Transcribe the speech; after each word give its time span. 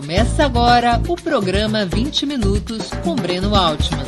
Começa 0.00 0.46
agora 0.46 0.98
o 1.10 1.14
programa 1.14 1.84
20 1.84 2.24
Minutos 2.24 2.88
com 3.04 3.14
Breno 3.14 3.54
Altman. 3.54 4.02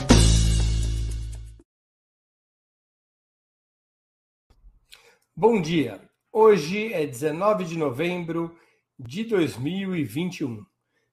Bom 5.36 5.60
dia. 5.60 6.00
Hoje 6.32 6.90
é 6.94 7.06
19 7.06 7.64
de 7.64 7.76
novembro 7.76 8.56
de 8.98 9.24
2021. 9.24 10.64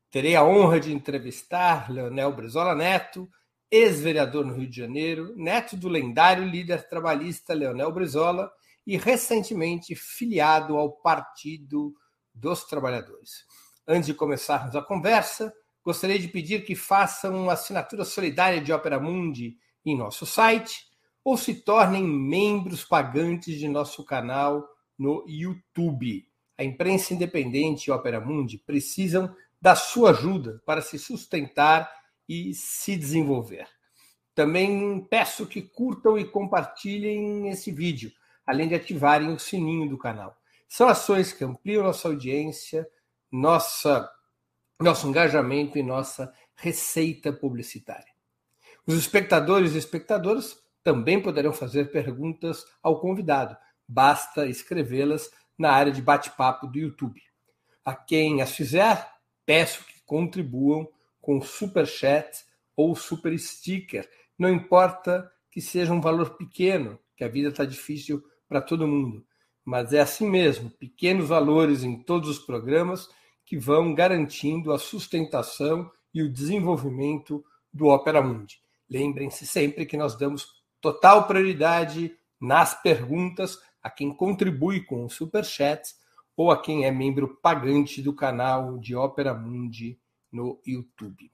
Terei 0.10 0.38
a 0.38 0.46
honra 0.46 0.80
de 0.80 0.94
entrevistar 0.94 1.92
Leonel 1.92 2.32
Brizola 2.32 2.74
Neto, 2.74 3.30
ex-vereador 3.70 4.46
no 4.46 4.54
Rio 4.54 4.70
de 4.70 4.78
Janeiro, 4.78 5.34
neto 5.36 5.76
do 5.76 5.90
lendário 5.90 6.46
líder 6.46 6.88
trabalhista 6.88 7.54
Leonel 7.54 7.92
Brizola 7.92 8.50
e 8.88 8.96
recentemente 8.96 9.94
filiado 9.94 10.78
ao 10.78 10.90
Partido 10.90 11.94
dos 12.34 12.64
Trabalhadores. 12.64 13.44
Antes 13.92 14.06
de 14.06 14.14
começarmos 14.14 14.76
a 14.76 14.84
conversa, 14.84 15.52
gostaria 15.84 16.20
de 16.20 16.28
pedir 16.28 16.64
que 16.64 16.76
façam 16.76 17.36
uma 17.46 17.54
assinatura 17.54 18.06
solidária 18.06 18.62
de 18.62 18.72
Opera 18.72 19.00
Mundi 19.00 19.58
em 19.84 19.98
nosso 19.98 20.28
site 20.28 20.86
ou 21.24 21.36
se 21.36 21.56
tornem 21.56 22.04
membros 22.04 22.86
pagantes 22.86 23.58
de 23.58 23.68
nosso 23.68 24.06
canal 24.06 24.64
no 24.96 25.26
YouTube. 25.28 26.24
A 26.56 26.64
imprensa 26.64 27.16
independente 27.16 27.88
e 27.88 27.92
Opera 27.92 28.22
Mundi 28.22 28.60
precisam 28.60 29.36
da 29.60 29.76
sua 29.76 30.12
ajuda 30.12 30.62
para 30.68 30.84
se 30.84 31.00
sustentar 31.00 31.92
e 32.30 32.54
se 32.54 32.96
desenvolver. 32.96 33.68
Também 34.36 35.04
peço 35.10 35.48
que 35.48 35.64
curtam 35.64 36.16
e 36.16 36.26
compartilhem 36.26 37.50
esse 37.50 37.72
vídeo, 37.72 38.12
além 38.46 38.68
de 38.68 38.76
ativarem 38.76 39.34
o 39.34 39.40
sininho 39.40 39.90
do 39.90 39.98
canal. 39.98 40.38
São 40.68 40.88
ações 40.88 41.34
que 41.34 41.44
ampliam 41.44 41.82
nossa 41.82 42.08
audiência, 42.08 42.88
nossa, 43.32 44.10
nosso 44.80 45.08
engajamento 45.08 45.78
e 45.78 45.84
nossa 45.84 46.34
receita 46.56 47.32
publicitária. 47.32 48.12
Os 48.86 48.96
espectadores 48.96 49.74
e 49.74 49.78
espectadoras 49.78 50.58
também 50.84 51.22
poderão 51.22 51.54
fazer 51.54 51.92
perguntas 51.92 52.66
ao 52.82 53.00
convidado. 53.00 53.56
Basta 53.88 54.48
escrevê-las 54.48 55.30
na 55.58 55.72
área 55.72 55.92
de 55.92 56.02
bate-papo 56.02 56.68
do 56.68 56.80
YouTube. 56.80 57.22
A 57.84 57.94
quem 57.94 58.42
as 58.42 58.56
fizer, 58.56 59.08
peço 59.46 59.84
que 59.86 60.02
contribuam 60.06 60.88
com 61.22 61.42
super 61.42 61.86
chat 61.86 62.46
ou 62.76 62.96
super 62.96 63.38
sticker. 63.38 64.10
Não 64.38 64.50
importa 64.50 65.30
que 65.52 65.62
seja 65.62 65.94
um 65.94 66.02
valor 66.02 66.38
pequeno, 66.38 66.98
que 67.16 67.24
a 67.24 67.28
vida 67.28 67.50
está 67.50 67.66
difícil 67.66 68.24
para 68.48 68.62
todo 68.62 68.88
mundo. 68.88 69.26
Mas 69.66 69.94
é 69.94 70.00
assim 70.00 70.28
mesmo, 70.28 70.70
pequenos 70.72 71.28
valores 71.28 71.84
em 71.84 72.02
todos 72.02 72.30
os 72.30 72.40
programas 72.40 73.10
que 73.50 73.58
vão 73.58 73.94
garantindo 73.96 74.72
a 74.72 74.78
sustentação 74.78 75.92
e 76.14 76.22
o 76.22 76.32
desenvolvimento 76.32 77.44
do 77.74 77.88
Opera 77.88 78.22
Mundi. 78.22 78.62
Lembrem-se 78.88 79.48
sempre 79.48 79.88
que 79.88 79.98
nós 79.98 80.16
damos 80.16 80.62
total 80.80 81.26
prioridade 81.26 82.16
nas 82.40 82.80
perguntas 82.80 83.58
a 83.82 83.90
quem 83.90 84.14
contribui 84.14 84.86
com 84.86 85.04
o 85.04 85.10
Super 85.10 85.44
Chat 85.44 85.96
ou 86.38 86.52
a 86.52 86.62
quem 86.62 86.86
é 86.86 86.92
membro 86.92 87.40
pagante 87.42 88.04
do 88.04 88.14
canal 88.14 88.78
de 88.78 88.96
Ópera 88.96 89.34
Mundi 89.34 90.00
no 90.32 90.62
YouTube. 90.64 91.32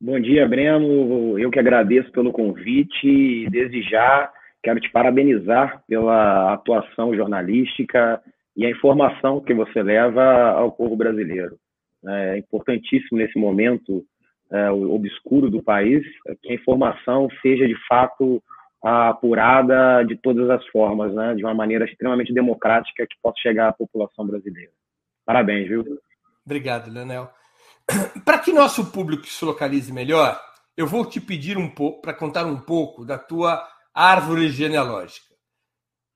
Bom 0.00 0.20
dia, 0.20 0.46
Breno. 0.46 1.38
Eu 1.38 1.50
que 1.50 1.58
agradeço 1.58 2.12
pelo 2.12 2.32
convite 2.32 3.08
e 3.08 3.50
desde 3.50 3.82
já 3.82 4.30
quero 4.62 4.78
te 4.78 4.90
parabenizar 4.90 5.82
pela 5.88 6.52
atuação 6.52 7.14
jornalística 7.14 8.22
e 8.56 8.66
a 8.66 8.70
informação 8.70 9.40
que 9.40 9.54
você 9.54 9.82
leva 9.82 10.50
ao 10.52 10.70
povo 10.70 10.96
brasileiro. 10.96 11.58
É 12.06 12.38
importantíssimo 12.38 13.18
nesse 13.18 13.38
momento 13.38 14.04
é, 14.50 14.70
obscuro 14.70 15.50
do 15.50 15.62
país 15.62 16.02
que 16.42 16.52
a 16.52 16.54
informação 16.54 17.28
seja 17.42 17.66
de 17.66 17.76
fato 17.86 18.42
apurada 18.82 20.04
de 20.04 20.16
todas 20.16 20.48
as 20.50 20.64
formas, 20.68 21.12
né, 21.12 21.34
de 21.34 21.44
uma 21.44 21.54
maneira 21.54 21.84
extremamente 21.84 22.32
democrática 22.32 23.06
que 23.06 23.16
possa 23.20 23.38
chegar 23.40 23.68
à 23.68 23.72
população 23.72 24.26
brasileira. 24.26 24.70
Parabéns, 25.26 25.68
viu? 25.68 25.84
Obrigado, 26.44 26.90
Leonel. 26.90 27.30
Para 28.24 28.38
que 28.38 28.52
nosso 28.52 28.92
público 28.92 29.26
se 29.26 29.44
localize 29.44 29.92
melhor, 29.92 30.40
eu 30.76 30.86
vou 30.86 31.04
te 31.04 31.20
pedir 31.20 31.58
um 31.58 31.68
pouco 31.68 32.00
para 32.00 32.14
contar 32.14 32.46
um 32.46 32.60
pouco 32.60 33.04
da 33.04 33.18
tua 33.18 33.66
árvore 33.92 34.48
genealógica. 34.48 35.34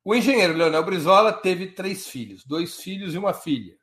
O 0.04 0.14
engenheiro 0.14 0.54
Leonel 0.54 0.84
Brizola 0.84 1.32
teve 1.32 1.68
três 1.68 2.08
filhos, 2.08 2.44
dois 2.44 2.80
filhos 2.80 3.14
e 3.14 3.18
uma 3.18 3.34
filha. 3.34 3.74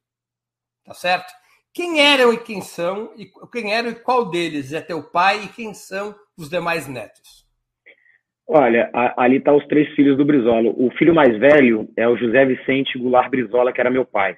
Tá 0.86 0.94
certo? 0.94 1.32
Quem 1.74 2.02
eram 2.02 2.34
e 2.34 2.38
quem 2.38 2.62
são, 2.62 3.12
e 3.18 3.30
quem 3.52 3.74
eram 3.74 3.90
e 3.90 3.96
qual 3.96 4.30
deles 4.30 4.74
é 4.74 4.82
teu 4.82 5.04
pai 5.04 5.44
e 5.44 5.48
quem 5.48 5.74
são 5.74 6.16
os 6.38 6.50
demais 6.50 6.88
netos? 6.88 7.48
Olha, 8.48 8.90
a, 8.94 9.24
ali 9.24 9.40
tá 9.40 9.54
os 9.54 9.66
três 9.68 9.88
filhos 9.94 10.18
do 10.18 10.26
Brizola. 10.26 10.74
O 10.76 10.90
filho 10.98 11.14
mais 11.14 11.38
velho 11.38 11.88
é 11.96 12.08
o 12.08 12.18
José 12.18 12.44
Vicente 12.46 12.98
Goulart 12.98 13.30
Brizola, 13.30 13.72
que 13.72 13.80
era 13.80 13.92
meu 13.92 14.04
pai. 14.04 14.36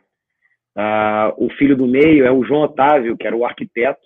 Uh, 0.76 1.46
o 1.46 1.50
filho 1.58 1.78
do 1.78 1.88
meio 1.88 2.26
é 2.26 2.32
o 2.32 2.44
João 2.44 2.64
Otávio, 2.64 3.18
que 3.18 3.26
era 3.26 3.36
o 3.36 3.46
arquiteto 3.46 4.02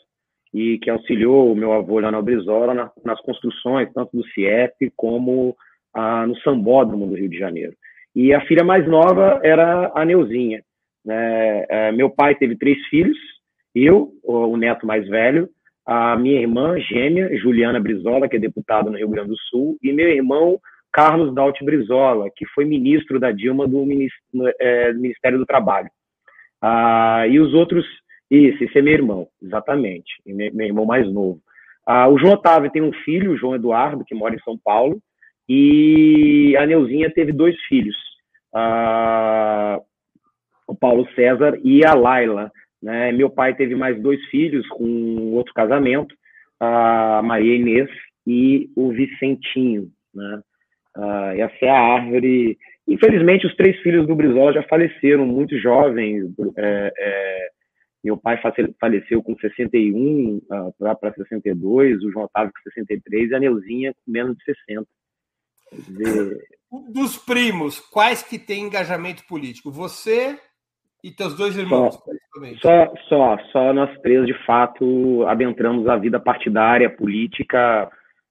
e 0.54 0.78
que 0.80 0.90
auxiliou 0.90 1.52
o 1.52 1.56
meu 1.56 1.74
avô 1.74 2.00
Leonel 2.00 2.22
Brizola 2.22 2.74
na, 2.74 2.92
nas 3.04 3.20
construções, 3.22 3.92
tanto 3.94 4.16
do 4.16 4.26
CIEP 4.28 4.92
como 4.96 5.56
uh, 5.96 6.28
no 6.28 6.38
Sambódromo 6.42 7.08
do 7.08 7.16
Rio 7.16 7.30
de 7.30 7.38
Janeiro. 7.38 7.74
E 8.16 8.34
a 8.34 8.42
filha 8.46 8.64
mais 8.64 8.88
nova 8.88 9.42
era 9.44 9.92
a 9.94 10.06
Neuzinha. 10.06 10.64
Né? 11.06 11.66
Uh, 11.66 11.96
meu 11.96 12.10
pai 12.10 12.36
teve 12.36 12.58
três 12.58 12.78
filhos, 12.88 13.18
eu, 13.74 14.12
o 14.24 14.58
neto 14.58 14.88
mais 14.88 15.08
velho, 15.08 15.50
a 15.86 16.18
minha 16.18 16.40
irmã 16.42 16.80
gêmea, 16.80 17.38
Juliana 17.38 17.80
Brizola, 17.80 18.28
que 18.28 18.38
é 18.38 18.40
deputada 18.40 18.90
no 18.90 18.98
Rio 18.98 19.10
Grande 19.10 19.30
do 19.30 19.38
Sul, 19.38 19.78
e 19.84 19.94
meu 19.94 20.10
irmão 20.10 20.60
Carlos 20.92 21.36
Daut 21.36 21.64
Brizola, 21.64 22.30
que 22.36 22.46
foi 22.48 22.66
ministro 22.66 23.20
da 23.20 23.32
Dilma 23.32 23.68
do 23.68 23.86
é, 24.60 24.94
Ministério 24.94 25.38
do 25.38 25.46
Trabalho. 25.46 25.90
Ah, 26.62 27.28
e 27.28 27.40
os 27.40 27.54
outros, 27.54 27.86
isso, 28.32 28.64
esse 28.64 28.80
é 28.80 28.82
meu 28.82 28.94
irmão, 28.94 29.28
exatamente, 29.44 30.14
meu 30.26 30.66
irmão 30.66 30.86
mais 30.86 31.06
novo. 31.12 31.40
Ah, 31.86 32.08
o 32.08 32.18
João 32.18 32.34
Otávio 32.34 32.72
tem 32.72 32.82
um 32.82 32.94
filho, 33.04 33.34
o 33.34 33.38
João 33.38 33.56
Eduardo, 33.56 34.06
que 34.06 34.16
mora 34.16 34.34
em 34.34 34.40
São 34.40 34.58
Paulo, 34.58 35.00
e 35.48 36.56
a 36.58 36.66
Neuzinha 36.66 37.12
teve 37.12 37.32
dois 37.32 37.56
filhos, 37.68 37.96
ah, 38.54 39.80
o 40.68 40.76
Paulo 40.76 41.08
César 41.16 41.60
e 41.64 41.86
a 41.86 41.94
Laila. 41.94 42.52
Né? 42.82 43.12
Meu 43.12 43.30
pai 43.30 43.56
teve 43.56 43.76
mais 43.76 44.00
dois 44.02 44.24
filhos 44.26 44.68
com 44.70 45.34
outro 45.34 45.54
casamento, 45.54 46.16
a 46.60 47.22
Maria 47.24 47.56
Inês 47.56 47.90
e 48.26 48.70
o 48.76 48.92
Vicentinho. 48.92 49.90
Né? 50.14 50.42
Uh, 50.98 51.42
essa 51.42 51.66
é 51.66 51.70
a 51.70 51.80
árvore. 51.80 52.58
Infelizmente, 52.88 53.48
os 53.48 53.56
três 53.56 53.78
filhos 53.82 54.08
do 54.08 54.16
Brizola 54.16 54.54
já 54.54 54.64
faleceram 54.64 55.26
muito 55.26 55.58
jovens. 55.60 56.32
É, 56.58 56.94
é, 56.98 57.50
meu 58.04 58.18
pai 58.18 58.40
faleceu 58.80 59.22
com 59.24 59.36
61 59.36 60.38
uh, 60.38 60.96
para 61.00 61.14
62, 61.14 62.04
o 62.04 62.12
João 62.12 62.26
Otávio 62.26 62.54
com 62.54 62.70
63 62.70 63.32
e 63.32 63.36
a 63.36 63.40
Neuzinha 63.40 63.94
com 63.94 64.12
menos 64.12 64.38
de 64.38 64.44
60. 64.44 64.86
Dizer... 65.74 66.38
Dos 66.94 67.18
primos, 67.18 67.80
quais 67.80 68.22
que 68.22 68.38
têm 68.38 68.66
engajamento 68.66 69.26
político? 69.28 69.72
Você, 69.72 70.38
e 71.06 71.12
teus 71.12 71.36
dois 71.36 71.56
irmãos, 71.56 72.00
só, 72.60 72.88
Só, 72.88 72.94
só, 73.08 73.38
só 73.52 73.74
nós 73.74 73.96
três, 74.02 74.26
de 74.26 74.34
fato, 74.44 75.24
adentramos 75.28 75.88
a 75.88 75.96
vida 75.98 76.20
partidária, 76.20 76.90
política, 76.90 77.88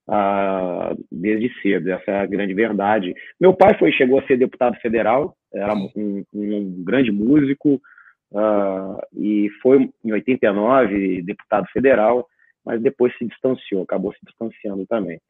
uh, 0.09 1.05
desde 1.09 1.53
cedo. 1.62 1.88
Essa 1.93 2.11
é 2.11 2.21
a 2.23 2.26
grande 2.26 2.53
verdade. 2.53 3.15
Meu 3.41 3.55
pai 3.55 3.79
foi 3.79 3.93
chegou 3.93 4.19
a 4.19 4.26
ser 4.26 4.38
deputado 4.38 4.75
federal, 4.81 5.37
era 5.55 5.73
um, 5.73 6.25
um 6.35 6.82
grande 6.85 7.12
músico 7.12 7.81
uh, 8.32 8.99
e 9.17 9.49
foi 9.62 9.88
em 10.05 10.12
89 10.12 11.23
deputado 11.23 11.69
federal, 11.73 12.27
mas 12.67 12.82
depois 12.82 13.17
se 13.17 13.25
distanciou, 13.25 13.85
acabou 13.85 14.12
se 14.15 14.19
distanciando 14.27 14.85
também. 14.87 15.20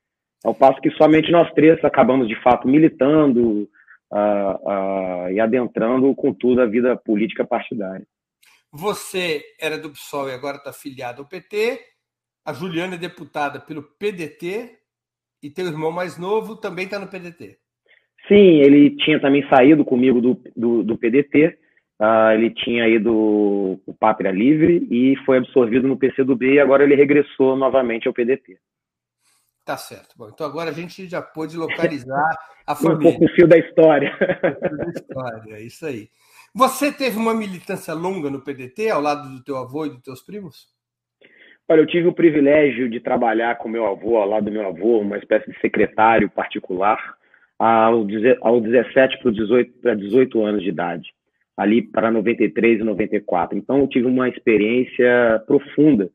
Ao 0.43 0.55
passo 0.55 0.81
que 0.81 0.91
somente 0.93 1.31
nós 1.31 1.53
três 1.53 1.83
acabamos 1.85 2.27
de 2.27 2.43
fato 2.43 2.67
militando 2.67 3.69
e 5.31 5.41
adentrando 5.41 6.15
com 6.15 6.33
tudo 6.33 6.63
a 6.63 6.67
vida 6.67 6.97
política 6.97 7.45
partidária. 7.45 8.07
Você 8.73 9.43
era 9.61 9.79
do 9.79 9.91
PSOL 9.91 10.29
e 10.29 10.33
agora 10.33 10.57
está 10.57 10.73
filiado 10.73 11.23
ao 11.23 11.29
PT. 11.29 11.81
A 12.45 12.53
Juliana 12.53 12.97
é 12.97 12.99
deputada 12.99 13.61
pelo 13.61 13.83
PDT 13.83 14.79
e 15.43 15.51
teu 15.51 15.67
irmão 15.67 15.93
mais 15.93 16.19
novo 16.19 16.57
também 16.57 16.87
está 16.87 16.99
no 16.99 17.07
PDT. 17.07 17.57
Sim, 18.27 18.61
ele 18.61 18.97
tinha 18.97 19.21
também 19.21 19.47
saído 19.49 19.85
comigo 19.85 20.21
do, 20.21 20.41
do, 20.57 20.83
do 20.83 20.99
PDT. 20.99 21.47
Uh, 21.47 22.05
ah, 22.05 22.35
ele 22.35 22.51
tinha 22.51 22.89
ido 22.89 23.81
o 23.87 23.95
Pátria 23.95 24.33
Livre 24.33 24.87
e 24.91 25.15
foi 25.25 25.39
absorvido 25.39 25.87
no 25.87 25.97
PCdoB 25.97 26.55
e 26.55 26.59
agora 26.59 26.83
ele 26.83 26.97
regressou 26.97 27.57
novamente 27.57 28.09
ao 28.09 28.15
PDT. 28.15 28.59
Tá 29.65 29.79
certo. 29.79 30.15
Bom, 30.17 30.29
então 30.29 30.47
agora 30.47 30.71
a 30.71 30.75
gente 30.75 31.09
já 31.09 31.23
pôde 31.23 31.57
localizar 31.57 32.37
a 32.67 32.75
família. 32.75 32.99
Um 32.99 33.03
pouco 33.03 33.25
o 33.25 33.29
fio 33.29 33.49
da 33.49 33.57
história. 33.57 34.13
da 34.21 34.91
história, 34.91 35.55
é 35.55 35.63
isso 35.63 35.87
aí. 35.87 36.09
Você 36.55 36.93
teve 36.93 37.17
uma 37.17 37.35
militância 37.35 37.95
longa 37.95 38.29
no 38.29 38.43
PDT, 38.43 38.91
ao 38.91 39.01
lado 39.01 39.29
do 39.29 39.43
teu 39.43 39.57
avô 39.57 39.87
e 39.87 39.91
dos 39.91 40.03
teus 40.03 40.23
primos? 40.23 40.69
Olha, 41.67 41.81
eu 41.81 41.87
tive 41.87 42.07
o 42.07 42.13
privilégio 42.13 42.91
de 42.91 43.01
trabalhar 43.01 43.57
com 43.57 43.69
meu 43.69 43.87
avô, 43.87 44.19
ao 44.19 44.29
lado 44.29 44.45
do 44.45 44.53
meu 44.53 44.69
avô, 44.69 45.01
uma 45.01 45.17
espécie 45.17 45.51
de 45.51 45.59
secretário 45.61 46.29
particular, 46.29 46.99
aos 47.59 48.63
17 48.63 49.19
para 49.23 49.33
18, 49.33 49.97
18 49.97 50.45
anos 50.45 50.63
de 50.63 50.69
idade, 50.69 51.15
ali 51.57 51.81
para 51.81 52.11
93 52.11 52.81
e 52.81 52.85
94. 52.85 53.57
Então, 53.57 53.79
eu 53.79 53.89
tive 53.89 54.07
uma 54.07 54.29
experiência 54.29 55.43
profunda 55.47 56.11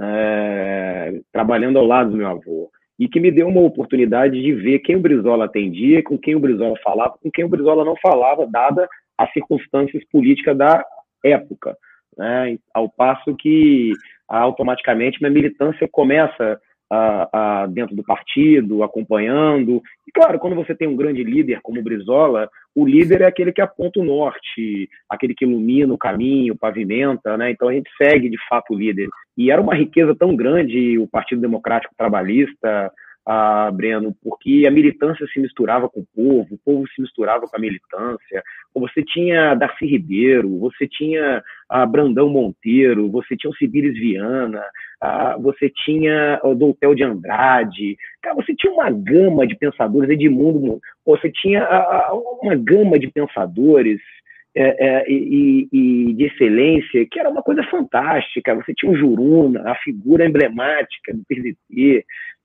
é, 0.00 1.20
trabalhando 1.32 1.78
ao 1.78 1.86
lado 1.86 2.10
do 2.10 2.16
meu 2.16 2.28
avô 2.28 2.70
e 2.98 3.08
que 3.08 3.20
me 3.20 3.30
deu 3.30 3.48
uma 3.48 3.60
oportunidade 3.60 4.40
de 4.40 4.52
ver 4.52 4.78
quem 4.80 4.96
o 4.96 5.00
Brizola 5.00 5.46
atendia, 5.46 6.02
com 6.02 6.16
quem 6.16 6.34
o 6.34 6.40
Brizola 6.40 6.76
falava, 6.82 7.18
com 7.20 7.30
quem 7.30 7.44
o 7.44 7.48
Brizola 7.48 7.84
não 7.84 7.96
falava, 7.96 8.46
dada 8.46 8.88
as 9.18 9.32
circunstâncias 9.32 10.02
políticas 10.10 10.56
da 10.56 10.84
época. 11.24 11.76
Né? 12.16 12.58
Ao 12.72 12.88
passo 12.88 13.34
que 13.36 13.92
automaticamente 14.28 15.18
minha 15.20 15.32
militância 15.32 15.88
começa 15.90 16.60
dentro 17.70 17.96
do 17.96 18.04
partido, 18.04 18.82
acompanhando. 18.82 19.82
E 20.06 20.12
claro, 20.12 20.38
quando 20.38 20.56
você 20.56 20.74
tem 20.74 20.86
um 20.86 20.96
grande 20.96 21.24
líder 21.24 21.60
como 21.62 21.80
o 21.80 21.82
Brizola, 21.82 22.48
o 22.74 22.86
líder 22.86 23.22
é 23.22 23.26
aquele 23.26 23.52
que 23.52 23.60
aponta 23.60 24.00
o 24.00 24.04
norte, 24.04 24.88
aquele 25.08 25.34
que 25.34 25.44
ilumina 25.44 25.92
o 25.92 25.98
caminho, 25.98 26.56
pavimenta, 26.56 27.36
né? 27.36 27.50
Então 27.50 27.68
a 27.68 27.72
gente 27.72 27.90
segue 27.96 28.28
de 28.28 28.36
fato 28.48 28.74
o 28.74 28.78
líder. 28.78 29.08
E 29.36 29.50
era 29.50 29.60
uma 29.60 29.74
riqueza 29.74 30.14
tão 30.14 30.34
grande 30.36 30.98
o 30.98 31.08
Partido 31.08 31.40
Democrático 31.40 31.94
Trabalhista, 31.96 32.92
ah, 33.26 33.70
Breno, 33.72 34.14
porque 34.22 34.64
a 34.66 34.70
militância 34.70 35.26
se 35.32 35.40
misturava 35.40 35.88
com 35.88 36.00
o 36.00 36.06
povo, 36.14 36.54
o 36.54 36.58
povo 36.64 36.86
se 36.88 37.00
misturava 37.00 37.46
com 37.46 37.56
a 37.56 37.60
militância. 37.60 38.42
Você 38.74 39.02
tinha 39.02 39.54
Darcy 39.54 39.86
Ribeiro, 39.86 40.58
você 40.58 40.86
tinha 40.86 41.42
ah, 41.68 41.86
Brandão 41.86 42.28
Monteiro, 42.28 43.10
você 43.10 43.36
tinha 43.36 43.50
o 43.50 43.56
Cibiris 43.56 43.94
Viana, 43.94 44.62
ah, 45.00 45.36
você 45.38 45.70
tinha 45.70 46.40
o 46.42 46.54
Doutel 46.54 46.94
de 46.94 47.02
Andrade, 47.02 47.96
cara, 48.22 48.36
você 48.36 48.54
tinha 48.54 48.72
uma 48.72 48.90
gama 48.90 49.46
de 49.46 49.56
pensadores, 49.56 50.10
Edmundo, 50.10 50.80
você 51.04 51.30
tinha 51.30 51.66
uma 52.42 52.54
gama 52.56 52.98
de 52.98 53.10
pensadores 53.10 54.00
é, 54.56 54.86
é, 54.86 55.10
e, 55.10 55.68
e, 55.72 56.14
de 56.14 56.24
excelência, 56.26 57.04
que 57.10 57.18
era 57.18 57.28
uma 57.28 57.42
coisa 57.42 57.62
fantástica. 57.64 58.54
Você 58.54 58.72
tinha 58.72 58.92
o 58.92 58.96
Juruna, 58.96 59.68
a 59.68 59.74
figura 59.76 60.24
emblemática 60.24 61.12
do 61.12 61.24
PDT, 61.28 62.04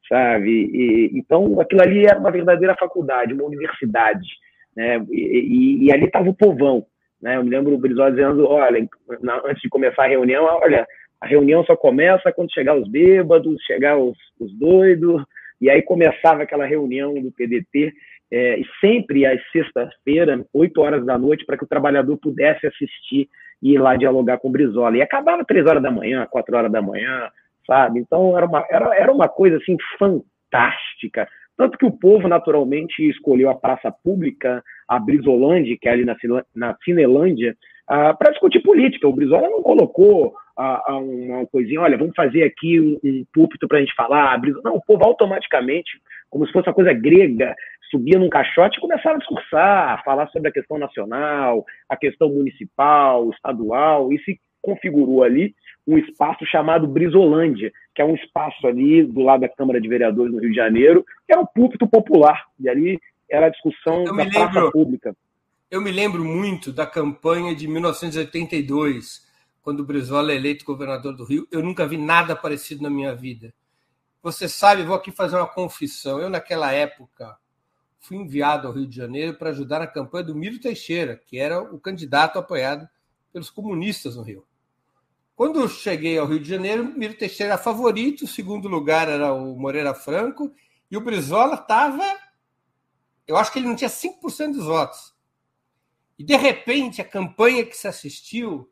sabe? 0.10 0.50
E, 0.50 1.12
então, 1.14 1.62
aquilo 1.62 1.82
ali 1.82 2.06
era 2.06 2.20
uma 2.20 2.32
verdadeira 2.32 2.76
faculdade, 2.76 3.34
uma 3.34 3.46
universidade, 3.46 4.28
né? 4.76 5.06
E, 5.10 5.86
e 5.86 5.92
ali 5.94 6.06
estava 6.06 6.30
o 6.30 6.34
povão, 6.34 6.86
né? 7.22 7.38
Eu 7.38 7.44
me 7.44 7.50
lembro 7.52 7.74
o 7.74 7.78
Brizola 7.78 8.12
dizendo, 8.12 8.46
olha, 8.48 8.88
na, 9.22 9.42
antes 9.46 9.62
de 9.62 9.70
começar 9.70 10.06
a 10.06 10.08
reunião, 10.08 10.44
olha, 10.46 10.86
a 11.22 11.28
reunião 11.28 11.64
só 11.64 11.76
começa 11.76 12.32
quando 12.32 12.54
chegar 12.54 12.76
os 12.76 12.90
bêbados, 12.90 13.62
chegar 13.64 13.98
os, 13.98 14.18
os 14.40 14.52
doidos, 14.58 15.24
e 15.62 15.70
aí 15.70 15.82
começava 15.82 16.44
aquela 16.44 16.66
reunião 16.66 17.14
do 17.14 17.32
PDT, 17.32 17.94
é, 18.32 18.62
sempre 18.80 19.26
às 19.26 19.42
sextas-feiras, 19.52 20.44
8 20.54 20.82
horas 20.82 21.06
da 21.06 21.18
noite, 21.18 21.46
para 21.46 21.58
que 21.58 21.64
o 21.64 21.68
trabalhador 21.68 22.18
pudesse 22.18 22.66
assistir 22.66 23.28
e 23.62 23.74
ir 23.74 23.78
lá 23.78 23.96
dialogar 23.98 24.38
com 24.38 24.48
o 24.48 24.52
Brizola. 24.52 24.96
E 24.96 25.02
acabava 25.02 25.44
três 25.44 25.66
horas 25.66 25.84
da 25.84 25.92
manhã, 25.92 26.26
quatro 26.30 26.56
horas 26.56 26.72
da 26.72 26.82
manhã, 26.82 27.30
sabe? 27.70 28.00
Então 28.00 28.36
era 28.36 28.48
uma, 28.48 28.66
era, 28.68 28.96
era 28.96 29.12
uma 29.12 29.30
coisa 29.30 29.58
assim 29.58 29.78
fantástica. 30.00 31.30
Tanto 31.56 31.78
que 31.78 31.86
o 31.86 31.92
povo 31.92 32.28
naturalmente 32.28 33.08
escolheu 33.08 33.50
a 33.50 33.56
praça 33.56 33.92
pública, 34.04 34.64
a 34.88 34.98
Brizolândia, 34.98 35.78
que 35.80 35.88
é 35.88 35.92
ali 35.92 36.04
na, 36.04 36.16
na 36.56 36.76
Cinelândia, 36.84 37.56
uh, 37.84 38.18
para 38.18 38.32
discutir 38.32 38.62
política. 38.62 39.08
O 39.08 39.14
Brizola 39.14 39.50
não 39.50 39.62
colocou 39.62 40.34
uh, 40.58 40.98
uma 40.98 41.46
coisinha, 41.48 41.82
olha, 41.82 41.98
vamos 41.98 42.16
fazer 42.16 42.44
aqui 42.44 42.80
um, 42.80 42.98
um 43.04 43.26
púlpito 43.32 43.68
para 43.68 43.78
a 43.78 43.82
gente 43.82 43.94
falar. 43.94 44.42
Não, 44.64 44.76
o 44.76 44.82
povo 44.84 45.04
automaticamente, 45.04 45.92
como 46.30 46.48
se 46.48 46.54
fosse 46.54 46.70
uma 46.70 46.74
coisa 46.76 46.94
grega, 46.94 47.54
subia 47.92 48.18
num 48.18 48.30
caixote 48.30 48.78
e 48.78 48.82
começava 48.82 49.16
a 49.16 49.20
discursar, 49.20 49.94
a 49.94 50.04
falar 50.04 50.28
sobre 50.30 50.50
a 50.50 50.54
questão 50.54 50.78
nacional, 50.78 51.66
a 51.88 51.98
questão 51.98 52.30
municipal, 52.30 53.30
estadual, 53.32 54.12
e 54.14 54.20
se 54.24 54.40
configurou 54.62 55.24
ali 55.24 55.54
um 55.90 55.98
espaço 55.98 56.46
chamado 56.46 56.88
Brisolândia, 56.88 57.74
que 57.96 58.02
é 58.02 58.06
um 58.06 58.14
espaço 58.14 58.68
ali 58.68 59.04
do 59.04 59.22
lado 59.22 59.42
da 59.42 59.50
Câmara 59.50 59.82
de 59.82 59.90
Vereadores 59.90 60.32
no 60.32 60.40
Rio 60.40 60.52
de 60.52 60.56
Janeiro, 60.56 61.04
que 61.26 61.34
era 61.34 61.42
um 61.42 61.46
púlpito 61.48 61.88
popular, 61.88 62.46
e 62.60 62.70
ali 62.70 63.00
era 63.28 63.48
a 63.48 63.50
discussão 63.50 64.06
eu 64.06 64.16
da 64.16 64.26
praça 64.26 64.72
pública. 64.72 65.16
Eu 65.72 65.82
me 65.82 65.92
lembro 65.92 66.24
muito 66.24 66.72
da 66.72 66.86
campanha 66.86 67.56
de 67.56 67.68
1982, 67.68 69.28
quando 69.64 69.80
o 69.80 69.86
Brizola 69.86 70.32
é 70.32 70.36
eleito 70.36 70.64
governador 70.64 71.16
do 71.16 71.26
Rio. 71.26 71.48
Eu 71.52 71.64
nunca 71.64 71.88
vi 71.88 71.98
nada 71.98 72.36
parecido 72.36 72.84
na 72.84 72.90
minha 72.90 73.16
vida. 73.16 73.52
Você 74.22 74.48
sabe, 74.48 74.84
vou 74.84 74.96
aqui 74.96 75.12
fazer 75.12 75.38
uma 75.38 75.48
confissão. 75.48 76.20
Eu, 76.20 76.30
naquela 76.30 76.72
época, 76.72 77.36
fui 78.00 78.18
enviado 78.18 78.68
ao 78.68 78.74
Rio 78.74 78.88
de 78.88 78.96
Janeiro 78.96 79.38
para 79.38 79.50
ajudar 79.50 79.80
na 79.80 79.88
campanha 79.88 80.26
do 80.26 80.36
Miro 80.36 80.60
Teixeira, 80.60 81.16
que 81.16 81.40
era 81.40 81.62
o 81.62 81.80
candidato 81.80 82.38
apoiado 82.38 82.88
pelos 83.32 83.50
comunistas 83.50 84.16
no 84.16 84.24
Rio. 84.24 84.44
Quando 85.40 85.70
cheguei 85.70 86.18
ao 86.18 86.28
Rio 86.28 86.42
de 86.42 86.50
Janeiro, 86.50 86.84
Miro 86.84 87.14
Teixeira 87.14 87.54
era 87.54 87.62
favorito, 87.62 88.26
o 88.26 88.28
segundo 88.28 88.68
lugar 88.68 89.08
era 89.08 89.34
o 89.34 89.58
Moreira 89.58 89.94
Franco, 89.94 90.54
e 90.92 90.98
o 90.98 91.00
Brizola 91.00 91.54
estava. 91.54 92.04
Eu 93.26 93.38
acho 93.38 93.50
que 93.50 93.60
ele 93.60 93.70
não 93.70 93.76
tinha 93.78 93.90
5% 93.90 94.52
dos 94.52 94.66
votos. 94.66 95.16
E, 96.18 96.26
de 96.26 96.36
repente, 96.36 97.02
a 97.02 97.06
campanha 97.06 97.66
que 97.66 97.78
se 97.78 97.88
assistiu, 97.88 98.70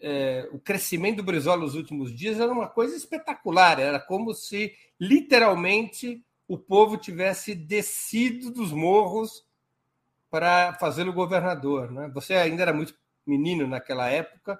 é, 0.00 0.48
o 0.50 0.58
crescimento 0.58 1.18
do 1.18 1.24
Brizola 1.24 1.60
nos 1.60 1.74
últimos 1.74 2.10
dias 2.10 2.40
era 2.40 2.50
uma 2.50 2.68
coisa 2.68 2.96
espetacular. 2.96 3.78
Era 3.78 4.00
como 4.00 4.32
se, 4.32 4.72
literalmente, 4.98 6.24
o 6.48 6.56
povo 6.56 6.96
tivesse 6.96 7.54
descido 7.54 8.50
dos 8.50 8.72
morros 8.72 9.46
para 10.30 10.72
fazê-lo 10.80 11.12
governador. 11.12 11.92
Né? 11.92 12.10
Você 12.14 12.32
ainda 12.32 12.62
era 12.62 12.72
muito 12.72 12.94
menino 13.26 13.66
naquela 13.66 14.08
época, 14.08 14.58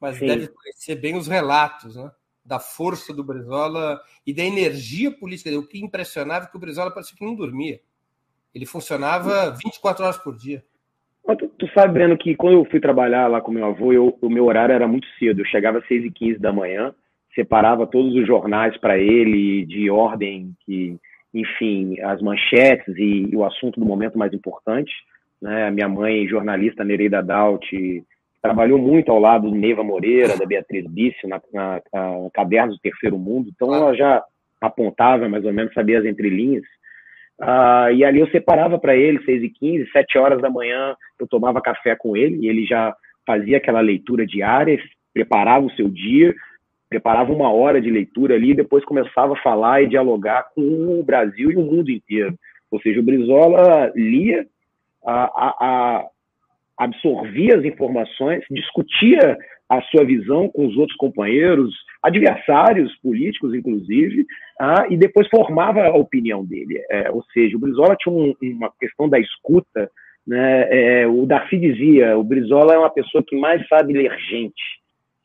mas 0.00 0.18
Sim. 0.18 0.26
deve 0.26 0.48
conhecer 0.48 0.96
bem 0.96 1.16
os 1.16 1.26
relatos 1.26 1.96
né? 1.96 2.10
da 2.44 2.60
força 2.60 3.12
do 3.12 3.24
Brizola 3.24 4.00
e 4.26 4.32
da 4.32 4.42
energia 4.42 5.10
política. 5.10 5.50
O 5.58 5.66
que 5.66 5.84
impressionava 5.84 6.46
é 6.46 6.48
que 6.48 6.56
o 6.56 6.60
Brizola 6.60 6.90
parecia 6.90 7.16
que 7.16 7.24
não 7.24 7.34
dormia. 7.34 7.80
Ele 8.54 8.64
funcionava 8.64 9.50
24 9.62 10.04
horas 10.04 10.18
por 10.18 10.36
dia. 10.36 10.64
Tu, 11.38 11.48
tu 11.58 11.68
sabe, 11.74 11.94
Breno, 11.94 12.16
que 12.16 12.36
quando 12.36 12.54
eu 12.54 12.64
fui 12.66 12.78
trabalhar 12.78 13.26
lá 13.26 13.40
com 13.40 13.50
meu 13.50 13.66
avô, 13.66 13.92
eu, 13.92 14.16
o 14.20 14.30
meu 14.30 14.44
horário 14.44 14.72
era 14.72 14.86
muito 14.86 15.08
cedo. 15.18 15.40
Eu 15.40 15.44
chegava 15.46 15.78
às 15.78 15.88
6h15 15.88 16.38
da 16.38 16.52
manhã, 16.52 16.94
separava 17.34 17.86
todos 17.86 18.14
os 18.14 18.26
jornais 18.26 18.76
para 18.78 18.96
ele, 18.96 19.66
de 19.66 19.90
ordem 19.90 20.54
que, 20.64 20.96
enfim, 21.34 22.00
as 22.00 22.22
manchetes 22.22 22.96
e, 22.96 23.28
e, 23.30 23.36
o 23.36 23.44
assunto 23.44 23.80
do 23.80 23.84
momento 23.84 24.16
mais 24.16 24.32
importante. 24.32 24.92
Né? 25.42 25.66
A 25.66 25.70
minha 25.70 25.88
mãe, 25.88 26.28
jornalista 26.28 26.84
Nereida 26.84 27.22
Daut, 27.22 27.66
trabalhou 28.42 28.78
muito 28.78 29.10
ao 29.10 29.18
lado 29.18 29.50
do 29.50 29.56
Neiva 29.56 29.82
Moreira, 29.82 30.36
da 30.36 30.46
Beatriz 30.46 30.86
Bício, 30.86 31.28
na, 31.28 31.40
na, 31.52 31.82
na 31.92 32.30
Cadernos 32.32 32.76
do 32.76 32.80
Terceiro 32.80 33.18
Mundo, 33.18 33.50
então 33.54 33.74
ela 33.74 33.94
já 33.94 34.22
apontava 34.60 35.28
mais 35.28 35.44
ou 35.44 35.52
menos, 35.52 35.74
sabia 35.74 35.98
as 35.98 36.04
entrelinhas. 36.04 36.64
Uh, 37.40 37.92
e 37.94 38.04
ali 38.04 38.20
eu 38.20 38.28
separava 38.28 38.78
para 38.78 38.96
ele, 38.96 39.22
6 39.24 39.42
e 39.42 39.50
15 39.50 39.90
7 39.90 40.18
horas 40.18 40.40
da 40.40 40.48
manhã, 40.48 40.96
eu 41.20 41.26
tomava 41.26 41.60
café 41.60 41.94
com 41.94 42.16
ele, 42.16 42.38
e 42.44 42.48
ele 42.48 42.64
já 42.64 42.94
fazia 43.26 43.58
aquela 43.58 43.80
leitura 43.80 44.26
diária, 44.26 44.78
preparava 45.12 45.66
o 45.66 45.72
seu 45.72 45.88
dia, 45.88 46.34
preparava 46.88 47.32
uma 47.32 47.52
hora 47.52 47.80
de 47.80 47.90
leitura 47.90 48.34
ali 48.34 48.50
e 48.50 48.56
depois 48.56 48.84
começava 48.84 49.34
a 49.34 49.42
falar 49.42 49.82
e 49.82 49.88
dialogar 49.88 50.46
com 50.54 51.00
o 51.00 51.02
Brasil 51.02 51.50
e 51.50 51.56
o 51.56 51.62
mundo 51.62 51.90
inteiro. 51.90 52.34
Ou 52.70 52.80
seja, 52.80 53.00
o 53.00 53.02
Brizola 53.02 53.92
lia, 53.94 54.46
a, 55.04 55.24
a, 55.24 55.54
a 55.60 56.06
absorvia 56.78 57.56
as 57.56 57.64
informações, 57.64 58.44
discutia 58.50 59.36
a 59.68 59.82
sua 59.82 60.04
visão 60.04 60.48
com 60.48 60.66
os 60.66 60.76
outros 60.76 60.96
companheiros, 60.96 61.74
adversários 62.02 62.94
políticos, 62.98 63.52
inclusive, 63.54 64.24
ah, 64.60 64.86
e 64.88 64.96
depois 64.96 65.28
formava 65.28 65.82
a 65.82 65.96
opinião 65.96 66.44
dele. 66.44 66.80
É, 66.88 67.10
ou 67.10 67.24
seja, 67.32 67.56
o 67.56 67.60
Brizola 67.60 67.96
tinha 67.96 68.14
um, 68.14 68.34
uma 68.42 68.70
questão 68.78 69.08
da 69.08 69.18
escuta. 69.18 69.90
Né? 70.26 70.68
É, 70.70 71.06
o 71.06 71.26
Darcy 71.26 71.58
dizia: 71.58 72.16
o 72.16 72.22
Brizola 72.22 72.74
é 72.74 72.78
uma 72.78 72.90
pessoa 72.90 73.24
que 73.26 73.36
mais 73.36 73.66
sabe 73.68 73.92
ler 73.92 74.16
gente. 74.30 74.62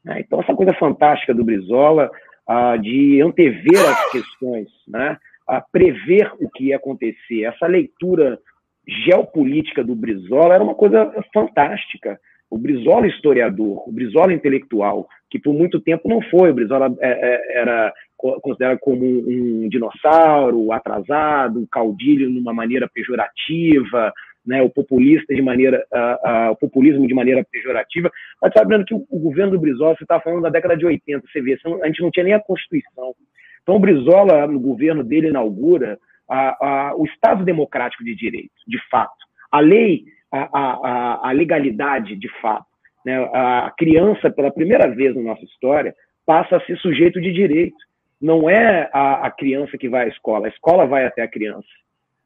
Né? 0.03 0.21
Então, 0.21 0.41
essa 0.41 0.55
coisa 0.55 0.73
fantástica 0.73 1.33
do 1.33 1.43
Brizola 1.43 2.09
ah, 2.47 2.77
de 2.77 3.21
antever 3.21 3.79
as 3.79 4.11
questões, 4.11 4.67
né? 4.87 5.17
a 5.47 5.61
prever 5.61 6.31
o 6.39 6.49
que 6.49 6.67
ia 6.67 6.77
acontecer, 6.77 7.43
essa 7.43 7.67
leitura 7.67 8.39
geopolítica 8.87 9.83
do 9.83 9.95
Brizola 9.95 10.55
era 10.55 10.63
uma 10.63 10.75
coisa 10.75 11.11
fantástica. 11.33 12.19
O 12.49 12.57
Brizola 12.57 13.07
historiador, 13.07 13.87
o 13.87 13.91
Brizola 13.91 14.33
intelectual, 14.33 15.07
que 15.29 15.39
por 15.39 15.53
muito 15.53 15.79
tempo 15.79 16.09
não 16.09 16.21
foi. 16.21 16.51
O 16.51 16.53
Brizola 16.53 16.93
é, 16.99 17.09
é, 17.09 17.59
era 17.59 17.93
considerado 18.17 18.77
como 18.79 19.03
um, 19.03 19.69
dinossauro, 19.69 20.71
atrasado, 20.71 21.67
caudilho 21.71 22.29
numa 22.29 22.53
maneira 22.53 22.89
pejorativa, 22.93 24.13
né, 24.45 24.61
o 24.61 24.69
populista 24.69 25.33
de 25.33 25.41
maneira, 25.41 25.85
uh, 25.93 26.49
uh, 26.49 26.51
o 26.51 26.55
populismo 26.55 27.07
de 27.07 27.13
maneira 27.13 27.45
pejorativa. 27.49 28.11
Mas 28.41 28.51
sabendo 28.53 28.85
que 28.85 28.93
o, 28.93 29.05
o, 29.09 29.19
governo 29.19 29.53
do 29.53 29.59
Brizola, 29.59 29.95
você 29.95 30.03
está 30.03 30.19
falando 30.19 30.41
da 30.41 30.49
década 30.49 30.75
de 30.75 30.85
80, 30.85 31.25
você 31.31 31.41
vê, 31.41 31.57
a 31.81 31.87
gente 31.87 32.01
não 32.01 32.11
tinha 32.11 32.23
nem 32.23 32.33
a 32.33 32.39
Constituição. 32.39 33.13
Então 33.61 33.75
o 33.75 33.79
Brizola, 33.79 34.45
no 34.47 34.59
governo 34.59 35.03
dele, 35.03 35.29
inaugura 35.29 35.97
uh, 36.31 37.01
o 37.01 37.05
Estado 37.05 37.43
democrático 37.43 38.03
de 38.03 38.15
direito, 38.15 38.51
de 38.67 38.79
fato. 38.89 39.25
A 39.51 39.59
lei 39.59 40.05
a, 40.31 40.49
a, 40.53 41.29
a 41.29 41.31
legalidade 41.31 42.15
de 42.15 42.29
fato. 42.41 42.65
Né? 43.05 43.17
A 43.33 43.71
criança, 43.77 44.31
pela 44.31 44.51
primeira 44.51 44.87
vez 44.89 45.15
na 45.15 45.21
nossa 45.21 45.43
história, 45.43 45.93
passa 46.25 46.57
a 46.57 46.65
ser 46.65 46.77
sujeito 46.77 47.19
de 47.19 47.31
direito. 47.33 47.77
Não 48.21 48.49
é 48.49 48.89
a, 48.93 49.27
a 49.27 49.31
criança 49.31 49.77
que 49.77 49.89
vai 49.89 50.05
à 50.05 50.07
escola, 50.07 50.47
a 50.47 50.49
escola 50.49 50.85
vai 50.85 51.05
até 51.05 51.21
a 51.21 51.27
criança. 51.27 51.67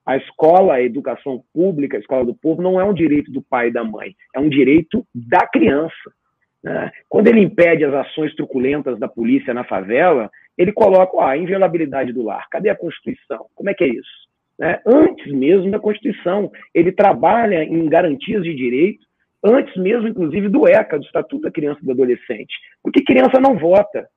A 0.06 0.18
escola, 0.18 0.76
a 0.76 0.84
educação 0.84 1.44
pública, 1.52 1.98
a 1.98 2.00
escola 2.00 2.24
do 2.24 2.36
povo, 2.36 2.62
não 2.62 2.80
é 2.80 2.84
um 2.84 2.94
direito 2.94 3.32
do 3.32 3.42
pai 3.42 3.70
e 3.70 3.74
da 3.74 3.84
mãe, 3.84 4.16
é 4.36 4.40
um 4.40 4.50
direito 4.50 5.04
da 5.16 5.48
criança. 5.48 6.12
Né? 6.66 6.92
Quando 7.08 7.28
ele 7.28 7.40
impede 7.40 7.86
as 7.86 7.94
ações 7.94 8.36
truculentas 8.36 9.00
da 9.00 9.08
polícia 9.08 9.54
na 9.54 9.64
favela, 9.64 10.30
ele 10.58 10.74
coloca 10.74 11.18
ah, 11.22 11.30
a 11.30 11.38
inviolabilidade 11.38 12.12
do 12.12 12.24
lar. 12.24 12.50
Cadê 12.50 12.70
a 12.70 12.76
Constituição? 12.76 13.46
Como 13.56 13.70
é 13.70 13.74
que 13.74 13.84
é 13.84 13.88
isso? 13.88 14.26
né, 14.58 14.80
antes 14.86 15.32
mesmo 15.32 15.70
da 15.70 15.80
Constituição. 15.80 16.52
Ele 16.74 16.92
trabalha 16.92 17.64
em 17.64 17.88
garantias 17.88 18.44
de 18.44 18.54
direito, 18.54 19.06
antes 19.44 19.76
mesmo, 19.76 20.08
inclusive, 20.08 20.50
do 20.50 20.68
ECA, 20.68 20.98
do 20.98 21.06
Estatuto 21.06 21.44
da 21.44 21.52
Criança 21.52 21.80
e 21.82 21.86
do 21.86 21.92
Adolescente. 21.92 22.54
Porque 22.82 23.04
criança 23.04 23.40
não 23.40 23.58
vota, 23.58 24.08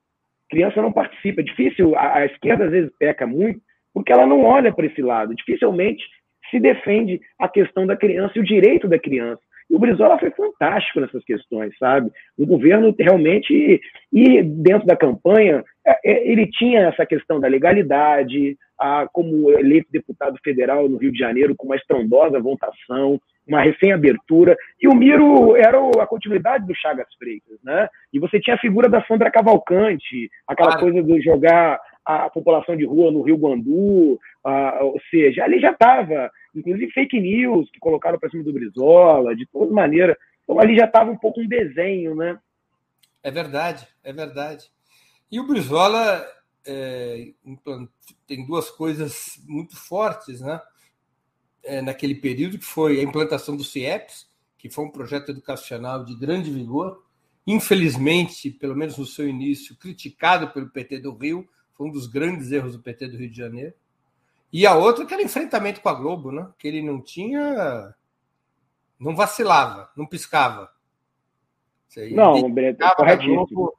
criança 0.48 0.80
não 0.80 0.92
participa. 0.92 1.40
É 1.40 1.44
difícil, 1.44 1.94
a, 1.96 2.18
a 2.18 2.26
esquerda 2.26 2.64
às 2.64 2.70
vezes 2.70 2.90
peca 2.98 3.26
muito, 3.26 3.60
porque 3.92 4.12
ela 4.12 4.26
não 4.26 4.44
olha 4.44 4.72
para 4.72 4.86
esse 4.86 5.02
lado. 5.02 5.34
Dificilmente 5.34 6.04
se 6.50 6.58
defende 6.58 7.20
a 7.38 7.46
questão 7.46 7.86
da 7.86 7.96
criança 7.96 8.32
e 8.36 8.40
o 8.40 8.44
direito 8.44 8.88
da 8.88 8.98
criança. 8.98 9.42
E 9.70 9.74
o 9.74 9.78
Brizola 9.78 10.18
foi 10.18 10.30
fantástico 10.30 11.00
nessas 11.00 11.22
questões, 11.24 11.76
sabe? 11.78 12.10
O 12.38 12.46
governo 12.46 12.94
realmente, 12.98 13.80
e 14.12 14.42
dentro 14.42 14.86
da 14.86 14.96
campanha, 14.96 15.62
é, 15.86 15.98
é, 16.04 16.30
ele 16.30 16.46
tinha 16.46 16.88
essa 16.88 17.04
questão 17.04 17.38
da 17.38 17.48
legalidade, 17.48 18.56
a, 18.78 19.06
como 19.12 19.50
eleito 19.50 19.88
deputado 19.90 20.38
federal 20.42 20.88
no 20.88 20.96
Rio 20.96 21.12
de 21.12 21.18
Janeiro, 21.18 21.54
com 21.56 21.66
uma 21.66 21.76
estrondosa 21.76 22.40
votação, 22.40 23.20
uma 23.46 23.62
recém-abertura, 23.62 24.56
e 24.80 24.86
o 24.86 24.94
Miro 24.94 25.56
era 25.56 25.78
a 26.02 26.06
continuidade 26.06 26.66
do 26.66 26.74
Chagas 26.74 27.08
Freitas, 27.18 27.58
né? 27.64 27.88
E 28.12 28.18
você 28.18 28.38
tinha 28.38 28.56
a 28.56 28.60
figura 28.60 28.88
da 28.88 29.02
Sandra 29.04 29.30
Cavalcante, 29.30 30.30
aquela 30.46 30.72
claro. 30.72 30.84
coisa 30.84 31.02
de 31.02 31.20
jogar 31.22 31.80
a 32.04 32.30
população 32.30 32.74
de 32.74 32.84
rua 32.84 33.10
no 33.10 33.22
Rio 33.22 33.36
Guandu, 33.36 34.18
ou 34.80 35.00
seja, 35.10 35.44
ali 35.44 35.60
já 35.60 35.72
estava, 35.72 36.30
inclusive 36.58 36.90
fake 36.92 37.20
news 37.20 37.70
que 37.70 37.78
colocaram 37.78 38.18
para 38.18 38.30
cima 38.30 38.44
do 38.44 38.52
Brizola, 38.52 39.34
de 39.34 39.46
toda 39.46 39.72
maneira, 39.72 40.16
então 40.42 40.60
ali 40.60 40.76
já 40.76 40.84
estava 40.84 41.10
um 41.10 41.16
pouco 41.16 41.40
um 41.40 41.46
desenho, 41.46 42.14
né? 42.14 42.38
É 43.22 43.30
verdade, 43.30 43.86
é 44.02 44.12
verdade. 44.12 44.70
E 45.30 45.38
o 45.38 45.46
Brizola 45.46 46.26
é, 46.66 47.32
tem 48.26 48.46
duas 48.46 48.70
coisas 48.70 49.40
muito 49.46 49.76
fortes 49.76 50.40
né? 50.40 50.60
É, 51.64 51.82
naquele 51.82 52.14
período, 52.14 52.58
que 52.58 52.64
foi 52.64 53.00
a 53.00 53.02
implantação 53.02 53.56
do 53.56 53.64
CIEPS, 53.64 54.28
que 54.56 54.70
foi 54.70 54.84
um 54.84 54.90
projeto 54.90 55.30
educacional 55.30 56.04
de 56.04 56.14
grande 56.14 56.50
vigor, 56.50 57.04
infelizmente, 57.46 58.50
pelo 58.50 58.76
menos 58.76 58.96
no 58.96 59.06
seu 59.06 59.28
início, 59.28 59.76
criticado 59.76 60.48
pelo 60.50 60.70
PT 60.70 61.00
do 61.00 61.14
Rio, 61.14 61.48
foi 61.74 61.88
um 61.88 61.92
dos 61.92 62.06
grandes 62.06 62.50
erros 62.50 62.72
do 62.72 62.82
PT 62.82 63.08
do 63.08 63.16
Rio 63.16 63.30
de 63.30 63.36
Janeiro. 63.36 63.74
E 64.52 64.66
a 64.66 64.74
outra 64.74 65.04
que 65.04 65.12
era 65.12 65.22
enfrentamento 65.22 65.80
com 65.80 65.88
a 65.88 65.94
Globo, 65.94 66.32
né? 66.32 66.48
que 66.58 66.66
ele 66.68 66.82
não 66.82 67.00
tinha. 67.02 67.94
não 68.98 69.14
vacilava, 69.14 69.90
não 69.96 70.06
piscava. 70.06 70.70
Não, 72.12 72.50
Breto, 72.50 72.84
corretíssimo 72.96 73.72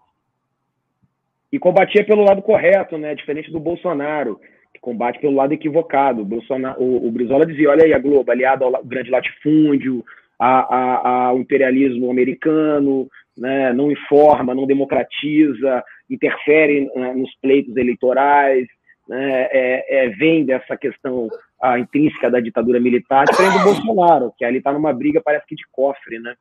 e 1.52 1.58
combatia 1.58 2.04
pelo 2.06 2.24
lado 2.24 2.42
correto, 2.42 2.98
né? 2.98 3.16
Diferente 3.16 3.52
do 3.52 3.60
Bolsonaro, 3.60 4.40
que 4.74 4.80
combate 4.80 5.20
pelo 5.20 5.36
lado 5.36 5.54
equivocado. 5.54 6.22
O, 6.22 6.26
Bolsonaro, 6.26 6.82
o, 6.82 7.08
o 7.08 7.12
Brizola 7.12 7.46
dizia: 7.46 7.70
olha 7.70 7.84
aí 7.86 7.94
a 7.94 8.00
Globo, 8.00 8.32
aliado 8.32 8.64
ao 8.64 8.84
grande 8.84 9.10
latifúndio, 9.10 10.04
a, 10.38 10.76
a, 10.76 11.26
ao 11.28 11.40
imperialismo 11.40 12.10
americano, 12.10 13.08
né? 13.38 13.74
não 13.74 13.92
informa, 13.92 14.54
não 14.54 14.68
democratiza, 14.68 15.84
interfere 16.10 16.90
né, 16.96 17.14
nos 17.14 17.34
pleitos 17.42 17.76
eleitorais, 17.76 18.68
né? 19.10 19.48
é, 19.52 20.06
é, 20.06 20.10
vem 20.10 20.46
dessa 20.46 20.78
questão 20.78 21.28
a, 21.60 21.80
intrínseca 21.80 22.30
da 22.30 22.40
ditadura 22.40 22.80
militar, 22.80 23.26
diferente 23.26 23.58
do 23.58 23.64
Bolsonaro, 23.64 24.32
que 24.38 24.46
ali 24.46 24.60
está 24.60 24.72
numa 24.72 24.94
briga, 24.94 25.20
parece 25.20 25.48
que 25.48 25.56
de 25.56 25.68
cofre, 25.72 26.20
né? 26.20 26.36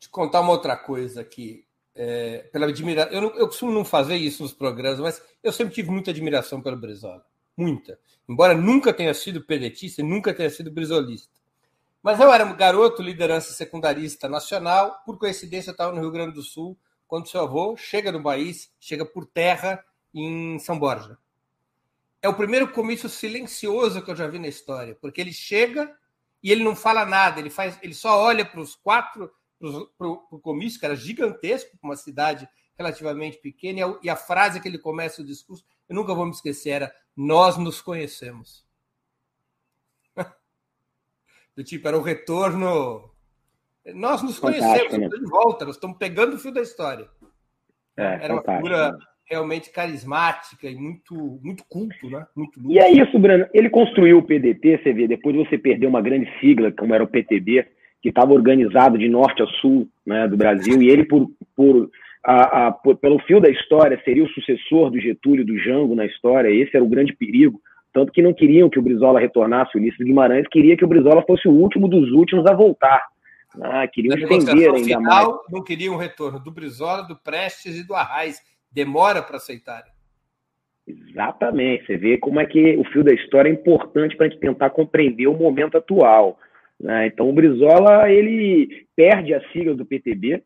Te 0.00 0.08
contar 0.08 0.40
uma 0.40 0.50
outra 0.50 0.76
coisa 0.76 1.20
aqui 1.20 1.64
é, 1.94 2.48
pela 2.52 2.66
admiração. 2.66 3.12
Eu, 3.12 3.22
eu 3.36 3.46
costumo 3.46 3.70
não 3.70 3.84
fazer 3.84 4.16
isso 4.16 4.42
nos 4.42 4.52
programas, 4.52 4.98
mas 4.98 5.22
eu 5.40 5.52
sempre 5.52 5.72
tive 5.72 5.88
muita 5.88 6.10
admiração 6.10 6.60
pelo 6.60 6.76
Brizola. 6.76 7.24
Muita. 7.56 7.96
Embora 8.28 8.52
nunca 8.52 8.92
tenha 8.92 9.14
sido 9.14 9.44
pedetista 9.44 10.02
e 10.02 10.04
nunca 10.04 10.34
tenha 10.34 10.50
sido 10.50 10.72
brizolista. 10.72 11.32
Mas 12.02 12.18
eu 12.18 12.30
era 12.32 12.44
um 12.44 12.56
garoto, 12.56 13.00
liderança 13.00 13.54
secundarista 13.54 14.28
nacional. 14.28 15.00
Por 15.06 15.16
coincidência, 15.16 15.70
eu 15.70 15.72
estava 15.72 15.92
no 15.92 16.00
Rio 16.00 16.10
Grande 16.10 16.34
do 16.34 16.42
Sul, 16.42 16.76
quando 17.06 17.28
seu 17.28 17.42
avô 17.42 17.76
chega 17.76 18.10
no 18.10 18.22
país, 18.22 18.70
chega 18.80 19.06
por 19.06 19.24
terra 19.24 19.82
em 20.14 20.58
São 20.58 20.78
Borja. 20.78 21.18
É 22.22 22.28
o 22.28 22.34
primeiro 22.34 22.70
comício 22.72 23.08
silencioso 23.08 24.02
que 24.02 24.10
eu 24.10 24.16
já 24.16 24.26
vi 24.26 24.38
na 24.38 24.48
história, 24.48 24.96
porque 25.00 25.20
ele 25.20 25.32
chega 25.32 25.94
e 26.42 26.50
ele 26.50 26.62
não 26.62 26.76
fala 26.76 27.04
nada, 27.04 27.40
ele 27.40 27.50
faz, 27.50 27.78
ele 27.82 27.94
só 27.94 28.18
olha 28.18 28.44
para 28.44 28.60
os 28.60 28.74
quatro 28.74 29.30
para 29.96 30.08
o 30.08 30.38
comício, 30.40 30.78
que 30.78 30.84
era 30.84 30.96
gigantesco, 30.96 31.76
uma 31.82 31.96
cidade 31.96 32.48
relativamente 32.76 33.38
pequena, 33.38 33.78
e 33.78 33.82
a, 33.82 33.98
e 34.04 34.10
a, 34.10 34.16
frase 34.16 34.60
que 34.60 34.68
ele 34.68 34.78
começa 34.78 35.22
o 35.22 35.24
discurso, 35.24 35.64
eu 35.88 35.94
nunca 35.94 36.14
vou 36.14 36.26
me 36.26 36.32
esquecer, 36.32 36.70
era 36.70 36.94
nós 37.16 37.56
nos 37.56 37.80
conhecemos. 37.80 38.66
Do 41.56 41.62
tipo, 41.62 41.86
era 41.86 41.96
o 41.96 42.02
retorno. 42.02 43.10
Nós 43.94 44.22
nos 44.22 44.38
conhecemos, 44.38 44.92
né? 44.92 45.08
de 45.08 45.26
volta, 45.26 45.64
nós 45.64 45.76
estamos 45.76 45.96
pegando 45.98 46.36
o 46.36 46.38
fio 46.38 46.52
da 46.52 46.62
história. 46.62 47.08
É, 47.96 48.24
era 48.24 48.34
uma 48.34 48.42
figura 48.42 48.92
né? 48.92 48.98
Realmente 49.26 49.70
carismática 49.70 50.68
e 50.68 50.74
muito, 50.74 51.14
muito 51.42 51.64
culto, 51.68 52.10
né? 52.10 52.26
Muito 52.36 52.60
e 52.68 52.78
é 52.78 52.90
isso, 52.90 53.18
Breno. 53.18 53.46
Ele 53.54 53.70
construiu 53.70 54.18
o 54.18 54.22
PDT, 54.22 54.80
você 54.82 54.92
vê, 54.92 55.08
depois 55.08 55.34
você 55.36 55.56
perdeu 55.56 55.88
uma 55.88 56.02
grande 56.02 56.30
sigla, 56.40 56.70
como 56.72 56.94
era 56.94 57.02
o 57.02 57.08
PTB, 57.08 57.66
que 58.02 58.10
estava 58.10 58.34
organizado 58.34 58.98
de 58.98 59.08
norte 59.08 59.42
a 59.42 59.46
sul 59.60 59.88
né, 60.06 60.28
do 60.28 60.36
Brasil, 60.36 60.82
e 60.82 60.90
ele, 60.90 61.04
por, 61.04 61.30
por, 61.56 61.90
a, 62.22 62.66
a, 62.66 62.72
por, 62.72 62.96
pelo 62.96 63.18
fio 63.20 63.40
da 63.40 63.48
história, 63.48 64.00
seria 64.04 64.24
o 64.24 64.28
sucessor 64.28 64.90
do 64.90 65.00
Getúlio 65.00 65.44
do 65.44 65.58
Jango 65.58 65.94
na 65.94 66.04
história, 66.04 66.50
esse 66.50 66.76
era 66.76 66.84
o 66.84 66.88
grande 66.88 67.14
perigo, 67.14 67.58
tanto 67.94 68.12
que 68.12 68.20
não 68.20 68.34
queriam 68.34 68.68
que 68.68 68.78
o 68.78 68.82
Brizola 68.82 69.20
retornasse, 69.20 69.76
o 69.76 69.80
Ulisses 69.80 70.04
Guimarães 70.04 70.46
queria 70.48 70.76
que 70.76 70.84
o 70.84 70.88
Brizola 70.88 71.22
fosse 71.22 71.48
o 71.48 71.52
último 71.52 71.88
dos 71.88 72.10
últimos 72.10 72.44
a 72.44 72.52
voltar. 72.52 73.02
Ah, 73.62 73.86
queriam 73.86 74.18
estender 74.18 74.74
ainda 74.74 74.84
final, 74.84 75.00
mais. 75.00 75.28
Não 75.48 75.62
queriam 75.62 75.94
o 75.94 75.98
retorno 75.98 76.40
do 76.40 76.50
Brizola, 76.50 77.04
do 77.04 77.16
Prestes 77.16 77.78
e 77.78 77.86
do 77.86 77.94
Arraes. 77.94 78.42
Demora 78.74 79.22
para 79.22 79.36
aceitarem. 79.36 79.92
Exatamente. 80.86 81.86
Você 81.86 81.96
vê 81.96 82.18
como 82.18 82.40
é 82.40 82.46
que 82.46 82.76
o 82.76 82.84
fio 82.84 83.04
da 83.04 83.12
história 83.12 83.48
é 83.48 83.52
importante 83.52 84.16
para 84.16 84.26
a 84.26 84.28
gente 84.28 84.40
tentar 84.40 84.70
compreender 84.70 85.26
o 85.26 85.36
momento 85.36 85.78
atual. 85.78 86.38
Né? 86.80 87.06
Então 87.06 87.28
o 87.28 87.32
Brizola 87.32 88.10
ele 88.10 88.86
perde 88.96 89.32
a 89.32 89.40
sigla 89.50 89.74
do 89.74 89.86
PTB, 89.86 90.42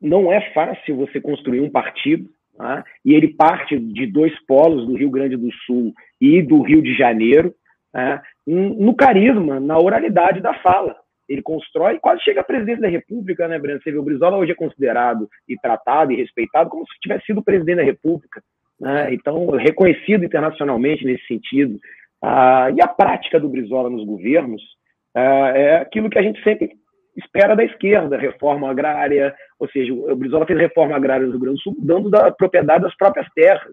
não 0.00 0.32
é 0.32 0.52
fácil 0.52 0.96
você 0.96 1.20
construir 1.20 1.60
um 1.60 1.70
partido, 1.70 2.28
tá? 2.56 2.84
e 3.04 3.14
ele 3.14 3.28
parte 3.28 3.78
de 3.78 4.06
dois 4.06 4.32
polos, 4.46 4.86
do 4.86 4.96
Rio 4.96 5.10
Grande 5.10 5.36
do 5.36 5.50
Sul 5.66 5.92
e 6.20 6.42
do 6.42 6.62
Rio 6.62 6.82
de 6.82 6.94
Janeiro, 6.94 7.54
tá? 7.90 8.22
no 8.46 8.94
carisma, 8.94 9.58
na 9.58 9.78
oralidade 9.78 10.40
da 10.40 10.54
fala. 10.54 10.96
Ele 11.28 11.42
constrói 11.42 11.98
quase 11.98 12.22
chega 12.22 12.40
a 12.40 12.44
presidente 12.44 12.80
da 12.80 12.88
República, 12.88 13.48
né, 13.48 13.58
Breno? 13.58 13.80
Você 13.82 13.90
vê, 13.90 13.98
o 13.98 14.02
Brizola 14.02 14.36
hoje 14.36 14.52
é 14.52 14.54
considerado 14.54 15.28
e 15.48 15.56
tratado 15.56 16.12
e 16.12 16.16
respeitado 16.16 16.70
como 16.70 16.86
se 16.86 16.98
tivesse 17.00 17.26
sido 17.26 17.42
presidente 17.42 17.76
da 17.76 17.82
República. 17.82 18.42
Né? 18.80 19.14
Então, 19.14 19.46
reconhecido 19.50 20.24
internacionalmente 20.24 21.04
nesse 21.04 21.26
sentido. 21.26 21.78
Ah, 22.22 22.70
e 22.74 22.82
a 22.82 22.88
prática 22.88 23.38
do 23.38 23.48
Brizola 23.48 23.90
nos 23.90 24.04
governos 24.04 24.62
ah, 25.14 25.52
é 25.54 25.76
aquilo 25.76 26.10
que 26.10 26.18
a 26.18 26.22
gente 26.22 26.42
sempre 26.42 26.72
espera 27.16 27.54
da 27.54 27.64
esquerda, 27.64 28.18
reforma 28.18 28.70
agrária, 28.70 29.34
ou 29.58 29.68
seja, 29.68 29.92
o 29.92 30.16
Brizola 30.16 30.46
fez 30.46 30.58
reforma 30.58 30.96
agrária 30.96 31.24
no 31.24 31.32
Rio 31.32 31.40
Grande 31.40 31.56
do 31.58 31.62
Sul, 31.62 31.76
dando 31.78 32.10
da 32.10 32.30
propriedade 32.30 32.82
das 32.82 32.96
próprias 32.96 33.26
terras, 33.34 33.72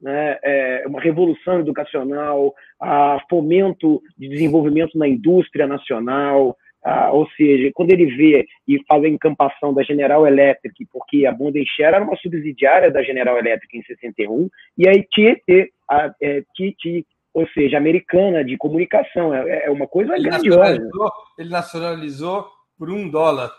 né, 0.00 0.38
é 0.42 0.84
uma 0.86 1.00
revolução 1.00 1.60
educacional, 1.60 2.52
a 2.80 3.20
fomento 3.28 4.02
de 4.18 4.28
desenvolvimento 4.28 4.98
na 4.98 5.06
indústria 5.06 5.66
nacional, 5.66 6.56
a, 6.82 7.12
ou 7.12 7.28
seja, 7.36 7.70
quando 7.74 7.90
ele 7.90 8.06
vê 8.06 8.46
e 8.66 8.82
faz 8.84 9.04
a 9.04 9.08
encampação 9.08 9.72
da 9.74 9.82
General 9.82 10.26
Electric, 10.26 10.86
porque 10.90 11.26
a 11.26 11.32
Bondenshare 11.32 11.94
era 11.94 12.04
uma 12.04 12.16
subsidiária 12.16 12.90
da 12.90 13.02
General 13.02 13.38
Electric 13.38 13.78
em 13.78 13.82
61, 13.82 14.48
e 14.78 14.88
a 14.88 14.92
ITT, 14.92 15.72
a, 15.88 16.10
é, 16.20 16.42
TT, 16.54 17.04
ou 17.32 17.46
seja, 17.48 17.76
americana 17.76 18.44
de 18.44 18.56
comunicação, 18.56 19.34
é, 19.34 19.66
é 19.66 19.70
uma 19.70 19.86
coisa 19.86 20.14
ele 20.14 20.28
grandiosa. 20.28 20.58
Nacionalizou, 20.58 21.12
ele 21.38 21.50
nacionalizou 21.50 22.46
por 22.78 22.90
um 22.90 23.08
dólar. 23.08 23.50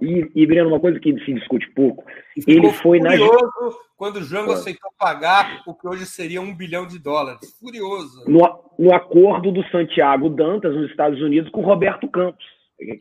E, 0.00 0.30
e 0.34 0.46
Breno, 0.46 0.68
uma 0.68 0.80
coisa 0.80 0.98
que 0.98 1.12
se 1.24 1.34
discute 1.34 1.68
pouco, 1.74 2.04
ele 2.46 2.70
foi 2.72 2.98
furioso 3.00 3.44
na... 3.44 3.70
quando 3.96 4.16
o 4.16 4.22
Jango 4.22 4.52
é. 4.52 4.54
aceitou 4.54 4.90
pagar 4.98 5.62
o 5.66 5.74
que 5.74 5.86
hoje 5.86 6.06
seria 6.06 6.40
um 6.40 6.54
bilhão 6.54 6.86
de 6.86 6.98
dólares. 6.98 7.58
Furioso. 7.60 8.24
No, 8.28 8.40
no 8.78 8.94
acordo 8.94 9.52
do 9.52 9.64
Santiago 9.68 10.28
Dantas, 10.28 10.74
nos 10.74 10.90
Estados 10.90 11.20
Unidos, 11.20 11.50
com 11.50 11.62
Roberto 11.62 12.08
Campos. 12.08 12.44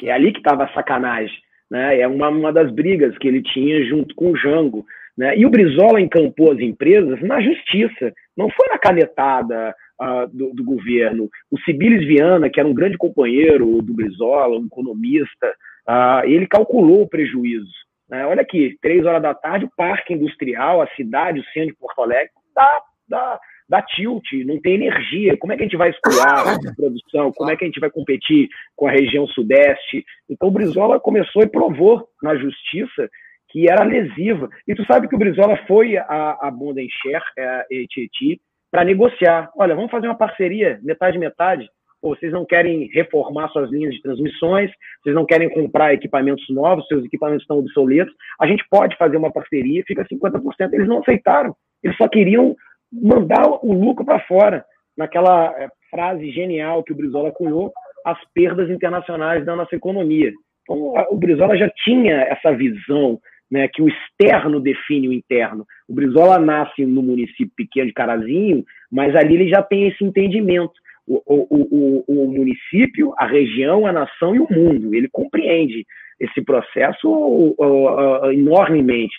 É 0.04 0.12
ali 0.12 0.32
que 0.32 0.40
estava 0.40 0.66
a 0.66 0.74
sacanagem. 0.74 1.36
Né? 1.70 2.02
É 2.02 2.08
uma, 2.08 2.30
uma 2.30 2.54
das 2.54 2.72
brigas 2.72 3.18
que 3.18 3.28
ele 3.28 3.42
tinha 3.42 3.84
junto 3.86 4.14
com 4.16 4.32
o 4.32 4.38
Jango. 4.38 4.86
Né? 5.18 5.38
E 5.38 5.46
o 5.46 5.50
Brizola 5.50 6.00
encampou 6.00 6.52
as 6.52 6.60
empresas 6.60 7.22
na 7.22 7.42
justiça, 7.42 8.14
não 8.36 8.50
foi 8.50 8.68
na 8.70 8.78
canetada 8.78 9.76
uh, 10.02 10.28
do, 10.36 10.54
do, 10.54 10.64
governo. 10.64 11.30
O 11.52 11.60
Sibilis 11.62 12.06
Viana, 12.08 12.50
que 12.50 12.60
era 12.60 12.68
um 12.68 12.74
grande 12.74 12.98
companheiro 12.98 13.82
do 13.82 13.94
Brizola, 13.94 14.60
um 14.60 14.66
economista, 14.66 15.54
uh, 15.88 16.26
ele 16.26 16.48
calculou 16.48 17.02
o 17.02 17.10
prejuízo. 17.10 17.72
Né? 18.10 18.26
Olha 18.26 18.42
aqui, 18.42 18.78
três 18.82 19.06
horas 19.06 19.22
da 19.22 19.34
tarde, 19.34 19.66
o 19.66 19.72
parque 19.76 20.14
industrial, 20.14 20.82
a 20.82 20.88
cidade, 20.96 21.40
o 21.40 21.46
centro 21.46 21.70
de 21.70 21.80
Porto 21.80 22.02
Alegre, 22.02 22.32
dá, 22.56 22.82
dá, 23.08 23.40
dá 23.68 23.82
tilt, 23.82 24.26
não 24.46 24.60
tem 24.62 24.76
energia. 24.76 25.38
Como 25.38 25.54
é 25.54 25.58
que 25.58 25.64
a 25.64 25.66
gente 25.66 25.78
vai 25.78 25.90
escoar 25.90 26.48
a 26.48 26.58
produção? 26.76 27.32
Como 27.32 27.50
é 27.50 27.56
que 27.56 27.64
a 27.64 27.68
gente 27.68 27.80
vai 27.80 27.90
competir 27.90 28.50
com 28.76 28.88
a 28.88 28.92
região 28.92 29.28
sudeste? 29.28 30.06
Então 30.30 30.50
o 30.50 30.52
Brizola 30.52 31.00
começou 31.00 31.42
e 31.42 31.50
provou 31.50 32.08
na 32.22 32.36
justiça 32.36 33.10
que 33.50 33.70
era 33.70 33.84
lesiva. 33.84 34.50
E 34.68 34.74
tu 34.74 34.84
sabe 34.86 35.08
que 35.08 35.16
o 35.16 35.20
Brizola 35.20 35.56
foi 35.68 35.96
a, 35.96 36.38
a 36.42 36.52
Bondenshare, 36.52 37.24
a 37.38 37.60
AT&T, 37.62 38.42
para 38.72 38.84
negociar. 38.84 39.52
Olha, 39.56 39.76
vamos 39.76 39.92
fazer 39.92 40.08
uma 40.08 40.18
parceria, 40.18 40.80
metade 40.82 41.20
metade. 41.20 41.70
Vocês 42.10 42.32
não 42.32 42.46
querem 42.46 42.90
reformar 42.94 43.48
suas 43.50 43.72
linhas 43.72 43.94
de 43.94 44.02
transmissões, 44.02 44.70
vocês 45.02 45.16
não 45.16 45.26
querem 45.26 45.50
comprar 45.50 45.94
equipamentos 45.94 46.44
novos, 46.50 46.86
seus 46.88 47.06
equipamentos 47.06 47.44
estão 47.44 47.60
obsoletos. 47.60 48.14
A 48.40 48.46
gente 48.46 48.64
pode 48.70 48.98
fazer 48.98 49.18
uma 49.18 49.32
parceria, 49.32 49.84
fica 49.88 50.06
50%. 50.06 50.74
Eles 50.74 50.88
não 50.88 51.00
aceitaram. 51.00 51.56
Eles 51.82 51.96
só 51.98 52.08
queriam 52.08 52.56
mandar 52.92 53.48
o 53.48 53.74
lucro 53.74 54.06
para 54.06 54.20
fora. 54.22 54.66
Naquela 54.96 55.52
eh, 55.58 55.70
frase 55.90 56.30
genial 56.32 56.84
que 56.84 56.92
o 56.92 56.96
Brizola 56.96 57.32
cunhou, 57.32 57.72
as 58.06 58.18
perdas 58.34 58.70
internacionais 58.70 59.46
da 59.46 59.56
nossa 59.56 59.76
economia. 59.76 60.32
Então, 60.64 60.94
o 61.10 61.16
Brizola 61.16 61.58
já 61.58 61.70
tinha 61.84 62.22
essa 62.24 62.52
visão 62.52 63.20
né, 63.54 63.68
que 63.68 63.82
o 63.82 63.88
externo 63.88 64.60
define 64.60 65.08
o 65.08 65.14
interno. 65.14 65.66
O 65.88 65.94
Brizola 65.94 66.40
nasce 66.40 66.86
no 66.86 67.04
município 67.04 67.52
pequeno 67.56 67.88
de 67.88 67.94
Carazinho, 67.94 68.64
mas 68.92 69.16
ali 69.16 69.36
ele 69.36 69.50
já 69.50 69.62
tem 69.62 69.88
esse 69.88 70.04
entendimento. 70.04 70.74
O, 71.06 71.22
o, 71.26 71.48
o, 71.50 72.04
o 72.08 72.28
município, 72.28 73.14
a 73.18 73.28
região, 73.28 73.86
a 73.86 73.92
nação 73.92 74.36
e 74.36 74.40
o 74.40 74.48
mundo. 74.50 74.96
Ele 74.96 75.10
compreende 75.12 75.86
esse 76.20 76.42
processo 76.42 77.10
uh, 77.10 77.56
uh, 77.60 78.32
enormemente. 78.32 79.14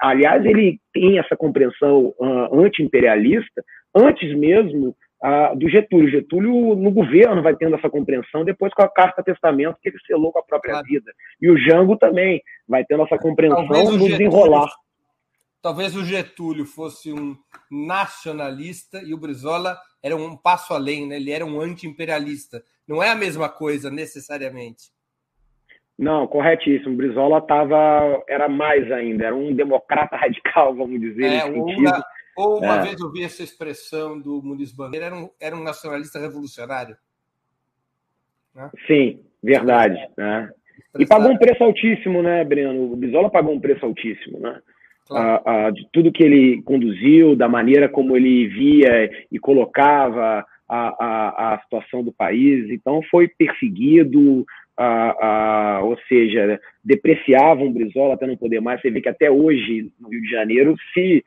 Aliás, 0.00 0.44
ele 0.44 0.80
tem 0.92 1.18
essa 1.18 1.36
compreensão 1.36 2.14
uh, 2.18 2.60
anti-imperialista 2.60 3.62
antes 3.94 4.34
mesmo 4.36 4.96
do 5.56 5.68
Getúlio. 5.68 6.10
Getúlio, 6.10 6.76
no 6.76 6.90
governo, 6.90 7.42
vai 7.42 7.56
tendo 7.56 7.74
essa 7.74 7.88
compreensão, 7.88 8.44
depois 8.44 8.72
com 8.74 8.82
a 8.82 8.88
Carta 8.88 9.22
Testamento, 9.22 9.78
que 9.82 9.88
ele 9.88 9.98
selou 10.06 10.30
com 10.30 10.38
a 10.38 10.42
própria 10.42 10.72
claro. 10.72 10.86
vida. 10.86 11.10
E 11.40 11.50
o 11.50 11.58
Jango 11.58 11.96
também 11.96 12.40
vai 12.68 12.84
tendo 12.84 13.02
essa 13.02 13.18
compreensão 13.18 13.66
no 13.66 13.74
Getúlio, 13.74 14.08
desenrolar. 14.08 14.70
Talvez 15.62 15.96
o 15.96 16.04
Getúlio 16.04 16.64
fosse 16.64 17.12
um 17.12 17.34
nacionalista 17.70 19.02
e 19.02 19.14
o 19.14 19.18
Brizola 19.18 19.76
era 20.06 20.16
um 20.16 20.36
passo 20.36 20.72
além, 20.72 21.04
né? 21.04 21.16
ele 21.16 21.32
era 21.32 21.44
um 21.44 21.60
anti-imperialista. 21.60 22.62
Não 22.86 23.02
é 23.02 23.10
a 23.10 23.14
mesma 23.16 23.48
coisa, 23.48 23.90
necessariamente. 23.90 24.92
Não, 25.98 26.28
corretíssimo. 26.28 26.94
O 26.94 26.96
Brizola 26.96 27.40
tava, 27.40 28.22
era 28.28 28.48
mais 28.48 28.90
ainda, 28.92 29.26
era 29.26 29.34
um 29.34 29.52
democrata 29.52 30.14
radical, 30.16 30.76
vamos 30.76 31.00
dizer. 31.00 31.32
É, 31.32 31.44
uma, 31.44 32.04
ou 32.36 32.58
uma 32.58 32.76
é. 32.76 32.82
vez 32.82 33.00
eu 33.00 33.10
vi 33.10 33.24
essa 33.24 33.42
expressão 33.42 34.16
do 34.20 34.40
Muniz 34.40 34.70
Bandeira, 34.70 35.06
era 35.06 35.16
um, 35.16 35.28
era 35.40 35.56
um 35.56 35.62
nacionalista 35.64 36.20
revolucionário. 36.20 36.96
Né? 38.54 38.70
Sim, 38.86 39.24
verdade. 39.42 39.98
Né? 40.16 40.50
E 41.00 41.04
pagou 41.04 41.32
um 41.32 41.38
preço 41.38 41.64
altíssimo, 41.64 42.22
né, 42.22 42.44
Breno? 42.44 42.92
O 42.92 42.96
Bisola 42.96 43.28
pagou 43.28 43.52
um 43.52 43.60
preço 43.60 43.84
altíssimo, 43.84 44.38
né? 44.38 44.62
A, 45.10 45.66
a, 45.66 45.70
de 45.70 45.86
tudo 45.92 46.10
que 46.12 46.22
ele 46.22 46.62
conduziu, 46.62 47.36
da 47.36 47.48
maneira 47.48 47.88
como 47.88 48.16
ele 48.16 48.48
via 48.48 49.10
e 49.30 49.38
colocava 49.38 50.44
a, 50.68 51.54
a, 51.54 51.60
situação 51.60 52.02
do 52.02 52.12
país. 52.12 52.68
Então, 52.70 53.00
foi 53.10 53.28
perseguido, 53.28 54.44
ou 55.82 55.98
seja, 56.08 56.60
depreciavam 56.84 57.72
Brizola 57.72 58.14
até 58.14 58.26
não 58.26 58.36
poder 58.36 58.60
mais. 58.60 58.80
Você 58.80 58.90
vê 58.90 59.00
que 59.00 59.08
até 59.08 59.30
hoje, 59.30 59.90
no 60.00 60.08
Rio 60.08 60.22
de 60.22 60.30
Janeiro, 60.30 60.74
se 60.92 61.22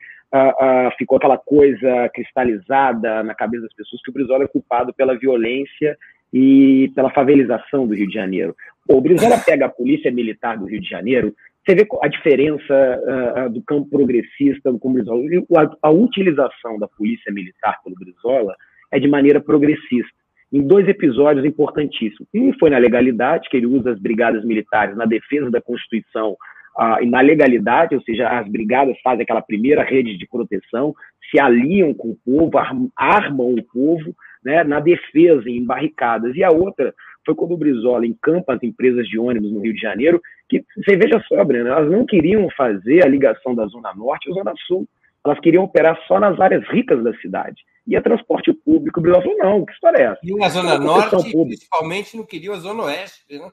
ficou 0.96 1.16
aquela 1.16 1.38
coisa 1.38 2.08
cristalizada 2.14 3.22
na 3.22 3.34
cabeça 3.34 3.64
das 3.64 3.74
pessoas 3.74 4.02
que 4.02 4.10
o 4.10 4.14
Brizola 4.14 4.44
é 4.44 4.48
culpado 4.48 4.92
pela 4.94 5.16
violência 5.16 5.96
e 6.32 6.90
pela 6.94 7.10
favelização 7.10 7.86
do 7.86 7.94
Rio 7.94 8.06
de 8.06 8.14
Janeiro. 8.14 8.54
o 8.88 9.00
Brizola 9.00 9.38
pega 9.38 9.66
a 9.66 9.70
polícia 9.70 10.12
militar 10.12 10.56
do 10.56 10.66
Rio 10.66 10.80
de 10.80 10.88
Janeiro, 10.88 11.34
você 11.70 11.74
vê 11.74 11.86
a 12.02 12.08
diferença 12.08 13.46
uh, 13.46 13.50
do 13.50 13.62
campo 13.62 13.88
progressista 13.88 14.72
com 14.72 14.92
Brizola. 14.92 15.22
A, 15.56 15.88
a 15.88 15.90
utilização 15.90 16.78
da 16.78 16.88
polícia 16.88 17.32
militar 17.32 17.78
pelo 17.84 17.96
Brizola 17.96 18.54
é 18.90 18.98
de 18.98 19.06
maneira 19.06 19.40
progressista 19.40 20.10
em 20.52 20.62
dois 20.62 20.88
episódios 20.88 21.44
importantíssimos. 21.44 22.28
Um 22.34 22.52
foi 22.58 22.70
na 22.70 22.78
legalidade, 22.78 23.48
que 23.48 23.56
ele 23.56 23.66
usa 23.66 23.92
as 23.92 24.00
brigadas 24.00 24.44
militares 24.44 24.96
na 24.96 25.04
defesa 25.04 25.48
da 25.48 25.60
Constituição 25.60 26.36
ah, 26.76 26.98
na 27.04 27.20
legalidade, 27.20 27.94
ou 27.94 28.02
seja, 28.02 28.28
as 28.28 28.48
brigadas 28.48 28.96
fazem 29.02 29.22
aquela 29.22 29.42
primeira 29.42 29.84
rede 29.84 30.16
de 30.16 30.26
proteção, 30.26 30.94
se 31.30 31.38
aliam 31.38 31.94
com 31.94 32.10
o 32.10 32.16
povo, 32.24 32.50
armam 32.96 33.54
o 33.54 33.62
povo 33.62 34.14
né, 34.44 34.64
na 34.64 34.80
defesa, 34.80 35.48
em 35.48 35.64
barricadas. 35.64 36.34
E 36.34 36.42
a 36.42 36.50
outra 36.50 36.92
foi 37.24 37.34
quando 37.34 37.52
o 37.52 37.56
Brizola 37.56 38.06
encampa 38.06 38.54
as 38.54 38.62
empresas 38.62 39.06
de 39.06 39.18
ônibus 39.18 39.52
no 39.52 39.60
Rio 39.60 39.74
de 39.74 39.80
Janeiro, 39.80 40.20
que 40.50 40.64
você 40.76 40.96
veja 40.96 41.22
só, 41.28 41.44
Breno, 41.44 41.68
elas 41.68 41.90
não 41.90 42.04
queriam 42.04 42.48
fazer 42.56 43.04
a 43.04 43.08
ligação 43.08 43.54
da 43.54 43.66
Zona 43.66 43.94
Norte 43.94 44.28
e 44.28 44.34
Zona 44.34 44.52
Sul. 44.66 44.86
Elas 45.24 45.38
queriam 45.40 45.64
operar 45.64 45.98
só 46.08 46.18
nas 46.18 46.40
áreas 46.40 46.66
ricas 46.68 47.02
da 47.04 47.14
cidade. 47.18 47.62
E 47.86 47.96
a 47.96 48.02
transporte 48.02 48.52
público, 48.52 48.98
o 48.98 49.02
Brizola 49.02 49.22
falou, 49.22 49.38
não, 49.38 49.64
que 49.64 49.72
história 49.72 49.98
é 49.98 50.02
essa? 50.04 50.20
E 50.22 50.34
na 50.34 50.48
Zona 50.48 50.78
Norte, 50.78 51.10
pública. 51.10 51.46
principalmente, 51.46 52.16
não 52.16 52.24
queriam 52.24 52.54
a 52.54 52.58
Zona 52.58 52.84
Oeste, 52.84 53.24
né? 53.30 53.50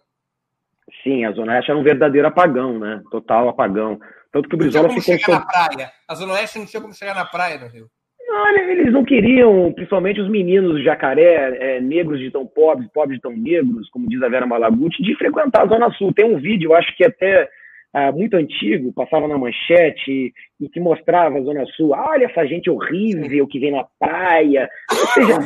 Sim, 1.04 1.26
a 1.26 1.32
Zona 1.34 1.54
Oeste 1.54 1.72
era 1.72 1.80
um 1.80 1.84
verdadeiro 1.84 2.28
apagão, 2.28 2.80
né? 2.80 3.02
Total 3.12 3.50
apagão. 3.50 4.00
Tanto 4.32 4.48
que 4.48 4.56
o 4.56 4.58
Brizola 4.58 4.90
ficou. 4.90 5.04
chegar 5.04 5.40
na 5.40 5.46
praia. 5.46 5.92
A 6.08 6.16
Zona 6.16 6.34
Oeste 6.34 6.60
não 6.60 6.66
tinha 6.66 6.82
como 6.82 6.94
chegar 6.94 7.14
na 7.14 7.26
praia 7.26 7.60
no 7.60 7.68
Rio. 7.68 7.90
Não, 8.28 8.50
eles 8.50 8.92
não 8.92 9.06
queriam, 9.06 9.72
principalmente 9.72 10.20
os 10.20 10.30
meninos 10.30 10.84
jacaré, 10.84 11.58
é, 11.60 11.80
negros 11.80 12.20
de 12.20 12.30
tão 12.30 12.46
pobres, 12.46 12.90
pobres 12.92 13.18
de 13.18 13.22
tão 13.22 13.32
negros, 13.32 13.90
como 13.90 14.08
diz 14.10 14.22
a 14.22 14.28
Vera 14.28 14.46
Malaguti, 14.46 15.02
de 15.02 15.16
frequentar 15.16 15.64
a 15.64 15.68
Zona 15.68 15.90
Sul. 15.92 16.14
Tem 16.14 16.26
um 16.26 16.38
vídeo, 16.38 16.74
acho 16.74 16.96
que 16.98 17.06
até 17.06 17.50
é, 17.96 18.12
muito 18.12 18.36
antigo, 18.36 18.92
passava 18.92 19.30
na 19.30 19.38
manchete, 19.38 20.34
e 20.60 20.70
que 20.70 20.80
mostrava 20.80 21.38
a 21.38 21.42
Zona 21.42 21.66
Sul. 21.68 21.92
olha 21.92 22.26
essa 22.26 22.46
gente 22.46 22.70
horrível 22.70 23.48
que 23.48 23.60
vem 23.60 23.72
na 23.72 23.86
praia. 23.98 24.70
Ou 24.92 25.08
seja, 25.08 25.40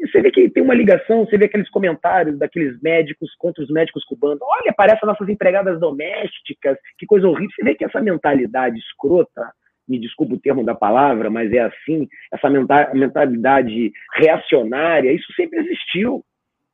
você 0.00 0.22
vê 0.22 0.30
que 0.30 0.48
tem 0.48 0.62
uma 0.62 0.74
ligação, 0.74 1.26
você 1.26 1.36
vê 1.36 1.44
aqueles 1.44 1.68
comentários 1.68 2.38
daqueles 2.38 2.80
médicos 2.80 3.30
contra 3.38 3.62
os 3.62 3.70
médicos 3.70 4.04
cubanos. 4.04 4.38
Olha, 4.40 4.72
parece 4.74 5.00
as 5.02 5.08
nossas 5.08 5.28
empregadas 5.28 5.78
domésticas, 5.78 6.78
que 6.98 7.04
coisa 7.04 7.28
horrível. 7.28 7.50
Você 7.54 7.62
vê 7.62 7.74
que 7.74 7.84
essa 7.84 8.00
mentalidade 8.00 8.78
escrota, 8.78 9.52
me 9.88 9.98
desculpa 9.98 10.34
o 10.34 10.40
termo 10.40 10.64
da 10.64 10.74
palavra, 10.74 11.30
mas 11.30 11.52
é 11.52 11.60
assim, 11.60 12.08
essa 12.32 12.48
mentalidade 12.94 13.92
reacionária, 14.14 15.12
isso 15.12 15.32
sempre 15.34 15.60
existiu. 15.60 16.24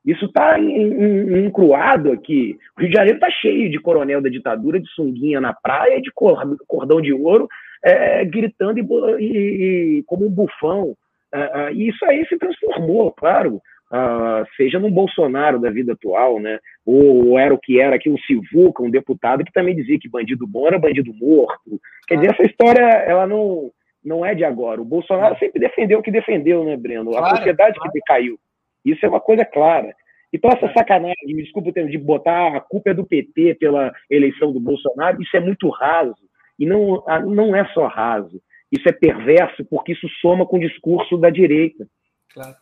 Isso 0.04 0.24
está 0.24 0.58
encruado 0.58 2.10
aqui. 2.10 2.58
O 2.76 2.80
Rio 2.80 2.90
de 2.90 2.96
Janeiro 2.96 3.18
está 3.18 3.30
cheio 3.30 3.70
de 3.70 3.78
coronel 3.78 4.20
da 4.20 4.28
ditadura, 4.28 4.80
de 4.80 4.88
sunguinha 4.90 5.40
na 5.40 5.52
praia, 5.52 6.00
de 6.00 6.10
cordão 6.12 7.00
de 7.00 7.12
ouro, 7.12 7.48
é, 7.84 8.24
gritando 8.24 8.80
e, 9.20 9.98
e, 9.98 10.02
como 10.04 10.26
um 10.26 10.30
bufão. 10.30 10.96
É, 11.32 11.40
é, 11.40 11.72
e 11.72 11.88
isso 11.88 12.04
aí 12.04 12.26
se 12.26 12.36
transformou, 12.36 13.12
claro, 13.12 13.60
uh, 13.92 14.46
seja 14.56 14.78
no 14.78 14.90
Bolsonaro 14.90 15.60
da 15.60 15.70
vida 15.70 15.92
atual, 15.92 16.40
né? 16.40 16.58
Ou, 16.84 17.38
era 17.38 17.52
o 17.52 17.58
que 17.58 17.80
era 17.80 17.96
aqui 17.96 18.08
um 18.08 18.18
Sivuca, 18.18 18.82
um 18.82 18.90
deputado 18.90 19.44
que 19.44 19.52
também 19.52 19.76
dizia 19.76 19.98
que 19.98 20.08
bandido 20.08 20.46
bom 20.46 20.66
era 20.66 20.78
bandido 20.78 21.12
morto. 21.12 21.80
Quer 22.08 22.16
dizer, 22.16 22.32
essa 22.32 22.42
história 22.42 22.82
ela 22.82 23.26
não, 23.26 23.70
não 24.04 24.24
é 24.24 24.34
de 24.34 24.44
agora. 24.44 24.80
O 24.80 24.86
Bolsonaro 24.86 25.38
sempre 25.38 25.60
defendeu 25.60 25.98
o 25.98 26.02
que 26.02 26.10
defendeu, 26.10 26.64
né, 26.64 26.76
Breno? 26.76 27.16
A 27.16 27.36
sociedade 27.36 27.78
que 27.78 27.90
decaiu. 27.90 28.38
Isso 28.84 29.04
é 29.04 29.08
uma 29.08 29.20
coisa 29.20 29.44
clara. 29.44 29.94
Então, 30.32 30.50
essa 30.50 30.72
sacanagem, 30.72 31.14
me 31.26 31.42
desculpa 31.42 31.68
o 31.68 31.72
termo, 31.72 31.90
de 31.90 31.98
botar 31.98 32.56
a 32.56 32.60
culpa 32.60 32.90
é 32.90 32.94
do 32.94 33.04
PT 33.04 33.56
pela 33.56 33.92
eleição 34.08 34.50
do 34.50 34.58
Bolsonaro, 34.58 35.20
isso 35.20 35.36
é 35.36 35.40
muito 35.40 35.68
raso. 35.68 36.16
E 36.58 36.64
não, 36.64 37.04
não 37.26 37.54
é 37.54 37.66
só 37.74 37.86
raso. 37.86 38.40
Isso 38.70 38.88
é 38.88 38.92
perverso 38.92 39.62
porque 39.66 39.92
isso 39.92 40.08
soma 40.22 40.46
com 40.46 40.56
o 40.56 40.60
discurso 40.60 41.18
da 41.18 41.28
direita. 41.28 41.86
Claro. 42.32 42.56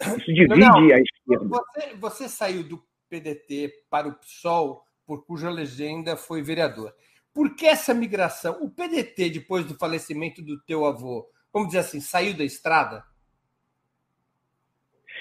Isso 0.00 0.32
divide 0.32 0.60
não, 0.60 0.78
a 0.78 1.00
esquerda. 1.00 1.48
Você, 1.48 1.94
você, 1.96 2.28
saiu 2.28 2.62
do 2.62 2.82
PDT 3.08 3.70
para 3.90 4.08
o 4.08 4.14
PSOL, 4.14 4.82
por 5.06 5.26
cuja 5.26 5.50
legenda 5.50 6.16
foi 6.16 6.42
vereador. 6.42 6.92
Por 7.34 7.54
que 7.54 7.66
essa 7.66 7.92
migração? 7.92 8.58
O 8.62 8.70
PDT, 8.70 9.30
depois 9.30 9.64
do 9.64 9.74
falecimento 9.74 10.42
do 10.42 10.60
teu 10.62 10.84
avô, 10.86 11.26
vamos 11.52 11.68
dizer 11.68 11.80
assim, 11.80 12.00
saiu 12.00 12.36
da 12.36 12.44
estrada? 12.44 13.04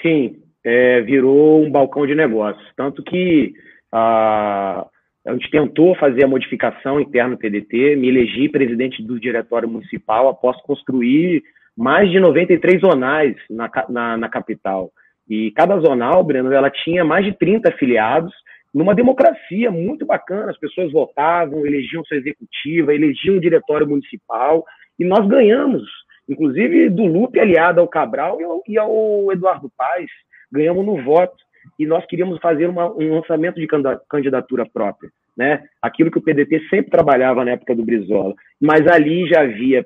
Sim, 0.01 0.41
é, 0.63 1.01
virou 1.01 1.63
um 1.63 1.71
balcão 1.71 2.07
de 2.07 2.15
negócios. 2.15 2.65
Tanto 2.75 3.03
que 3.03 3.53
a, 3.91 4.87
a 5.25 5.33
gente 5.33 5.51
tentou 5.51 5.95
fazer 5.95 6.23
a 6.23 6.27
modificação 6.27 6.99
interna 6.99 7.35
do 7.35 7.39
PDT, 7.39 7.95
me 7.95 8.07
elegi 8.07 8.49
presidente 8.49 9.03
do 9.03 9.19
diretório 9.19 9.69
municipal 9.69 10.29
após 10.29 10.59
construir 10.61 11.43
mais 11.79 12.11
de 12.11 12.19
93 12.19 12.81
zonais 12.81 13.37
na, 13.49 13.71
na, 13.87 14.17
na 14.17 14.29
capital. 14.29 14.91
E 15.29 15.49
cada 15.51 15.79
zonal, 15.79 16.21
Breno, 16.25 16.51
ela 16.51 16.69
tinha 16.69 17.05
mais 17.05 17.23
de 17.23 17.31
30 17.31 17.69
afiliados, 17.69 18.33
numa 18.73 18.93
democracia 18.93 19.71
muito 19.71 20.05
bacana. 20.05 20.51
As 20.51 20.59
pessoas 20.59 20.91
votavam, 20.91 21.65
elegiam 21.65 22.03
sua 22.03 22.17
executiva, 22.17 22.93
elegiam 22.93 23.37
o 23.37 23.39
diretório 23.39 23.87
municipal, 23.87 24.65
e 24.99 25.05
nós 25.05 25.25
ganhamos, 25.25 25.83
inclusive 26.27 26.89
do 26.89 27.05
Lupe 27.05 27.39
aliado 27.39 27.79
ao 27.79 27.87
Cabral 27.87 28.41
e 28.41 28.43
ao, 28.43 28.61
e 28.67 28.77
ao 28.77 29.31
Eduardo 29.31 29.71
Paes, 29.77 30.11
ganhamos 30.51 30.85
no 30.85 31.01
voto. 31.01 31.37
E 31.79 31.85
nós 31.85 32.05
queríamos 32.07 32.41
fazer 32.41 32.67
uma, 32.67 32.91
um 32.91 33.15
lançamento 33.15 33.55
de 33.55 33.67
candidatura 34.09 34.65
própria. 34.65 35.09
Né? 35.37 35.63
Aquilo 35.81 36.11
que 36.11 36.17
o 36.17 36.21
PDT 36.21 36.67
sempre 36.69 36.91
trabalhava 36.91 37.45
na 37.45 37.51
época 37.51 37.73
do 37.73 37.85
Brizola. 37.85 38.33
Mas 38.59 38.85
ali 38.85 39.29
já 39.29 39.43
havia 39.43 39.85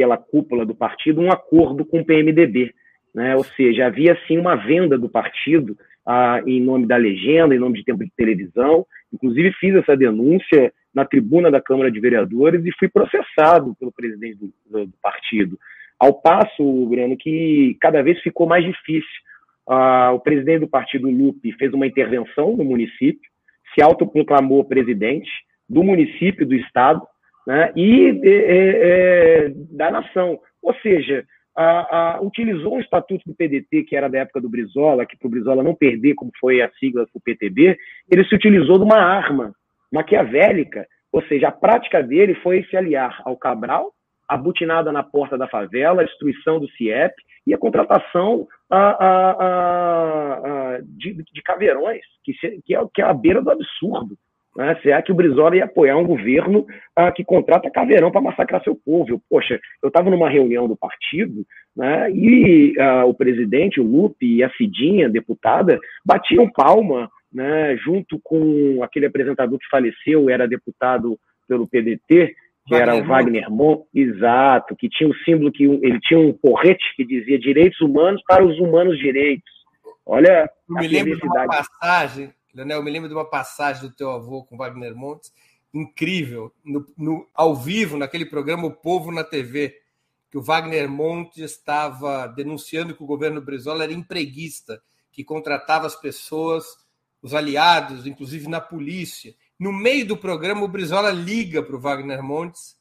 pela 0.00 0.16
cúpula 0.16 0.64
do 0.64 0.74
partido 0.74 1.20
um 1.20 1.30
acordo 1.30 1.84
com 1.84 2.00
o 2.00 2.04
PMDB, 2.04 2.72
né? 3.14 3.36
ou 3.36 3.44
seja, 3.44 3.86
havia 3.86 4.18
sim 4.26 4.38
uma 4.38 4.56
venda 4.56 4.96
do 4.96 5.10
partido 5.10 5.76
ah, 6.06 6.40
em 6.46 6.58
nome 6.58 6.86
da 6.86 6.96
legenda, 6.96 7.54
em 7.54 7.58
nome 7.58 7.78
de 7.78 7.84
tempo 7.84 8.02
de 8.02 8.10
televisão. 8.16 8.86
Inclusive 9.12 9.52
fiz 9.60 9.74
essa 9.74 9.94
denúncia 9.94 10.72
na 10.94 11.04
tribuna 11.04 11.50
da 11.50 11.60
Câmara 11.60 11.90
de 11.90 12.00
Vereadores 12.00 12.64
e 12.64 12.72
fui 12.78 12.88
processado 12.88 13.76
pelo 13.78 13.92
presidente 13.92 14.38
do, 14.38 14.50
do, 14.70 14.86
do 14.86 14.94
partido. 15.02 15.58
Ao 15.98 16.14
passo, 16.14 16.86
Breno, 16.86 17.14
que 17.14 17.76
cada 17.78 18.02
vez 18.02 18.18
ficou 18.22 18.46
mais 18.46 18.64
difícil. 18.64 19.20
Ah, 19.68 20.12
o 20.14 20.20
presidente 20.20 20.60
do 20.60 20.68
partido, 20.68 21.10
Lupe, 21.10 21.52
fez 21.58 21.74
uma 21.74 21.86
intervenção 21.86 22.56
no 22.56 22.64
município, 22.64 23.30
se 23.74 23.82
autoproclamou 23.82 24.64
presidente 24.64 25.28
do 25.68 25.84
município, 25.84 26.46
do 26.46 26.54
estado, 26.54 27.02
né, 27.50 27.72
e 27.74 28.20
é, 28.22 28.28
é, 28.28 29.48
da 29.72 29.90
nação. 29.90 30.38
Ou 30.62 30.72
seja, 30.74 31.24
a, 31.56 32.16
a, 32.16 32.22
utilizou 32.22 32.76
o 32.76 32.80
estatuto 32.80 33.24
do 33.26 33.34
PDT, 33.34 33.82
que 33.82 33.96
era 33.96 34.08
da 34.08 34.20
época 34.20 34.40
do 34.40 34.48
Brizola, 34.48 35.04
que 35.04 35.18
para 35.18 35.26
o 35.26 35.30
Brizola 35.30 35.60
não 35.60 35.74
perder, 35.74 36.14
como 36.14 36.30
foi 36.38 36.62
a 36.62 36.70
sigla 36.78 37.04
do 37.12 37.20
PTB, 37.20 37.76
ele 38.08 38.24
se 38.24 38.36
utilizou 38.36 38.78
de 38.78 38.84
uma 38.84 39.00
arma 39.00 39.52
maquiavélica, 39.92 40.86
ou 41.10 41.20
seja, 41.24 41.48
a 41.48 41.52
prática 41.52 42.00
dele 42.00 42.36
foi 42.36 42.62
se 42.70 42.76
aliar 42.76 43.20
ao 43.24 43.36
Cabral, 43.36 43.92
a 44.28 44.36
butinada 44.36 44.92
na 44.92 45.02
porta 45.02 45.36
da 45.36 45.48
favela, 45.48 46.02
a 46.02 46.04
destruição 46.04 46.60
do 46.60 46.70
CIEP 46.70 47.14
e 47.48 47.52
a 47.52 47.58
contratação 47.58 48.46
a, 48.70 50.78
de, 50.84 51.14
de, 51.14 51.42
caveirões, 51.42 52.04
que, 52.22 52.32
que, 52.64 52.76
é, 52.76 52.80
que 52.94 53.02
é 53.02 53.04
a 53.04 53.12
beira 53.12 53.42
do 53.42 53.50
absurdo. 53.50 54.16
Né? 54.56 54.76
Se 54.82 54.90
é 54.90 55.00
que 55.00 55.12
o 55.12 55.14
Brizola 55.14 55.56
ia 55.56 55.64
apoiar 55.64 55.96
um 55.96 56.06
governo 56.06 56.66
ah, 56.96 57.12
que 57.12 57.24
contrata 57.24 57.70
caveirão 57.70 58.10
para 58.10 58.20
massacrar 58.20 58.62
seu 58.62 58.74
povo. 58.74 59.10
Eu, 59.10 59.22
poxa, 59.28 59.60
eu 59.82 59.88
estava 59.88 60.10
numa 60.10 60.28
reunião 60.28 60.66
do 60.66 60.76
partido 60.76 61.44
né, 61.76 62.10
e 62.10 62.74
ah, 62.78 63.04
o 63.04 63.14
presidente, 63.14 63.80
o 63.80 63.84
Lupe 63.84 64.26
e 64.26 64.42
a 64.42 64.50
Cidinha, 64.50 65.08
deputada, 65.08 65.78
batiam 66.04 66.50
palma 66.50 67.08
né, 67.32 67.76
junto 67.76 68.20
com 68.22 68.82
aquele 68.82 69.06
apresentador 69.06 69.58
que 69.58 69.68
faleceu, 69.70 70.28
era 70.28 70.48
deputado 70.48 71.18
pelo 71.46 71.66
PDT, 71.66 72.34
que 72.66 72.74
Wagner 72.74 72.88
era 72.88 72.96
o 72.96 73.06
Wagner 73.06 73.50
Mon, 73.50 73.84
exato, 73.94 74.76
que 74.76 74.88
tinha 74.88 75.08
o 75.08 75.12
um 75.12 75.14
símbolo 75.24 75.52
que 75.52 75.64
ele 75.64 76.00
tinha 76.00 76.18
um 76.18 76.32
porrete 76.32 76.84
que 76.96 77.04
dizia 77.04 77.38
direitos 77.38 77.80
humanos 77.80 78.20
para 78.26 78.44
os 78.44 78.58
humanos 78.58 78.98
direitos. 78.98 79.50
Olha, 80.04 80.50
eu 80.68 80.74
me 80.74 80.88
lembro 80.88 81.16
de 81.16 81.26
uma 81.26 81.46
passagem 81.46 82.30
Leonel, 82.54 82.78
eu 82.78 82.82
me 82.82 82.90
lembro 82.90 83.08
de 83.08 83.14
uma 83.14 83.28
passagem 83.28 83.82
do 83.82 83.94
teu 83.94 84.10
avô 84.10 84.44
com 84.44 84.56
Wagner 84.56 84.94
Montes, 84.94 85.32
incrível, 85.72 86.52
no, 86.64 86.86
no, 86.96 87.28
ao 87.34 87.54
vivo, 87.54 87.96
naquele 87.96 88.26
programa 88.26 88.66
O 88.66 88.72
Povo 88.72 89.12
na 89.12 89.22
TV, 89.22 89.76
que 90.30 90.38
o 90.38 90.42
Wagner 90.42 90.88
Montes 90.88 91.52
estava 91.52 92.26
denunciando 92.26 92.94
que 92.94 93.02
o 93.02 93.06
governo 93.06 93.40
Brizola 93.40 93.84
era 93.84 93.92
empreguista, 93.92 94.82
que 95.12 95.24
contratava 95.24 95.86
as 95.86 95.96
pessoas, 95.96 96.64
os 97.22 97.34
aliados, 97.34 98.06
inclusive 98.06 98.48
na 98.48 98.60
polícia. 98.60 99.34
No 99.58 99.72
meio 99.72 100.06
do 100.06 100.16
programa, 100.16 100.62
o 100.62 100.68
Brizola 100.68 101.10
liga 101.10 101.62
para 101.62 101.76
o 101.76 101.80
Wagner 101.80 102.22
Montes 102.22 102.78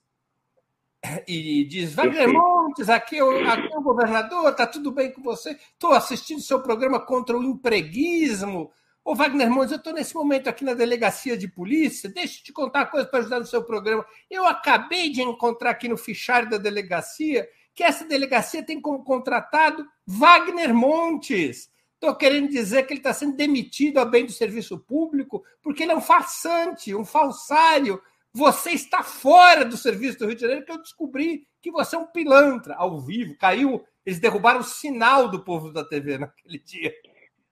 e 1.28 1.64
diz: 1.66 1.94
Wagner 1.94 2.32
Montes, 2.32 2.90
aqui 2.90 3.18
é, 3.18 3.24
o, 3.24 3.50
aqui 3.50 3.74
é 3.74 3.78
o 3.78 3.82
governador, 3.82 4.52
está 4.52 4.68
tudo 4.68 4.92
bem 4.92 5.12
com 5.12 5.22
você? 5.22 5.52
Estou 5.52 5.94
assistindo 5.94 6.42
seu 6.42 6.62
programa 6.62 7.00
contra 7.00 7.38
o 7.38 7.44
empreguismo. 7.44 8.72
Ô, 9.04 9.16
Wagner 9.16 9.50
Montes, 9.50 9.72
eu 9.72 9.78
estou 9.78 9.94
nesse 9.94 10.14
momento 10.14 10.48
aqui 10.48 10.64
na 10.64 10.74
delegacia 10.74 11.38
de 11.38 11.48
polícia. 11.48 12.10
Deixa 12.10 12.40
eu 12.40 12.44
te 12.44 12.54
contar 12.54 12.80
uma 12.80 12.86
coisa 12.86 13.08
para 13.08 13.20
ajudar 13.20 13.40
no 13.40 13.46
seu 13.46 13.64
programa. 13.64 14.06
Eu 14.30 14.46
acabei 14.46 15.10
de 15.10 15.22
encontrar 15.22 15.72
aqui 15.72 15.88
no 15.88 15.98
fichário 15.98 16.50
da 16.50 16.58
delegacia 16.58 17.48
que 17.74 17.84
essa 17.84 18.06
delegacia 18.06 18.62
tem 18.62 18.82
como 18.82 19.04
contratado 19.04 19.88
Wagner 20.06 20.74
Montes. 20.74 21.72
Estou 21.94 22.16
querendo 22.16 22.50
dizer 22.50 22.84
que 22.84 22.94
ele 22.94 23.00
está 23.00 23.14
sendo 23.14 23.36
demitido 23.36 24.00
a 24.00 24.06
bem 24.06 24.26
do 24.26 24.32
serviço 24.32 24.78
público 24.78 25.44
porque 25.62 25.84
ele 25.84 25.92
é 25.92 25.96
um 25.96 26.02
farsante, 26.02 26.94
um 26.94 27.06
falsário. 27.06 28.02
Você 28.34 28.72
está 28.72 29.02
fora 29.02 29.66
do 29.66 29.76
serviço 29.76 30.20
do 30.20 30.28
Rio 30.28 30.36
de 30.36 30.42
Janeiro, 30.42 30.66
que 30.66 30.72
eu 30.72 30.82
descobri 30.82 31.48
que 31.62 31.72
você 31.72 31.96
é 31.96 32.00
um 32.00 32.06
pilantra 32.06 32.76
ao 32.76 33.00
vivo. 33.00 33.36
Caiu, 33.38 33.84
eles 34.06 34.20
derrubaram 34.20 34.60
o 34.60 34.64
sinal 34.64 35.30
do 35.30 35.44
povo 35.44 35.72
da 35.72 35.84
TV 35.84 36.18
naquele 36.18 36.60
dia. 36.60 36.94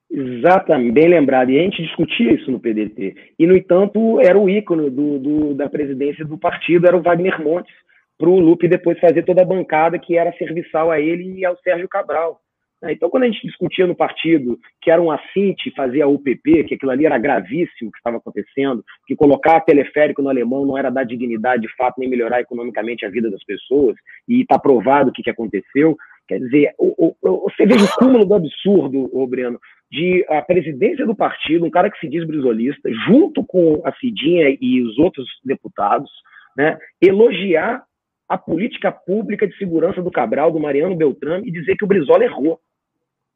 Exatamente, 0.09 0.93
bem 0.93 1.07
lembrado. 1.07 1.49
E 1.49 1.59
a 1.59 1.63
gente 1.63 1.81
discutia 1.81 2.33
isso 2.33 2.49
no 2.49 2.59
PDT. 2.59 3.15
E, 3.37 3.45
no 3.45 3.55
entanto, 3.55 4.19
era 4.21 4.37
o 4.37 4.49
ícone 4.49 4.89
do, 4.89 5.19
do 5.19 5.53
da 5.53 5.69
presidência 5.69 6.25
do 6.25 6.37
partido, 6.37 6.87
era 6.87 6.97
o 6.97 7.01
Wagner 7.01 7.41
Montes, 7.43 7.73
para 8.17 8.29
o 8.29 8.39
Lupe 8.39 8.67
depois 8.67 8.99
fazer 8.99 9.23
toda 9.23 9.41
a 9.41 9.45
bancada 9.45 9.99
que 9.99 10.17
era 10.17 10.33
serviçal 10.33 10.89
a 10.89 10.99
ele 10.99 11.39
e 11.39 11.45
ao 11.45 11.57
Sérgio 11.57 11.87
Cabral. 11.87 12.41
Né? 12.81 12.93
Então, 12.93 13.09
quando 13.09 13.23
a 13.23 13.25
gente 13.27 13.45
discutia 13.45 13.85
no 13.85 13.95
partido 13.95 14.57
que 14.81 14.89
era 14.89 15.01
um 15.01 15.11
assinte 15.11 15.73
fazer 15.75 16.01
a 16.01 16.07
UPP, 16.07 16.63
que 16.63 16.75
aquilo 16.75 16.91
ali 16.91 17.05
era 17.05 17.17
gravíssimo 17.17 17.91
que 17.91 17.97
estava 17.97 18.17
acontecendo, 18.17 18.83
que 19.05 19.15
colocar 19.15 19.61
teleférico 19.61 20.21
no 20.21 20.29
alemão 20.29 20.65
não 20.65 20.77
era 20.77 20.89
dar 20.89 21.03
dignidade 21.03 21.63
de 21.63 21.75
fato, 21.75 21.99
nem 21.99 22.09
melhorar 22.09 22.41
economicamente 22.41 23.05
a 23.05 23.09
vida 23.09 23.29
das 23.29 23.43
pessoas, 23.43 23.95
e 24.27 24.41
está 24.41 24.57
provado 24.57 25.09
o 25.09 25.13
que, 25.13 25.23
que 25.23 25.29
aconteceu. 25.29 25.97
Quer 26.27 26.39
dizer, 26.39 26.73
o, 26.77 27.15
o, 27.21 27.49
você 27.49 27.65
veja 27.65 27.85
o 27.85 27.95
cúmulo 27.95 28.25
do 28.25 28.35
absurdo, 28.35 29.09
ô 29.13 29.25
Breno, 29.25 29.59
de 29.91 30.25
a 30.29 30.41
presidência 30.41 31.05
do 31.05 31.15
partido, 31.15 31.65
um 31.65 31.69
cara 31.69 31.89
que 31.89 31.99
se 31.99 32.07
diz 32.07 32.25
brisolista, 32.25 32.89
junto 33.07 33.43
com 33.43 33.81
a 33.85 33.93
Cidinha 33.93 34.57
e 34.59 34.81
os 34.81 34.97
outros 34.97 35.25
deputados, 35.43 36.11
né, 36.55 36.77
elogiar 37.01 37.83
a 38.27 38.37
política 38.37 38.91
pública 38.91 39.47
de 39.47 39.57
segurança 39.57 40.01
do 40.01 40.11
Cabral, 40.11 40.51
do 40.51 40.59
Mariano 40.59 40.95
Beltrame, 40.95 41.47
e 41.47 41.51
dizer 41.51 41.77
que 41.77 41.85
o 41.85 41.87
Brizola 41.87 42.25
errou. 42.25 42.59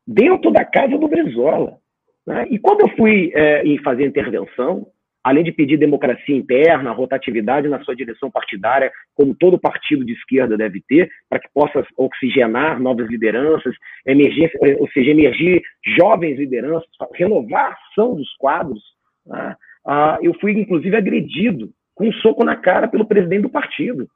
dentro 0.06 0.52
da 0.52 0.66
casa 0.66 0.98
do 0.98 1.08
Brizola. 1.08 1.78
Né? 2.26 2.48
E 2.50 2.60
quando 2.60 2.82
eu 2.82 2.90
fui 2.98 3.32
é, 3.34 3.64
fazer 3.84 4.06
intervenção, 4.06 4.88
além 5.24 5.44
de 5.44 5.52
pedir 5.52 5.78
democracia 5.78 6.36
interna, 6.36 6.92
rotatividade 6.92 7.68
na 7.68 7.84
sua 7.84 7.96
direção 7.96 8.32
partidária, 8.32 8.92
como 9.14 9.36
todo 9.36 9.60
partido 9.60 10.04
de 10.04 10.14
esquerda 10.14 10.58
deve 10.58 10.82
ter, 10.88 11.10
para 11.30 11.40
que 11.40 11.48
possa 11.54 11.86
oxigenar 11.96 12.80
novas 12.80 13.08
lideranças, 13.08 13.76
emergência, 14.06 14.60
ou 14.80 14.90
seja, 14.90 15.12
emergir 15.12 15.62
jovens 16.00 16.38
lideranças, 16.38 16.90
renovar 17.14 17.72
a 17.72 17.78
ação 17.92 18.16
dos 18.16 18.34
quadros. 18.38 18.82
Né? 19.26 19.56
Ah, 19.86 20.18
eu 20.22 20.34
fui, 20.40 20.52
inclusive, 20.54 20.96
agredido 20.96 21.70
com 21.94 22.08
um 22.08 22.14
soco 22.14 22.44
na 22.44 22.56
cara 22.56 22.88
pelo 22.88 23.06
presidente 23.06 23.44
do 23.44 23.50
partido. 23.50 24.08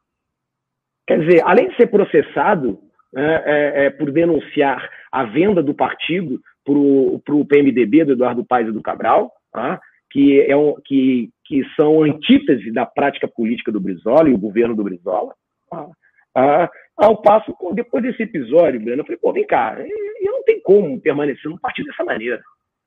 Quer 1.08 1.20
dizer, 1.20 1.44
além 1.46 1.70
de 1.70 1.76
ser 1.76 1.88
processado 1.88 2.80
né, 3.13 3.44
é, 3.46 3.86
é, 3.86 3.89
por 3.91 4.12
denunciar 4.12 4.89
a 5.12 5.24
venda 5.24 5.62
do 5.62 5.74
partido 5.74 6.39
para 6.65 6.74
o 6.74 7.46
PMDB 7.46 8.06
do 8.06 8.13
Eduardo 8.13 8.44
Paes 8.44 8.68
e 8.68 8.72
do 8.72 8.82
Cabral, 8.82 9.32
tá? 9.52 9.80
Que, 10.12 10.41
é 10.41 10.56
um, 10.56 10.76
que, 10.86 11.30
que 11.46 11.63
são 11.76 12.04
antítese 12.04 12.72
da 12.72 12.86
prática 12.86 13.28
política 13.28 13.72
do 13.72 13.82
Brizola 13.82 14.30
e 14.30 14.34
o 14.34 14.38
governo 14.38 14.76
do 14.76 14.84
Brizola. 14.84 15.34
Tá? 15.70 15.88
Ah, 16.36 16.70
ao 16.98 17.22
passo, 17.22 17.56
depois 17.74 18.04
desse 18.04 18.24
episódio, 18.24 18.80
Breno, 18.80 19.02
eu 19.02 19.06
falei, 19.06 19.20
pô, 19.22 19.34
vem 19.34 19.46
cá, 19.46 19.78
eu 19.80 20.32
não 20.32 20.44
tem 20.44 20.62
como 20.62 21.00
permanecer 21.00 21.50
num 21.50 21.58
partido 21.58 21.88
dessa 21.88 22.04
maneira. 22.04 22.41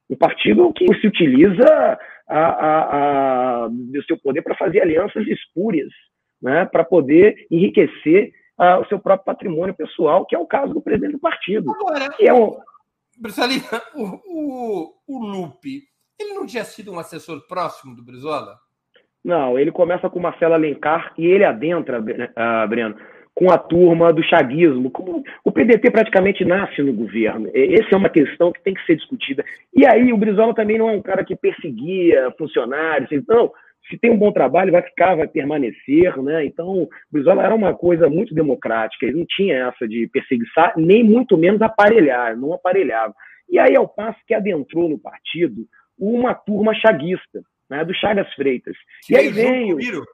Um 0.08 0.16
partido 0.16 0.72
que 0.72 0.86
se 1.00 1.06
utiliza 1.06 1.98
a, 2.28 2.38
a, 2.38 3.64
a, 3.64 3.68
do 3.68 4.02
seu 4.04 4.18
poder 4.18 4.42
para 4.42 4.56
fazer 4.56 4.80
alianças 4.80 5.26
espúrias, 5.26 5.90
né, 6.40 6.64
para 6.66 6.84
poder 6.84 7.46
enriquecer 7.50 8.32
o 8.80 8.84
seu 8.86 8.98
próprio 8.98 9.24
patrimônio 9.24 9.74
pessoal, 9.74 10.26
que 10.26 10.34
é 10.34 10.38
o 10.38 10.46
caso 10.46 10.74
do 10.74 10.80
presidente 10.80 11.12
do 11.12 11.20
partido. 11.20 11.70
Agora, 11.70 12.10
que 12.10 12.26
é 12.26 12.34
um... 12.34 12.58
O, 13.94 14.04
o, 14.26 14.94
o 15.06 15.18
Lupe, 15.18 15.82
ele 16.18 16.34
não 16.34 16.46
tinha 16.46 16.64
sido 16.64 16.92
um 16.92 16.98
assessor 16.98 17.46
próximo 17.46 17.94
do 17.94 18.02
Brizola? 18.02 18.58
Não, 19.24 19.58
ele 19.58 19.70
começa 19.70 20.08
com 20.08 20.20
Marcelo 20.20 20.54
Alencar 20.54 21.12
e 21.18 21.26
ele 21.26 21.44
adentra, 21.44 22.00
uh, 22.00 22.68
Breno, 22.68 22.96
com 23.34 23.52
a 23.52 23.58
turma 23.58 24.12
do 24.12 24.22
chaguismo. 24.24 24.90
O 25.44 25.52
PDT 25.52 25.90
praticamente 25.90 26.44
nasce 26.44 26.82
no 26.82 26.92
governo. 26.92 27.48
Essa 27.54 27.94
é 27.94 27.96
uma 27.96 28.08
questão 28.08 28.50
que 28.50 28.62
tem 28.62 28.74
que 28.74 28.84
ser 28.84 28.96
discutida. 28.96 29.44
E 29.72 29.86
aí, 29.86 30.12
o 30.12 30.16
Brizola 30.16 30.54
também 30.54 30.76
não 30.76 30.90
é 30.90 30.92
um 30.92 31.02
cara 31.02 31.24
que 31.24 31.36
perseguia 31.36 32.32
funcionários. 32.36 33.12
Então, 33.12 33.52
se 33.88 33.96
tem 33.96 34.10
um 34.10 34.18
bom 34.18 34.32
trabalho, 34.32 34.72
vai 34.72 34.82
ficar, 34.82 35.14
vai 35.14 35.28
permanecer, 35.28 36.20
né? 36.20 36.44
Então, 36.44 36.82
o 36.82 36.88
Brizola 37.10 37.44
era 37.44 37.54
uma 37.54 37.74
coisa 37.74 38.08
muito 38.08 38.34
democrática, 38.34 39.06
ele 39.06 39.18
não 39.18 39.26
tinha 39.26 39.68
essa 39.68 39.86
de 39.86 40.08
perseguição, 40.08 40.72
nem 40.76 41.04
muito 41.04 41.36
menos 41.38 41.62
aparelhar, 41.62 42.36
não 42.36 42.52
aparelhava. 42.52 43.14
E 43.48 43.58
aí, 43.58 43.76
ao 43.76 43.88
passo 43.88 44.18
que 44.26 44.34
adentrou 44.34 44.88
no 44.88 44.98
partido 44.98 45.64
uma 45.98 46.34
turma 46.34 46.74
chaguista, 46.74 47.42
né, 47.68 47.84
do 47.84 47.94
Chagas 47.94 48.32
Freitas. 48.34 48.76
Que 49.02 49.14
e 49.14 49.16
aí 49.16 49.28
veio. 49.30 49.76
veio 49.76 50.04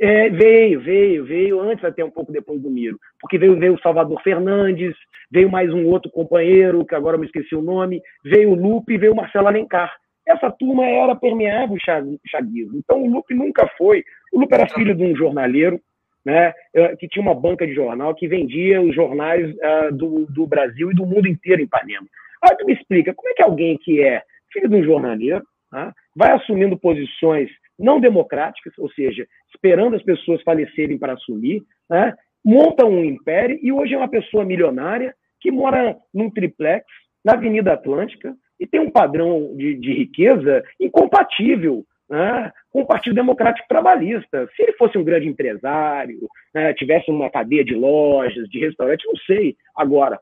é, 0.00 0.28
veio, 0.28 0.80
veio, 0.80 1.24
veio 1.24 1.60
antes 1.60 1.84
até 1.84 2.04
um 2.04 2.10
pouco 2.10 2.32
depois 2.32 2.60
do 2.60 2.68
Miro, 2.68 2.98
porque 3.20 3.38
veio, 3.38 3.56
veio 3.56 3.74
o 3.74 3.80
Salvador 3.80 4.20
Fernandes, 4.22 4.92
veio 5.30 5.48
mais 5.48 5.72
um 5.72 5.86
outro 5.86 6.10
companheiro, 6.10 6.84
que 6.84 6.96
agora 6.96 7.14
eu 7.14 7.20
me 7.20 7.26
esqueci 7.26 7.54
o 7.54 7.62
nome, 7.62 8.02
veio 8.24 8.50
o 8.50 8.54
Lupe 8.56 8.94
e 8.94 8.98
veio 8.98 9.12
o 9.12 9.16
Marcelo 9.16 9.46
Alencar 9.46 9.94
essa 10.28 10.50
turma 10.50 10.84
era 10.84 11.16
permeável 11.16 11.76
o 11.76 12.28
chaguismo. 12.28 12.76
Então 12.76 13.02
o 13.02 13.10
Lupe 13.10 13.34
nunca 13.34 13.66
foi. 13.78 14.04
O 14.30 14.38
Lupe 14.38 14.54
era 14.54 14.68
filho 14.68 14.94
de 14.94 15.02
um 15.02 15.16
jornaleiro, 15.16 15.80
né, 16.24 16.52
eh, 16.74 16.96
que 16.96 17.08
tinha 17.08 17.22
uma 17.22 17.34
banca 17.34 17.66
de 17.66 17.74
jornal 17.74 18.14
que 18.14 18.28
vendia 18.28 18.82
os 18.82 18.94
jornais 18.94 19.50
uh, 19.50 19.96
do, 19.96 20.26
do 20.26 20.46
Brasil 20.46 20.90
e 20.90 20.94
do 20.94 21.06
mundo 21.06 21.26
inteiro 21.26 21.62
em 21.62 21.64
Ipanema. 21.64 22.06
Aí 22.42 22.54
tu 22.58 22.66
me 22.66 22.74
explica, 22.74 23.14
como 23.14 23.30
é 23.30 23.34
que 23.34 23.42
alguém 23.42 23.78
que 23.78 24.02
é 24.02 24.22
filho 24.52 24.68
de 24.68 24.76
um 24.76 24.84
jornaleiro 24.84 25.42
né, 25.72 25.92
vai 26.14 26.32
assumindo 26.32 26.78
posições 26.78 27.50
não 27.78 28.00
democráticas, 28.00 28.72
ou 28.78 28.90
seja, 28.90 29.26
esperando 29.54 29.96
as 29.96 30.02
pessoas 30.02 30.42
falecerem 30.42 30.98
para 30.98 31.12
assumir, 31.12 31.62
né, 31.88 32.14
monta 32.44 32.84
um 32.84 33.04
império 33.04 33.58
e 33.62 33.70
hoje 33.72 33.94
é 33.94 33.98
uma 33.98 34.08
pessoa 34.08 34.44
milionária 34.44 35.14
que 35.40 35.50
mora 35.50 35.96
num 36.12 36.30
triplex 36.30 36.84
na 37.24 37.34
Avenida 37.34 37.72
Atlântica, 37.72 38.34
e 38.58 38.66
tem 38.66 38.80
um 38.80 38.90
padrão 38.90 39.54
de, 39.56 39.74
de 39.76 39.92
riqueza 39.92 40.64
incompatível 40.80 41.84
né, 42.08 42.50
com 42.70 42.80
o 42.80 42.86
Partido 42.86 43.14
Democrático 43.14 43.68
Trabalhista. 43.68 44.48
Se 44.56 44.62
ele 44.62 44.72
fosse 44.72 44.98
um 44.98 45.04
grande 45.04 45.28
empresário, 45.28 46.18
né, 46.54 46.72
tivesse 46.74 47.10
uma 47.10 47.30
cadeia 47.30 47.64
de 47.64 47.74
lojas, 47.74 48.48
de 48.48 48.58
restaurantes, 48.58 49.06
não 49.06 49.16
sei. 49.26 49.56
Agora, 49.76 50.18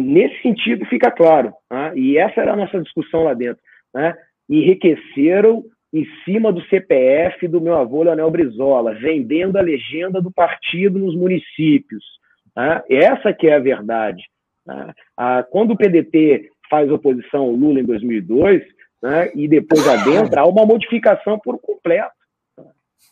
nesse 0.00 0.40
sentido 0.42 0.84
fica 0.86 1.10
claro, 1.10 1.52
né, 1.70 1.92
e 1.94 2.16
essa 2.16 2.40
era 2.40 2.52
a 2.52 2.56
nossa 2.56 2.80
discussão 2.80 3.24
lá 3.24 3.34
dentro, 3.34 3.62
né, 3.94 4.14
enriqueceram 4.48 5.64
em 5.92 6.06
cima 6.24 6.52
do 6.52 6.64
CPF 6.66 7.46
do 7.46 7.60
meu 7.60 7.74
avô 7.74 8.02
Leonel 8.02 8.30
Brizola, 8.30 8.94
vendendo 8.94 9.58
a 9.58 9.62
legenda 9.62 10.22
do 10.22 10.32
partido 10.32 10.98
nos 10.98 11.14
municípios. 11.14 12.02
Né? 12.56 12.82
Essa 12.88 13.32
que 13.32 13.46
é 13.46 13.56
a 13.56 13.60
verdade. 13.60 14.22
Ah, 15.16 15.44
quando 15.50 15.72
o 15.72 15.76
PDT 15.76 16.48
faz 16.70 16.90
oposição 16.90 17.42
ao 17.42 17.50
Lula 17.50 17.80
em 17.80 17.84
2002, 17.84 18.62
né, 19.02 19.30
e 19.34 19.46
depois 19.46 19.86
adentra, 19.86 20.40
há 20.40 20.46
uma 20.46 20.64
modificação 20.64 21.38
por 21.38 21.58
completo. 21.60 22.12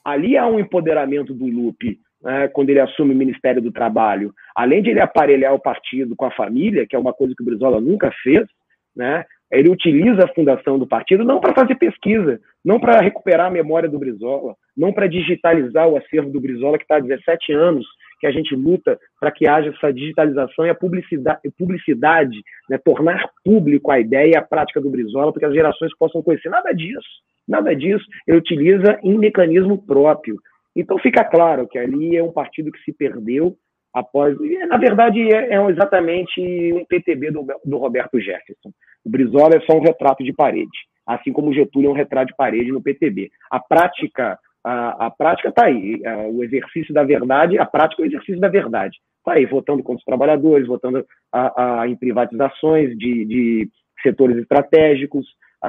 Ali 0.05 0.39
há 0.39 0.47
um 0.47 0.59
empoderamento 0.59 1.35
do 1.35 1.47
Lupe, 1.47 1.99
né, 2.23 2.49
quando 2.49 2.71
ele 2.71 2.81
assume 2.81 3.15
o 3.15 3.17
Ministério 3.17 3.63
do 3.63 3.73
Trabalho. 3.73 4.33
Além 4.55 4.83
de 4.83 4.91
ele 4.91 5.01
aparelhar 5.01 5.55
o 5.55 5.61
partido 5.61 6.15
com 6.17 6.25
a 6.25 6.31
família, 6.31 6.87
que 6.87 6.95
é 6.95 6.99
uma 6.99 7.13
coisa 7.13 7.35
que 7.37 7.43
o 7.43 7.47
Brizola 7.47 7.81
nunca 7.81 8.13
fez, 8.23 8.47
né, 8.95 9.25
ele 9.51 9.69
utiliza 9.69 10.25
a 10.25 10.35
fundação 10.35 10.79
do 10.79 10.87
partido 10.87 11.25
não 11.25 11.41
para 11.41 11.55
fazer 11.55 11.75
pesquisa, 11.75 12.41
não 12.65 12.79
para 12.79 13.01
recuperar 13.01 13.47
a 13.49 13.51
memória 13.51 13.89
do 13.89 13.99
Brizola, 13.99 14.55
não 14.77 14.93
para 14.93 15.09
digitalizar 15.09 15.89
o 15.89 15.97
acervo 15.97 16.31
do 16.31 16.41
Brizola, 16.41 16.79
que 16.79 16.85
está 16.85 16.97
há 16.97 17.01
17 17.01 17.53
anos 17.53 17.87
que 18.21 18.27
a 18.27 18.31
gente 18.31 18.55
luta 18.55 18.99
para 19.19 19.33
que 19.33 19.49
haja 19.49 19.71
essa 19.71 19.93
digitalização 19.93 20.67
e 20.67 20.71
a 20.71 20.75
publicidade, 20.75 21.41
publicidade 21.59 22.39
né, 22.69 22.79
tornar 22.79 23.29
público 23.43 23.91
a 23.91 23.99
ideia 23.99 24.33
e 24.33 24.37
a 24.37 24.43
prática 24.43 24.81
do 24.81 24.91
Brizola, 24.91 25.33
para 25.33 25.41
que 25.41 25.47
as 25.47 25.55
gerações 25.55 25.97
possam 25.97 26.23
conhecer. 26.23 26.51
Nada 26.51 26.71
disso, 26.73 27.09
nada 27.49 27.75
disso. 27.75 28.05
Ele 28.29 28.37
utiliza 28.37 28.99
em 29.03 29.19
mecanismo 29.19 29.85
próprio. 29.85 30.37
Então 30.75 30.99
fica 30.99 31.25
claro 31.25 31.67
que 31.69 31.79
ali 31.79 32.17
é 32.17 32.23
um 32.23 32.33
partido 32.33 32.71
que 32.71 32.83
se 32.83 32.93
perdeu 32.93 33.57
após. 33.93 34.37
Na 34.69 34.77
verdade, 34.77 35.21
é, 35.33 35.55
é 35.55 35.71
exatamente 35.71 36.41
um 36.73 36.85
PTB 36.85 37.31
do, 37.31 37.47
do 37.65 37.79
Roberto 37.79 38.21
Jefferson. 38.21 38.71
O 39.05 39.11
Brizola 39.11 39.57
é 39.57 39.61
só 39.61 39.77
um 39.77 39.83
retrato 39.83 40.23
de 40.23 40.33
parede, 40.33 40.79
assim 41.07 41.33
como 41.33 41.51
o 41.51 41.55
Getúlio 41.55 41.89
é 41.89 41.93
um 41.93 41.97
retrato 41.97 42.29
de 42.29 42.37
parede 42.37 42.71
no 42.71 42.83
PTB. 42.83 43.31
A 43.51 43.59
prática 43.59 44.39
a, 44.65 45.07
a 45.07 45.11
prática 45.11 45.49
está 45.49 45.67
aí. 45.67 46.01
A, 46.07 46.29
o 46.29 46.45
exercício 46.45 46.93
da 46.93 47.03
verdade, 47.03 47.59
a 47.59 47.67
prática 47.67 48.03
é 48.03 48.05
o 48.05 48.09
exercício 48.09 48.41
da 48.41 48.49
verdade. 48.49 48.99
Está 49.19 49.33
aí, 49.33 49.45
votando 49.47 49.83
contra 49.83 49.99
os 49.99 50.05
trabalhadores, 50.05 50.67
votando 50.67 51.05
a, 51.33 51.87
em 51.87 51.97
privatizações 51.97 52.97
de, 52.97 53.25
de 53.27 53.69
setores 54.03 54.37
estratégicos, 54.39 55.27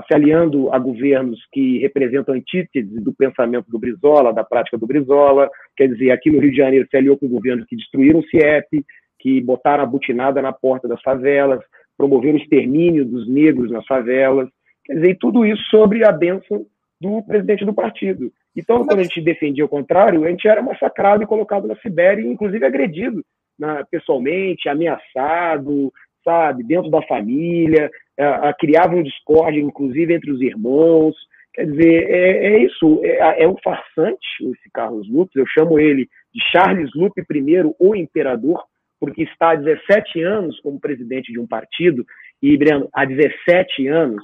se 0.07 0.13
aliando 0.13 0.71
a 0.73 0.79
governos 0.79 1.39
que 1.51 1.79
representam 1.79 2.33
antíteses 2.33 3.03
do 3.03 3.13
pensamento 3.13 3.69
do 3.69 3.77
Brizola, 3.77 4.33
da 4.33 4.43
prática 4.43 4.77
do 4.77 4.87
Brizola. 4.87 5.49
Quer 5.75 5.87
dizer, 5.87 6.11
aqui 6.11 6.31
no 6.31 6.39
Rio 6.39 6.51
de 6.51 6.57
Janeiro 6.57 6.87
se 6.89 6.95
aliou 6.95 7.17
com 7.17 7.27
governos 7.27 7.65
que 7.65 7.75
destruíram 7.75 8.19
o 8.19 8.25
CIEP, 8.27 8.85
que 9.19 9.41
botaram 9.41 9.83
a 9.83 9.87
butinada 9.87 10.41
na 10.41 10.53
porta 10.53 10.87
das 10.87 11.01
favelas, 11.01 11.59
promoveram 11.97 12.35
o 12.35 12.41
extermínio 12.41 13.05
dos 13.05 13.27
negros 13.27 13.69
nas 13.69 13.85
favelas. 13.85 14.49
Quer 14.85 14.93
dizer, 14.95 15.17
tudo 15.19 15.45
isso 15.45 15.61
sobre 15.69 16.05
a 16.05 16.11
bênção 16.11 16.65
do 16.99 17.21
presidente 17.23 17.65
do 17.65 17.73
partido. 17.73 18.31
Então, 18.55 18.85
quando 18.85 18.99
a 18.99 19.03
gente 19.03 19.21
defendia 19.21 19.65
o 19.65 19.69
contrário, 19.69 20.23
a 20.23 20.29
gente 20.29 20.47
era 20.47 20.61
massacrado 20.61 21.23
e 21.23 21.27
colocado 21.27 21.67
na 21.67 21.75
Sibéria, 21.77 22.21
inclusive 22.21 22.65
agredido 22.65 23.23
né, 23.57 23.83
pessoalmente, 23.89 24.67
ameaçado, 24.67 25.91
sabe, 26.23 26.63
dentro 26.63 26.89
da 26.89 27.01
família, 27.03 27.89
criava 28.59 28.95
um 28.95 29.03
discórdia, 29.03 29.61
inclusive, 29.61 30.13
entre 30.13 30.31
os 30.31 30.41
irmãos. 30.41 31.15
Quer 31.53 31.65
dizer, 31.65 32.09
é, 32.09 32.53
é 32.53 32.63
isso, 32.63 33.01
é, 33.03 33.43
é, 33.43 33.47
um 33.47 33.57
farsante, 33.63 34.25
esse 34.41 34.69
Carlos 34.73 35.09
Lupes, 35.09 35.35
eu 35.35 35.45
chamo 35.47 35.79
ele 35.79 36.07
de 36.33 36.41
Charles 36.49 36.89
Lupe 36.95 37.21
I, 37.21 37.73
o 37.77 37.95
imperador, 37.95 38.63
porque 38.99 39.23
está 39.23 39.51
há 39.51 39.55
17 39.55 40.21
anos 40.23 40.59
como 40.61 40.79
presidente 40.79 41.31
de 41.31 41.39
um 41.39 41.47
partido, 41.47 42.05
e, 42.41 42.55
Breno, 42.55 42.87
há 42.93 43.03
17 43.03 43.87
anos 43.87 44.23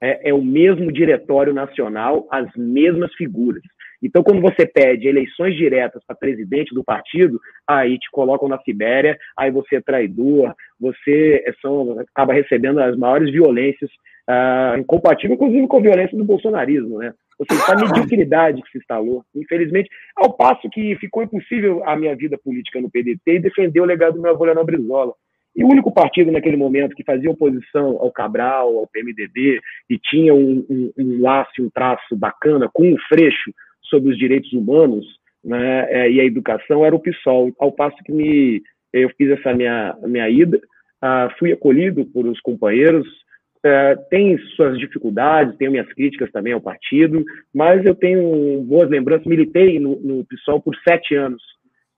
é, 0.00 0.30
é 0.30 0.34
o 0.34 0.42
mesmo 0.42 0.90
diretório 0.90 1.52
nacional, 1.52 2.26
as 2.30 2.48
mesmas 2.56 3.12
figuras. 3.14 3.62
Então, 4.04 4.22
quando 4.22 4.42
você 4.42 4.66
pede 4.66 5.08
eleições 5.08 5.56
diretas 5.56 6.02
para 6.06 6.14
presidente 6.14 6.74
do 6.74 6.84
partido, 6.84 7.40
aí 7.66 7.98
te 7.98 8.10
colocam 8.10 8.46
na 8.48 8.58
Sibéria, 8.58 9.16
aí 9.36 9.50
você 9.50 9.76
é 9.76 9.80
traidor, 9.80 10.54
você 10.78 11.42
é 11.46 11.52
são, 11.62 11.98
acaba 11.98 12.34
recebendo 12.34 12.80
as 12.80 12.96
maiores 12.98 13.32
violências, 13.32 13.90
uh, 14.28 14.78
incompatíveis, 14.78 15.38
inclusive 15.40 15.66
com 15.66 15.78
a 15.78 15.82
violência 15.82 16.18
do 16.18 16.24
bolsonarismo, 16.24 16.98
né? 16.98 17.14
Ou 17.38 17.46
seja, 17.50 17.72
a 17.72 17.76
mediocridade 17.76 18.62
que 18.62 18.70
se 18.70 18.78
instalou, 18.78 19.24
infelizmente, 19.34 19.88
ao 20.16 20.36
passo 20.36 20.68
que 20.70 20.94
ficou 20.96 21.22
impossível 21.22 21.82
a 21.84 21.96
minha 21.96 22.14
vida 22.14 22.38
política 22.38 22.80
no 22.80 22.90
PDT 22.90 23.22
e 23.26 23.40
defender 23.40 23.80
o 23.80 23.86
legado 23.86 24.14
do 24.14 24.22
meu 24.22 24.32
avô 24.32 24.44
Leonel 24.44 24.64
Brizola. 24.64 25.14
E 25.56 25.64
o 25.64 25.68
único 25.68 25.92
partido 25.92 26.30
naquele 26.30 26.56
momento 26.56 26.94
que 26.94 27.04
fazia 27.04 27.30
oposição 27.30 27.96
ao 28.00 28.10
Cabral, 28.10 28.76
ao 28.76 28.86
PMDB, 28.88 29.60
e 29.88 29.98
tinha 29.98 30.34
um, 30.34 30.64
um, 30.68 30.92
um 30.96 31.22
laço, 31.22 31.50
um 31.60 31.70
traço 31.70 32.16
bacana, 32.16 32.68
com 32.72 32.84
um 32.84 32.96
freixo 33.08 33.52
sobre 33.84 34.10
os 34.10 34.18
direitos 34.18 34.52
humanos 34.52 35.04
né, 35.44 35.86
é, 35.90 36.10
e 36.10 36.20
a 36.20 36.24
educação, 36.24 36.84
era 36.84 36.94
o 36.94 37.00
PSOL. 37.00 37.52
Ao 37.58 37.70
passo 37.70 37.96
que 38.04 38.12
me, 38.12 38.62
eu 38.92 39.10
fiz 39.16 39.30
essa 39.30 39.52
minha, 39.52 39.96
minha 40.02 40.28
ida, 40.28 40.60
ah, 41.02 41.28
fui 41.38 41.52
acolhido 41.52 42.06
por 42.06 42.26
os 42.26 42.40
companheiros, 42.40 43.06
é, 43.64 43.96
tem 44.10 44.36
suas 44.56 44.78
dificuldades, 44.78 45.56
tenho 45.56 45.70
minhas 45.70 45.90
críticas 45.92 46.30
também 46.30 46.52
ao 46.52 46.60
partido, 46.60 47.24
mas 47.54 47.84
eu 47.84 47.94
tenho 47.94 48.62
boas 48.62 48.90
lembranças. 48.90 49.26
Militei 49.26 49.80
no, 49.80 49.98
no 50.00 50.24
PSOL 50.26 50.60
por 50.60 50.76
sete 50.86 51.14
anos, 51.14 51.42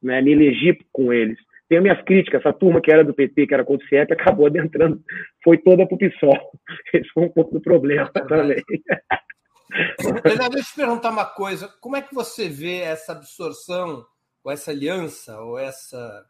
né, 0.02 0.20
me 0.22 0.32
elegi 0.32 0.78
com 0.92 1.12
eles. 1.12 1.38
Tenho 1.68 1.82
minhas 1.82 2.00
críticas, 2.02 2.40
essa 2.40 2.52
turma 2.52 2.80
que 2.80 2.92
era 2.92 3.02
do 3.02 3.12
PT, 3.12 3.48
que 3.48 3.54
era 3.54 3.64
contra 3.64 3.84
o 3.84 3.88
CIEP, 3.88 4.12
acabou 4.12 4.46
adentrando, 4.46 5.00
foi 5.42 5.58
toda 5.58 5.84
para 5.84 5.94
o 5.94 5.98
PSOL. 5.98 6.52
Esse 6.94 7.08
foi 7.10 7.24
um 7.24 7.30
pouco 7.30 7.54
do 7.54 7.60
problema 7.60 8.08
também. 8.12 8.62
Renan, 9.70 10.48
deixa 10.50 10.58
eu 10.58 10.72
te 10.72 10.74
perguntar 10.76 11.10
uma 11.10 11.24
coisa. 11.24 11.68
Como 11.80 11.96
é 11.96 12.02
que 12.02 12.14
você 12.14 12.48
vê 12.48 12.78
essa 12.78 13.12
absorção, 13.12 14.04
ou 14.44 14.52
essa 14.52 14.70
aliança, 14.70 15.40
ou 15.40 15.58
essa 15.58 16.24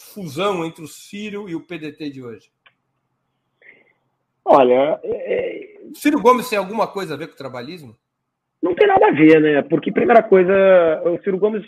fusão 0.00 0.64
entre 0.64 0.82
o 0.82 0.88
Ciro 0.88 1.48
e 1.48 1.54
o 1.54 1.66
PDT 1.66 2.10
de 2.10 2.22
hoje? 2.22 2.50
Olha. 4.44 5.00
É... 5.02 5.76
Ciro 5.94 6.20
Gomes 6.20 6.48
tem 6.48 6.58
alguma 6.58 6.86
coisa 6.86 7.14
a 7.14 7.16
ver 7.16 7.28
com 7.28 7.34
o 7.34 7.38
trabalhismo? 7.38 7.96
Não 8.62 8.74
tem 8.74 8.86
nada 8.86 9.08
a 9.08 9.12
ver, 9.12 9.40
né? 9.40 9.62
Porque, 9.62 9.92
primeira 9.92 10.22
coisa, 10.22 10.52
o 11.04 11.22
Ciro 11.22 11.38
Gomes, 11.38 11.64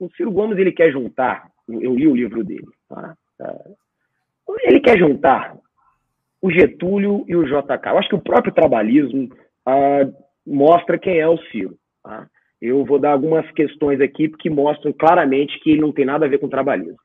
o 0.00 0.10
Ciro 0.16 0.30
Gomes 0.30 0.58
ele 0.58 0.72
quer 0.72 0.90
juntar. 0.90 1.50
Eu 1.68 1.94
li 1.94 2.06
o 2.06 2.14
livro 2.14 2.44
dele. 2.44 2.68
Tá? 2.88 3.16
Ele 4.64 4.80
quer 4.80 4.98
juntar 4.98 5.56
o 6.40 6.50
Getúlio 6.50 7.24
e 7.28 7.36
o 7.36 7.44
JK. 7.44 7.86
Eu 7.86 7.98
acho 7.98 8.08
que 8.08 8.14
o 8.14 8.20
próprio 8.20 8.52
trabalhismo 8.52 9.28
ah, 9.64 10.02
mostra 10.46 10.98
quem 10.98 11.18
é 11.18 11.28
o 11.28 11.38
Ciro. 11.50 11.76
Tá? 12.02 12.26
Eu 12.60 12.84
vou 12.84 12.98
dar 12.98 13.12
algumas 13.12 13.50
questões 13.52 14.00
aqui 14.00 14.28
que 14.28 14.48
mostram 14.48 14.92
claramente 14.92 15.58
que 15.60 15.70
ele 15.70 15.80
não 15.80 15.92
tem 15.92 16.04
nada 16.04 16.26
a 16.26 16.28
ver 16.28 16.38
com 16.38 16.46
o 16.46 16.50
trabalhismo. 16.50 16.96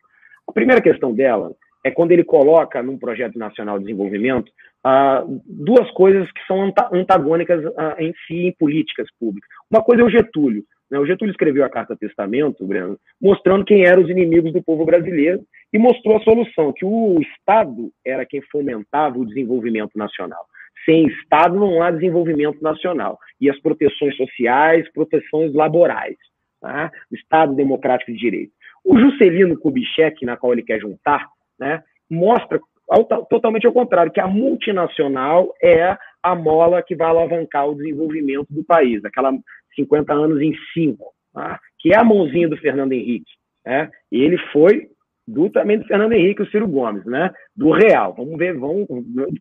A 0.47 0.51
primeira 0.51 0.81
questão 0.81 1.13
dela 1.13 1.51
é 1.83 1.91
quando 1.91 2.11
ele 2.11 2.23
coloca 2.23 2.81
num 2.83 2.97
projeto 2.97 3.37
nacional 3.37 3.77
de 3.77 3.85
desenvolvimento 3.85 4.49
uh, 4.85 5.41
duas 5.45 5.89
coisas 5.91 6.31
que 6.31 6.45
são 6.45 6.71
antagônicas 6.91 7.63
uh, 7.65 7.95
em 7.99 8.13
si 8.25 8.47
em 8.47 8.51
políticas 8.53 9.07
públicas. 9.19 9.49
Uma 9.69 9.83
coisa 9.83 10.03
é 10.03 10.05
o 10.05 10.09
Getúlio. 10.09 10.63
Né? 10.89 10.99
O 10.99 11.05
Getúlio 11.05 11.31
escreveu 11.31 11.65
a 11.65 11.69
Carta 11.69 11.95
Testamento, 11.95 12.65
Breno, 12.65 12.97
mostrando 13.21 13.65
quem 13.65 13.85
eram 13.85 14.03
os 14.03 14.09
inimigos 14.09 14.53
do 14.53 14.63
povo 14.63 14.85
brasileiro 14.85 15.41
e 15.73 15.77
mostrou 15.77 16.17
a 16.17 16.23
solução, 16.23 16.73
que 16.73 16.85
o 16.85 17.19
Estado 17.21 17.91
era 18.05 18.25
quem 18.25 18.41
fomentava 18.51 19.17
o 19.17 19.25
desenvolvimento 19.25 19.91
nacional. 19.95 20.45
Sem 20.87 21.07
Estado 21.07 21.55
não 21.55 21.81
há 21.81 21.91
desenvolvimento 21.91 22.61
nacional. 22.61 23.19
E 23.41 23.49
as 23.49 23.59
proteções 23.59 24.15
sociais, 24.15 24.89
proteções 24.93 25.53
laborais. 25.53 26.15
Tá? 26.61 26.91
O 27.11 27.15
Estado 27.15 27.55
democrático 27.55 28.11
de 28.11 28.17
direito. 28.17 28.51
O 28.85 28.97
Juscelino 28.97 29.59
Kubitschek, 29.59 30.25
na 30.25 30.37
qual 30.37 30.53
ele 30.53 30.63
quer 30.63 30.79
juntar, 30.79 31.27
né, 31.59 31.83
mostra 32.09 32.59
totalmente 33.29 33.67
ao 33.67 33.73
contrário, 33.73 34.11
que 34.11 34.21
a 34.21 34.27
multinacional 34.27 35.53
é 35.61 35.97
a 36.23 36.35
mola 36.35 36.81
que 36.81 36.95
vai 36.95 37.09
alavancar 37.09 37.67
o 37.67 37.75
desenvolvimento 37.75 38.47
do 38.49 38.63
país, 38.63 39.03
aquela 39.03 39.33
50 39.75 40.13
anos 40.13 40.41
em 40.41 40.53
5, 40.73 41.13
tá? 41.33 41.59
que 41.79 41.93
é 41.93 41.97
a 41.97 42.03
mãozinha 42.03 42.47
do 42.47 42.57
Fernando 42.57 42.93
Henrique. 42.93 43.29
Né? 43.65 43.89
Ele 44.11 44.37
foi 44.53 44.87
do 45.27 45.49
também 45.49 45.77
do 45.77 45.85
Fernando 45.85 46.13
Henrique, 46.13 46.41
o 46.41 46.49
Ciro 46.49 46.67
Gomes, 46.67 47.05
né? 47.05 47.31
do 47.55 47.71
real. 47.71 48.13
Vamos 48.13 48.37
ver, 48.37 48.57
vamos 48.57 48.87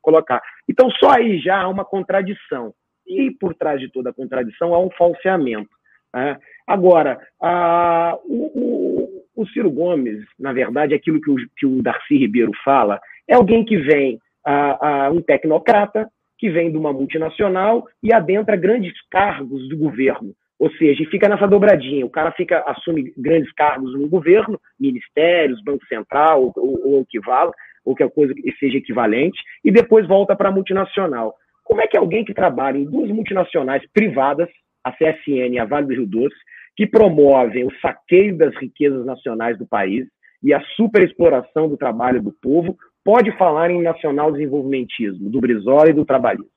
colocar. 0.02 0.42
Então, 0.68 0.90
só 0.90 1.12
aí 1.12 1.38
já 1.38 1.62
há 1.62 1.68
uma 1.68 1.84
contradição. 1.84 2.74
E 3.06 3.30
por 3.30 3.54
trás 3.54 3.80
de 3.80 3.90
toda 3.90 4.10
a 4.10 4.14
contradição 4.14 4.74
há 4.74 4.80
um 4.80 4.90
falseamento. 4.90 5.70
Né? 6.12 6.36
Agora, 6.66 7.20
a, 7.40 8.18
o, 8.24 8.50
o, 8.54 9.42
o, 9.42 9.46
Ciro 9.48 9.70
Gomes, 9.70 10.24
na 10.38 10.52
verdade, 10.52 10.92
é 10.92 10.96
aquilo 10.96 11.20
que 11.20 11.30
o, 11.30 11.36
que 11.56 11.66
o 11.66 11.82
Darcy 11.82 12.16
Ribeiro 12.16 12.50
fala, 12.64 12.98
é 13.28 13.34
alguém 13.34 13.64
que 13.64 13.76
vem, 13.76 14.18
a, 14.44 15.04
a, 15.04 15.10
um 15.10 15.22
tecnocrata, 15.22 16.08
que 16.38 16.50
vem 16.50 16.70
de 16.70 16.76
uma 16.76 16.92
multinacional 16.92 17.86
e 18.02 18.12
adentra 18.12 18.56
grandes 18.56 18.92
cargos 19.08 19.68
do 19.68 19.76
governo. 19.76 20.34
Ou 20.58 20.70
seja, 20.72 21.04
fica 21.10 21.28
nessa 21.28 21.46
dobradinha. 21.46 22.06
O 22.06 22.10
cara 22.10 22.32
fica 22.32 22.60
assume 22.66 23.12
grandes 23.16 23.52
cargos 23.52 23.92
no 23.94 24.08
governo, 24.08 24.58
ministérios, 24.80 25.62
Banco 25.62 25.86
Central, 25.86 26.44
ou, 26.44 26.52
ou, 26.56 26.94
ou 26.94 27.06
que 27.06 27.20
vale, 27.20 27.50
ou 27.84 27.94
que 27.94 28.02
a 28.02 28.10
coisa 28.10 28.34
seja 28.58 28.78
equivalente, 28.78 29.38
e 29.64 29.70
depois 29.70 30.06
volta 30.06 30.34
para 30.34 30.48
a 30.48 30.52
multinacional. 30.52 31.34
Como 31.62 31.80
é 31.80 31.86
que 31.86 31.98
alguém 31.98 32.24
que 32.24 32.34
trabalha 32.34 32.78
em 32.78 32.84
duas 32.84 33.10
multinacionais 33.10 33.82
privadas, 33.92 34.48
a 34.84 34.92
CSN 34.92 35.52
e 35.52 35.58
a 35.58 35.64
Vale 35.64 35.86
do 35.86 35.92
Rio 35.92 36.06
Doce, 36.06 36.36
que 36.76 36.86
promovem 36.86 37.64
o 37.64 37.72
saqueio 37.80 38.36
das 38.36 38.54
riquezas 38.56 39.04
nacionais 39.04 39.58
do 39.58 39.66
país 39.66 40.06
e 40.42 40.52
a 40.52 40.60
superexploração 40.76 41.68
do 41.68 41.76
trabalho 41.76 42.22
do 42.22 42.32
povo, 42.40 42.76
pode 43.04 43.36
falar 43.38 43.70
em 43.70 43.82
nacional 43.82 44.30
desenvolvimentismo, 44.32 45.30
do 45.30 45.40
Brizola 45.40 45.90
e 45.90 45.92
do 45.92 46.04
trabalhismo. 46.04 46.55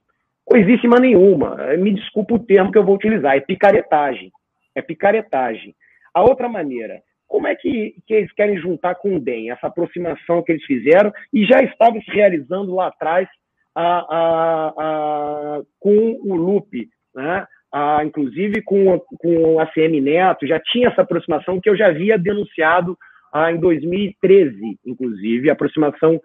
Coisíssima 0.49 0.99
nenhuma. 0.99 1.55
Me 1.77 1.93
desculpa 1.93 2.33
o 2.33 2.39
termo 2.39 2.71
que 2.71 2.77
eu 2.77 2.83
vou 2.83 2.95
utilizar, 2.95 3.37
é 3.37 3.39
picaretagem. 3.39 4.31
É 4.73 4.81
picaretagem. 4.81 5.75
A 6.11 6.23
outra 6.23 6.49
maneira, 6.49 7.01
como 7.27 7.45
é 7.45 7.55
que, 7.55 7.93
que 8.07 8.15
eles 8.15 8.31
querem 8.33 8.57
juntar 8.57 8.95
com 8.95 9.15
o 9.15 9.19
DEM, 9.19 9.51
essa 9.51 9.67
aproximação 9.67 10.41
que 10.41 10.51
eles 10.51 10.65
fizeram 10.65 11.13
e 11.31 11.45
já 11.45 11.61
estava 11.61 11.99
se 12.01 12.09
realizando 12.09 12.73
lá 12.73 12.87
atrás 12.87 13.29
a, 13.75 13.99
a, 13.99 14.73
a, 14.75 15.61
com 15.79 16.19
o 16.23 16.33
LUP, 16.33 16.89
né? 17.13 17.45
inclusive 18.03 18.63
com, 18.63 18.99
com 19.19 19.53
o 19.53 19.59
ACM 19.59 20.01
Neto, 20.01 20.47
já 20.47 20.59
tinha 20.59 20.87
essa 20.87 21.03
aproximação 21.03 21.61
que 21.61 21.69
eu 21.69 21.77
já 21.77 21.89
havia 21.89 22.17
denunciado 22.17 22.97
ah, 23.31 23.51
em 23.51 23.59
2013, 23.59 24.79
inclusive, 24.83 25.49
a 25.51 25.53
aproximação 25.53 26.19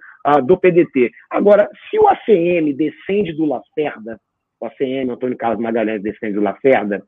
do 0.44 0.56
PDT. 0.56 1.10
Agora, 1.30 1.68
se 1.90 1.98
o 1.98 2.08
ACM 2.08 2.72
descende 2.72 3.32
do 3.32 3.44
Lacerda, 3.44 4.18
o 4.60 4.66
ACM, 4.66 5.10
Antônio 5.10 5.36
Carlos 5.36 5.60
Magalhães, 5.60 6.02
descende 6.02 6.34
do 6.34 6.40
Lacerda, 6.40 7.02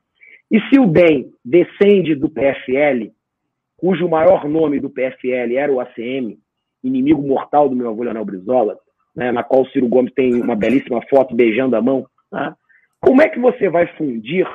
e 0.50 0.60
se 0.68 0.78
o 0.78 0.86
DEM 0.86 1.30
descende 1.44 2.14
do 2.14 2.28
PFL, 2.28 3.10
cujo 3.76 4.08
maior 4.08 4.48
nome 4.48 4.78
do 4.78 4.90
PFL 4.90 5.56
era 5.56 5.72
o 5.72 5.80
ACM, 5.80 6.38
inimigo 6.84 7.22
mortal 7.22 7.68
do 7.68 7.74
meu 7.74 7.88
avô 7.88 8.02
Leonel 8.02 8.24
Brizola, 8.24 8.78
né, 9.14 9.32
na 9.32 9.42
qual 9.42 9.62
o 9.62 9.68
Ciro 9.68 9.88
Gomes 9.88 10.12
tem 10.14 10.34
uma 10.34 10.54
belíssima 10.54 11.00
foto 11.08 11.34
beijando 11.34 11.74
a 11.74 11.82
mão, 11.82 12.06
né, 12.30 12.54
como 13.00 13.22
é 13.22 13.28
que 13.28 13.40
você 13.40 13.68
vai 13.68 13.86
fundir 13.96 14.46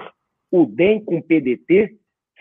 o 0.51 0.65
DEM 0.65 1.03
com 1.03 1.17
o 1.17 1.23
PDT 1.23 1.95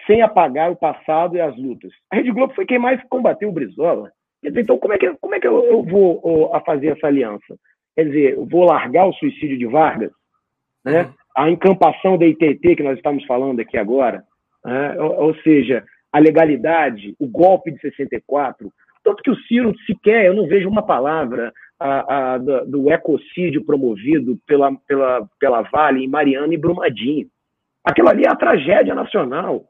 sem 0.06 0.22
apagar 0.22 0.70
o 0.70 0.76
passado 0.76 1.36
e 1.36 1.40
as 1.40 1.56
lutas. 1.56 1.92
A 2.10 2.16
Rede 2.16 2.32
Globo 2.32 2.54
foi 2.54 2.66
quem 2.66 2.78
mais 2.78 3.00
combateu 3.08 3.48
o 3.48 3.52
Brizola. 3.52 4.10
Então, 4.42 4.78
como 4.78 4.94
é 4.94 4.98
que, 4.98 5.12
como 5.20 5.34
é 5.34 5.40
que 5.40 5.46
eu, 5.46 5.64
eu 5.64 5.82
vou 5.82 6.54
a 6.54 6.60
fazer 6.60 6.88
essa 6.88 7.06
aliança? 7.06 7.56
Quer 7.94 8.04
dizer, 8.04 8.34
eu 8.34 8.46
vou 8.46 8.64
largar 8.64 9.06
o 9.06 9.12
suicídio 9.12 9.58
de 9.58 9.66
Vargas, 9.66 10.10
né? 10.84 11.12
A 11.36 11.50
encampação 11.50 12.16
da 12.16 12.26
ITT 12.26 12.76
que 12.76 12.82
nós 12.82 12.96
estamos 12.96 13.24
falando 13.26 13.60
aqui 13.60 13.76
agora, 13.76 14.24
né? 14.64 14.98
ou, 14.98 15.26
ou 15.26 15.34
seja, 15.42 15.84
a 16.12 16.18
legalidade, 16.18 17.14
o 17.18 17.26
golpe 17.26 17.70
de 17.70 17.80
64, 17.80 18.72
tanto 19.04 19.22
que 19.22 19.30
o 19.30 19.36
Ciro 19.42 19.74
sequer, 19.86 20.26
eu 20.26 20.34
não 20.34 20.46
vejo 20.46 20.68
uma 20.68 20.82
palavra 20.82 21.52
a, 21.78 22.34
a, 22.34 22.38
do, 22.38 22.66
do, 22.66 22.90
ecocídio 22.90 23.64
promovido 23.64 24.38
pela, 24.46 24.74
pela, 24.86 25.26
pela 25.38 25.62
Vale 25.62 26.04
em 26.04 26.08
Mariana 26.08 26.52
e 26.52 26.58
Brumadinho. 26.58 27.28
Aquilo 27.82 28.08
ali 28.08 28.24
é 28.24 28.28
a 28.28 28.36
tragédia 28.36 28.94
nacional. 28.94 29.64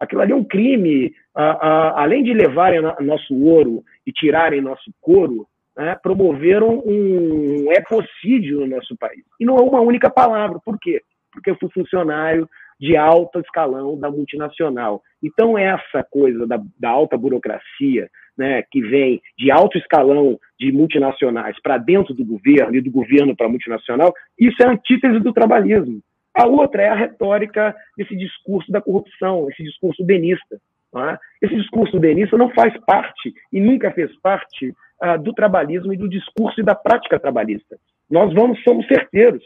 Aquilo 0.00 0.22
ali 0.22 0.32
é 0.32 0.36
um 0.36 0.44
crime. 0.44 1.12
além 1.34 2.22
de 2.22 2.32
levarem 2.32 2.80
nosso 3.00 3.34
ouro 3.34 3.82
e 4.06 4.12
tirarem 4.12 4.60
nosso 4.60 4.92
couro, 5.00 5.46
né, 5.76 5.96
promoveram 6.02 6.82
um 6.84 7.70
ecocídio 7.70 8.60
no 8.60 8.66
nosso 8.66 8.96
país. 8.96 9.22
E 9.38 9.44
não 9.44 9.56
é 9.56 9.60
uma 9.60 9.80
única 9.80 10.10
palavra. 10.10 10.58
Por 10.64 10.78
quê? 10.78 11.02
Porque 11.32 11.50
eu 11.50 11.56
fui 11.56 11.68
funcionário 11.70 12.48
de 12.80 12.96
alto 12.96 13.40
escalão 13.40 13.98
da 13.98 14.10
multinacional. 14.10 15.02
Então, 15.22 15.58
essa 15.58 16.04
coisa 16.08 16.46
da, 16.46 16.60
da 16.78 16.90
alta 16.90 17.16
burocracia, 17.16 18.08
né, 18.36 18.62
que 18.70 18.80
vem 18.80 19.20
de 19.36 19.50
alto 19.50 19.76
escalão 19.78 20.38
de 20.58 20.70
multinacionais 20.70 21.56
para 21.60 21.76
dentro 21.76 22.14
do 22.14 22.24
governo 22.24 22.76
e 22.76 22.80
do 22.80 22.90
governo 22.90 23.36
para 23.36 23.48
multinacional, 23.48 24.12
isso 24.38 24.62
é 24.62 24.68
antítese 24.68 25.18
do 25.18 25.32
trabalhismo. 25.32 26.00
A 26.38 26.46
outra 26.46 26.82
é 26.82 26.88
a 26.88 26.94
retórica 26.94 27.74
desse 27.96 28.16
discurso 28.16 28.70
da 28.70 28.80
corrupção, 28.80 29.50
esse 29.50 29.64
discurso 29.64 30.04
denista. 30.04 30.60
É? 30.94 31.18
Esse 31.42 31.56
discurso 31.56 31.98
denista 31.98 32.38
não 32.38 32.48
faz 32.50 32.72
parte 32.86 33.34
e 33.52 33.60
nunca 33.60 33.90
fez 33.90 34.16
parte 34.20 34.72
uh, 35.02 35.20
do 35.20 35.32
trabalhismo 35.34 35.92
e 35.92 35.96
do 35.96 36.08
discurso 36.08 36.60
e 36.60 36.64
da 36.64 36.76
prática 36.76 37.18
trabalhista. 37.18 37.76
Nós 38.08 38.32
vamos, 38.32 38.62
somos 38.62 38.86
certeiros. 38.86 39.42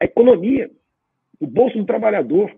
A 0.00 0.04
economia, 0.04 0.70
o 1.40 1.46
bolso 1.46 1.76
do 1.76 1.84
trabalhador. 1.84 2.52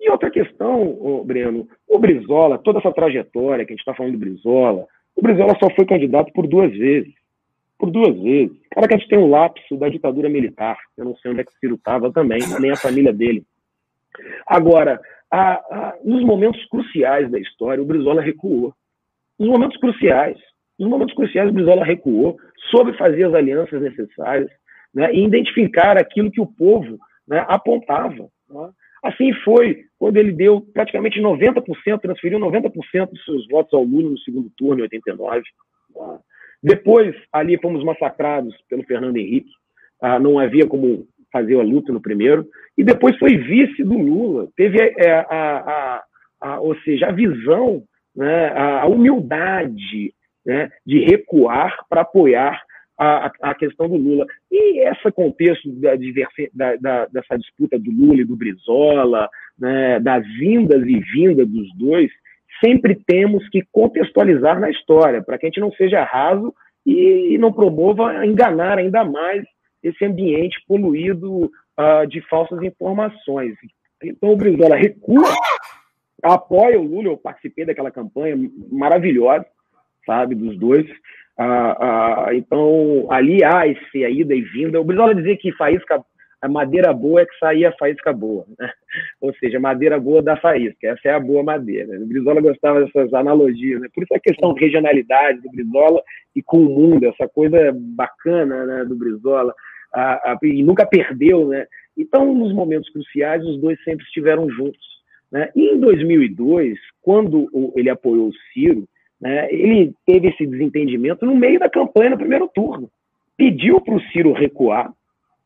E 0.00 0.08
outra 0.08 0.30
questão, 0.30 0.96
oh, 1.00 1.24
Breno, 1.24 1.66
o 1.88 1.98
Brizola, 1.98 2.58
toda 2.58 2.78
essa 2.78 2.92
trajetória 2.92 3.64
que 3.64 3.72
a 3.72 3.74
gente 3.74 3.80
está 3.80 3.94
falando 3.94 4.12
do 4.12 4.18
Brizola, 4.18 4.86
O 5.16 5.22
Brizola 5.22 5.56
só 5.58 5.68
foi 5.74 5.84
candidato 5.84 6.32
por 6.32 6.46
duas 6.46 6.70
vezes. 6.70 7.12
Por 7.78 7.90
duas 7.90 8.18
vezes. 8.20 8.56
Cara 8.70 8.88
que 8.88 8.94
a 8.94 8.96
gente 8.98 9.08
tem 9.08 9.18
um 9.18 9.30
lapso 9.30 9.76
da 9.76 9.88
ditadura 9.88 10.28
militar. 10.28 10.78
Eu 10.96 11.04
não 11.04 11.16
sei 11.16 11.30
onde 11.30 11.40
é 11.40 11.44
que 11.44 11.52
o 11.52 11.58
Ciro 11.58 11.74
estava 11.74 12.12
também, 12.12 12.40
nem 12.60 12.70
a 12.70 12.76
família 12.76 13.12
dele. 13.12 13.44
Agora, 14.46 15.00
a, 15.30 15.54
a, 15.54 15.96
nos 16.04 16.22
momentos 16.22 16.64
cruciais 16.66 17.30
da 17.30 17.38
história, 17.38 17.82
o 17.82 17.86
Brizola 17.86 18.22
recuou. 18.22 18.72
Nos 19.38 19.48
momentos 19.48 19.76
cruciais. 19.78 20.38
Nos 20.78 20.88
momentos 20.88 21.14
cruciais, 21.14 21.50
o 21.50 21.52
Brizola 21.52 21.84
recuou, 21.84 22.36
soube 22.70 22.96
fazer 22.96 23.24
as 23.24 23.34
alianças 23.34 23.80
necessárias 23.80 24.50
né, 24.94 25.12
e 25.12 25.24
identificar 25.24 25.96
aquilo 25.96 26.30
que 26.30 26.40
o 26.40 26.46
povo 26.46 26.98
né, 27.26 27.44
apontava. 27.48 28.28
Né? 28.48 28.70
Assim 29.02 29.32
foi 29.44 29.84
quando 29.98 30.16
ele 30.16 30.32
deu 30.32 30.60
praticamente 30.60 31.20
90%, 31.20 32.00
transferiu 32.00 32.38
90% 32.38 33.10
dos 33.10 33.24
seus 33.24 33.46
votos 33.48 33.74
ao 33.74 33.82
Lula 33.82 34.10
no 34.10 34.18
segundo 34.18 34.50
turno, 34.56 34.80
em 34.80 34.82
89. 34.82 35.42
Né? 35.94 36.18
Depois, 36.64 37.14
ali 37.30 37.60
fomos 37.60 37.84
massacrados 37.84 38.56
pelo 38.70 38.82
Fernando 38.84 39.18
Henrique. 39.18 39.50
Ah, 40.00 40.18
não 40.18 40.38
havia 40.38 40.66
como 40.66 41.06
fazer 41.30 41.60
a 41.60 41.62
luta 41.62 41.92
no 41.92 42.00
primeiro. 42.00 42.48
E 42.76 42.82
depois 42.82 43.18
foi 43.18 43.36
vice 43.36 43.84
do 43.84 43.98
Lula. 43.98 44.48
Teve 44.56 44.78
é, 44.98 45.12
a, 45.12 45.26
a, 45.28 46.02
a, 46.40 46.60
ou 46.60 46.74
seja, 46.80 47.08
a 47.08 47.12
visão, 47.12 47.82
né, 48.16 48.48
a 48.56 48.86
humildade 48.86 50.14
né, 50.46 50.70
de 50.86 51.00
recuar 51.00 51.84
para 51.86 52.00
apoiar 52.00 52.62
a, 52.98 53.30
a, 53.42 53.54
questão 53.54 53.86
do 53.86 53.96
Lula. 53.96 54.26
E 54.50 54.88
esse 54.88 55.12
contexto 55.12 55.70
da, 55.72 55.90
da, 56.54 56.76
da, 56.76 57.06
dessa 57.06 57.36
disputa 57.36 57.78
do 57.78 57.90
Lula 57.90 58.22
e 58.22 58.24
do 58.24 58.36
Brizola, 58.36 59.28
né, 59.58 60.00
das 60.00 60.26
vindas 60.38 60.82
e 60.86 60.98
vindas 61.12 61.46
dos 61.46 61.68
dois, 61.76 62.10
sempre 62.64 62.94
temos 63.06 63.46
que 63.50 63.62
contextualizar 63.70 64.58
na 64.58 64.70
história, 64.70 65.22
para 65.22 65.36
que 65.36 65.46
a 65.46 65.48
gente 65.48 65.60
não 65.60 65.72
seja 65.72 66.02
raso 66.02 66.54
e, 66.86 67.36
não 67.38 67.52
promova 67.52 68.24
enganar 68.24 68.78
ainda 68.78 69.04
mais 69.04 69.44
esse 69.82 70.04
ambiente 70.04 70.62
poluído 70.66 71.44
uh, 71.44 72.06
de 72.08 72.20
falsas 72.22 72.62
informações. 72.62 73.54
Então 74.02 74.30
o 74.30 74.36
Brizola 74.36 74.76
recua, 74.76 75.28
apoia 76.22 76.80
o 76.80 76.84
Lula, 76.84 77.08
eu 77.08 77.16
participei 77.16 77.64
daquela 77.66 77.90
campanha 77.90 78.36
maravilhosa, 78.70 79.46
sabe, 80.06 80.34
dos 80.34 80.58
dois. 80.58 80.86
Ah, 81.36 82.26
ah, 82.28 82.34
então, 82.34 83.06
ali 83.10 83.42
há 83.42 83.66
esse 83.66 83.98
ida 83.98 84.34
e 84.34 84.42
vinda. 84.42 84.80
O 84.80 84.84
Brizola 84.84 85.14
dizia 85.14 85.36
que 85.36 85.52
faísca, 85.52 86.02
a 86.44 86.48
madeira 86.48 86.92
boa 86.92 87.22
é 87.22 87.24
que 87.24 87.38
saía 87.38 87.70
a 87.70 87.76
faísca 87.78 88.12
boa. 88.12 88.44
Né? 88.58 88.70
Ou 89.18 89.34
seja, 89.36 89.58
madeira 89.58 89.98
boa 89.98 90.20
da 90.20 90.36
faísca. 90.36 90.88
Essa 90.88 91.08
é 91.08 91.14
a 91.14 91.18
boa 91.18 91.42
madeira. 91.42 91.98
O 91.98 92.06
Brizola 92.06 92.38
gostava 92.42 92.84
dessas 92.84 93.14
analogias. 93.14 93.80
Né? 93.80 93.88
Por 93.94 94.04
isso 94.04 94.14
a 94.14 94.20
questão 94.20 94.52
de 94.52 94.60
regionalidade 94.60 95.40
do 95.40 95.50
Brizola 95.50 96.02
e 96.36 96.42
com 96.42 96.58
o 96.58 96.68
mundo, 96.68 97.06
essa 97.06 97.26
coisa 97.26 97.74
bacana 97.74 98.66
né, 98.66 98.84
do 98.84 98.94
Brizola. 98.94 99.54
Ah, 99.90 100.36
e 100.42 100.62
nunca 100.62 100.84
perdeu. 100.84 101.48
Né? 101.48 101.66
Então, 101.96 102.34
nos 102.34 102.52
momentos 102.52 102.90
cruciais, 102.90 103.42
os 103.42 103.58
dois 103.58 103.82
sempre 103.82 104.04
estiveram 104.04 104.50
juntos. 104.50 104.86
Né? 105.32 105.48
E 105.56 105.70
em 105.70 105.80
2002, 105.80 106.78
quando 107.00 107.48
ele 107.74 107.88
apoiou 107.88 108.28
o 108.28 108.34
Ciro, 108.52 108.86
né, 109.18 109.50
ele 109.50 109.94
teve 110.04 110.28
esse 110.28 110.46
desentendimento 110.46 111.24
no 111.24 111.34
meio 111.34 111.58
da 111.58 111.70
campanha 111.70 112.10
no 112.10 112.18
primeiro 112.18 112.50
turno. 112.54 112.90
Pediu 113.34 113.80
para 113.80 113.94
o 113.94 114.02
Ciro 114.12 114.32
recuar. 114.32 114.92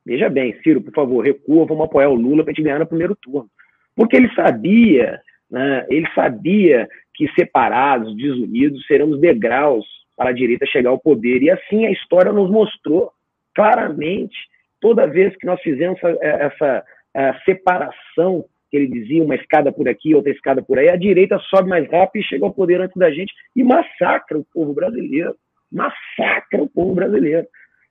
Veja 0.08 0.30
bem, 0.30 0.58
Ciro, 0.62 0.80
por 0.80 0.94
favor, 0.94 1.22
recua, 1.22 1.66
vamos 1.66 1.84
apoiar 1.84 2.08
o 2.08 2.14
Lula 2.14 2.42
para 2.42 2.50
a 2.50 2.54
gente 2.54 2.64
ganhar 2.64 2.78
no 2.78 2.86
primeiro 2.86 3.14
turno. 3.14 3.46
Porque 3.94 4.16
ele 4.16 4.34
sabia, 4.34 5.20
né, 5.50 5.84
ele 5.90 6.08
sabia 6.14 6.88
que 7.14 7.28
separados, 7.38 8.16
desunidos, 8.16 8.86
seremos 8.86 9.20
degraus 9.20 9.84
para 10.16 10.30
a 10.30 10.32
direita 10.32 10.64
chegar 10.64 10.88
ao 10.88 10.98
poder. 10.98 11.42
E 11.42 11.50
assim 11.50 11.84
a 11.84 11.90
história 11.90 12.32
nos 12.32 12.50
mostrou 12.50 13.12
claramente, 13.54 14.34
toda 14.80 15.06
vez 15.06 15.36
que 15.36 15.44
nós 15.44 15.60
fizemos 15.60 15.98
essa, 15.98 16.26
essa, 16.26 16.84
essa 17.12 17.40
separação 17.44 18.46
que 18.70 18.78
ele 18.78 18.86
dizia, 18.86 19.22
uma 19.22 19.34
escada 19.34 19.70
por 19.70 19.90
aqui, 19.90 20.14
outra 20.14 20.32
escada 20.32 20.62
por 20.62 20.78
aí, 20.78 20.88
a 20.88 20.96
direita 20.96 21.38
sobe 21.50 21.68
mais 21.68 21.86
rápido 21.90 22.22
e 22.22 22.26
chega 22.26 22.46
ao 22.46 22.54
poder 22.54 22.80
antes 22.80 22.96
da 22.96 23.10
gente 23.10 23.34
e 23.54 23.62
massacra 23.62 24.38
o 24.38 24.46
povo 24.54 24.72
brasileiro. 24.72 25.36
Massacra 25.70 26.62
o 26.62 26.68
povo 26.68 26.94
brasileiro. 26.94 27.46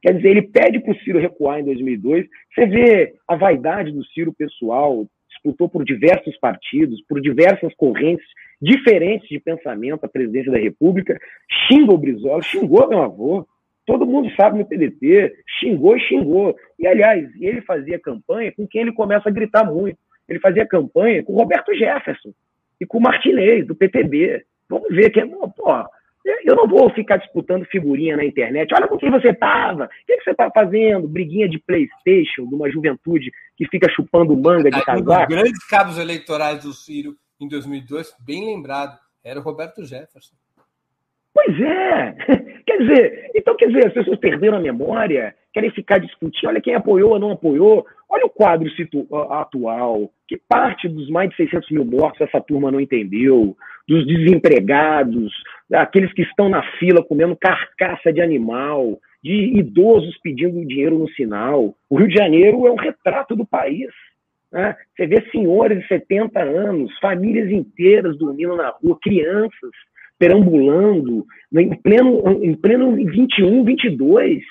Quer 0.07 0.13
dizer, 0.13 0.29
ele 0.29 0.41
pede 0.41 0.79
para 0.79 0.93
o 0.93 0.99
Ciro 0.99 1.19
recuar 1.19 1.59
em 1.59 1.65
2002. 1.65 2.25
Você 2.55 2.65
vê 2.65 3.15
a 3.27 3.35
vaidade 3.35 3.91
do 3.91 4.05
Ciro 4.05 4.33
pessoal, 4.33 5.05
disputou 5.29 5.67
por 5.67 5.83
diversos 5.83 6.37
partidos, 6.39 7.03
por 7.09 7.19
diversas 7.19 7.75
correntes 7.75 8.25
diferentes 8.61 9.27
de 9.27 9.37
pensamento 9.37 10.05
a 10.05 10.07
presidência 10.07 10.51
da 10.51 10.57
República, 10.57 11.19
xinga 11.67 11.91
o 11.91 11.97
Brizola, 11.97 12.41
xingou 12.41 12.87
meu 12.87 13.01
avô, 13.01 13.45
todo 13.85 14.05
mundo 14.05 14.33
sabe 14.35 14.57
no 14.57 14.65
PDT, 14.65 15.33
xingou 15.59 15.97
e 15.97 15.99
xingou. 15.99 16.55
E, 16.79 16.87
aliás, 16.87 17.29
ele 17.41 17.61
fazia 17.61 17.99
campanha 17.99 18.53
com 18.53 18.65
quem 18.65 18.83
ele 18.83 18.93
começa 18.93 19.27
a 19.27 19.31
gritar 19.31 19.65
muito 19.69 19.99
ele 20.27 20.39
fazia 20.39 20.65
campanha 20.65 21.23
com 21.23 21.33
Roberto 21.33 21.73
Jefferson 21.73 22.33
e 22.79 22.85
com 22.85 22.99
Martinez, 22.99 23.65
do 23.65 23.75
PTB. 23.75 24.43
Vamos 24.69 24.89
ver 24.89 25.09
que 25.09 25.19
é. 25.19 25.25
Pô, 25.25 25.85
eu 26.43 26.55
não 26.55 26.67
vou 26.67 26.89
ficar 26.91 27.17
disputando 27.17 27.65
figurinha 27.65 28.17
na 28.17 28.25
internet. 28.25 28.73
Olha 28.73 28.87
com 28.87 28.97
quem 28.97 29.11
você 29.11 29.29
estava. 29.29 29.85
O 29.85 29.89
que, 30.05 30.17
que 30.17 30.23
você 30.23 30.31
está 30.31 30.49
fazendo? 30.51 31.07
Briguinha 31.07 31.47
de 31.47 31.59
Playstation, 31.59 32.47
de 32.47 32.55
uma 32.55 32.69
juventude 32.69 33.31
que 33.55 33.67
fica 33.67 33.89
chupando 33.89 34.35
manga 34.35 34.69
de 34.69 34.83
casaco. 34.83 35.11
Um 35.11 35.25
dos 35.25 35.27
grandes 35.27 35.67
cabos 35.67 35.97
eleitorais 35.97 36.63
do 36.63 36.73
Ciro 36.73 37.15
em 37.39 37.47
2002, 37.47 38.13
bem 38.19 38.45
lembrado, 38.45 38.97
era 39.23 39.39
o 39.39 39.43
Roberto 39.43 39.85
Jefferson. 39.85 40.35
Pois 41.37 41.61
é. 41.61 42.15
Quer 42.65 42.77
dizer, 42.79 43.31
então 43.35 43.55
quer 43.55 43.67
dizer, 43.67 43.87
as 43.87 43.93
pessoas 43.93 44.19
perderam 44.19 44.57
a 44.57 44.61
memória, 44.61 45.35
querem 45.53 45.69
ficar 45.69 45.99
discutindo, 45.99 46.49
olha 46.49 46.59
quem 46.59 46.73
apoiou 46.73 47.11
ou 47.11 47.19
não 47.19 47.31
apoiou. 47.31 47.85
Olha 48.09 48.25
o 48.25 48.29
quadro 48.29 48.69
atual, 49.31 50.09
que 50.27 50.37
parte 50.49 50.87
dos 50.87 51.09
mais 51.09 51.29
de 51.29 51.35
600 51.35 51.69
mil 51.71 51.85
mortos 51.85 52.21
essa 52.21 52.41
turma 52.41 52.71
não 52.71 52.79
entendeu, 52.79 53.55
dos 53.87 54.07
desempregados, 54.07 55.31
aqueles 55.71 56.11
que 56.13 56.23
estão 56.23 56.49
na 56.49 56.63
fila 56.77 57.03
comendo 57.03 57.35
carcaça 57.35 58.11
de 58.11 58.21
animal, 58.21 58.99
de 59.23 59.59
idosos 59.59 60.17
pedindo 60.23 60.65
dinheiro 60.65 60.97
no 60.97 61.09
sinal. 61.11 61.75
O 61.89 61.97
Rio 61.97 62.07
de 62.07 62.15
Janeiro 62.15 62.65
é 62.65 62.71
um 62.71 62.75
retrato 62.77 63.35
do 63.35 63.45
país. 63.45 63.89
Né? 64.51 64.75
Você 64.95 65.05
vê 65.05 65.21
senhores 65.31 65.79
de 65.81 65.87
70 65.87 66.39
anos, 66.41 66.97
famílias 66.99 67.51
inteiras 67.51 68.17
dormindo 68.17 68.55
na 68.55 68.69
rua, 68.69 68.97
crianças 69.01 69.71
perambulando 70.19 71.25
né, 71.51 71.63
em 71.63 71.81
pleno, 71.81 72.43
em 72.43 72.55
pleno 72.55 72.95
21, 72.95 73.63
22. 73.63 74.43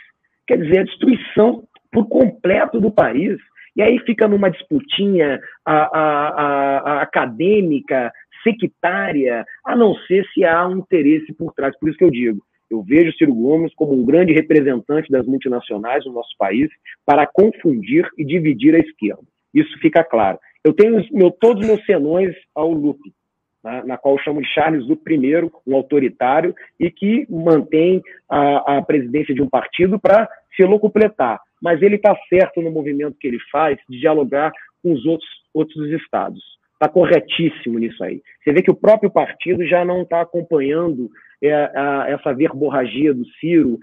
Quer 0.46 0.58
dizer, 0.58 0.78
a 0.80 0.84
destruição 0.84 1.64
por 1.92 2.08
completo 2.08 2.80
do 2.80 2.90
país. 2.90 3.38
E 3.74 3.82
aí 3.82 3.98
fica 4.00 4.26
numa 4.26 4.50
disputinha 4.50 5.38
a, 5.64 5.98
a, 5.98 6.78
a, 6.78 7.02
acadêmica, 7.02 8.10
sectária, 8.42 9.44
a 9.64 9.76
não 9.76 9.94
ser 10.06 10.24
se 10.32 10.44
há 10.44 10.66
um 10.66 10.78
interesse 10.78 11.32
por 11.34 11.52
trás. 11.52 11.78
Por 11.78 11.88
isso 11.88 11.98
que 11.98 12.04
eu 12.04 12.10
digo, 12.10 12.42
eu 12.70 12.82
vejo 12.82 13.16
Ciro 13.16 13.34
Gomes 13.34 13.74
como 13.74 13.92
um 13.92 14.04
grande 14.04 14.32
representante 14.32 15.10
das 15.10 15.26
multinacionais 15.26 16.04
no 16.04 16.12
nosso 16.12 16.34
país 16.38 16.68
para 17.04 17.26
confundir 17.26 18.08
e 18.16 18.24
dividir 18.24 18.74
a 18.74 18.78
esquerda. 18.78 19.22
Isso 19.52 19.78
fica 19.80 20.02
claro. 20.02 20.38
Eu 20.64 20.72
tenho 20.72 21.04
meu, 21.12 21.30
todos 21.30 21.62
os 21.62 21.68
meus 21.68 21.84
senões 21.86 22.34
ao 22.54 22.70
Lupe, 22.72 23.12
na, 23.66 23.84
na, 23.84 23.98
qual 23.98 24.18
chamo 24.18 24.40
de 24.40 24.48
Charles 24.48 24.84
I, 24.88 25.50
um 25.66 25.74
autoritário, 25.74 26.54
e 26.80 26.90
que 26.90 27.26
mantém 27.28 28.00
a, 28.30 28.78
a 28.78 28.82
presidência 28.82 29.34
de 29.34 29.42
um 29.42 29.48
partido 29.48 29.98
para 29.98 30.28
se 30.54 30.64
locupletar 30.64 31.40
mas 31.60 31.82
ele 31.82 31.96
está 31.96 32.16
certo 32.28 32.60
no 32.60 32.70
movimento 32.70 33.16
que 33.18 33.26
ele 33.26 33.38
faz 33.50 33.78
de 33.88 33.98
dialogar 33.98 34.52
com 34.82 34.92
os 34.92 35.04
outros, 35.06 35.28
outros 35.52 35.90
estados. 35.90 36.40
Está 36.74 36.88
corretíssimo 36.88 37.78
nisso 37.78 38.02
aí. 38.04 38.20
Você 38.42 38.52
vê 38.52 38.62
que 38.62 38.70
o 38.70 38.76
próprio 38.76 39.10
partido 39.10 39.64
já 39.66 39.84
não 39.84 40.02
está 40.02 40.20
acompanhando 40.20 41.10
é, 41.42 41.52
a, 41.52 42.04
essa 42.08 42.34
verborragia 42.34 43.14
do 43.14 43.24
Ciro, 43.40 43.78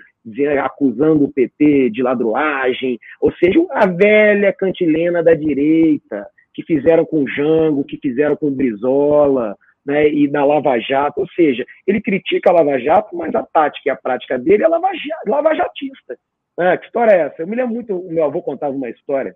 acusando 0.64 1.26
o 1.26 1.34
PT 1.34 1.90
de 1.90 2.02
ladroagem, 2.02 3.00
ou 3.20 3.34
seja, 3.34 3.60
a 3.72 3.88
velha 3.88 4.54
cantilena 4.54 5.24
da 5.24 5.34
direita, 5.34 6.26
que 6.54 6.64
fizeram 6.64 7.04
com 7.04 7.24
o 7.24 7.28
Jango, 7.28 7.84
que 7.84 7.98
fizeram 7.98 8.36
com 8.36 8.48
o 8.48 8.52
Brizola, 8.56 9.58
né, 9.86 10.10
e 10.10 10.28
na 10.30 10.46
Lava 10.46 10.80
Jato, 10.80 11.22
ou 11.22 11.28
seja, 11.30 11.66
ele 11.86 12.02
critica 12.02 12.50
a 12.50 12.54
Lava 12.54 12.80
Jato, 12.80 13.16
mas 13.16 13.34
a 13.36 13.44
tática 13.44 13.90
e 13.90 13.90
a 13.90 13.96
prática 13.96 14.40
dele 14.40 14.64
é 14.64 14.68
lavajatista. 14.68 16.18
Ah, 16.58 16.78
que 16.78 16.86
história 16.86 17.12
é 17.12 17.20
essa? 17.22 17.42
Eu 17.42 17.48
me 17.48 17.56
lembro 17.56 17.74
muito, 17.74 17.96
o 17.96 18.12
meu 18.12 18.24
avô 18.24 18.42
contava 18.42 18.74
uma 18.74 18.90
história, 18.90 19.36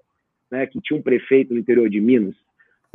né, 0.51 0.65
que 0.67 0.79
tinha 0.81 0.99
um 0.99 1.03
prefeito 1.03 1.53
no 1.53 1.59
interior 1.59 1.89
de 1.89 1.99
Minas 1.99 2.35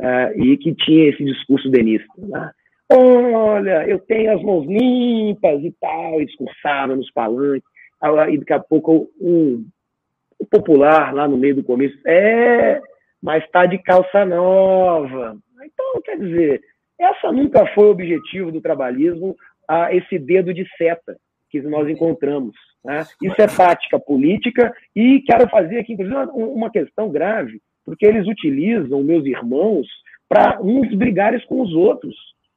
uh, 0.01 0.41
e 0.41 0.57
que 0.57 0.73
tinha 0.73 1.09
esse 1.09 1.23
discurso 1.23 1.69
denista. 1.69 2.07
Né? 2.17 2.51
Olha, 2.91 3.87
eu 3.87 3.99
tenho 3.99 4.33
as 4.33 4.41
mãos 4.41 4.65
limpas 4.65 5.63
e 5.63 5.71
tal, 5.79 6.21
e 6.21 6.25
discursava 6.25 6.95
nos 6.95 7.11
palanques. 7.11 7.67
E 8.29 8.37
daqui 8.37 8.53
a 8.53 8.59
pouco 8.59 9.09
um, 9.19 9.65
um 10.39 10.45
popular 10.45 11.13
lá 11.13 11.27
no 11.27 11.37
meio 11.37 11.55
do 11.55 11.63
comício, 11.63 11.97
é, 12.05 12.81
mas 13.21 13.43
está 13.43 13.65
de 13.65 13.77
calça 13.77 14.25
nova. 14.25 15.37
Então, 15.63 16.01
quer 16.01 16.19
dizer, 16.19 16.61
essa 17.03 17.31
nunca 17.31 17.65
foi 17.73 17.85
o 17.85 17.91
objetivo 17.91 18.51
do 18.51 18.61
trabalhismo, 18.61 19.35
a 19.67 19.93
esse 19.93 20.19
dedo 20.19 20.53
de 20.53 20.65
seta 20.77 21.17
que 21.49 21.61
nós 21.61 21.87
encontramos. 21.87 22.55
Né? 22.83 22.99
Isso 23.21 23.41
é 23.41 23.47
tática 23.47 23.99
política 23.99 24.73
e 24.95 25.21
quero 25.21 25.49
fazer 25.49 25.79
aqui, 25.79 25.93
inclusive, 25.93 26.17
uma 26.33 26.69
questão 26.69 27.09
grave, 27.09 27.61
porque 27.85 28.05
eles 28.05 28.27
utilizam 28.27 29.03
meus 29.03 29.25
irmãos 29.25 29.87
para 30.27 30.59
uns 30.61 30.93
brigarem 30.95 31.39
com 31.47 31.61
os 31.61 31.73
outros. 31.73 32.15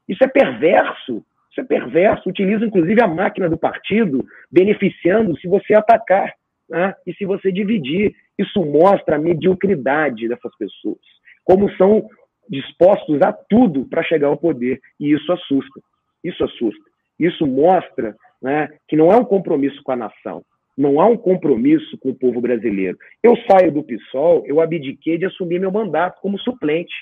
Isso 0.09 0.23
é 0.25 0.29
perverso. 0.29 1.25
Isso 1.51 1.61
é 1.61 1.65
perverso. 1.65 2.29
Utiliza, 2.29 2.65
inclusive, 2.65 3.03
a 3.03 3.09
máquina 3.09 3.49
do 3.49 3.59
partido, 3.59 4.25
beneficiando 4.51 5.37
se 5.39 5.47
você 5.47 5.75
atacar 5.75 6.33
né? 6.69 6.95
e 7.07 7.15
se 7.15 7.25
você 7.25 7.53
dividir. 7.53 8.15
Isso 8.39 8.65
mostra 8.65 9.17
a 9.17 9.19
mediocridade 9.19 10.29
dessas 10.29 10.55
pessoas. 10.59 10.99
Como 11.45 11.71
são 11.77 12.09
dispostos 12.49 13.21
a 13.23 13.33
tudo 13.33 13.87
para 13.87 14.03
chegar 14.03 14.29
ao 14.29 14.37
poder. 14.37 14.81
E 14.99 15.13
isso 15.13 15.31
assusta. 15.33 15.81
Isso 16.23 16.43
assusta. 16.45 16.85
Isso 17.19 17.47
mostra 17.47 18.15
né, 18.43 18.69
que 18.89 18.97
não 18.97 19.11
é 19.11 19.17
um 19.17 19.25
compromisso 19.25 19.83
com 19.83 19.93
a 19.93 19.97
nação, 19.97 20.43
não 20.77 21.01
há 21.01 21.07
um 21.07 21.17
compromisso 21.17 21.97
com 21.99 22.11
o 22.11 22.15
povo 22.15 22.41
brasileiro. 22.41 22.99
Eu 23.23 23.35
saio 23.51 23.73
do 23.73 23.83
PSOL, 23.83 24.45
eu 24.47 24.61
abdiquei 24.61 25.17
de 25.17 25.25
assumir 25.25 25.59
meu 25.59 25.73
mandato 25.73 26.21
como 26.21 26.39
suplente 26.39 26.95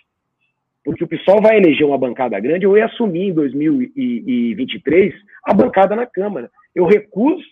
porque 0.84 1.03
o 1.03 1.09
PSOL 1.09 1.40
vai 1.40 1.57
eleger 1.57 1.86
uma 1.86 1.97
bancada 1.97 2.38
grande, 2.38 2.66
eu 2.66 2.76
ia 2.76 2.84
assumir 2.84 3.28
em 3.28 3.32
2023 3.32 5.14
a 5.45 5.55
bancada 5.55 5.97
na 5.97 6.05
Câmara. 6.05 6.51
Eu 6.74 6.84
recuso 6.84 7.42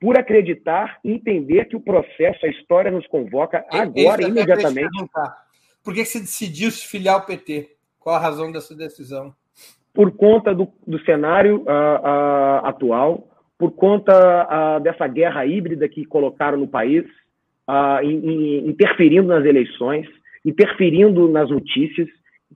por 0.00 0.18
acreditar 0.18 0.98
e 1.04 1.12
entender 1.12 1.66
que 1.66 1.76
o 1.76 1.80
processo, 1.80 2.46
a 2.46 2.48
história 2.48 2.90
nos 2.90 3.06
convoca 3.08 3.64
agora, 3.70 4.22
imediatamente. 4.22 4.88
Por 5.86 5.94
que 5.94 6.04
você 6.04 6.18
decidiu 6.18 6.68
se 6.72 6.84
filiar 6.84 7.14
ao 7.14 7.24
PT? 7.24 7.68
Qual 8.00 8.16
a 8.16 8.18
razão 8.18 8.50
dessa 8.50 8.74
decisão? 8.74 9.32
Por 9.94 10.10
conta 10.10 10.52
do, 10.52 10.66
do 10.84 10.98
cenário 11.04 11.58
uh, 11.58 11.60
uh, 11.62 12.66
atual, 12.66 13.28
por 13.56 13.70
conta 13.70 14.12
uh, 14.12 14.80
dessa 14.82 15.06
guerra 15.06 15.46
híbrida 15.46 15.88
que 15.88 16.04
colocaram 16.04 16.58
no 16.58 16.66
país, 16.66 17.04
in, 18.02 18.16
in, 18.16 18.68
interferindo 18.68 19.28
nas 19.28 19.44
eleições, 19.44 20.08
interferindo 20.44 21.28
nas 21.28 21.50
notícias, 21.50 22.08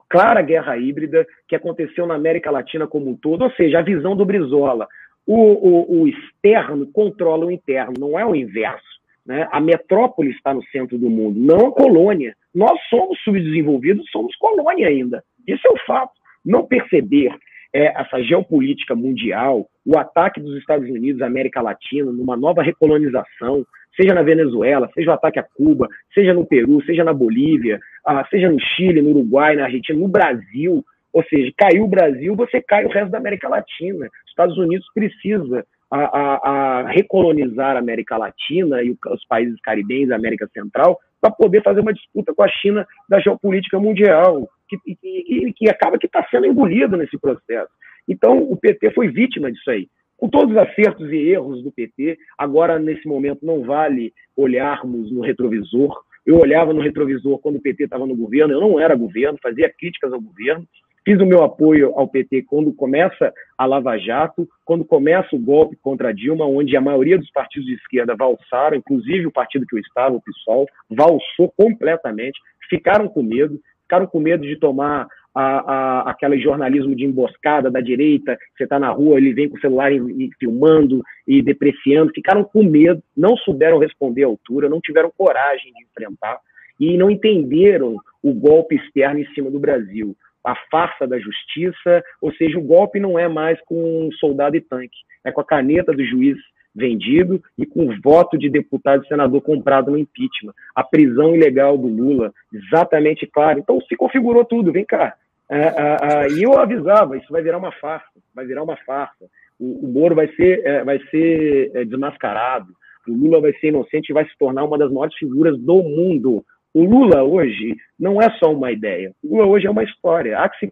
clara 0.09 0.43
guerra 0.43 0.77
híbrida 0.77 1.25
que 1.47 1.55
aconteceu 1.55 2.09
na 2.09 2.17
América 2.17 2.51
Latina 2.51 2.89
como 2.89 3.11
um 3.11 3.17
todo, 3.17 3.43
ou 3.43 3.51
seja, 3.53 3.79
a 3.79 3.83
visão 3.83 4.17
do 4.17 4.25
Brizola. 4.25 4.89
O, 5.25 5.37
o, 5.37 6.03
o 6.03 6.09
externo 6.09 6.85
controla 6.89 7.47
o 7.47 7.51
interno, 7.51 7.95
não 7.97 8.19
é 8.19 8.27
o 8.27 8.35
inverso. 8.35 9.01
Né? 9.25 9.49
A 9.53 9.61
metrópole 9.61 10.31
está 10.31 10.53
no 10.53 10.65
centro 10.67 10.99
do 10.99 11.09
mundo, 11.09 11.39
não 11.39 11.69
a 11.69 11.73
colônia. 11.73 12.35
Nós 12.55 12.79
somos 12.89 13.19
subdesenvolvidos, 13.23 14.09
somos 14.11 14.35
colônia 14.37 14.89
ainda. 14.89 15.23
Isso 15.47 15.67
é 15.67 15.71
o 15.71 15.87
fato. 15.87 16.13
Não 16.45 16.67
perceber 16.67 17.33
é, 17.73 18.01
essa 18.01 18.23
geopolítica 18.23 18.95
mundial, 18.95 19.69
o 19.87 19.99
ataque 19.99 20.41
dos 20.41 20.57
Estados 20.59 20.89
Unidos 20.89 21.23
à 21.23 21.27
América 21.27 21.61
Latina, 21.61 22.11
numa 22.11 22.37
nova 22.37 22.63
recolonização, 22.63 23.65
seja 23.97 24.15
na 24.15 24.23
Venezuela, 24.23 24.91
seja 24.95 25.11
o 25.11 25.15
ataque 25.15 25.39
a 25.39 25.43
Cuba, 25.43 25.89
seja 26.13 26.35
no 26.35 26.47
Peru, 26.47 26.83
seja 26.85 27.05
na 27.05 27.13
Bolívia, 27.13 27.79
ah, 28.05 28.27
seja 28.31 28.51
no 28.51 28.59
Chile, 28.59 29.03
no 29.03 29.11
Uruguai, 29.11 29.57
na 29.57 29.65
Argentina, 29.65 29.99
no 29.99 30.09
Brasil. 30.09 30.85
Ou 31.13 31.25
seja, 31.25 31.53
caiu 31.57 31.85
o 31.85 31.89
Brasil, 31.89 32.37
você 32.37 32.61
cai 32.61 32.85
o 32.85 32.89
resto 32.89 33.11
da 33.11 33.19
América 33.19 33.49
Latina. 33.49 34.07
Os 34.07 34.31
Estados 34.31 34.57
Unidos 34.57 34.87
precisa 34.95 35.65
a, 35.91 35.99
a, 35.99 36.37
a 36.83 36.89
recolonizar 36.89 37.77
a 37.77 37.81
América 37.81 38.17
Latina 38.17 38.83
e 38.83 38.91
os 38.91 39.27
países 39.27 39.61
caribenhos, 39.61 40.13
a 40.13 40.17
América 40.17 40.49
Central, 40.55 40.99
para 41.21 41.31
poder 41.31 41.63
fazer 41.63 41.81
uma 41.81 41.93
disputa 41.93 42.35
com 42.35 42.43
a 42.43 42.49
China 42.49 42.87
da 43.09 43.21
geopolítica 43.21 43.79
mundial, 43.79 44.49
que, 44.69 44.79
que, 44.97 45.53
que 45.55 45.69
acaba 45.69 45.99
que 45.99 46.07
está 46.07 46.27
sendo 46.31 46.47
engolido 46.47 46.97
nesse 46.97 47.19
processo. 47.19 47.71
Então, 48.09 48.39
o 48.39 48.57
PT 48.57 48.93
foi 48.93 49.09
vítima 49.09 49.51
disso 49.53 49.71
aí 49.71 49.89
com 50.21 50.29
todos 50.29 50.55
os 50.55 50.59
acertos 50.59 51.11
e 51.11 51.17
erros 51.17 51.63
do 51.63 51.73
PT, 51.73 52.19
agora 52.37 52.79
nesse 52.79 53.09
momento 53.09 53.45
não 53.45 53.63
vale 53.63 54.13
olharmos 54.37 55.11
no 55.11 55.23
retrovisor. 55.23 55.99
Eu 56.27 56.39
olhava 56.39 56.75
no 56.75 56.83
retrovisor 56.83 57.39
quando 57.39 57.57
o 57.57 57.61
PT 57.61 57.85
estava 57.85 58.07
no 58.07 58.15
governo, 58.15 58.53
eu 58.53 58.61
não 58.61 58.79
era 58.79 58.95
governo, 58.95 59.39
fazia 59.43 59.73
críticas 59.73 60.13
ao 60.13 60.21
governo, 60.21 60.69
fiz 61.11 61.21
o 61.21 61.27
meu 61.27 61.43
apoio 61.43 61.93
ao 61.97 62.07
PT 62.07 62.43
quando 62.43 62.73
começa 62.73 63.33
a 63.59 63.67
Lava 63.67 63.99
Jato, 63.99 64.49
quando 64.65 64.85
começa 64.85 65.35
o 65.35 65.41
golpe 65.41 65.77
contra 65.83 66.15
Dilma, 66.15 66.47
onde 66.47 66.77
a 66.77 66.81
maioria 66.81 67.19
dos 67.19 67.29
partidos 67.33 67.67
de 67.67 67.75
esquerda 67.75 68.15
valsaram, 68.17 68.77
inclusive 68.77 69.27
o 69.27 69.33
partido 69.33 69.67
que 69.67 69.75
eu 69.75 69.81
estava, 69.81 70.15
o 70.15 70.23
PSOL, 70.23 70.69
valsou 70.89 71.53
completamente, 71.57 72.39
ficaram 72.69 73.09
com 73.09 73.25
medo, 73.25 73.61
ficaram 73.83 74.07
com 74.07 74.21
medo 74.21 74.47
de 74.47 74.55
tomar 74.55 75.09
a, 75.35 75.43
a, 75.43 76.11
aquele 76.13 76.41
jornalismo 76.41 76.95
de 76.95 77.05
emboscada 77.05 77.69
da 77.73 77.81
direita, 77.81 78.39
você 78.57 78.63
está 78.63 78.79
na 78.79 78.91
rua, 78.91 79.19
ele 79.19 79.33
vem 79.33 79.49
com 79.49 79.57
o 79.57 79.61
celular 79.61 79.93
e, 79.93 79.97
e, 79.97 80.31
filmando 80.39 81.03
e 81.27 81.43
depreciando, 81.43 82.13
ficaram 82.15 82.45
com 82.45 82.63
medo, 82.63 83.03
não 83.17 83.37
souberam 83.37 83.79
responder 83.79 84.23
à 84.23 84.29
altura, 84.29 84.69
não 84.69 84.81
tiveram 84.81 85.11
coragem 85.19 85.73
de 85.73 85.83
enfrentar 85.83 86.39
e 86.79 86.97
não 86.97 87.11
entenderam 87.11 87.97
o 88.23 88.33
golpe 88.33 88.77
externo 88.77 89.19
em 89.19 89.27
cima 89.35 89.51
do 89.51 89.59
Brasil. 89.59 90.17
A 90.45 90.55
farsa 90.71 91.07
da 91.07 91.19
justiça, 91.19 92.03
ou 92.21 92.33
seja, 92.35 92.59
o 92.59 92.63
golpe 92.63 92.99
não 92.99 93.19
é 93.19 93.29
mais 93.29 93.61
com 93.67 94.09
soldado 94.19 94.57
e 94.57 94.61
tanque, 94.61 94.97
é 95.25 95.31
com 95.31 95.41
a 95.41 95.45
caneta 95.45 95.93
do 95.93 96.05
juiz 96.05 96.37
vendido 96.75 97.43
e 97.59 97.67
com 97.67 97.87
o 97.87 98.01
voto 98.01 98.39
de 98.39 98.49
deputado 98.49 99.05
e 99.05 99.09
senador 99.09 99.41
comprado 99.43 99.91
no 99.91 99.99
impeachment. 99.99 100.55
A 100.75 100.83
prisão 100.83 101.35
ilegal 101.35 101.77
do 101.77 101.89
Lula, 101.89 102.33
exatamente 102.53 103.27
claro. 103.27 103.59
Então 103.59 103.81
se 103.83 103.97
configurou 103.97 104.45
tudo, 104.45 104.73
vem 104.73 104.85
cá. 104.85 105.15
É, 105.51 105.59
é, 105.59 105.97
é, 106.03 106.31
e 106.31 106.45
eu 106.45 106.57
avisava, 106.57 107.17
isso 107.17 107.33
vai 107.33 107.43
virar 107.43 107.59
uma 107.59 107.73
farsa, 107.73 108.07
vai 108.33 108.47
virar 108.47 108.63
uma 108.63 108.77
farsa. 108.87 109.27
O, 109.59 109.89
Moro 109.89 110.15
vai 110.15 110.29
ser, 110.35 110.85
vai 110.85 110.99
ser 111.11 111.85
desmascarado, 111.87 112.73
o 113.07 113.13
Lula 113.13 113.41
vai 113.41 113.53
ser 113.55 113.69
inocente 113.69 114.11
e 114.11 114.13
vai 114.15 114.25
se 114.25 114.39
tornar 114.39 114.65
uma 114.65 114.79
das 114.79 114.91
maiores 114.91 115.15
figuras 115.17 115.59
do 115.59 115.83
mundo. 115.83 116.45
O 116.73 116.85
Lula 116.85 117.23
hoje 117.23 117.77
não 117.99 118.21
é 118.21 118.31
só 118.39 118.53
uma 118.53 118.71
ideia, 118.71 119.13
o 119.23 119.37
Lula 119.37 119.47
hoje 119.47 119.67
é 119.67 119.71
uma 119.71 119.85
história. 119.85 120.39
Há 120.39 120.49
que 120.49 120.59
se, 120.59 120.71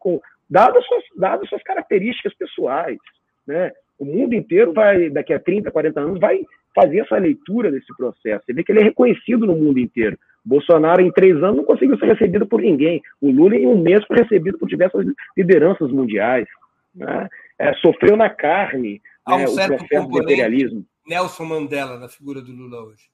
dadas 0.48 0.84
suas, 0.86 1.04
dadas 1.16 1.48
suas 1.48 1.62
características 1.62 2.34
pessoais, 2.34 2.98
né? 3.46 3.72
O 3.98 4.04
mundo 4.04 4.32
inteiro 4.34 4.72
vai, 4.72 5.10
daqui 5.10 5.32
a 5.32 5.40
30, 5.40 5.72
40 5.72 6.00
anos, 6.00 6.20
vai 6.20 6.38
fazer 6.72 7.00
essa 7.00 7.16
leitura 7.16 7.70
desse 7.70 7.88
processo. 7.96 8.44
Você 8.46 8.52
vê 8.52 8.62
que 8.62 8.70
ele 8.70 8.80
é 8.80 8.84
reconhecido 8.84 9.44
no 9.44 9.56
mundo 9.56 9.80
inteiro. 9.80 10.16
Bolsonaro, 10.44 11.02
em 11.02 11.10
três 11.10 11.34
anos, 11.42 11.56
não 11.56 11.64
conseguiu 11.64 11.98
ser 11.98 12.06
recebido 12.06 12.46
por 12.46 12.60
ninguém. 12.60 13.02
O 13.20 13.30
Lula, 13.32 13.56
em 13.56 13.66
um 13.66 13.76
mês, 13.76 14.04
foi 14.06 14.18
recebido 14.18 14.56
por 14.56 14.68
diversas 14.68 15.04
lideranças 15.36 15.90
mundiais. 15.90 16.46
Né? 16.94 17.28
É, 17.58 17.74
sofreu 17.74 18.16
na 18.16 18.30
carne 18.30 19.02
Há 19.26 19.34
um 19.34 19.38
né, 19.38 19.46
certo 19.48 19.74
o 19.74 19.76
processo 19.78 20.08
do 20.08 20.22
imperialismo. 20.22 20.86
Nelson 21.06 21.44
Mandela 21.44 21.98
na 21.98 22.08
figura 22.08 22.40
do 22.40 22.52
Lula 22.52 22.82
hoje. 22.84 23.04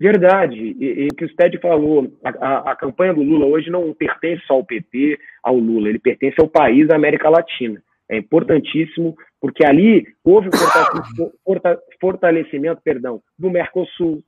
Verdade. 0.00 0.76
E, 0.78 1.08
o 1.10 1.14
que 1.14 1.24
o 1.24 1.28
Sted 1.28 1.58
falou, 1.58 2.12
a, 2.22 2.28
a, 2.28 2.72
a, 2.72 2.76
campanha 2.76 3.12
do 3.12 3.22
Lula 3.22 3.46
hoje 3.46 3.68
não 3.68 3.92
pertence 3.92 4.44
só 4.46 4.54
ao 4.54 4.64
PT, 4.64 5.18
ao 5.42 5.56
Lula, 5.56 5.88
ele 5.88 5.98
pertence 5.98 6.36
ao 6.40 6.48
país 6.48 6.86
da 6.86 6.94
América 6.94 7.28
Latina. 7.28 7.82
É 8.08 8.16
importantíssimo, 8.16 9.16
porque 9.40 9.66
ali 9.66 10.06
houve 10.24 10.48
o 10.48 11.54
fortalecimento 12.00 12.80
perdão, 12.82 13.20
do 13.38 13.50
Mercosul, 13.50 14.22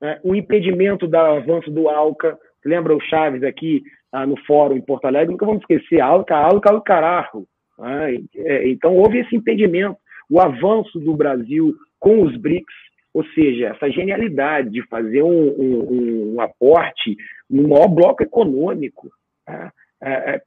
né, 0.00 0.18
o 0.24 0.34
impedimento 0.34 1.06
do 1.06 1.16
avanço 1.16 1.70
do 1.70 1.88
ALCA. 1.88 2.36
Lembra 2.64 2.94
o 2.94 3.00
Chaves 3.00 3.42
aqui 3.42 3.82
ah, 4.12 4.26
no 4.26 4.36
fórum 4.44 4.76
em 4.76 4.82
Porto 4.82 5.06
Alegre? 5.06 5.32
Nunca 5.32 5.46
vamos 5.46 5.62
esquecer, 5.62 6.00
ALCA, 6.00 6.34
ALCA, 6.34 6.74
o 6.74 6.82
carajo. 6.82 7.46
Né? 7.78 8.18
Então 8.64 8.96
houve 8.96 9.20
esse 9.20 9.34
impedimento, 9.34 9.96
o 10.28 10.40
avanço 10.40 10.98
do 10.98 11.14
Brasil 11.14 11.74
com 11.98 12.22
os 12.22 12.36
BRICS, 12.36 12.74
ou 13.14 13.24
seja, 13.34 13.68
essa 13.68 13.90
genialidade 13.90 14.70
de 14.70 14.82
fazer 14.88 15.22
um, 15.22 15.48
um, 15.48 16.34
um 16.34 16.40
aporte 16.40 17.16
no 17.48 17.68
maior 17.68 17.88
bloco 17.88 18.22
econômico. 18.22 19.10
Tá? 19.44 19.72
É, 20.04 20.32
é, 20.32 20.34
é, 20.34 20.42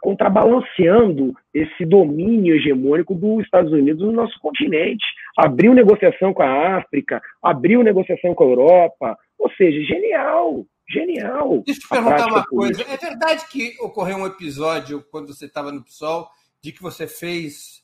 contrabalanceando 0.00 1.34
esse 1.52 1.84
domínio 1.84 2.54
hegemônico 2.54 3.12
dos 3.12 3.42
Estados 3.42 3.72
Unidos 3.72 4.00
no 4.06 4.12
nosso 4.12 4.38
continente. 4.38 5.04
Abriu 5.36 5.74
negociação 5.74 6.32
com 6.32 6.44
a 6.44 6.78
África, 6.78 7.20
abriu 7.42 7.82
negociação 7.82 8.32
com 8.36 8.44
a 8.44 8.46
Europa, 8.46 9.18
ou 9.36 9.50
seja, 9.54 9.82
genial, 9.84 10.64
genial. 10.88 11.60
Deixa 11.66 11.80
eu 11.80 11.82
te 11.82 11.88
perguntar 11.88 12.26
uma 12.28 12.44
coisa: 12.44 12.82
é 12.82 12.96
verdade 12.96 13.48
que 13.50 13.74
ocorreu 13.80 14.18
um 14.18 14.26
episódio 14.26 15.04
quando 15.10 15.34
você 15.34 15.46
estava 15.46 15.72
no 15.72 15.82
PSOL 15.82 16.28
de 16.62 16.70
que 16.70 16.80
você 16.80 17.08
fez 17.08 17.82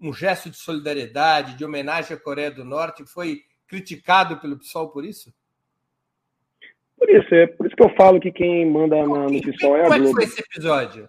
um 0.00 0.12
gesto 0.12 0.50
de 0.50 0.56
solidariedade, 0.56 1.56
de 1.56 1.64
homenagem 1.64 2.16
à 2.16 2.20
Coreia 2.20 2.50
do 2.50 2.64
Norte, 2.64 3.04
e 3.04 3.08
foi 3.08 3.42
criticado 3.68 4.38
pelo 4.38 4.58
PSOL 4.58 4.88
por 4.88 5.04
isso? 5.04 5.32
Por 6.96 7.08
isso, 7.08 7.34
é 7.34 7.46
por 7.46 7.66
isso 7.66 7.76
que 7.76 7.82
eu 7.82 7.94
falo 7.94 8.18
que 8.18 8.32
quem 8.32 8.66
manda 8.66 8.96
na, 8.96 9.28
no 9.28 9.40
PSOL 9.40 9.76
é 9.76 9.86
a 9.86 9.88
Globo. 9.88 10.04
Como 10.04 10.14
foi 10.14 10.24
esse 10.24 10.40
episódio? 10.40 11.08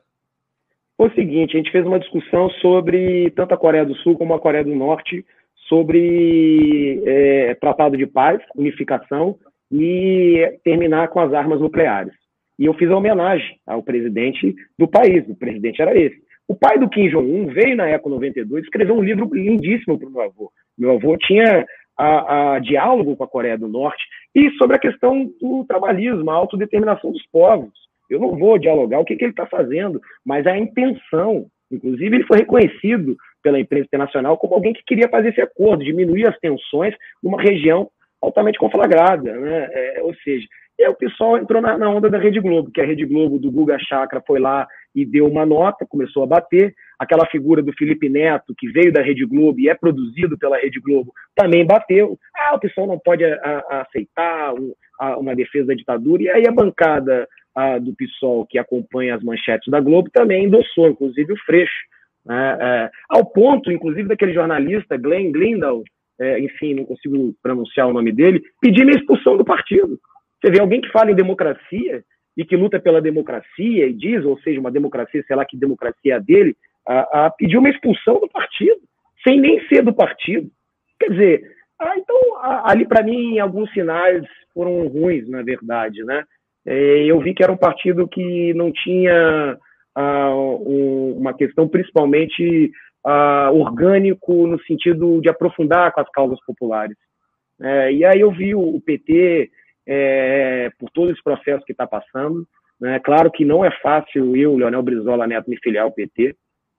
Foi 0.96 1.08
o 1.08 1.16
seguinte, 1.16 1.56
a 1.56 1.58
gente 1.58 1.72
fez 1.72 1.86
uma 1.86 2.00
discussão 2.00 2.50
sobre 2.62 3.32
tanto 3.32 3.54
a 3.54 3.58
Coreia 3.58 3.86
do 3.86 3.96
Sul 3.96 4.18
como 4.18 4.34
a 4.34 4.40
Coreia 4.40 4.64
do 4.64 4.76
Norte, 4.76 5.26
sobre 5.68 7.02
é, 7.06 7.56
tratado 7.56 7.96
de 7.96 8.06
paz, 8.06 8.42
unificação 8.56 9.38
e 9.72 10.60
terminar 10.64 11.08
com 11.10 11.20
as 11.20 11.34
armas 11.34 11.62
nucleares. 11.62 12.14
E 12.58 12.66
eu 12.66 12.74
fiz 12.74 12.90
a 12.90 12.98
homenagem 12.98 13.58
ao 13.66 13.82
presidente 13.82 14.54
do 14.78 14.88
país, 14.88 15.24
o 15.30 15.36
presidente 15.36 15.82
era 15.82 15.98
esse. 15.98 16.22
O 16.48 16.56
pai 16.56 16.80
do 16.80 16.90
Kim 16.90 17.08
Jong-un 17.08 17.46
veio 17.48 17.78
na 17.78 17.88
Eco 17.88 18.10
92 18.10 18.64
escreveu 18.64 18.96
um 18.96 19.04
livro 19.04 19.30
lindíssimo 19.32 19.98
para 19.98 20.10
o 20.10 20.12
meu 20.12 20.22
avô. 20.22 20.52
Meu 20.78 20.92
avô 20.96 21.16
tinha 21.18 21.66
a, 22.00 22.54
a, 22.56 22.60
diálogo 22.60 23.18
com 23.18 23.24
a 23.26 23.28
Coreia 23.28 23.58
do 23.58 23.68
Norte 23.68 24.02
e 24.34 24.50
sobre 24.52 24.78
a 24.78 24.80
questão 24.80 25.30
do 25.42 25.66
trabalhismo, 25.68 26.32
a 26.32 26.36
autodeterminação 26.36 27.12
dos 27.12 27.26
povos. 27.28 27.74
Eu 28.10 28.20
não 28.20 28.38
vou 28.38 28.58
dialogar 28.58 29.00
o 29.00 29.06
que, 29.06 29.18
que 29.18 29.26
ele 29.26 29.32
está 29.32 29.46
fazendo, 29.46 30.00
mas 30.26 30.48
a 30.48 30.58
intenção. 30.58 31.48
Inclusive, 31.70 32.16
ele 32.16 32.26
foi 32.26 32.38
reconhecido 32.40 33.18
pela 33.44 33.60
imprensa 33.60 33.86
internacional 33.86 34.38
como 34.38 34.56
alguém 34.56 34.74
que 34.74 34.84
queria 34.84 35.10
fazer 35.10 35.30
esse 35.30 35.42
acordo, 35.42 35.84
diminuir 35.84 36.28
as 36.28 36.40
tensões 36.40 36.96
numa 37.22 37.42
região 37.42 37.90
altamente 38.22 38.58
conflagrada. 38.58 39.38
Né? 39.38 39.70
É, 39.72 40.02
ou 40.02 40.16
seja, 40.24 40.48
e 40.80 40.84
aí 40.84 40.90
o 40.90 40.96
pessoal 40.96 41.38
entrou 41.38 41.62
na, 41.62 41.78
na, 41.78 41.90
onda 41.90 42.10
da 42.10 42.18
Rede 42.18 42.40
Globo, 42.40 42.72
que 42.72 42.80
a 42.80 42.86
Rede 42.86 43.06
Globo 43.06 43.38
do 43.38 43.52
Guga 43.52 43.78
Chakra 43.78 44.24
foi 44.26 44.40
lá 44.40 44.66
e 44.96 45.06
deu 45.06 45.28
uma 45.28 45.46
nota, 45.46 45.86
começou 45.88 46.24
a 46.24 46.28
bater. 46.28 46.74
Aquela 46.98 47.26
figura 47.28 47.62
do 47.62 47.74
Felipe 47.74 48.10
Neto, 48.10 48.54
que 48.58 48.70
veio 48.72 48.92
da 48.92 49.02
Rede 49.02 49.26
Globo 49.26 49.60
e 49.60 49.70
é 49.70 49.76
produzido 49.76 50.38
pela 50.38 50.58
Rede 50.58 50.80
Globo, 50.80 51.14
também 51.36 51.66
bateu. 51.66 52.18
Ah, 52.36 52.56
o 52.56 52.60
pessoal 52.60 52.88
não 52.88 53.00
pode 53.00 53.24
a, 53.24 53.64
a 53.70 53.82
aceitar 53.82 54.54
um, 54.54 54.74
a, 55.00 55.18
uma 55.18 55.36
defesa 55.36 55.68
da 55.68 55.74
ditadura. 55.74 56.24
E 56.24 56.30
aí 56.30 56.48
a 56.48 56.52
bancada 56.52 57.28
do 57.82 57.94
PSOL, 57.94 58.46
que 58.46 58.58
acompanha 58.58 59.16
as 59.16 59.24
manchetes 59.24 59.70
da 59.70 59.80
Globo, 59.80 60.10
também 60.14 60.46
endossou, 60.46 60.88
inclusive 60.88 61.34
o 61.34 61.40
Freixo. 61.46 61.74
Né? 62.26 62.58
É, 62.62 62.90
ao 63.10 63.26
ponto, 63.26 63.72
inclusive, 63.72 64.08
daquele 64.08 64.34
jornalista, 64.34 64.98
Glenn 64.98 65.32
Glindau, 65.32 65.84
é, 66.20 66.40
enfim, 66.40 66.74
não 66.74 66.86
consigo 66.86 67.34
pronunciar 67.42 67.88
o 67.88 67.94
nome 67.94 68.12
dele, 68.12 68.42
pedir 68.62 68.86
minha 68.86 68.98
expulsão 68.98 69.38
do 69.38 69.46
partido. 69.46 70.00
Você 70.40 70.52
vê 70.52 70.60
alguém 70.60 70.80
que 70.82 70.92
fala 70.92 71.12
em 71.12 71.16
democracia 71.16 72.04
e 72.40 72.46
que 72.46 72.56
luta 72.56 72.80
pela 72.80 73.02
democracia 73.02 73.86
e 73.86 73.92
diz, 73.92 74.24
ou 74.24 74.40
seja, 74.40 74.62
uma 74.62 74.72
democracia, 74.72 75.22
sei 75.28 75.36
lá 75.36 75.44
que 75.44 75.58
democracia 75.58 76.14
é 76.14 76.16
a 76.16 76.20
dele, 76.20 76.56
a, 76.88 77.26
a 77.26 77.30
pedir 77.30 77.58
uma 77.58 77.70
expulsão 77.70 78.18
do 78.18 78.30
partido, 78.30 78.80
sem 79.28 79.42
nem 79.42 79.60
ser 79.68 79.84
do 79.84 79.94
partido. 79.94 80.50
Quer 80.98 81.10
dizer, 81.10 81.52
ah, 81.78 81.96
então 81.98 82.16
ali 82.64 82.88
para 82.88 83.04
mim 83.04 83.38
alguns 83.40 83.70
sinais 83.74 84.26
foram 84.54 84.88
ruins, 84.88 85.28
na 85.28 85.44
verdade, 85.44 86.02
né? 86.06 86.24
É, 86.66 87.04
eu 87.04 87.20
vi 87.20 87.34
que 87.34 87.44
era 87.44 87.52
um 87.52 87.58
partido 87.58 88.08
que 88.08 88.54
não 88.54 88.72
tinha 88.72 89.58
ah, 89.94 90.34
um, 90.34 91.18
uma 91.18 91.34
questão 91.34 91.68
principalmente 91.68 92.72
ah, 93.06 93.50
orgânico 93.52 94.48
no 94.48 94.58
sentido 94.64 95.20
de 95.20 95.28
aprofundar 95.28 95.92
com 95.92 96.00
as 96.00 96.10
causas 96.12 96.40
populares. 96.46 96.96
É, 97.62 97.92
e 97.92 98.06
aí 98.06 98.22
eu 98.22 98.32
vi 98.32 98.56
o 98.56 98.80
PT 98.80 99.52
é, 99.92 100.72
por 100.78 100.92
todo 100.92 101.12
esse 101.12 101.24
processo 101.24 101.66
que 101.66 101.72
está 101.72 101.88
passando. 101.88 102.46
Né? 102.80 103.00
Claro 103.00 103.32
que 103.32 103.44
não 103.44 103.66
é 103.66 103.72
fácil 103.82 104.36
eu, 104.36 104.56
Leonel 104.56 104.84
Brizola 104.84 105.26
Neto, 105.26 105.50
me 105.50 105.58
filiar 105.58 105.86
ao 105.86 105.92
PT. 105.92 106.36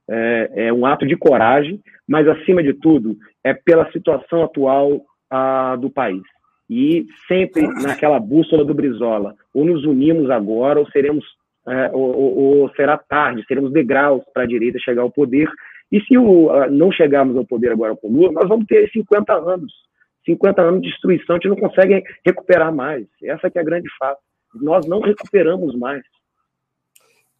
É, 0.09 0.51
é, 0.55 0.73
um 0.73 0.87
ato 0.87 1.05
de 1.05 1.17
coragem, 1.17 1.81
mas, 2.09 2.27
acima 2.29 2.63
de 2.63 2.73
tudo, 2.73 3.17
é 3.45 3.53
pela 3.53 3.91
situação 3.91 4.45
atual 4.45 5.03
ah, 5.29 5.77
do 5.77 5.91
país. 5.91 6.23
E 6.69 7.07
sempre 7.27 7.67
naquela 7.83 8.21
bússola 8.21 8.65
do 8.65 8.75
Brizola, 8.75 9.35
ou 9.53 9.65
nos 9.65 9.85
unimos 9.85 10.31
agora, 10.31 10.79
ou 10.79 10.89
seremos 10.91 11.25
é, 11.69 11.91
ou, 11.93 12.17
ou, 12.17 12.39
ou, 12.39 12.71
será 12.71 12.97
tarde, 12.97 13.45
seremos 13.47 13.73
degraus 13.73 14.23
para 14.33 14.45
a 14.45 14.47
direita 14.47 14.79
chegar 14.79 15.03
ao 15.03 15.11
poder. 15.11 15.49
E 15.93 16.01
se 16.01 16.17
o, 16.17 16.49
não 16.71 16.91
chegarmos 16.91 17.37
ao 17.37 17.45
poder 17.45 17.73
agora 17.73 17.95
com 17.97 18.09
Lula, 18.09 18.33
nós 18.33 18.49
vamos 18.49 18.67
ter 18.67 18.89
50 18.91 19.33
anos 19.35 19.73
50 20.31 20.63
anos 20.63 20.83
de 20.83 20.89
destruição, 20.89 21.37
a 21.37 21.39
gente 21.39 21.49
não 21.49 21.57
consegue 21.57 22.03
recuperar 22.25 22.75
mais. 22.75 23.07
Essa 23.23 23.51
que 23.51 23.59
é 23.59 23.61
a 23.61 23.65
grande 23.65 23.89
fato. 23.99 24.21
Nós 24.55 24.87
não 24.87 25.01
recuperamos 25.01 25.75
mais. 25.77 26.03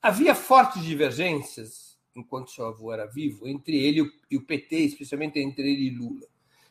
Havia 0.03 0.35
fortes 0.35 0.83
divergências, 0.83 1.99
enquanto 2.17 2.51
seu 2.51 2.67
avô 2.67 2.93
era 2.93 3.07
vivo, 3.07 3.47
entre 3.47 3.77
ele 3.77 4.11
e 4.31 4.37
o 4.37 4.45
PT, 4.45 4.77
especialmente 4.77 5.39
entre 5.39 5.63
ele 5.63 5.89
e 5.89 5.97
Lula. 5.97 6.27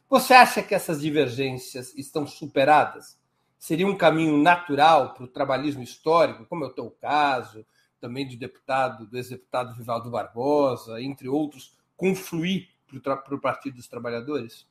Você 0.10 0.34
acha 0.34 0.64
que 0.64 0.74
essas 0.74 1.02
divergências 1.02 1.96
estão 1.96 2.26
superadas? 2.26 3.20
Seria 3.58 3.86
um 3.86 3.96
caminho 3.96 4.38
natural 4.38 5.14
para 5.14 5.26
o 5.26 5.28
trabalhismo 5.28 5.84
histórico, 5.84 6.46
como 6.46 6.64
é 6.64 6.68
o 6.68 6.74
teu 6.74 6.90
caso, 6.90 7.66
também 8.02 8.28
do 8.28 8.38
deputado, 8.38 9.06
do 9.06 9.18
ex-deputado 9.18 9.76
Vivaldo 9.76 10.10
Barbosa, 10.10 11.02
entre 11.02 11.28
outros, 11.28 11.78
confluir 11.96 12.70
para 13.04 13.36
o 13.36 13.40
Partido 13.40 13.76
dos 13.76 13.88
Trabalhadores? 13.88 14.66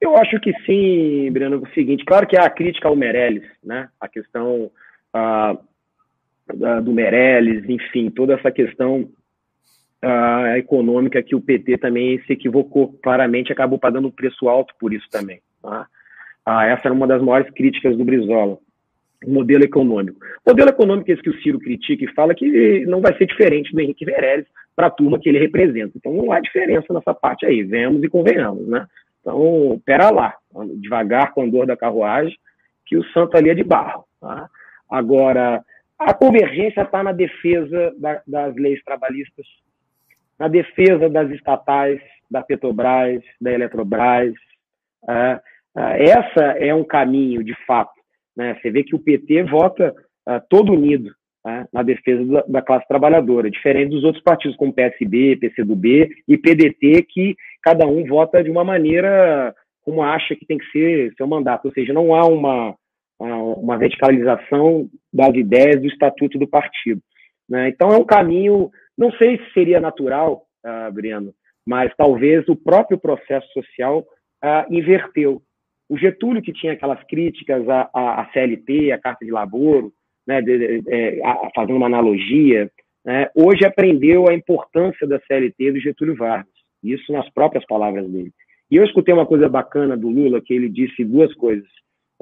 Eu 0.00 0.16
acho 0.16 0.40
que 0.40 0.52
sim, 0.64 1.30
Breno. 1.30 1.56
É 1.56 1.58
o 1.58 1.74
seguinte, 1.74 2.04
claro 2.04 2.26
que 2.26 2.36
há 2.36 2.44
a 2.44 2.50
crítica 2.50 2.88
ao 2.88 2.96
Meirelles, 2.96 3.44
né? 3.62 3.88
A 4.00 4.08
questão 4.08 4.70
ah, 5.12 5.58
do 6.82 6.92
Meirelles, 6.92 7.68
enfim, 7.68 8.10
toda 8.10 8.34
essa 8.34 8.50
questão 8.50 9.08
ah, 10.02 10.54
econômica 10.56 11.22
que 11.22 11.34
o 11.34 11.40
PT 11.40 11.78
também 11.78 12.20
se 12.22 12.32
equivocou 12.32 12.94
claramente, 13.02 13.52
acabou 13.52 13.78
pagando 13.78 14.10
preço 14.10 14.48
alto 14.48 14.74
por 14.78 14.92
isso 14.92 15.08
também. 15.10 15.40
Tá? 15.62 15.86
Ah, 16.46 16.66
essa 16.66 16.88
era 16.88 16.94
uma 16.94 17.06
das 17.06 17.22
maiores 17.22 17.52
críticas 17.52 17.96
do 17.96 18.04
Brizola. 18.04 18.58
Modelo 19.26 19.64
econômico. 19.64 20.18
O 20.46 20.50
modelo 20.50 20.70
econômico 20.70 21.12
esse 21.12 21.20
que 21.20 21.28
o 21.28 21.42
Ciro 21.42 21.58
critica 21.58 22.04
e 22.04 22.14
fala 22.14 22.34
que 22.34 22.86
não 22.86 23.02
vai 23.02 23.14
ser 23.18 23.26
diferente 23.26 23.70
do 23.70 23.80
Henrique 23.80 24.06
Meirelles 24.06 24.46
para 24.74 24.86
a 24.86 24.90
turma 24.90 25.18
que 25.18 25.28
ele 25.28 25.38
representa. 25.38 25.92
Então 25.94 26.14
não 26.14 26.32
há 26.32 26.40
diferença 26.40 26.94
nessa 26.94 27.12
parte 27.12 27.44
aí, 27.44 27.62
vemos 27.62 28.02
e 28.02 28.08
convenhamos, 28.08 28.66
né? 28.66 28.86
Então, 29.20 29.80
pera 29.84 30.10
lá, 30.10 30.34
devagar 30.80 31.32
com 31.32 31.42
a 31.42 31.46
dor 31.46 31.66
da 31.66 31.76
carruagem, 31.76 32.36
que 32.86 32.96
o 32.96 33.04
santo 33.12 33.36
ali 33.36 33.50
é 33.50 33.54
de 33.54 33.62
barro. 33.62 34.04
Tá? 34.20 34.48
Agora, 34.90 35.64
a 35.98 36.14
convergência 36.14 36.82
está 36.82 37.02
na 37.02 37.12
defesa 37.12 37.94
da, 37.98 38.22
das 38.26 38.54
leis 38.56 38.82
trabalhistas, 38.82 39.46
na 40.38 40.48
defesa 40.48 41.08
das 41.08 41.30
estatais, 41.30 42.00
da 42.30 42.42
Petrobras, 42.42 43.22
da 43.40 43.52
Eletrobras. 43.52 44.34
É, 45.08 45.40
é, 45.76 46.04
essa 46.10 46.44
é 46.58 46.74
um 46.74 46.84
caminho, 46.84 47.44
de 47.44 47.54
fato. 47.66 48.00
Né? 48.36 48.54
Você 48.54 48.70
vê 48.70 48.82
que 48.82 48.94
o 48.94 48.98
PT 48.98 49.44
vota 49.44 49.94
é, 50.26 50.40
todo 50.48 50.72
unido 50.72 51.14
né? 51.44 51.66
na 51.72 51.82
defesa 51.82 52.24
da, 52.24 52.44
da, 52.46 52.62
classe 52.62 52.86
trabalhadora, 52.86 53.50
diferente 53.50 53.90
dos 53.90 54.04
outros 54.04 54.22
partidos, 54.22 54.56
como 54.56 54.72
PSB, 54.72 55.36
PCdoB 55.36 56.08
e 56.28 56.36
PDT, 56.36 57.02
que 57.08 57.36
cada 57.62 57.86
um 57.86 58.04
vota 58.06 58.42
de 58.42 58.50
uma 58.50 58.64
maneira 58.64 59.54
como 59.82 60.02
acha 60.02 60.36
que 60.36 60.46
tem 60.46 60.58
que 60.58 60.70
ser 60.70 61.12
seu 61.16 61.26
mandato, 61.26 61.66
ou 61.66 61.72
seja, 61.72 61.92
não 61.92 62.14
há 62.14 62.26
uma, 62.26 62.74
uma 63.18 63.78
verticalização 63.78 64.88
das 65.12 65.34
ideias 65.34 65.80
do 65.80 65.86
estatuto 65.86 66.38
do 66.38 66.46
partido. 66.46 67.00
Né? 67.48 67.68
Então 67.68 67.90
é 67.90 67.96
um 67.96 68.04
caminho, 68.04 68.70
não 68.96 69.10
sei 69.12 69.38
se 69.38 69.52
seria 69.52 69.80
natural, 69.80 70.44
uh, 70.64 70.92
Breno, 70.92 71.34
mas 71.66 71.92
talvez 71.96 72.48
o 72.48 72.56
próprio 72.56 72.98
processo 72.98 73.46
social 73.52 74.00
uh, 74.44 74.72
inverteu. 74.72 75.42
O 75.88 75.98
Getúlio, 75.98 76.42
que 76.42 76.52
tinha 76.52 76.74
aquelas 76.74 77.02
críticas 77.04 77.68
à, 77.68 77.90
à, 77.92 78.30
CLT, 78.32 78.92
à 78.92 78.98
Carta 78.98 79.24
de 79.24 79.32
Laboro, 79.32 79.92
né, 80.26 80.40
de, 80.42 80.82
é, 80.88 81.20
a, 81.24 81.50
fazendo 81.54 81.76
uma 81.76 81.86
analogia, 81.86 82.70
né, 83.04 83.28
hoje 83.34 83.64
aprendeu 83.64 84.28
a 84.28 84.34
importância 84.34 85.06
da 85.06 85.20
CLT 85.20 85.72
do 85.72 85.80
Getúlio 85.80 86.16
Vargas. 86.16 86.52
Isso 86.82 87.12
nas 87.12 87.28
próprias 87.30 87.64
palavras 87.66 88.08
dele. 88.08 88.32
E 88.70 88.76
eu 88.76 88.84
escutei 88.84 89.12
uma 89.12 89.26
coisa 89.26 89.48
bacana 89.48 89.96
do 89.96 90.08
Lula, 90.08 90.40
que 90.40 90.54
ele 90.54 90.68
disse 90.68 91.04
duas 91.04 91.34
coisas. 91.34 91.68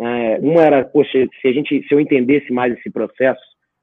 É, 0.01 0.39
uma 0.41 0.63
era, 0.63 0.85
poxa, 0.85 1.29
se, 1.41 1.49
a 1.49 1.53
gente, 1.53 1.87
se 1.87 1.95
eu 1.95 2.01
entendesse 2.01 2.53
mais 2.53 2.73
esse 2.77 2.91
processo 2.91 3.41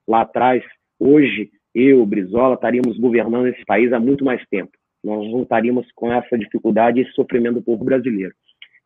lá 0.07 0.22
atrás, 0.22 0.63
hoje 0.99 1.49
eu, 1.74 2.05
Brizola, 2.05 2.55
estaríamos 2.55 2.97
governando 2.97 3.47
esse 3.47 3.63
país 3.66 3.91
há 3.93 3.99
muito 3.99 4.24
mais 4.24 4.41
tempo. 4.49 4.72
Nós 5.03 5.30
não 5.32 5.43
estaríamos 5.43 5.86
com 5.93 6.11
essa 6.11 6.38
dificuldade 6.38 6.99
e 6.99 7.03
esse 7.03 7.11
sofrimento 7.11 7.55
do 7.55 7.61
povo 7.61 7.84
brasileiro. 7.84 8.34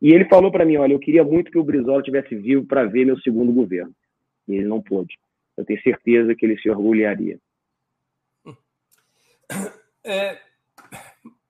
E 0.02 0.12
ele 0.12 0.24
falou 0.26 0.50
para 0.50 0.64
mim, 0.64 0.76
olha, 0.76 0.92
eu 0.92 0.98
queria 0.98 1.22
muito 1.22 1.50
que 1.50 1.58
o 1.58 1.64
Brizola 1.64 2.02
tivesse 2.02 2.34
vivo 2.34 2.66
para 2.66 2.84
ver 2.84 3.06
meu 3.06 3.18
segundo 3.20 3.52
governo. 3.52 3.92
E 4.50 4.56
ele 4.56 4.66
não 4.66 4.82
pôde. 4.82 5.16
Eu 5.56 5.64
tenho 5.64 5.80
certeza 5.82 6.34
que 6.34 6.44
ele 6.44 6.58
se 6.58 6.68
orgulharia. 6.68 7.38
É, 10.02 10.40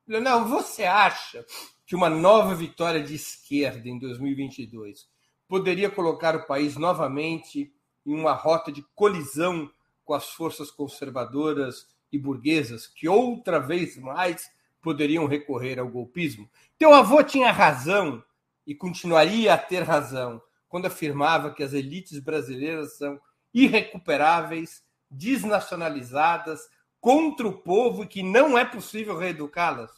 Leonel, 0.06 0.44
você 0.44 0.84
acha 0.84 1.46
que 1.86 1.94
uma 1.94 2.10
nova 2.10 2.54
vitória 2.54 3.02
de 3.02 3.14
esquerda 3.14 3.88
em 3.88 3.98
2022 3.98 5.08
poderia 5.48 5.90
colocar 5.90 6.34
o 6.36 6.46
país 6.46 6.76
novamente 6.76 7.72
em 8.04 8.14
uma 8.14 8.32
rota 8.32 8.72
de 8.72 8.84
colisão 8.94 9.70
com 10.04 10.12
as 10.12 10.30
forças 10.30 10.70
conservadoras 10.70 11.88
e 12.12 12.18
burguesas 12.18 12.86
que 12.86 13.08
outra 13.08 13.60
vez 13.60 13.96
mais 13.96 14.50
poderiam 14.82 15.26
recorrer 15.26 15.78
ao 15.78 15.88
golpismo? 15.88 16.50
Teu 16.76 16.92
avô 16.92 17.22
tinha 17.22 17.52
razão 17.52 18.22
e 18.66 18.74
continuaria 18.74 19.54
a 19.54 19.58
ter 19.58 19.82
razão 19.84 20.42
quando 20.70 20.86
afirmava 20.86 21.52
que 21.52 21.64
as 21.64 21.74
elites 21.74 22.20
brasileiras 22.20 22.96
são 22.96 23.20
irrecuperáveis, 23.52 24.82
desnacionalizadas, 25.10 26.60
contra 27.00 27.46
o 27.48 27.60
povo 27.60 28.04
e 28.04 28.06
que 28.06 28.22
não 28.22 28.56
é 28.56 28.64
possível 28.64 29.18
reeducá-las? 29.18 29.90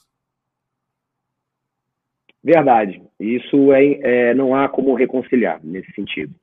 Verdade. 2.42 3.02
Isso 3.20 3.72
é, 3.72 4.30
é, 4.30 4.34
não 4.34 4.54
há 4.54 4.68
como 4.68 4.94
reconciliar 4.94 5.60
nesse 5.62 5.92
sentido. 5.92 6.34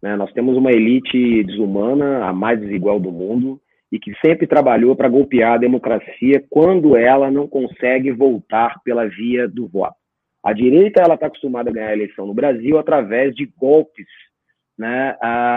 Né? 0.00 0.16
Nós 0.16 0.32
temos 0.32 0.56
uma 0.56 0.70
elite 0.70 1.42
desumana, 1.44 2.24
a 2.24 2.32
mais 2.32 2.60
desigual 2.60 3.00
do 3.00 3.10
mundo, 3.10 3.60
e 3.90 3.98
que 3.98 4.12
sempre 4.24 4.46
trabalhou 4.46 4.94
para 4.94 5.08
golpear 5.08 5.54
a 5.54 5.58
democracia 5.58 6.42
quando 6.48 6.96
ela 6.96 7.30
não 7.30 7.48
consegue 7.48 8.12
voltar 8.12 8.80
pela 8.82 9.06
via 9.06 9.48
do 9.48 9.66
voto. 9.66 10.01
A 10.42 10.52
direita 10.52 11.00
ela 11.00 11.14
está 11.14 11.26
acostumada 11.26 11.70
a 11.70 11.72
ganhar 11.72 11.88
a 11.88 11.92
eleição 11.92 12.26
no 12.26 12.34
Brasil 12.34 12.78
através 12.78 13.34
de 13.34 13.46
golpes, 13.56 14.08
né, 14.76 15.16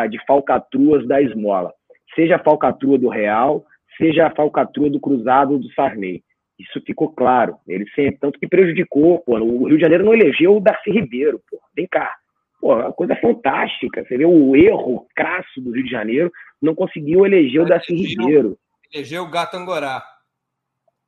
de 0.09 0.23
falcatruas 0.25 1.07
da 1.07 1.21
esmola, 1.21 1.73
seja 2.15 2.35
a 2.35 2.43
falcatrua 2.43 2.97
do 2.97 3.09
Real, 3.09 3.65
seja 3.97 4.27
a 4.27 4.35
falcatrua 4.35 4.89
do 4.89 4.99
Cruzado 4.99 5.57
do 5.57 5.71
Sarney. 5.73 6.23
Isso 6.57 6.81
ficou 6.85 7.09
claro. 7.09 7.57
Ele 7.67 7.85
sempre, 7.89 8.17
tanto 8.19 8.39
que 8.39 8.47
prejudicou. 8.47 9.19
Pô, 9.19 9.37
o 9.37 9.67
Rio 9.67 9.75
de 9.75 9.81
Janeiro 9.81 10.05
não 10.05 10.13
elegeu 10.13 10.55
o 10.55 10.61
Darcy 10.61 10.89
Ribeiro. 10.89 11.41
Pô. 11.49 11.59
Vem 11.75 11.85
cá. 11.85 12.15
Pô, 12.61 12.75
uma 12.75 12.93
coisa 12.93 13.15
fantástica. 13.17 14.05
Você 14.05 14.17
vê 14.17 14.25
o 14.25 14.55
erro 14.55 15.05
crasso 15.13 15.59
do 15.59 15.71
Rio 15.71 15.83
de 15.83 15.91
Janeiro, 15.91 16.31
não 16.61 16.73
conseguiu 16.73 17.25
eleger 17.25 17.61
o 17.61 17.65
Darcy 17.65 17.93
Ribeiro. 17.93 18.57
Elegeu 18.93 19.23
o 19.23 19.29
Gato 19.29 19.57
Angorá. 19.57 20.01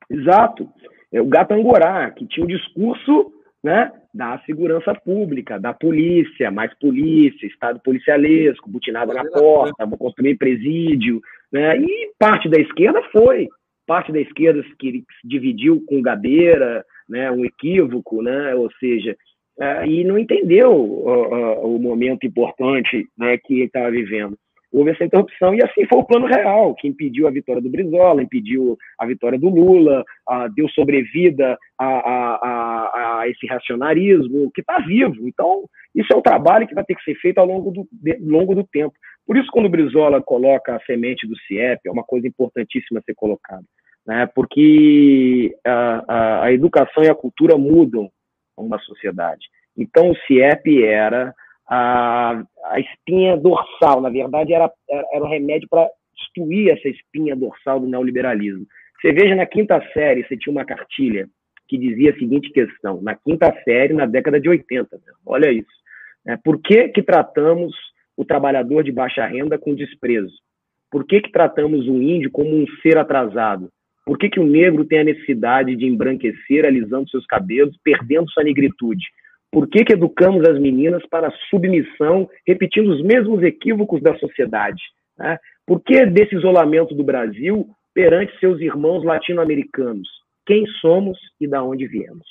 Exato. 0.09 0.69
É 1.11 1.21
o 1.21 1.25
Gato 1.25 1.53
Angorá, 1.53 2.11
que 2.11 2.28
tinha 2.28 2.45
o 2.45 2.49
um 2.49 2.51
discurso 2.51 3.32
né, 3.68 3.91
da 4.13 4.39
segurança 4.45 4.95
pública, 4.95 5.59
da 5.59 5.74
polícia, 5.74 6.49
mais 6.49 6.74
polícia, 6.80 7.45
estado 7.45 7.82
policialesco, 7.84 8.70
butinada 8.70 9.13
na 9.13 9.26
porta, 9.26 9.86
vou 9.86 9.97
construir 9.97 10.38
presídio, 10.38 11.20
né, 11.51 11.78
e 11.78 12.11
parte 12.18 12.47
da 12.47 12.57
esquerda 12.57 13.03
foi 13.11 13.49
parte 13.86 14.11
da 14.11 14.22
esquerda 14.22 14.63
que 14.80 14.91
se 14.99 15.28
dividiu 15.28 15.84
com 15.86 16.01
Gabeira, 16.01 16.84
né, 17.09 17.30
um 17.30 17.43
equívoco, 17.43 18.22
né, 18.22 18.55
ou 18.55 18.72
seja, 18.80 19.15
uh, 19.59 19.86
e 19.86 20.03
não 20.05 20.18
entendeu 20.18 20.72
uh, 20.72 21.76
o 21.76 21.78
momento 21.78 22.26
importante 22.26 23.05
né, 23.18 23.38
que 23.38 23.53
ele 23.53 23.63
estava 23.65 23.91
vivendo. 23.91 24.38
Houve 24.72 24.91
essa 24.91 25.05
interrupção 25.05 25.55
e 25.55 25.63
assim 25.63 25.86
foi 25.88 25.99
o 25.99 26.03
plano 26.03 26.26
real, 26.26 26.76
que 26.76 26.88
impediu 26.88 27.28
a 27.28 27.32
vitória 27.32 27.61
do 27.61 27.70
Brizola, 27.70 28.22
impediu 28.22 28.78
a 28.99 29.05
vitória 29.05 29.39
do 29.39 29.47
Lula, 29.47 30.03
deu 30.55 30.68
sobrevida 30.70 31.57
a, 31.80 31.86
a, 31.86 32.36
a, 32.36 33.22
a 33.22 33.30
esse 33.30 33.47
racionarismo 33.47 34.51
que 34.53 34.61
está 34.61 34.80
vivo. 34.80 35.28
Então, 35.28 35.63
isso 35.95 36.11
é 36.13 36.15
um 36.15 36.22
trabalho 36.22 36.68
que 36.68 36.76
vai 36.76 36.84
ter 36.84 36.95
que 36.95 37.03
ser 37.03 37.15
feito 37.15 37.38
ao 37.38 37.45
longo 37.45 37.72
do, 37.72 37.88
de, 37.91 38.18
longo 38.20 38.53
do 38.53 38.63
tempo. 38.63 38.93
Por 39.26 39.38
isso, 39.38 39.49
quando 39.51 39.68
o 39.68 39.70
Brizola 39.70 40.22
coloca 40.22 40.76
a 40.76 40.80
semente 40.82 41.26
do 41.26 41.38
CIEP, 41.39 41.82
é 41.88 41.91
uma 41.91 42.03
coisa 42.03 42.28
importantíssima 42.28 42.99
a 42.99 43.03
ser 43.03 43.15
colocada, 43.15 43.63
né? 44.05 44.30
porque 44.36 45.55
a, 45.65 46.03
a, 46.07 46.43
a 46.45 46.53
educação 46.53 47.03
e 47.03 47.09
a 47.09 47.15
cultura 47.15 47.57
mudam 47.57 48.09
uma 48.57 48.80
sociedade. 48.80 49.47
Então, 49.78 50.11
o 50.11 50.18
CIEP 50.26 50.84
era 50.84 51.34
a, 51.68 52.43
a 52.65 52.80
espinha 52.80 53.36
dorsal, 53.36 54.01
na 54.01 54.09
verdade, 54.09 54.53
era, 54.53 54.72
era, 54.89 55.05
era 55.13 55.24
o 55.24 55.28
remédio 55.28 55.68
para 55.70 55.88
destruir 56.15 56.70
essa 56.70 56.88
espinha 56.88 57.36
dorsal 57.36 57.80
do 57.80 57.88
neoliberalismo. 57.88 58.65
Você 59.01 59.11
veja 59.11 59.36
na 59.36 59.45
quinta 59.45 59.82
série, 59.93 60.24
você 60.24 60.38
tinha 60.38 60.51
uma 60.51 60.65
cartilha 60.65 61.28
que 61.68 61.78
dizia 61.78 62.11
a 62.11 62.18
seguinte 62.18 62.49
questão, 62.51 63.01
na 63.01 63.13
quinta 63.15 63.53
série, 63.63 63.93
na 63.93 64.05
década 64.05 64.39
de 64.39 64.47
80, 64.49 64.95
né? 64.95 65.13
olha 65.26 65.51
isso. 65.51 65.68
Né? 66.26 66.39
Por 66.43 66.59
que, 66.61 66.88
que 66.89 67.03
tratamos 67.03 67.76
o 68.15 68.24
trabalhador 68.24 68.84
de 68.84 68.91
baixa 68.91 69.26
renda 69.26 69.57
com 69.57 69.76
desprezo? 69.76 70.34
Por 70.89 71.05
que, 71.05 71.22
que 71.22 71.32
tratamos 71.32 71.88
o 71.88 72.01
índio 72.01 72.32
como 72.32 72.49
um 72.49 72.65
ser 72.82 72.97
atrasado? 72.97 73.70
Por 74.05 74.18
que, 74.18 74.30
que 74.30 74.39
o 74.39 74.47
negro 74.47 74.86
tem 74.86 74.99
a 74.99 75.03
necessidade 75.03 75.76
de 75.76 75.86
embranquecer, 75.86 76.65
alisando 76.65 77.09
seus 77.09 77.26
cabelos, 77.26 77.78
perdendo 77.84 78.32
sua 78.32 78.43
negritude? 78.43 79.05
Por 79.52 79.68
que, 79.68 79.86
que 79.86 79.93
educamos 79.93 80.48
as 80.48 80.60
meninas 80.60 81.06
para 81.10 81.32
submissão, 81.50 82.30
repetindo 82.45 82.91
os 82.91 83.02
mesmos 83.02 83.41
equívocos 83.43 84.02
da 84.02 84.18
sociedade? 84.18 84.82
Né? 85.18 85.38
Por 85.66 85.82
que 85.82 86.06
desse 86.06 86.36
isolamento 86.36 86.93
do 86.93 87.04
Brasil 87.04 87.68
perante 87.93 88.38
seus 88.39 88.60
irmãos 88.60 89.04
latino-americanos? 89.04 90.08
Quem 90.45 90.66
somos 90.82 91.18
e 91.39 91.48
da 91.48 91.64
onde 91.64 91.88
viemos? 91.88 92.28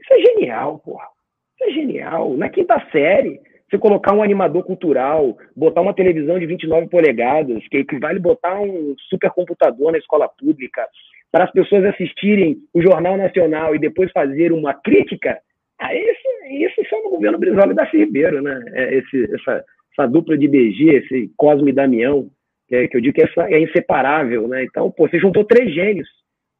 Isso 0.00 0.12
é 0.12 0.20
genial, 0.20 0.78
porra. 0.78 1.06
Isso 1.54 1.70
é 1.70 1.72
genial. 1.72 2.36
Na 2.36 2.48
quinta 2.48 2.80
série, 2.92 3.40
você 3.68 3.78
colocar 3.78 4.14
um 4.14 4.22
animador 4.22 4.64
cultural, 4.64 5.36
botar 5.54 5.82
uma 5.82 5.94
televisão 5.94 6.38
de 6.38 6.46
29 6.46 6.88
polegadas, 6.88 7.66
que 7.68 7.78
equivale 7.78 8.18
botar 8.18 8.60
um 8.60 8.94
supercomputador 9.10 9.92
na 9.92 9.98
escola 9.98 10.28
pública, 10.28 10.86
para 11.30 11.44
as 11.44 11.50
pessoas 11.50 11.84
assistirem 11.84 12.56
o 12.72 12.80
Jornal 12.80 13.16
Nacional 13.16 13.74
e 13.74 13.78
depois 13.78 14.10
fazer 14.12 14.52
uma 14.52 14.72
crítica, 14.72 15.38
ah, 15.80 15.94
isso, 15.94 16.28
isso 16.50 16.88
só 16.88 17.02
no 17.02 17.10
governo 17.10 17.38
Brizola 17.38 17.72
e 17.72 17.74
da 17.74 17.84
Ribeiro, 17.84 18.42
né? 18.42 18.60
É 18.72 18.94
esse, 18.96 19.34
essa, 19.34 19.64
essa 19.92 20.08
dupla 20.08 20.36
de 20.36 20.48
BG, 20.48 20.90
esse 20.96 21.32
Cosme 21.36 21.70
e 21.70 21.74
Damião, 21.74 22.30
que, 22.66 22.76
é, 22.76 22.88
que 22.88 22.96
eu 22.96 23.00
digo 23.00 23.14
que 23.14 23.22
é, 23.22 23.54
é 23.54 23.60
inseparável, 23.60 24.48
né? 24.48 24.64
Então, 24.64 24.90
pô, 24.90 25.08
você 25.08 25.18
juntou 25.18 25.44
três 25.44 25.72
gênios. 25.72 26.08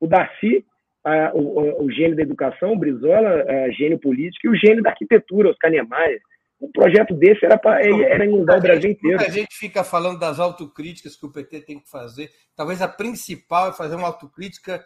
O 0.01 0.07
Darcy, 0.07 0.64
a, 1.05 1.33
o, 1.35 1.85
o, 1.85 1.91
gênio 1.91 2.16
da 2.16 2.23
educação, 2.23 2.73
o 2.73 2.79
Brizola, 2.79 3.45
a, 3.45 3.71
gênio 3.71 3.99
político, 3.99 4.47
e 4.47 4.51
o 4.51 4.57
gênio 4.57 4.83
da 4.83 4.91
arquitetura, 4.91 5.51
Oscar 5.51 5.71
Niemeyer 5.71 6.21
um 6.61 6.71
projeto 6.73 7.14
desse 7.14 7.45
era 7.45 7.57
para 7.57 7.85
era 7.85 8.25
inundar 8.25 8.59
o 8.59 8.61
Brasil 8.61 8.91
inteiro. 8.91 9.21
A 9.21 9.29
gente 9.29 9.55
fica 9.55 9.85
falando 9.85 10.19
das 10.19 10.41
autocríticas 10.41 11.16
que 11.16 11.25
o 11.25 11.31
PT 11.33 11.61
tem 11.61 11.79
que 11.79 11.89
fazer. 11.89 12.31
Talvez 12.57 12.83
a 12.83 12.89
principal 12.89 13.71
é 13.71 13.73
fazer 13.73 13.95
uma 13.95 14.09
autocrítica 14.09 14.85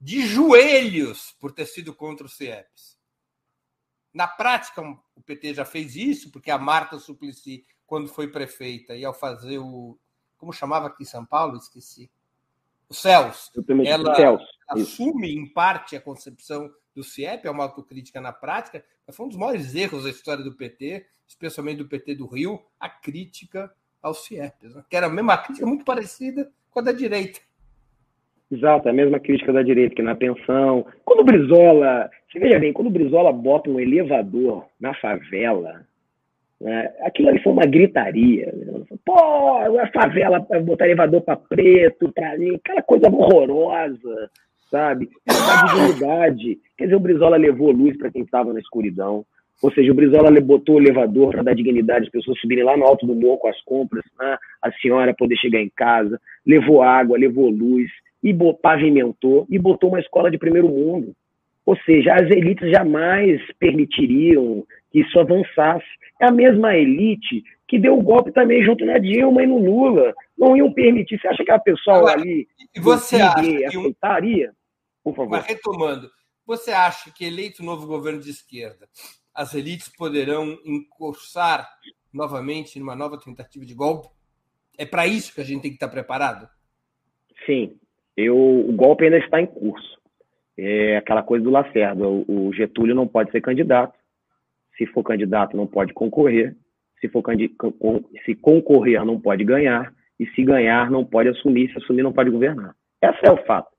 de 0.00 0.22
joelhos 0.22 1.36
por 1.38 1.52
ter 1.52 1.66
sido 1.66 1.94
contra 1.94 2.26
o 2.26 2.28
CIEPS. 2.28 2.96
Na 4.12 4.26
prática, 4.26 4.82
o 4.82 5.22
PT 5.22 5.54
já 5.54 5.64
fez 5.64 5.96
isso, 5.96 6.30
porque 6.30 6.50
a 6.50 6.58
Marta 6.58 6.98
Suplicy, 6.98 7.64
quando 7.86 8.08
foi 8.08 8.28
prefeita, 8.28 8.94
e 8.94 9.04
ao 9.04 9.14
fazer 9.14 9.58
o. 9.58 9.98
Como 10.36 10.52
chamava 10.52 10.88
aqui 10.88 11.04
em 11.04 11.06
São 11.06 11.24
Paulo? 11.24 11.56
Esqueci. 11.56 12.10
O 12.88 12.94
CELS. 12.94 13.50
Ela 13.86 14.38
assume, 14.68 15.32
em 15.32 15.46
parte, 15.46 15.96
a 15.96 16.00
concepção 16.00 16.70
do 16.94 17.02
CIEP, 17.02 17.46
é 17.46 17.50
uma 17.50 17.64
autocrítica 17.64 18.20
na 18.20 18.32
prática, 18.32 18.84
mas 19.06 19.16
foi 19.16 19.26
um 19.26 19.28
dos 19.28 19.38
maiores 19.38 19.74
erros 19.74 20.04
da 20.04 20.10
história 20.10 20.44
do 20.44 20.54
PT, 20.54 21.06
especialmente 21.26 21.78
do 21.78 21.88
PT 21.88 22.16
do 22.16 22.26
Rio, 22.26 22.62
a 22.78 22.88
crítica 22.88 23.74
aos 24.02 24.24
CIEPs, 24.24 24.74
né? 24.74 24.84
que 24.90 24.96
era 24.96 25.06
a 25.06 25.10
mesma 25.10 25.38
crítica 25.38 25.66
muito 25.66 25.84
parecida 25.84 26.52
com 26.70 26.80
a 26.80 26.82
da 26.82 26.92
direita. 26.92 27.40
Exato, 28.52 28.88
a 28.88 28.92
mesma 28.92 29.18
crítica 29.18 29.52
da 29.52 29.62
direita, 29.62 29.94
que 29.94 30.02
na 30.02 30.14
pensão. 30.14 30.84
Quando 31.04 31.20
o 31.20 31.24
Brizola, 31.24 32.10
você 32.30 32.38
veja 32.38 32.58
bem, 32.58 32.72
quando 32.72 32.88
o 32.88 32.90
Brizola 32.90 33.32
bota 33.32 33.70
um 33.70 33.80
elevador 33.80 34.66
na 34.78 34.92
favela, 34.94 35.86
né, 36.60 36.92
aquilo 37.00 37.30
ali 37.30 37.42
foi 37.42 37.52
uma 37.52 37.64
gritaria. 37.64 38.52
Né? 38.52 38.84
Pô, 39.04 39.14
a 39.16 39.86
favela 39.88 40.38
botar 40.64 40.84
elevador 40.84 41.22
para 41.22 41.36
preto, 41.36 42.12
para 42.12 42.30
ali, 42.32 42.54
aquela 42.56 42.82
coisa 42.82 43.08
horrorosa 43.08 44.30
sabe? 44.72 45.10
Essa 45.26 45.66
dignidade. 45.66 46.58
Quer 46.78 46.84
dizer, 46.84 46.96
o 46.96 47.00
Brizola 47.00 47.36
levou 47.36 47.70
luz 47.70 47.96
para 47.98 48.10
quem 48.10 48.22
estava 48.22 48.54
na 48.54 48.58
escuridão. 48.58 49.24
Ou 49.62 49.70
seja, 49.70 49.92
o 49.92 49.94
Brizola 49.94 50.28
botou 50.40 50.76
o 50.76 50.80
elevador 50.80 51.30
para 51.30 51.42
dar 51.42 51.54
dignidade, 51.54 52.06
as 52.06 52.10
pessoas 52.10 52.40
subirem 52.40 52.64
lá 52.64 52.76
no 52.76 52.84
alto 52.84 53.06
do 53.06 53.14
morro 53.14 53.38
com 53.38 53.48
as 53.48 53.60
compras, 53.60 54.02
né? 54.18 54.36
a 54.60 54.72
senhora 54.72 55.14
poder 55.14 55.36
chegar 55.36 55.60
em 55.60 55.70
casa, 55.76 56.20
levou 56.44 56.82
água, 56.82 57.16
levou 57.16 57.48
luz, 57.48 57.88
e 58.22 58.34
pavimentou, 58.62 59.46
e 59.50 59.58
botou 59.58 59.90
uma 59.90 60.00
escola 60.00 60.30
de 60.30 60.38
primeiro 60.38 60.68
mundo. 60.68 61.14
Ou 61.64 61.76
seja, 61.84 62.14
as 62.14 62.30
elites 62.30 62.70
jamais 62.70 63.40
permitiriam 63.58 64.64
que 64.90 65.00
isso 65.00 65.18
avançasse. 65.18 65.86
É 66.20 66.26
a 66.26 66.32
mesma 66.32 66.76
elite 66.76 67.42
que 67.66 67.78
deu 67.78 67.98
o 67.98 68.02
golpe 68.02 68.32
também 68.32 68.64
junto 68.64 68.84
na 68.84 68.98
Dilma 68.98 69.42
e 69.42 69.46
no 69.46 69.58
Lula. 69.58 70.12
Não 70.36 70.56
iam 70.56 70.72
permitir. 70.72 71.20
Você 71.20 71.28
acha 71.28 71.44
que 71.44 71.50
a 71.50 71.58
pessoa 71.58 71.96
Agora, 71.98 72.20
ali 72.20 72.48
e 72.74 72.80
você 72.80 73.16
acha 73.16 73.42
que 73.42 73.64
aceitaria? 73.64 74.52
Por 75.02 75.14
favor. 75.14 75.30
Mas 75.30 75.46
retomando, 75.46 76.10
você 76.46 76.70
acha 76.70 77.10
que 77.10 77.24
eleito 77.24 77.62
novo 77.62 77.86
governo 77.86 78.20
de 78.20 78.30
esquerda, 78.30 78.88
as 79.34 79.54
elites 79.54 79.88
poderão 79.88 80.58
encursar 80.64 81.68
novamente 82.12 82.78
numa 82.78 82.94
nova 82.94 83.18
tentativa 83.18 83.64
de 83.64 83.74
golpe? 83.74 84.08
É 84.76 84.84
para 84.84 85.06
isso 85.06 85.34
que 85.34 85.40
a 85.40 85.44
gente 85.44 85.62
tem 85.62 85.70
que 85.70 85.76
estar 85.76 85.88
preparado? 85.88 86.48
Sim. 87.46 87.78
Eu, 88.16 88.36
o 88.36 88.72
golpe 88.72 89.04
ainda 89.04 89.18
está 89.18 89.40
em 89.40 89.46
curso. 89.46 89.98
É 90.58 90.96
aquela 90.96 91.22
coisa 91.22 91.44
do 91.44 91.50
Lacerda. 91.50 92.06
O 92.06 92.52
Getúlio 92.52 92.94
não 92.94 93.08
pode 93.08 93.30
ser 93.30 93.40
candidato. 93.40 93.94
Se 94.76 94.86
for 94.86 95.02
candidato, 95.02 95.56
não 95.56 95.66
pode 95.66 95.92
concorrer. 95.92 96.54
Se 97.00 97.08
for 97.08 97.22
se 98.24 98.34
concorrer, 98.34 99.04
não 99.04 99.20
pode 99.20 99.44
ganhar. 99.44 99.92
E 100.20 100.26
se 100.28 100.44
ganhar, 100.44 100.90
não 100.90 101.04
pode 101.04 101.30
assumir. 101.30 101.70
Se 101.72 101.78
assumir, 101.78 102.02
não 102.02 102.12
pode 102.12 102.30
governar. 102.30 102.74
Esse 103.02 103.26
é 103.26 103.30
o 103.30 103.44
fato. 103.44 103.70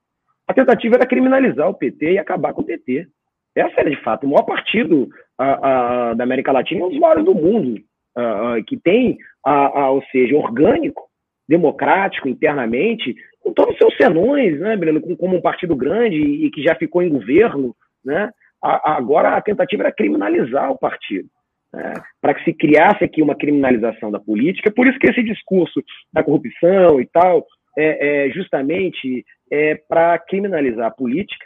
A 0.47 0.53
tentativa 0.53 0.95
era 0.95 1.05
criminalizar 1.05 1.69
o 1.69 1.73
PT 1.73 2.13
e 2.13 2.17
acabar 2.17 2.53
com 2.53 2.61
o 2.61 2.65
PT. 2.65 3.07
Essa 3.55 3.81
era, 3.81 3.89
de 3.89 4.01
fato, 4.03 4.25
o 4.25 4.29
maior 4.29 4.43
partido 4.43 5.07
da 5.37 6.23
América 6.23 6.51
Latina, 6.51 6.85
um 6.85 6.89
dos 6.89 6.99
maiores 6.99 7.23
do 7.23 7.35
mundo, 7.35 7.79
que 8.67 8.75
tem, 8.77 9.17
ou 9.45 10.03
seja, 10.11 10.35
orgânico, 10.35 11.03
democrático 11.47 12.27
internamente, 12.27 13.15
com 13.43 13.53
todos 13.53 13.73
os 13.73 13.77
seus 13.77 13.95
senões, 13.97 14.59
né, 14.59 14.75
Breno, 14.77 15.01
como 15.17 15.35
um 15.35 15.41
partido 15.41 15.75
grande 15.75 16.17
e 16.17 16.49
que 16.49 16.63
já 16.63 16.75
ficou 16.75 17.01
em 17.01 17.09
governo, 17.09 17.75
né? 18.03 18.31
agora 18.61 19.35
a 19.35 19.41
tentativa 19.41 19.83
era 19.83 19.91
criminalizar 19.91 20.71
o 20.71 20.77
partido. 20.77 21.27
Né, 21.73 21.91
para 22.21 22.35
que 22.35 22.43
se 22.43 22.53
criasse 22.53 23.03
aqui 23.03 23.21
uma 23.21 23.35
criminalização 23.35 24.11
da 24.11 24.19
política, 24.19 24.71
por 24.71 24.87
isso 24.87 24.99
que 24.99 25.09
esse 25.09 25.23
discurso 25.23 25.83
da 26.13 26.23
corrupção 26.23 27.01
e 27.01 27.05
tal, 27.07 27.45
é, 27.77 28.27
é 28.27 28.29
justamente 28.29 29.25
é, 29.51 29.75
para 29.89 30.17
criminalizar 30.19 30.87
a 30.87 30.91
política, 30.91 31.45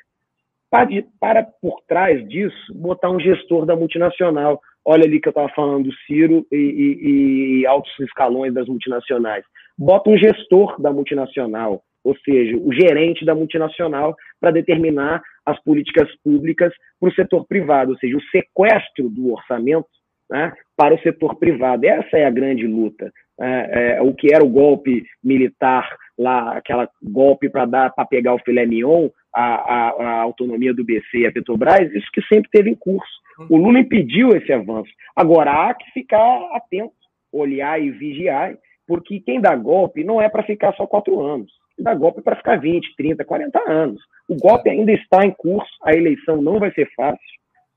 para, 0.70 0.88
para, 1.20 1.48
por 1.62 1.82
trás 1.88 2.28
disso, 2.28 2.74
botar 2.76 3.10
um 3.10 3.20
gestor 3.20 3.66
da 3.66 3.76
multinacional. 3.76 4.60
Olha 4.86 5.06
ali 5.06 5.20
que 5.20 5.30
eu 5.30 5.32
estava 5.32 5.50
falando 5.56 5.86
do 5.86 5.95
Ciro 6.06 6.45
e, 6.52 6.58
e, 6.58 7.62
e 7.62 7.66
altos 7.66 7.91
escalões 8.02 8.54
das 8.54 8.68
multinacionais. 8.68 9.45
Bota 9.78 10.10
um 10.10 10.18
gestor 10.18 10.82
da 10.82 10.91
multinacional, 10.91 11.82
ou 12.04 12.16
seja, 12.20 12.58
o 12.58 12.74
gerente 12.74 13.26
da 13.26 13.36
multinacional, 13.36 14.16
para 14.39 14.52
determinar 14.52 15.22
as 15.45 15.62
políticas 15.64 16.10
públicas 16.24 16.74
para 17.00 17.10
o 17.10 17.14
setor 17.14 17.45
privado, 17.48 17.91
ou 17.91 17.98
seja, 17.98 18.18
o 18.18 18.24
sequestro 18.32 19.10
do 19.10 19.34
orçamento 19.34 19.88
né, 20.30 20.54
para 20.76 20.95
o 20.95 21.00
setor 21.00 21.36
privado. 21.36 21.86
Essa 21.86 22.18
é 22.18 22.26
a 22.26 22.32
grande 22.32 22.68
luta. 22.68 23.12
É, 23.39 23.98
é, 23.98 24.02
o 24.02 24.14
que 24.14 24.34
era 24.34 24.43
o 24.43 24.50
golpe 24.50 25.06
militar 25.24 25.88
lá, 26.18 26.58
aquela 26.58 26.89
golpe 27.04 27.50
para 27.50 27.66
dar 27.66 27.93
para 27.93 28.06
pegar 28.06 28.34
o 28.34 28.39
filé 28.39 28.66
mignon, 28.66 29.10
a, 29.34 29.43
a, 29.43 29.89
a, 29.89 30.22
autonomia 30.22 30.74
do 30.74 30.84
BC 30.84 31.20
e 31.20 31.28
a 31.28 31.32
Petrobras, 31.32 31.91
isso 31.93 32.08
que 32.12 32.22
sempre 32.24 32.50
teve 32.52 32.72
em 32.72 32.76
curso. 32.76 33.12
O 33.50 33.58
Lula 33.58 33.80
impediu 33.80 34.30
esse 34.30 34.52
avanço. 34.52 34.89
Agora 35.16 35.52
há 35.52 35.74
que 35.76 35.91
ficar 35.91 36.50
atento, 36.54 36.93
olhar 37.32 37.80
e 37.80 37.91
vigiar, 37.91 38.58
porque 38.88 39.20
quem 39.20 39.39
dá 39.39 39.56
golpe 39.56 40.04
não 40.04 40.20
é 40.20 40.28
para 40.28 40.41
ficar 40.41 40.74
só 40.74 40.88
quatro 40.88 41.22
anos. 41.22 41.52
Quem 41.78 41.84
dá 41.84 41.93
golpe 41.93 42.23
para 42.23 42.36
ficar 42.36 42.59
20, 42.59 42.95
30, 42.97 43.23
40 43.23 43.71
anos. 43.71 44.01
O 44.28 44.36
golpe 44.36 44.67
ainda 44.69 44.91
está 44.91 45.23
em 45.23 45.32
curso, 45.32 45.71
a 45.84 45.93
eleição 45.93 46.41
não 46.41 46.59
vai 46.59 46.71
ser 46.73 46.89
fácil, 46.95 47.19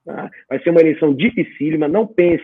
tá? 0.06 0.30
vai 0.48 0.58
ser 0.62 0.70
uma 0.70 0.80
eleição 0.80 1.14
dificílima. 1.14 1.86
Não 1.86 2.06
pense 2.06 2.42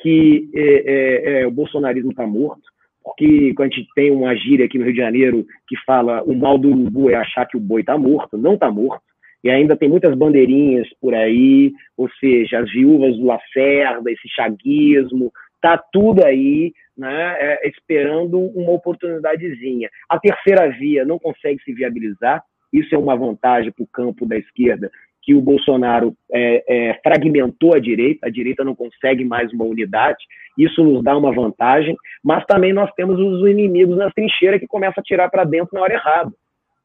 que 0.00 0.48
é, 0.54 0.60
é, 0.62 1.40
é, 1.42 1.46
o 1.46 1.50
bolsonarismo 1.50 2.10
está 2.10 2.26
morto, 2.26 2.62
porque 3.02 3.52
quando 3.54 3.72
a 3.72 3.76
gente 3.76 3.88
tem 3.94 4.10
uma 4.10 4.34
gíria 4.34 4.64
aqui 4.64 4.78
no 4.78 4.84
Rio 4.84 4.94
de 4.94 5.00
Janeiro 5.00 5.44
que 5.68 5.76
fala 5.84 6.22
o 6.24 6.34
mal 6.34 6.56
do 6.56 6.70
urubu 6.70 7.10
é 7.10 7.16
achar 7.16 7.46
que 7.46 7.56
o 7.56 7.60
boi 7.60 7.82
está 7.82 7.98
morto, 7.98 8.38
não 8.38 8.54
está 8.54 8.70
morto. 8.70 9.04
E 9.42 9.50
ainda 9.50 9.76
tem 9.76 9.90
muitas 9.90 10.16
bandeirinhas 10.16 10.88
por 10.98 11.14
aí, 11.14 11.70
ou 11.98 12.08
seja, 12.18 12.60
as 12.60 12.72
viúvas 12.72 13.14
do 13.18 13.26
Lacerda, 13.26 14.10
esse 14.10 14.26
chaguismo, 14.34 15.30
tá 15.60 15.76
tudo 15.92 16.24
aí, 16.24 16.72
né, 16.96 17.36
é, 17.38 17.68
esperando 17.68 18.38
uma 18.38 18.72
oportunidadezinha. 18.72 19.88
A 20.08 20.18
terceira 20.18 20.68
via 20.68 21.04
não 21.04 21.18
consegue 21.18 21.62
se 21.62 21.72
viabilizar, 21.72 22.42
isso 22.72 22.94
é 22.94 22.98
uma 22.98 23.16
vantagem 23.16 23.70
para 23.72 23.84
o 23.84 23.88
campo 23.88 24.26
da 24.26 24.36
esquerda, 24.36 24.90
que 25.22 25.34
o 25.34 25.40
Bolsonaro 25.40 26.14
é, 26.30 26.64
é, 26.68 27.00
fragmentou 27.02 27.74
a 27.74 27.78
direita, 27.78 28.26
a 28.26 28.30
direita 28.30 28.62
não 28.62 28.74
consegue 28.74 29.24
mais 29.24 29.50
uma 29.52 29.64
unidade, 29.64 30.22
isso 30.58 30.84
nos 30.84 31.02
dá 31.02 31.16
uma 31.16 31.32
vantagem, 31.32 31.96
mas 32.22 32.44
também 32.44 32.72
nós 32.72 32.92
temos 32.94 33.18
os 33.18 33.48
inimigos 33.48 33.96
na 33.96 34.10
trincheira 34.10 34.58
que 34.58 34.66
começam 34.66 35.00
a 35.00 35.04
tirar 35.04 35.30
para 35.30 35.44
dentro 35.44 35.70
na 35.72 35.80
hora 35.80 35.94
errada. 35.94 36.30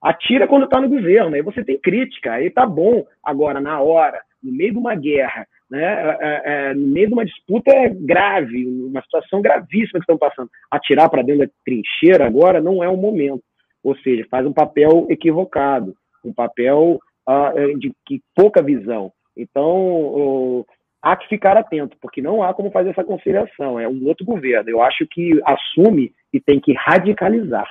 Atira 0.01 0.47
quando 0.47 0.63
está 0.63 0.79
no 0.79 0.87
governo, 0.87 1.35
aí 1.35 1.41
você 1.41 1.63
tem 1.63 1.77
crítica, 1.77 2.31
aí 2.31 2.49
tá 2.49 2.65
bom. 2.65 3.05
Agora, 3.21 3.59
na 3.59 3.81
hora, 3.81 4.21
no 4.41 4.51
meio 4.51 4.73
de 4.73 4.77
uma 4.77 4.95
guerra, 4.95 5.47
né, 5.69 6.73
no 6.73 6.87
meio 6.87 7.07
de 7.07 7.13
uma 7.13 7.25
disputa 7.25 7.71
grave, 7.93 8.65
uma 8.65 9.01
situação 9.01 9.41
gravíssima 9.41 9.99
que 9.99 10.11
estão 10.11 10.17
passando, 10.17 10.49
atirar 10.71 11.09
para 11.09 11.21
dentro 11.21 11.45
da 11.45 11.53
trincheira 11.63 12.25
agora 12.25 12.61
não 12.61 12.83
é 12.83 12.89
o 12.89 12.97
momento. 12.97 13.43
Ou 13.83 13.95
seja, 13.97 14.25
faz 14.29 14.45
um 14.45 14.53
papel 14.53 15.05
equivocado, 15.09 15.95
um 16.23 16.33
papel 16.33 16.99
uh, 17.27 17.79
de, 17.79 17.93
de 18.07 18.21
pouca 18.35 18.61
visão. 18.61 19.11
Então, 19.37 20.65
há 21.01 21.15
que 21.15 21.27
ficar 21.27 21.55
atento, 21.55 21.95
porque 22.01 22.21
não 22.21 22.43
há 22.43 22.53
como 22.53 22.71
fazer 22.71 22.89
essa 22.89 23.03
conciliação. 23.03 23.79
É 23.79 23.87
um 23.87 24.05
outro 24.05 24.25
governo. 24.25 24.69
Eu 24.69 24.81
acho 24.81 25.07
que 25.07 25.39
assume 25.45 26.13
e 26.33 26.39
tem 26.39 26.59
que 26.59 26.73
radicalizar. 26.73 27.67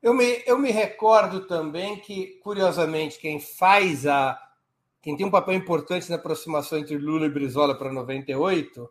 Eu 0.00 0.14
me, 0.14 0.42
eu 0.46 0.56
me 0.58 0.70
recordo 0.70 1.46
também 1.46 1.96
que, 1.96 2.38
curiosamente, 2.42 3.18
quem 3.18 3.40
faz 3.40 4.06
a. 4.06 4.38
Quem 5.08 5.16
tem 5.16 5.24
um 5.24 5.30
papel 5.30 5.54
importante 5.54 6.10
na 6.10 6.16
aproximação 6.16 6.78
entre 6.78 6.98
Lula 6.98 7.24
e 7.24 7.30
Brizola 7.30 7.74
para 7.74 7.90
98 7.90 8.90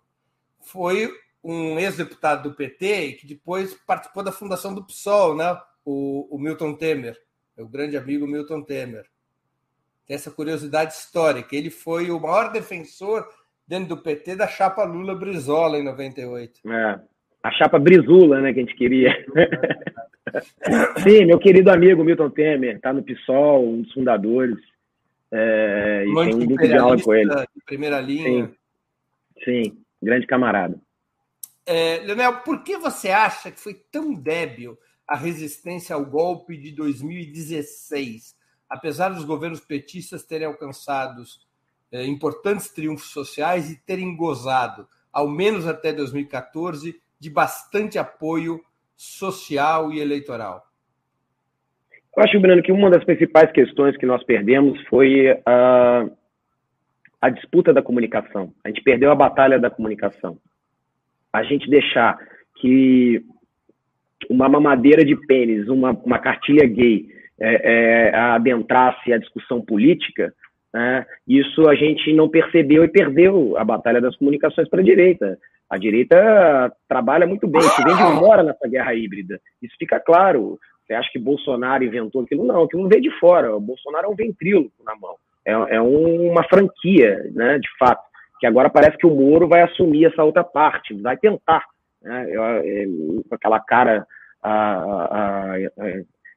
foi 0.64 1.12
um 1.44 1.78
ex-deputado 1.78 2.50
do 2.50 2.56
PT 2.56 3.20
que 3.20 3.28
depois 3.28 3.76
participou 3.86 4.24
da 4.24 4.32
fundação 4.32 4.74
do 4.74 4.84
PSOL, 4.84 5.38
né? 5.38 5.56
o, 5.86 6.28
o 6.36 6.40
Milton 6.40 6.74
Temer, 6.74 7.16
o 7.56 7.68
grande 7.68 7.96
amigo 7.96 8.26
Milton 8.26 8.64
Temer. 8.64 9.06
Tem 10.08 10.16
essa 10.16 10.32
curiosidade 10.32 10.94
histórica. 10.94 11.56
Ele 11.56 11.70
foi 11.70 12.10
o 12.10 12.20
maior 12.20 12.52
defensor 12.52 13.24
dentro 13.68 13.90
do 13.90 14.02
PT 14.02 14.38
da 14.38 14.48
chapa 14.48 14.84
Lula-Brizola 14.86 15.78
em 15.78 15.84
98. 15.84 16.62
É, 16.68 17.00
a 17.44 17.52
chapa 17.52 17.78
Brizula, 17.78 18.42
né, 18.42 18.54
que 18.54 18.60
a 18.60 18.64
gente 18.64 18.76
queria. 18.76 19.14
Sim, 21.04 21.26
meu 21.26 21.38
querido 21.38 21.70
amigo 21.70 22.04
Milton 22.04 22.32
Temer, 22.32 22.78
está 22.78 22.92
no 22.92 23.04
PSOL, 23.04 23.70
um 23.70 23.84
dos 23.84 23.94
fundadores. 23.94 24.58
É, 25.32 26.06
e 26.08 26.14
tem 26.14 26.36
um 26.36 26.46
grupo 26.46 26.68
de 26.68 26.78
aula 26.78 27.02
com 27.02 27.14
ele. 27.14 27.32
Primeira 27.66 28.00
linha. 28.00 28.48
Sim, 29.44 29.44
sim 29.44 29.84
grande 30.02 30.28
camarada. 30.28 30.80
É, 31.66 32.00
Leonel, 32.06 32.42
por 32.42 32.64
que 32.64 32.78
você 32.78 33.10
acha 33.10 33.52
que 33.52 33.60
foi 33.60 33.74
tão 33.74 34.14
débil 34.14 34.78
a 35.08 35.16
resistência 35.16 35.96
ao 35.96 36.06
golpe 36.06 36.58
de 36.58 36.72
2016, 36.72 38.36
apesar 38.70 39.10
dos 39.10 39.24
governos 39.24 39.60
petistas 39.60 40.24
terem 40.24 40.48
alcançado 40.48 41.24
é, 41.92 42.06
importantes 42.06 42.70
triunfos 42.70 43.10
sociais 43.10 43.70
e 43.70 43.78
terem 43.78 44.16
gozado, 44.16 44.88
ao 45.12 45.28
menos 45.28 45.66
até 45.66 45.92
2014, 45.92 47.02
de 47.20 47.30
bastante 47.30 47.98
apoio 47.98 48.64
social 48.96 49.92
e 49.92 50.00
eleitoral? 50.00 50.67
Eu 52.18 52.24
acho, 52.24 52.40
Bruno, 52.40 52.64
que 52.64 52.72
uma 52.72 52.90
das 52.90 53.04
principais 53.04 53.52
questões 53.52 53.96
que 53.96 54.06
nós 54.08 54.24
perdemos 54.24 54.82
foi 54.88 55.40
a, 55.46 56.08
a 57.22 57.30
disputa 57.30 57.72
da 57.72 57.84
comunicação. 57.84 58.52
A 58.64 58.70
gente 58.70 58.82
perdeu 58.82 59.12
a 59.12 59.16
batalha 59.16 59.60
da 59.60 59.70
comunicação. 59.70 60.36
A 61.32 61.44
gente 61.44 61.70
deixar 61.70 62.18
que 62.56 63.22
uma 64.32 64.50
mamadeira 64.50 65.06
de 65.06 65.16
pênis, 65.28 65.70
uma, 65.70 65.92
uma 65.92 66.18
cartilha 66.18 66.66
gay, 66.66 67.06
é, 67.40 68.10
é, 68.10 68.16
adentrasse 68.16 69.14
a 69.14 69.20
discussão 69.20 69.62
política, 69.62 70.34
né, 70.74 71.06
isso 71.28 71.70
a 71.70 71.76
gente 71.76 72.12
não 72.14 72.28
percebeu 72.28 72.84
e 72.84 72.88
perdeu 72.88 73.56
a 73.58 73.64
batalha 73.64 74.02
das 74.02 74.16
comunicações 74.16 74.68
para 74.68 74.82
a 74.82 74.84
direita. 74.84 75.38
A 75.70 75.78
direita 75.78 76.74
trabalha 76.88 77.28
muito 77.28 77.48
bem, 77.48 77.62
se 77.62 77.84
vem 77.84 77.96
de 77.96 78.20
fora 78.20 78.42
nessa 78.42 78.68
guerra 78.68 78.96
híbrida. 78.96 79.40
Isso 79.62 79.76
fica 79.78 80.00
claro. 80.00 80.58
Você 80.88 80.94
acha 80.94 81.10
que 81.12 81.20
Bolsonaro 81.20 81.84
inventou 81.84 82.22
aquilo? 82.22 82.46
Não, 82.46 82.64
aquilo 82.64 82.84
não 82.84 82.90
veio 82.90 83.02
de 83.02 83.12
fora. 83.20 83.56
O 83.56 83.60
Bolsonaro 83.60 84.08
é 84.08 84.10
um 84.10 84.16
ventríloco 84.16 84.72
na 84.86 84.96
mão. 84.96 85.16
É, 85.46 85.52
é 85.76 85.82
uma 85.82 86.44
franquia, 86.44 87.30
né, 87.34 87.60
de 87.60 87.70
fato. 87.78 88.02
Que 88.40 88.48
agora 88.48 88.70
parece 88.70 88.98
que 88.98 89.08
o 89.08 89.14
Moro 89.14 89.48
vai 89.48 89.64
assumir 89.64 90.06
essa 90.06 90.24
outra 90.24 90.44
parte, 90.44 90.94
vai 90.94 91.18
tentar 91.18 91.64
né? 92.02 92.26
Eu, 92.30 92.44
é, 92.44 92.86
com 93.28 93.36
aquela 93.36 93.60
cara, 93.60 94.06
a, 94.42 94.52
a, 94.52 95.56
a, 95.56 95.68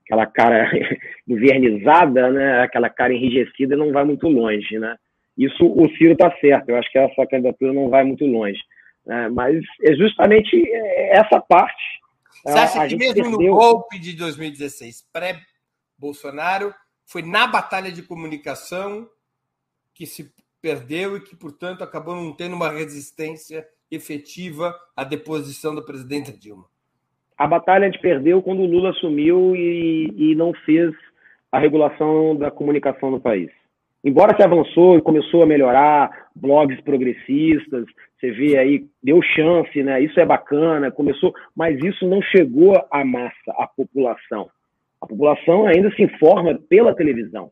aquela 0.04 0.26
cara 0.26 0.70
invernizada, 1.28 2.30
né? 2.30 2.62
Aquela 2.62 2.90
cara 2.90 3.14
enrijecida 3.14 3.76
não 3.76 3.92
vai 3.92 4.04
muito 4.04 4.28
longe, 4.28 4.78
né? 4.78 4.96
Isso 5.36 5.64
o 5.64 5.88
Ciro 5.96 6.12
está 6.12 6.30
certo. 6.40 6.68
Eu 6.68 6.76
acho 6.76 6.90
que 6.90 6.98
essa 6.98 7.26
candidatura 7.26 7.72
não 7.72 7.88
vai 7.88 8.04
muito 8.04 8.26
longe. 8.26 8.60
Né? 9.06 9.28
Mas 9.30 9.62
é 9.84 9.94
justamente 9.94 10.62
essa 11.12 11.40
parte. 11.40 11.99
Você 12.44 12.58
acha 12.58 12.88
que 12.88 12.96
mesmo 12.96 13.14
perdeu... 13.14 13.30
no 13.30 13.56
golpe 13.56 13.98
de 13.98 14.14
2016, 14.14 15.08
pré-Bolsonaro, 15.12 16.74
foi 17.06 17.22
na 17.22 17.46
batalha 17.46 17.90
de 17.90 18.02
comunicação 18.02 19.08
que 19.94 20.06
se 20.06 20.32
perdeu 20.62 21.16
e 21.16 21.20
que, 21.20 21.36
portanto, 21.36 21.82
acabou 21.82 22.14
não 22.14 22.32
tendo 22.32 22.54
uma 22.54 22.70
resistência 22.70 23.66
efetiva 23.90 24.74
à 24.96 25.04
deposição 25.04 25.74
da 25.74 25.82
presidenta 25.82 26.32
Dilma? 26.32 26.64
A 27.36 27.46
batalha 27.46 27.86
a 27.86 27.90
gente 27.90 28.00
perdeu 28.00 28.42
quando 28.42 28.60
o 28.60 28.66
Lula 28.66 28.90
assumiu 28.90 29.56
e, 29.56 30.12
e 30.16 30.34
não 30.34 30.52
fez 30.64 30.94
a 31.50 31.58
regulação 31.58 32.36
da 32.36 32.50
comunicação 32.50 33.10
no 33.10 33.20
país. 33.20 33.50
Embora 34.04 34.36
se 34.36 34.42
avançou 34.42 34.96
e 34.96 35.02
começou 35.02 35.42
a 35.42 35.46
melhorar, 35.46 36.29
blogs 36.40 36.80
progressistas, 36.82 37.86
você 38.18 38.30
vê 38.30 38.58
aí, 38.58 38.84
deu 39.02 39.20
chance, 39.22 39.82
né? 39.82 40.02
Isso 40.02 40.18
é 40.20 40.26
bacana, 40.26 40.90
começou, 40.90 41.32
mas 41.56 41.78
isso 41.82 42.06
não 42.06 42.20
chegou 42.22 42.74
à 42.90 43.04
massa, 43.04 43.52
à 43.58 43.66
população. 43.66 44.48
A 45.00 45.06
população 45.06 45.66
ainda 45.66 45.90
se 45.92 46.02
informa 46.02 46.58
pela 46.68 46.94
televisão, 46.94 47.50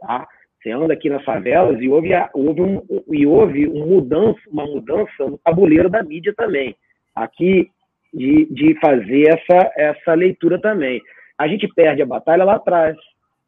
tá? 0.00 0.26
Você 0.62 0.70
anda 0.70 0.94
aqui 0.94 1.08
nas 1.08 1.24
favelas 1.24 1.80
e 1.80 1.88
houve, 1.88 2.10
houve, 2.34 2.60
um, 2.60 2.82
e 3.12 3.26
houve 3.26 3.68
um 3.68 3.86
mudança, 3.86 4.40
uma 4.48 4.66
mudança 4.66 5.24
no 5.24 5.38
tabuleiro 5.38 5.88
da 5.88 6.02
mídia 6.02 6.34
também. 6.36 6.74
Aqui, 7.14 7.70
de, 8.12 8.46
de 8.46 8.78
fazer 8.80 9.28
essa, 9.28 9.72
essa 9.76 10.14
leitura 10.14 10.60
também. 10.60 11.00
A 11.38 11.46
gente 11.46 11.68
perde 11.68 12.02
a 12.02 12.06
batalha 12.06 12.44
lá 12.44 12.56
atrás, 12.56 12.96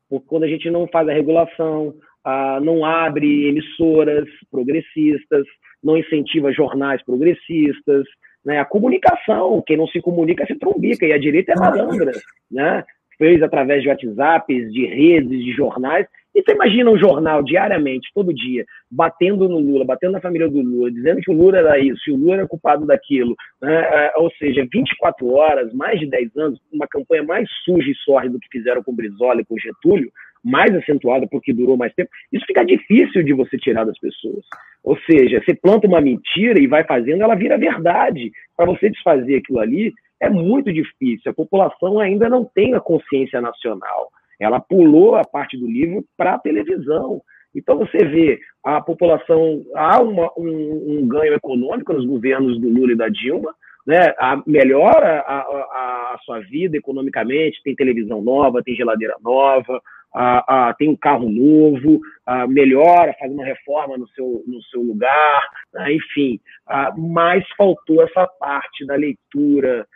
porque 0.09 0.27
quando 0.29 0.45
a 0.45 0.49
gente 0.49 0.71
não 0.71 0.87
faz 0.87 1.09
a 1.09 1.13
regulação, 1.13 1.95
ah, 2.25 2.61
não 2.63 2.85
abre 2.85 3.49
emissoras 3.49 4.27
progressistas, 4.51 5.47
não 5.83 5.97
incentiva 5.97 6.53
jornais 6.53 7.03
progressistas, 7.05 8.05
Né? 8.45 8.59
A 8.59 8.65
comunicação, 8.65 9.63
quem 9.67 9.77
não 9.77 9.87
se 9.87 10.01
comunica 10.01 10.47
se 10.47 10.55
trombica, 10.57 11.07
e 11.07 11.13
a 11.13 11.19
direita 11.19 11.53
é 11.53 11.57
malandra, 11.57 12.13
né? 12.51 12.85
Fez 13.19 13.43
através 13.43 13.83
de 13.83 13.89
WhatsApps, 13.89 14.73
de 14.73 14.87
redes, 14.87 15.45
de 15.45 15.53
jornais, 15.53 16.07
você 16.43 16.53
imagina 16.53 16.91
um 16.91 16.99
jornal 16.99 17.43
diariamente, 17.43 18.11
todo 18.15 18.35
dia, 18.35 18.65
batendo 18.91 19.49
no 19.49 19.59
Lula, 19.59 19.85
batendo 19.85 20.13
na 20.13 20.21
família 20.21 20.49
do 20.49 20.61
Lula, 20.61 20.91
dizendo 20.91 21.21
que 21.21 21.31
o 21.31 21.35
Lula 21.35 21.59
era 21.59 21.79
isso, 21.79 22.03
e 22.09 22.13
o 22.13 22.17
Lula 22.17 22.35
era 22.35 22.47
culpado 22.47 22.87
daquilo. 22.87 23.35
Né? 23.61 23.75
É, 23.75 24.13
ou 24.17 24.31
seja, 24.33 24.67
24 24.71 25.27
horas, 25.29 25.73
mais 25.73 25.99
de 25.99 26.07
10 26.07 26.37
anos, 26.37 26.61
uma 26.73 26.87
campanha 26.87 27.23
mais 27.23 27.49
suja 27.65 27.91
e 27.91 27.95
sórrida 27.97 28.35
do 28.35 28.41
que 28.41 28.49
fizeram 28.51 28.83
com 28.83 28.95
Brizola 28.95 29.41
e 29.41 29.45
com 29.45 29.59
Getúlio, 29.59 30.11
mais 30.45 30.75
acentuada 30.75 31.27
porque 31.27 31.53
durou 31.53 31.77
mais 31.77 31.93
tempo, 31.95 32.11
isso 32.33 32.45
fica 32.47 32.65
difícil 32.65 33.23
de 33.23 33.33
você 33.33 33.59
tirar 33.59 33.85
das 33.85 33.99
pessoas. 33.99 34.45
Ou 34.83 34.97
seja, 35.01 35.43
você 35.45 35.55
planta 35.55 35.87
uma 35.87 36.01
mentira 36.01 36.61
e 36.61 36.67
vai 36.67 36.85
fazendo, 36.85 37.23
ela 37.23 37.35
vira 37.35 37.59
verdade. 37.59 38.31
Para 38.57 38.67
você 38.67 38.89
desfazer 38.89 39.37
aquilo 39.37 39.59
ali, 39.59 39.93
é 40.21 40.29
muito 40.29 40.73
difícil. 40.73 41.31
A 41.31 41.35
população 41.35 42.01
ainda 42.01 42.29
não 42.29 42.45
tem 42.45 42.75
a 42.75 42.81
consciência 42.81 43.41
nacional. 43.41 44.11
Ela 44.39 44.61
pulou 44.61 45.17
a 45.17 45.25
parte 45.25 45.57
do 45.57 45.67
livro 45.67 46.05
para 46.17 46.35
a 46.35 46.39
televisão. 46.39 47.21
Então 47.55 47.79
você 47.79 48.05
vê 48.05 48.39
a 48.65 48.81
população 48.81 49.65
há 49.75 50.01
uma, 50.01 50.31
um, 50.37 50.99
um, 50.99 51.09
ganho 51.09 51.35
econômico 51.35 51.93
nos 51.93 52.07
governos 52.07 52.61
do 52.61 52.69
Lula 52.69 52.93
e 52.93 52.97
da 52.97 53.09
Dilma, 53.09 53.55
né? 53.87 54.15
A, 54.19 54.41
melhora 54.47 55.21
a, 55.21 55.39
a, 55.39 56.15
a, 56.15 56.19
sua 56.25 56.41
vida 56.41 56.77
economicamente, 56.77 57.63
tem 57.65 57.75
televisão 57.75 58.21
nova, 58.21 58.63
tem 58.63 58.77
geladeira 58.77 59.17
nova, 59.23 59.81
a, 60.15 60.75
tem 60.79 60.89
um 60.91 60.97
carro 60.97 61.29
novo, 61.29 62.01
melhora, 62.49 63.15
faz 63.19 63.33
uma 63.33 63.45
reforma 63.45 63.97
no 63.97 64.07
seu, 64.09 64.43
no 64.47 64.63
seu 64.65 64.83
lugar, 64.83 65.49
né? 65.73 65.93
enfim. 65.95 66.41
mas 66.97 67.45
faltou 67.57 68.03
essa 68.03 68.27
parte 68.39 68.87
da 68.87 68.95
leitura, 68.95 69.87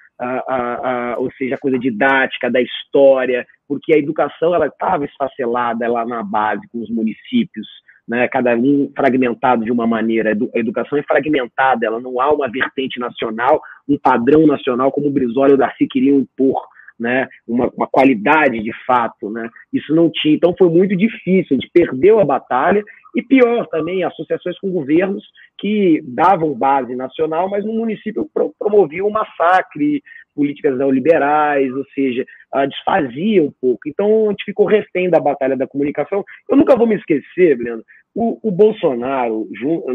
ou 1.18 1.30
seja, 1.32 1.54
a 1.54 1.58
coisa 1.58 1.78
didática 1.78 2.50
da 2.50 2.60
história, 2.60 3.46
porque 3.68 3.94
a 3.94 3.98
educação 3.98 4.54
ela 4.54 4.66
estava 4.66 5.04
esfacelada 5.04 5.88
lá 5.88 6.04
na 6.04 6.22
base 6.22 6.66
com 6.68 6.80
os 6.80 6.90
municípios, 6.90 7.66
né, 8.06 8.28
cada 8.28 8.54
um 8.56 8.92
fragmentado 8.96 9.64
de 9.64 9.70
uma 9.70 9.86
maneira. 9.86 10.30
A 10.54 10.58
educação 10.58 10.98
é 10.98 11.02
fragmentada, 11.02 11.86
ela 11.86 12.00
não 12.00 12.20
há 12.20 12.32
uma 12.32 12.50
vertente 12.50 12.98
nacional, 12.98 13.60
um 13.88 13.98
padrão 13.98 14.46
nacional 14.46 14.90
como 14.90 15.06
o 15.08 15.10
Brizola 15.10 15.50
e 15.50 15.54
o 15.54 15.56
Darcy 15.56 15.86
queriam 15.86 16.18
impor. 16.18 16.71
Né, 17.00 17.26
uma, 17.48 17.68
uma, 17.76 17.86
qualidade 17.86 18.62
de 18.62 18.72
fato, 18.86 19.28
né? 19.30 19.48
Isso 19.72 19.94
não 19.94 20.10
tinha, 20.10 20.34
então 20.34 20.54
foi 20.56 20.68
muito 20.68 20.96
difícil, 20.96 21.48
a 21.50 21.54
gente 21.54 21.70
perdeu 21.72 22.20
a 22.20 22.24
batalha 22.24 22.82
e 23.14 23.22
pior 23.22 23.66
também, 23.66 24.04
associações 24.04 24.58
com 24.58 24.70
governos 24.70 25.24
que 25.58 26.00
davam 26.06 26.54
base 26.54 26.94
nacional, 26.94 27.48
mas 27.48 27.64
no 27.64 27.72
município 27.72 28.28
promoviam 28.58 29.08
um 29.08 29.10
massacre, 29.10 30.02
políticas 30.34 30.78
neoliberais, 30.78 31.70
ou 31.74 31.84
seja, 31.94 32.24
desfazia 32.68 33.42
um 33.42 33.52
pouco. 33.60 33.80
Então, 33.86 34.26
a 34.26 34.30
gente 34.30 34.44
ficou 34.44 34.66
refém 34.66 35.10
da 35.10 35.20
batalha 35.20 35.56
da 35.56 35.66
comunicação. 35.66 36.24
Eu 36.48 36.56
nunca 36.56 36.76
vou 36.76 36.86
me 36.86 36.96
esquecer, 36.96 37.56
Breno, 37.56 37.82
o, 38.14 38.38
o 38.42 38.50
Bolsonaro, 38.50 39.48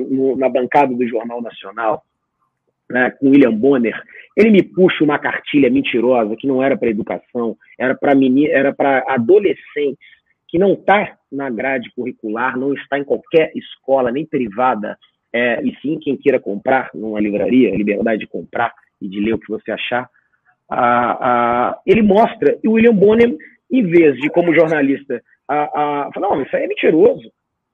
no, 0.10 0.36
na 0.38 0.50
bancada 0.50 0.93
do 0.93 1.08
Jornal 1.08 1.41
Nacional, 1.41 2.04
né, 2.89 3.11
com 3.11 3.29
William 3.29 3.53
Bonner, 3.53 4.01
ele 4.35 4.51
me 4.51 4.63
puxa 4.63 5.03
uma 5.03 5.19
cartilha 5.19 5.69
mentirosa 5.69 6.35
que 6.35 6.47
não 6.47 6.61
era 6.63 6.77
para 6.77 6.89
educação, 6.89 7.57
era 7.77 7.95
para 7.95 8.13
era 8.49 8.73
para 8.73 9.03
adolescentes 9.07 10.17
que 10.47 10.57
não 10.57 10.73
está 10.73 11.17
na 11.31 11.49
grade 11.49 11.91
curricular, 11.95 12.57
não 12.57 12.73
está 12.73 12.97
em 12.97 13.03
qualquer 13.03 13.51
escola, 13.55 14.11
nem 14.11 14.25
privada, 14.25 14.97
é, 15.33 15.61
e 15.61 15.75
sim 15.81 15.99
quem 15.99 16.15
queira 16.15 16.39
comprar 16.39 16.89
numa 16.93 17.19
livraria, 17.19 17.75
liberdade 17.75 18.21
de 18.21 18.27
comprar 18.27 18.73
e 19.01 19.09
de 19.09 19.19
ler 19.19 19.33
o 19.33 19.39
que 19.39 19.49
você 19.49 19.71
achar, 19.71 20.09
a, 20.69 21.69
a, 21.69 21.79
ele 21.85 22.01
mostra, 22.01 22.57
e 22.63 22.67
o 22.67 22.73
William 22.73 22.93
Bonham, 22.93 23.38
em 23.69 23.83
vez 23.83 24.15
de, 24.17 24.29
como 24.29 24.55
jornalista, 24.55 25.21
a, 25.47 25.63
a, 25.63 26.11
falar, 26.13 26.29
não, 26.29 26.41
isso 26.41 26.55
aí 26.55 26.63
é 26.63 26.67
mentiroso. 26.67 27.29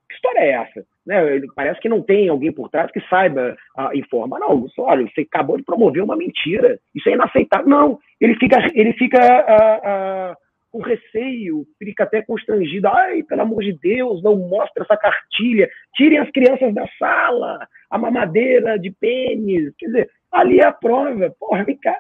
Que 0.10 0.16
história 0.16 0.40
é 0.40 0.52
essa? 0.52 0.86
Né? 1.06 1.42
Parece 1.56 1.80
que 1.82 1.90
não 1.90 2.02
tem 2.02 2.30
alguém 2.30 2.52
por 2.52 2.70
trás 2.70 2.92
que 2.92 3.02
saiba 3.10 3.56
uh, 3.78 3.98
informar. 3.98 4.40
Não, 4.40 4.66
olha, 4.78 5.08
você 5.08 5.22
acabou 5.22 5.58
de 5.58 5.64
promover 5.64 6.02
uma 6.02 6.16
mentira. 6.16 6.80
Isso 6.96 7.10
é 7.10 7.14
inaceitável. 7.14 7.68
Não, 7.68 8.00
ele 8.20 8.36
fica, 8.36 8.58
ele 8.74 8.94
fica 8.94 9.20
uh, 9.20 10.32
uh, 10.32 10.36
com 10.72 10.80
receio, 10.80 11.66
fica 11.78 12.04
até 12.04 12.22
constrangido. 12.22 12.88
Ai, 12.88 13.22
pelo 13.24 13.42
amor 13.42 13.64
de 13.64 13.74
Deus, 13.74 14.24
não 14.24 14.36
mostra 14.36 14.84
essa 14.84 14.98
cartilha. 14.98 15.70
Tirem 15.94 16.20
as 16.20 16.32
crianças 16.32 16.74
da 16.74 16.88
sala, 16.98 17.68
a 17.90 17.98
mamadeira 17.98 18.80
de 18.80 18.90
pênis. 18.90 19.74
Quer 19.78 19.86
dizer, 19.88 20.10
ali 20.32 20.60
é 20.60 20.66
a 20.66 20.72
prova. 20.72 21.34
Porra, 21.40 21.64
vem 21.64 21.78
cá. 21.78 21.96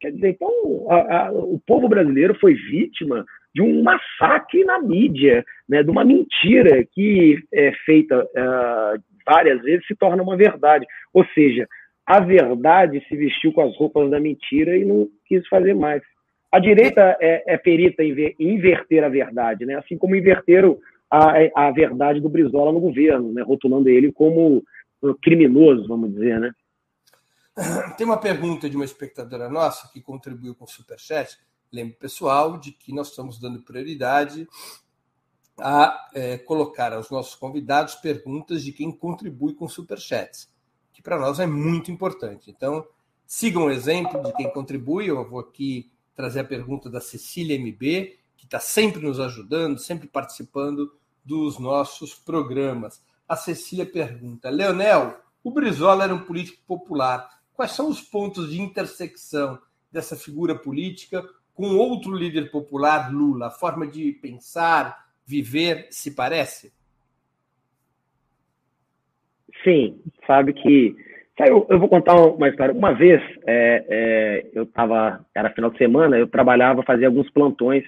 Quer 0.00 0.12
dizer, 0.12 0.30
então, 0.30 0.50
a, 0.90 1.26
a, 1.26 1.32
o 1.32 1.60
povo 1.66 1.88
brasileiro 1.88 2.34
foi 2.38 2.54
vítima 2.54 3.24
de 3.54 3.62
um 3.62 3.82
massacre 3.82 4.64
na 4.64 4.80
mídia, 4.80 5.44
né, 5.68 5.82
de 5.82 5.90
uma 5.90 6.04
mentira 6.04 6.84
que 6.92 7.38
é 7.52 7.72
feita 7.86 8.24
uh, 8.24 9.02
várias 9.24 9.62
vezes 9.62 9.86
se 9.86 9.94
torna 9.94 10.22
uma 10.22 10.36
verdade. 10.36 10.86
Ou 11.12 11.24
seja, 11.34 11.68
a 12.04 12.20
verdade 12.20 13.04
se 13.08 13.16
vestiu 13.16 13.52
com 13.52 13.62
as 13.62 13.76
roupas 13.76 14.10
da 14.10 14.18
mentira 14.18 14.76
e 14.76 14.84
não 14.84 15.08
quis 15.26 15.46
fazer 15.48 15.74
mais. 15.74 16.02
A 16.52 16.58
direita 16.58 17.16
é, 17.20 17.54
é 17.54 17.56
perita 17.56 18.02
em, 18.02 18.12
ver, 18.12 18.34
inverter 18.38 19.02
a 19.02 19.08
verdade, 19.08 19.64
né? 19.64 19.76
assim 19.76 19.96
como 19.96 20.16
inverteram 20.16 20.78
a, 21.10 21.66
a 21.66 21.70
verdade 21.70 22.20
do 22.20 22.28
Brizola 22.28 22.72
no 22.72 22.80
governo, 22.80 23.32
né? 23.32 23.42
rotulando 23.42 23.88
ele 23.88 24.12
como 24.12 24.62
criminoso, 25.22 25.86
vamos 25.86 26.12
dizer, 26.12 26.40
né? 26.40 26.50
Tem 27.96 28.06
uma 28.06 28.18
pergunta 28.18 28.68
de 28.68 28.74
uma 28.74 28.84
espectadora 28.84 29.48
nossa 29.48 29.88
que 29.92 30.00
contribuiu 30.00 30.54
com 30.54 30.64
o 30.64 30.68
Superchat. 30.68 31.38
Lembro, 31.74 31.96
pessoal, 31.96 32.56
de 32.56 32.72
que 32.72 32.92
nós 32.92 33.08
estamos 33.08 33.38
dando 33.38 33.62
prioridade 33.62 34.48
a 35.58 36.10
é, 36.14 36.38
colocar 36.38 36.92
aos 36.92 37.10
nossos 37.10 37.34
convidados 37.34 37.94
perguntas 37.96 38.62
de 38.62 38.72
quem 38.72 38.92
contribui 38.92 39.54
com 39.54 39.68
Superchats, 39.68 40.48
que 40.92 41.02
para 41.02 41.18
nós 41.18 41.40
é 41.40 41.46
muito 41.46 41.90
importante. 41.90 42.50
Então, 42.50 42.86
sigam 43.26 43.64
o 43.64 43.70
exemplo 43.70 44.22
de 44.22 44.32
quem 44.34 44.50
contribui. 44.52 45.06
Eu 45.06 45.28
vou 45.28 45.40
aqui 45.40 45.90
trazer 46.14 46.40
a 46.40 46.44
pergunta 46.44 46.88
da 46.88 47.00
Cecília 47.00 47.58
MB, 47.58 48.18
que 48.36 48.44
está 48.44 48.60
sempre 48.60 49.02
nos 49.02 49.18
ajudando, 49.18 49.78
sempre 49.78 50.06
participando 50.06 50.94
dos 51.24 51.58
nossos 51.58 52.14
programas. 52.14 53.02
A 53.28 53.36
Cecília 53.36 53.86
pergunta: 53.86 54.48
Leonel, 54.50 55.18
o 55.42 55.50
Brizola 55.50 56.04
era 56.04 56.14
um 56.14 56.24
político 56.24 56.62
popular 56.66 57.28
Quais 57.54 57.70
são 57.70 57.88
os 57.88 58.00
pontos 58.00 58.50
de 58.50 58.60
intersecção 58.60 59.60
dessa 59.90 60.16
figura 60.16 60.58
política 60.58 61.24
com 61.54 61.76
outro 61.76 62.14
líder 62.14 62.50
popular, 62.50 63.12
Lula? 63.12 63.46
A 63.46 63.50
forma 63.50 63.86
de 63.86 64.12
pensar, 64.12 65.06
viver, 65.26 65.86
se 65.90 66.14
parece? 66.14 66.72
Sim, 69.62 70.00
sabe 70.26 70.52
que. 70.52 70.94
Eu, 71.38 71.66
eu 71.68 71.80
vou 71.80 71.88
contar 71.88 72.14
uma 72.14 72.48
história. 72.48 72.74
Uma 72.74 72.92
vez, 72.92 73.20
é, 73.46 73.84
é, 73.88 74.50
eu 74.52 74.64
estava, 74.64 75.24
era 75.34 75.50
final 75.50 75.70
de 75.70 75.78
semana, 75.78 76.16
eu 76.16 76.28
trabalhava, 76.28 76.84
fazia 76.84 77.08
alguns 77.08 77.28
plantões 77.30 77.84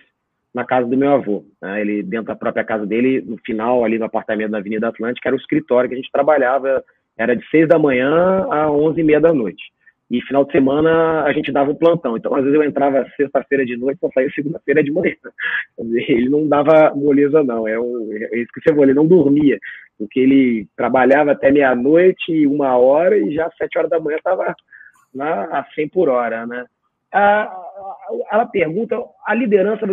na 0.53 0.65
casa 0.65 0.87
do 0.89 0.97
meu 0.97 1.13
avô. 1.13 1.45
Né? 1.63 1.81
Ele, 1.81 2.03
dentro 2.03 2.27
da 2.27 2.35
própria 2.35 2.65
casa 2.65 2.85
dele, 2.87 3.21
no 3.21 3.37
final, 3.39 3.85
ali 3.85 3.99
no 3.99 4.07
apartamento 4.07 4.51
da 4.51 4.59
Avenida 4.59 4.89
Atlântica, 4.89 5.29
era 5.29 5.37
o 5.37 5.39
escritório 5.39 5.89
que 5.89 5.95
a 5.95 5.99
gente 5.99 6.11
trabalhava 6.11 6.83
era 7.17 7.35
de 7.35 7.49
seis 7.49 7.67
da 7.67 7.79
manhã 7.79 8.47
a 8.51 8.71
onze 8.71 9.01
e 9.01 9.05
meia 9.05 9.21
da 9.21 9.33
noite. 9.33 9.63
E 10.11 10.23
final 10.23 10.45
de 10.45 10.53
semana 10.53 11.25
a 11.25 11.33
gente 11.33 11.51
dava 11.51 11.71
um 11.71 11.75
plantão. 11.75 12.17
Então, 12.17 12.35
às 12.35 12.43
vezes 12.43 12.55
eu 12.55 12.65
entrava 12.65 13.07
sexta-feira 13.17 13.67
de 13.67 13.77
noite, 13.77 13.99
só 13.99 14.09
saía 14.15 14.31
segunda-feira 14.31 14.83
de 14.83 14.93
manhã. 14.93 15.15
Ele 15.79 16.29
não 16.29 16.47
dava 16.47 16.95
moleza, 16.95 17.43
não. 17.43 17.67
É, 17.67 17.73
é 17.75 18.39
isso 18.39 18.53
que 18.53 18.61
você 18.61 18.71
falou, 18.71 18.85
ele 18.85 18.95
não 18.95 19.07
dormia. 19.07 19.59
Porque 19.99 20.21
ele 20.21 20.69
trabalhava 20.77 21.33
até 21.33 21.51
meia-noite, 21.51 22.47
uma 22.47 22.77
hora, 22.77 23.17
e 23.17 23.35
já 23.35 23.47
às 23.47 23.57
sete 23.57 23.79
horas 23.79 23.91
da 23.91 23.99
manhã 23.99 24.19
estava 24.19 24.55
a 25.19 25.67
100 25.75 25.89
por 25.89 26.09
hora, 26.09 26.47
né? 26.47 26.67
ela 28.31 28.47
pergunta, 28.47 29.03
a 29.27 29.35
liderança, 29.35 29.87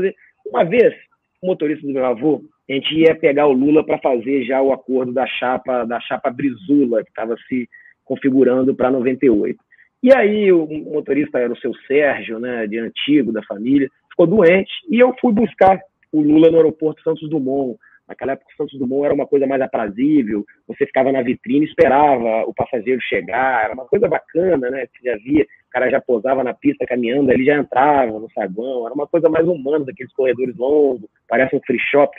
uma 0.45 0.65
vez, 0.65 0.93
o 1.41 1.47
motorista 1.47 1.87
do 1.87 1.93
meu 1.93 2.05
avô, 2.05 2.41
a 2.69 2.73
gente 2.73 2.93
ia 2.95 3.15
pegar 3.15 3.47
o 3.47 3.53
Lula 3.53 3.85
para 3.85 3.97
fazer 3.99 4.43
já 4.43 4.61
o 4.61 4.73
acordo 4.73 5.13
da 5.13 5.25
chapa 5.27 5.85
da 5.85 5.99
chapa 6.01 6.29
Brizula, 6.29 7.03
que 7.03 7.09
estava 7.09 7.35
se 7.47 7.67
configurando 8.03 8.75
para 8.75 8.91
98. 8.91 9.57
E 10.03 10.13
aí 10.13 10.51
o 10.51 10.67
motorista 10.67 11.39
era 11.39 11.53
o 11.53 11.57
seu 11.57 11.73
Sérgio, 11.87 12.37
né, 12.37 12.67
de 12.67 12.77
antigo 12.77 13.31
da 13.31 13.41
família, 13.43 13.89
ficou 14.09 14.27
doente 14.27 14.69
e 14.89 14.99
eu 14.99 15.15
fui 15.21 15.31
buscar 15.31 15.79
o 16.11 16.21
Lula 16.21 16.51
no 16.51 16.57
aeroporto 16.57 17.01
Santos 17.01 17.29
Dumont. 17.29 17.79
Naquela 18.05 18.33
época, 18.33 18.51
Santos 18.57 18.77
Dumont 18.77 19.05
era 19.05 19.13
uma 19.13 19.25
coisa 19.25 19.47
mais 19.47 19.61
aprazível, 19.61 20.45
você 20.67 20.85
ficava 20.85 21.09
na 21.09 21.21
vitrine, 21.21 21.65
esperava 21.65 22.43
o 22.45 22.53
passageiro 22.53 22.99
chegar, 23.01 23.63
era 23.63 23.73
uma 23.73 23.85
coisa 23.85 24.09
bacana, 24.09 24.69
né? 24.69 24.85
Você 24.87 25.09
já 25.09 25.15
via, 25.15 25.43
o 25.43 25.71
cara 25.71 25.89
já 25.89 26.01
posava 26.01 26.43
na 26.43 26.53
pista 26.53 26.85
caminhando, 26.85 27.31
ele 27.31 27.45
já 27.45 27.55
entrava 27.55 28.19
no 28.19 28.29
saguão, 28.31 28.85
era 28.85 28.93
uma 28.93 29.07
coisa 29.07 29.29
mais 29.29 29.47
humana, 29.47 29.85
daqueles 29.85 30.11
corredores 30.11 30.55
longos, 30.57 31.09
parece 31.29 31.55
um 31.55 31.61
free 31.65 31.79
shop. 31.79 32.13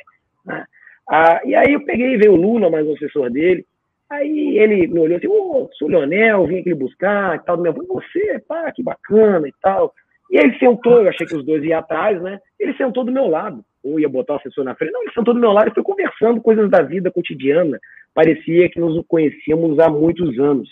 Né? 0.47 0.64
Ah, 1.07 1.43
e 1.45 1.55
aí 1.55 1.74
eu 1.74 1.85
peguei 1.85 2.14
e 2.14 2.16
veio 2.16 2.32
o 2.32 2.37
Lula, 2.37 2.70
mais 2.70 2.87
o 2.87 2.95
assessor 2.95 3.30
dele. 3.30 3.66
Aí 4.14 4.58
ele 4.58 4.86
me 4.86 5.00
olhou 5.00 5.18
assim, 5.18 5.26
oh, 5.28 5.68
sou 5.74 5.88
o 5.88 5.90
Leonel, 5.90 6.46
vim 6.46 6.60
aqui 6.60 6.72
buscar 6.74 7.36
e 7.36 7.44
tal, 7.44 7.58
meu 7.58 7.72
você, 7.72 8.38
pá, 8.46 8.70
que 8.70 8.82
bacana 8.82 9.48
e 9.48 9.52
tal. 9.60 9.92
E 10.30 10.36
ele 10.38 10.56
sentou, 10.58 11.02
eu 11.02 11.08
achei 11.08 11.26
que 11.26 11.34
os 11.34 11.44
dois 11.44 11.62
iam 11.64 11.78
atrás, 11.78 12.20
né? 12.22 12.40
Ele 12.58 12.74
sentou 12.74 13.04
do 13.04 13.12
meu 13.12 13.26
lado, 13.26 13.64
ou 13.82 13.98
ia 13.98 14.08
botar 14.08 14.34
o 14.34 14.36
assessor 14.36 14.64
na 14.64 14.74
frente. 14.74 14.92
Não, 14.92 15.02
ele 15.02 15.12
sentou 15.12 15.34
do 15.34 15.40
meu 15.40 15.52
lado 15.52 15.68
e 15.68 15.74
foi 15.74 15.82
conversando 15.82 16.40
coisas 16.40 16.70
da 16.70 16.80
vida 16.82 17.10
cotidiana. 17.10 17.78
Parecia 18.14 18.68
que 18.68 18.80
nos 18.80 19.04
conhecíamos 19.06 19.78
há 19.78 19.88
muitos 19.88 20.38
anos. 20.38 20.68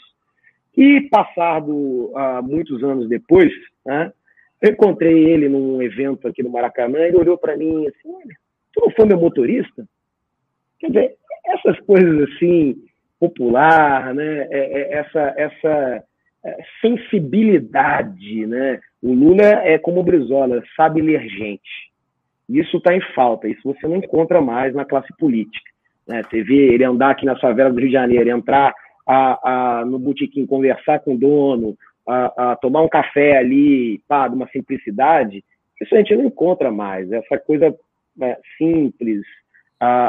E 0.77 1.03
passado 1.11 2.13
muitos 2.45 2.83
anos 2.83 3.09
depois, 3.09 3.53
né, 3.85 4.13
eu 4.61 4.71
encontrei 4.71 5.25
ele 5.25 5.49
num 5.49 5.83
evento 5.83 6.29
aqui 6.29 6.43
no 6.43 6.51
Maracanã, 6.51 7.01
ele 7.01 7.19
olhou 7.19 7.37
para 7.37 7.57
mim 7.57 7.87
assim, 7.89 8.09
olha, 8.09 8.37
tu 8.73 8.81
não 8.81 8.91
foi 8.93 9.05
meu 9.05 9.19
motorista? 9.19 9.85
Quer 10.79 10.87
dizer, 10.87 11.17
essas 11.47 11.79
coisas 11.81 12.31
assim, 12.31 12.77
popular, 13.23 14.13
né, 14.13 14.49
é, 14.51 14.81
é, 14.81 14.95
essa, 14.95 15.35
essa 15.37 16.05
é, 16.45 16.57
sensibilidade, 16.81 18.47
né, 18.47 18.81
o 19.01 19.13
Lula 19.13 19.45
é 19.45 19.79
como 19.79 20.01
o 20.01 20.03
Brizola, 20.03 20.61
sabe 20.77 21.01
ler 21.01 21.23
gente. 21.29 21.93
Isso 22.49 22.79
está 22.79 22.93
em 22.97 23.01
falta, 23.15 23.47
isso 23.47 23.61
você 23.63 23.87
não 23.87 23.99
encontra 23.99 24.41
mais 24.41 24.75
na 24.75 24.85
classe 24.85 25.17
política. 25.17 25.71
Né? 26.09 26.21
Você 26.29 26.43
vê 26.43 26.75
ele 26.75 26.83
andar 26.83 27.11
aqui 27.11 27.25
na 27.25 27.39
favela 27.39 27.71
do 27.71 27.79
Rio 27.79 27.87
de 27.87 27.93
Janeiro, 27.93 28.29
entrar 28.29 28.75
a, 29.07 29.51
a, 29.81 29.85
no 29.85 30.01
botequim, 30.01 30.45
conversar 30.45 30.99
com 30.99 31.15
o 31.15 31.19
dono, 31.19 31.77
a, 32.09 32.53
a 32.53 32.57
tomar 32.57 32.83
um 32.83 32.89
café 32.89 33.39
ali, 33.39 34.01
pá, 34.09 34.27
de 34.27 34.35
uma 34.35 34.49
simplicidade, 34.49 35.45
isso 35.81 35.95
a 35.95 35.99
gente 35.99 36.17
não 36.17 36.25
encontra 36.25 36.73
mais. 36.73 37.11
Essa 37.13 37.39
coisa 37.39 37.73
simples, 38.59 39.23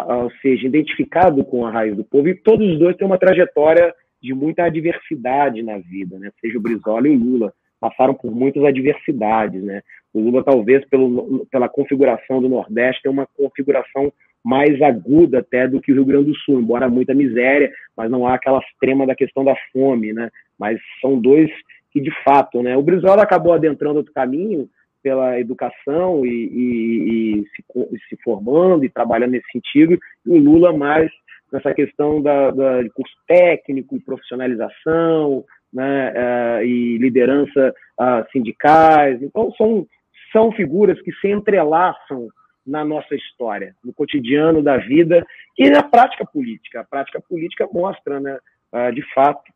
ou 0.07 0.31
seja, 0.41 0.67
identificado 0.67 1.43
com 1.43 1.65
a 1.65 1.71
raiz 1.71 1.95
do 1.95 2.03
povo, 2.03 2.27
e 2.27 2.35
todos 2.35 2.67
os 2.73 2.79
dois 2.79 2.95
têm 2.95 3.07
uma 3.07 3.17
trajetória 3.17 3.93
de 4.21 4.33
muita 4.33 4.63
adversidade 4.63 5.61
na 5.63 5.77
vida, 5.79 6.17
né? 6.19 6.31
seja 6.39 6.57
o 6.57 6.61
Brizola 6.61 7.07
e 7.07 7.11
o 7.11 7.19
Lula 7.19 7.53
passaram 7.79 8.13
por 8.13 8.33
muitas 8.33 8.63
adversidades, 8.63 9.61
né? 9.61 9.81
O 10.13 10.21
Lula 10.21 10.41
talvez 10.41 10.85
pelo, 10.87 11.45
pela 11.51 11.67
configuração 11.67 12.41
do 12.41 12.47
Nordeste 12.47 13.01
tem 13.03 13.11
uma 13.11 13.27
configuração 13.35 14.13
mais 14.41 14.81
aguda 14.81 15.39
até 15.39 15.67
do 15.67 15.81
que 15.81 15.91
o 15.91 15.95
Rio 15.95 16.05
Grande 16.05 16.27
do 16.27 16.35
Sul, 16.37 16.61
embora 16.61 16.87
muita 16.87 17.13
miséria, 17.13 17.69
mas 17.97 18.09
não 18.09 18.25
há 18.25 18.35
aquela 18.35 18.59
extrema 18.59 19.05
da 19.05 19.15
questão 19.15 19.43
da 19.43 19.55
fome, 19.73 20.13
né? 20.13 20.29
Mas 20.57 20.79
são 21.01 21.19
dois 21.19 21.49
que 21.91 21.99
de 21.99 22.11
fato, 22.23 22.63
né? 22.63 22.77
O 22.77 22.81
Brizola 22.81 23.23
acabou 23.23 23.51
adentrando 23.51 23.97
outro 23.97 24.13
caminho 24.13 24.69
pela 25.03 25.37
educação 25.37 26.25
e, 26.25 26.29
e, 26.29 27.41
e 27.41 27.47
se, 27.49 27.99
se, 28.09 28.17
formando 28.23 28.85
e 28.85 28.89
trabalhando 28.89 29.31
nesse 29.31 29.51
sentido, 29.51 29.99
e 30.25 30.29
o 30.29 30.37
Lula 30.37 30.71
mais 30.71 31.11
nessa 31.51 31.73
questão 31.73 32.21
da, 32.21 32.49
da 32.49 32.81
de 32.81 32.89
curso 32.89 33.13
técnico, 33.27 34.01
profissionalização, 34.01 35.45
né, 35.71 36.11
uh, 36.11 36.63
e 36.63 36.97
liderança 36.97 37.73
uh, 37.99 38.31
sindicais. 38.31 39.21
Então, 39.21 39.51
são, 39.55 39.85
são 40.31 40.51
figuras 40.53 40.99
que 41.01 41.11
se 41.13 41.27
entrelaçam 41.29 42.27
na 42.65 42.85
nossa 42.85 43.13
história, 43.13 43.75
no 43.83 43.93
cotidiano 43.93 44.63
da 44.63 44.77
vida 44.77 45.25
e 45.57 45.69
na 45.69 45.83
prática 45.83 46.25
política. 46.25 46.81
A 46.81 46.83
prática 46.83 47.21
política 47.21 47.67
mostra, 47.71 48.19
né, 48.19 48.39
uh, 48.71 48.93
de 48.93 49.03
fato. 49.13 49.51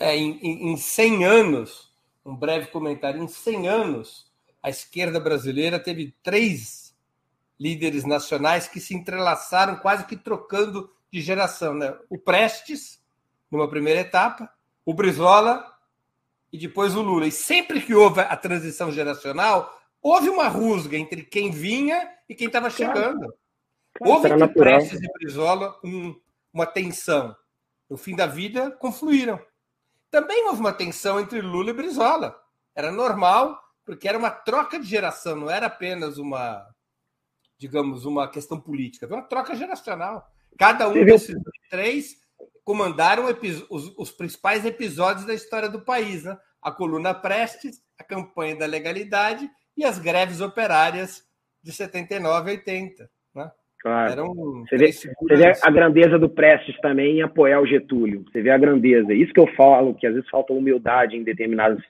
É, 0.00 0.16
em, 0.16 0.72
em 0.72 0.76
100 0.76 1.24
anos, 1.24 1.91
um 2.24 2.36
breve 2.36 2.68
comentário, 2.68 3.22
em 3.22 3.28
100 3.28 3.68
anos, 3.68 4.32
a 4.62 4.70
esquerda 4.70 5.18
brasileira 5.18 5.78
teve 5.78 6.14
três 6.22 6.94
líderes 7.58 8.04
nacionais 8.04 8.68
que 8.68 8.80
se 8.80 8.94
entrelaçaram, 8.94 9.76
quase 9.76 10.04
que 10.06 10.16
trocando 10.16 10.90
de 11.12 11.20
geração. 11.20 11.74
Né? 11.74 11.96
O 12.08 12.18
Prestes, 12.18 13.00
numa 13.50 13.68
primeira 13.68 14.00
etapa, 14.00 14.50
o 14.84 14.94
Brizola 14.94 15.64
e 16.52 16.58
depois 16.58 16.94
o 16.94 17.02
Lula. 17.02 17.26
E 17.26 17.32
sempre 17.32 17.80
que 17.80 17.94
houve 17.94 18.20
a 18.20 18.36
transição 18.36 18.90
geracional, 18.90 19.80
houve 20.00 20.28
uma 20.28 20.48
rusga 20.48 20.96
entre 20.96 21.22
quem 21.22 21.50
vinha 21.50 22.08
e 22.28 22.34
quem 22.34 22.46
estava 22.46 22.70
chegando. 22.70 23.20
Claro. 23.94 24.14
Houve 24.14 24.28
entre 24.28 24.48
Prestes 24.48 25.00
e 25.00 25.12
Brizola 25.12 25.78
um, 25.84 26.18
uma 26.52 26.66
tensão. 26.66 27.36
No 27.88 27.96
fim 27.96 28.16
da 28.16 28.26
vida, 28.26 28.70
confluíram. 28.70 29.38
Também 30.12 30.46
houve 30.46 30.60
uma 30.60 30.74
tensão 30.74 31.18
entre 31.18 31.40
Lula 31.40 31.70
e 31.70 31.72
Brizola. 31.72 32.38
Era 32.76 32.92
normal, 32.92 33.58
porque 33.82 34.06
era 34.06 34.18
uma 34.18 34.30
troca 34.30 34.78
de 34.78 34.86
geração, 34.86 35.34
não 35.34 35.50
era 35.50 35.66
apenas 35.66 36.18
uma, 36.18 36.68
digamos, 37.56 38.04
uma 38.04 38.28
questão 38.28 38.60
política, 38.60 39.06
era 39.06 39.14
uma 39.14 39.22
troca 39.22 39.56
geracional. 39.56 40.30
Cada 40.58 40.86
um 40.86 41.04
desses 41.06 41.34
três 41.70 42.16
comandaram 42.62 43.24
os, 43.70 43.92
os, 43.96 44.10
principais 44.10 44.66
episódios 44.66 45.24
da 45.24 45.32
história 45.32 45.68
do 45.68 45.80
país, 45.80 46.24
né? 46.24 46.38
A 46.60 46.70
coluna 46.70 47.14
Prestes, 47.14 47.82
a 47.98 48.04
campanha 48.04 48.54
da 48.54 48.66
legalidade 48.66 49.50
e 49.74 49.82
as 49.82 49.98
greves 49.98 50.42
operárias 50.42 51.26
de 51.62 51.72
79 51.72 52.50
a 52.50 52.52
80, 52.52 53.10
Claro. 53.82 54.12
Eram 54.12 54.34
você, 54.34 54.76
vê, 54.76 54.92
você 54.92 55.36
vê 55.36 55.52
a 55.60 55.70
grandeza 55.70 56.16
do 56.16 56.30
Prestes 56.30 56.78
também 56.80 57.18
em 57.18 57.22
apoiar 57.22 57.60
o 57.60 57.66
Getúlio. 57.66 58.24
Você 58.30 58.40
vê 58.40 58.50
a 58.50 58.58
grandeza. 58.58 59.12
Isso 59.12 59.32
que 59.32 59.40
eu 59.40 59.48
falo, 59.56 59.94
que 59.94 60.06
às 60.06 60.14
vezes 60.14 60.30
falta 60.30 60.52
humildade 60.52 61.16
em 61.16 61.24
determinados, 61.24 61.82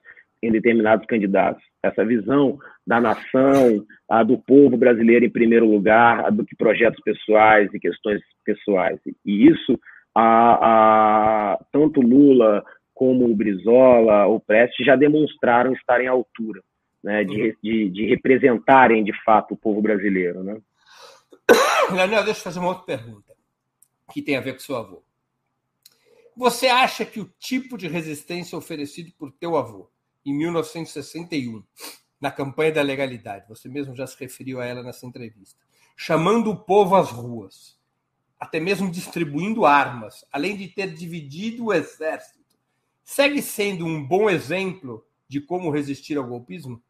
em 0.42 0.50
determinados 0.50 1.04
candidatos. 1.06 1.62
Essa 1.82 2.02
visão 2.02 2.58
da 2.86 2.98
nação, 2.98 3.84
a 4.08 4.22
do 4.22 4.38
povo 4.38 4.76
brasileiro 4.76 5.26
em 5.26 5.30
primeiro 5.30 5.66
lugar, 5.66 6.24
a 6.24 6.30
do 6.30 6.46
que 6.46 6.56
projetos 6.56 7.00
pessoais 7.04 7.68
e 7.74 7.78
questões 7.78 8.22
pessoais. 8.42 8.98
E 9.26 9.46
isso 9.46 9.78
a, 10.14 11.52
a, 11.52 11.58
tanto 11.70 12.00
Lula 12.00 12.64
como 12.94 13.26
o 13.26 13.36
Brizola, 13.36 14.26
o 14.26 14.40
Prestes 14.40 14.86
já 14.86 14.96
demonstraram 14.96 15.72
estarem 15.72 16.08
à 16.08 16.12
altura, 16.12 16.62
né, 17.02 17.24
de, 17.24 17.42
uhum. 17.42 17.52
de, 17.62 17.88
de, 17.90 18.06
representarem 18.06 19.02
de 19.02 19.12
fato 19.24 19.54
o 19.54 19.56
povo 19.56 19.82
brasileiro. 19.82 20.42
Né? 20.42 20.56
Leonel, 21.92 22.24
deixa 22.24 22.40
eu 22.40 22.44
fazer 22.44 22.58
uma 22.58 22.68
outra 22.68 22.84
pergunta 22.84 23.34
que 24.12 24.22
tem 24.22 24.36
a 24.36 24.40
ver 24.40 24.54
com 24.54 24.60
seu 24.60 24.76
avô. 24.76 25.02
Você 26.36 26.66
acha 26.66 27.04
que 27.04 27.20
o 27.20 27.32
tipo 27.38 27.76
de 27.76 27.88
resistência 27.88 28.56
oferecido 28.56 29.12
por 29.18 29.30
teu 29.32 29.56
avô 29.56 29.90
em 30.24 30.34
1961, 30.34 31.62
na 32.20 32.30
campanha 32.30 32.72
da 32.72 32.82
legalidade, 32.82 33.48
você 33.48 33.68
mesmo 33.68 33.94
já 33.94 34.06
se 34.06 34.18
referiu 34.18 34.60
a 34.60 34.64
ela 34.64 34.82
nessa 34.82 35.06
entrevista, 35.06 35.58
chamando 35.96 36.50
o 36.50 36.56
povo 36.56 36.94
às 36.94 37.10
ruas, 37.10 37.78
até 38.38 38.60
mesmo 38.60 38.90
distribuindo 38.90 39.66
armas, 39.66 40.24
além 40.32 40.56
de 40.56 40.68
ter 40.68 40.94
dividido 40.94 41.66
o 41.66 41.72
exército, 41.72 42.56
segue 43.04 43.42
sendo 43.42 43.84
um 43.84 44.02
bom 44.06 44.30
exemplo 44.30 45.04
de 45.28 45.40
como 45.40 45.70
resistir 45.70 46.16
ao 46.16 46.26
golpismo? 46.26 46.82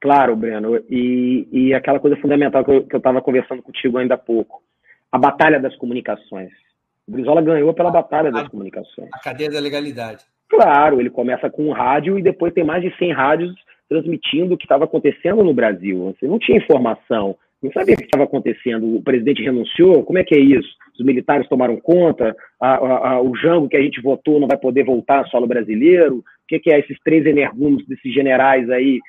Claro, 0.00 0.36
Breno. 0.36 0.76
E, 0.88 1.48
e 1.50 1.74
aquela 1.74 1.98
coisa 1.98 2.16
fundamental 2.16 2.64
que 2.64 2.70
eu 2.70 2.86
estava 2.98 3.20
conversando 3.20 3.62
contigo 3.62 3.98
ainda 3.98 4.14
há 4.14 4.18
pouco. 4.18 4.62
A 5.10 5.18
batalha 5.18 5.58
das 5.58 5.76
comunicações. 5.76 6.50
O 7.06 7.12
Brizola 7.12 7.40
ganhou 7.40 7.72
pela 7.72 7.90
batalha 7.90 8.30
das 8.30 8.48
comunicações. 8.48 9.08
A 9.12 9.18
cadeia 9.18 9.50
da 9.50 9.58
legalidade. 9.58 10.24
Claro, 10.48 11.00
ele 11.00 11.10
começa 11.10 11.50
com 11.50 11.68
um 11.68 11.72
rádio 11.72 12.18
e 12.18 12.22
depois 12.22 12.52
tem 12.52 12.64
mais 12.64 12.82
de 12.82 12.94
100 12.96 13.12
rádios 13.12 13.54
transmitindo 13.88 14.54
o 14.54 14.58
que 14.58 14.64
estava 14.64 14.84
acontecendo 14.84 15.42
no 15.42 15.54
Brasil. 15.54 16.14
Você 16.18 16.26
não 16.26 16.38
tinha 16.38 16.58
informação 16.58 17.36
não 17.62 17.72
sabia 17.72 17.94
o 17.94 17.98
que 17.98 18.04
estava 18.04 18.24
acontecendo. 18.24 18.96
O 18.96 19.02
presidente 19.02 19.42
renunciou? 19.42 20.04
Como 20.04 20.18
é 20.18 20.24
que 20.24 20.34
é 20.34 20.38
isso? 20.38 20.68
Os 20.98 21.04
militares 21.04 21.48
tomaram 21.48 21.76
conta? 21.76 22.34
A, 22.60 22.74
a, 22.74 23.08
a, 23.12 23.22
o 23.22 23.34
Jango 23.34 23.68
que 23.68 23.76
a 23.76 23.82
gente 23.82 24.00
votou 24.00 24.38
não 24.38 24.46
vai 24.46 24.56
poder 24.56 24.84
voltar 24.84 25.18
ao 25.18 25.28
solo 25.28 25.46
brasileiro? 25.46 26.18
O 26.18 26.24
que, 26.46 26.60
que 26.60 26.70
é 26.70 26.78
esses 26.78 26.96
três 27.04 27.26
energúmenos 27.26 27.86
desses 27.86 28.12
generais 28.12 28.70
aí 28.70 29.00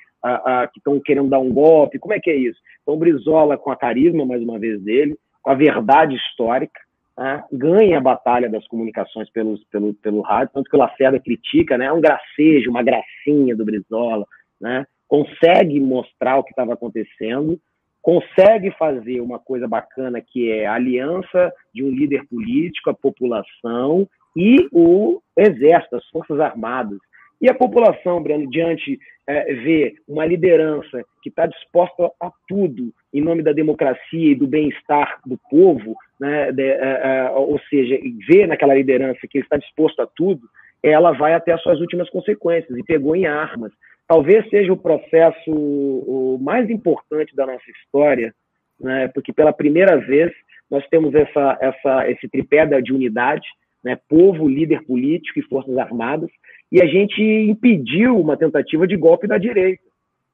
que 0.72 0.80
estão 0.80 1.00
querendo 1.00 1.30
dar 1.30 1.40
um 1.40 1.52
golpe? 1.52 2.00
Como 2.00 2.14
é 2.14 2.20
que 2.20 2.30
é 2.30 2.36
isso? 2.36 2.60
Então, 2.82 2.98
Brizola, 2.98 3.58
com 3.58 3.72
a 3.72 3.76
carisma, 3.76 4.26
mais 4.26 4.42
uma 4.42 4.60
vez, 4.60 4.82
dele, 4.82 5.16
com 5.42 5.52
a 5.52 5.56
verdade 5.56 6.16
histórica, 6.16 6.80
né, 7.18 7.44
ganha 7.52 7.98
a 7.98 8.02
batalha 8.02 8.50
das 8.50 8.66
comunicações 8.68 9.30
pelos, 9.30 9.64
pelo, 9.66 9.94
pelo 9.96 10.22
rádio, 10.22 10.54
tanto 10.54 10.70
que 10.70 10.76
o 10.76 10.80
Lacerda 10.80 11.20
critica, 11.20 11.78
né, 11.78 11.86
é 11.86 11.94
um 11.94 12.00
gracejo, 12.00 12.70
uma 12.70 12.82
gracinha 12.82 13.56
do 13.56 13.66
Brizola, 13.66 14.26
né, 14.60 14.86
consegue 15.08 15.80
mostrar 15.80 16.38
o 16.38 16.44
que 16.44 16.52
estava 16.52 16.74
acontecendo, 16.74 17.60
consegue 18.02 18.72
fazer 18.72 19.20
uma 19.20 19.38
coisa 19.38 19.68
bacana 19.68 20.22
que 20.22 20.50
é 20.50 20.66
a 20.66 20.76
aliança 20.76 21.52
de 21.74 21.84
um 21.84 21.90
líder 21.90 22.26
político, 22.28 22.90
a 22.90 22.94
população 22.94 24.08
e 24.36 24.68
o 24.72 25.22
exército, 25.36 25.98
as 25.98 26.08
forças 26.08 26.40
armadas. 26.40 27.00
E 27.42 27.50
a 27.50 27.54
população, 27.54 28.22
Breno, 28.22 28.50
diante 28.50 29.00
é, 29.28 29.94
uma 30.08 30.26
liderança 30.26 31.04
que 31.22 31.30
está 31.30 31.46
disposta 31.46 32.12
a 32.22 32.32
tudo 32.48 32.92
em 33.14 33.22
nome 33.22 33.44
da 33.44 33.54
democracia 33.54 34.32
e 34.32 34.36
do 34.36 34.48
bem-estar 34.48 35.20
do 35.26 35.40
povo, 35.50 35.96
né, 36.20 36.52
de, 36.52 36.64
é, 36.64 37.02
é, 37.04 37.30
ou 37.32 37.60
seja, 37.70 37.98
vê 38.28 38.46
naquela 38.46 38.74
liderança 38.74 39.20
que 39.30 39.40
está 39.40 39.56
disposto 39.56 40.02
a 40.02 40.08
tudo, 40.08 40.42
ela 40.82 41.12
vai 41.12 41.34
até 41.34 41.52
as 41.52 41.62
suas 41.62 41.80
últimas 41.80 42.10
consequências 42.10 42.78
e 42.78 42.84
pegou 42.84 43.16
em 43.16 43.26
armas. 43.26 43.72
Talvez 44.08 44.50
seja 44.50 44.74
o 44.74 44.78
processo 44.78 45.52
o 45.52 46.40
mais 46.42 46.70
importante 46.70 47.36
da 47.36 47.46
nossa 47.46 47.70
história, 47.72 48.34
né, 48.80 49.08
porque 49.14 49.32
pela 49.32 49.54
primeira 49.54 49.98
vez 49.98 50.32
nós 50.70 50.86
temos 50.88 51.14
essa, 51.16 51.58
essa, 51.62 52.10
esse 52.10 52.28
tripé 52.28 52.66
de 52.82 52.94
unidade, 52.94 53.48
né, 53.84 53.98
povo, 54.10 54.48
líder 54.48 54.84
político 54.86 55.40
e 55.40 55.44
forças 55.44 55.78
armadas, 55.78 56.30
e 56.72 56.82
a 56.82 56.86
gente 56.86 57.22
impediu 57.22 58.18
uma 58.18 58.38
tentativa 58.38 58.88
de 58.88 58.96
golpe 58.96 59.28
da 59.28 59.38
direita. 59.38 59.84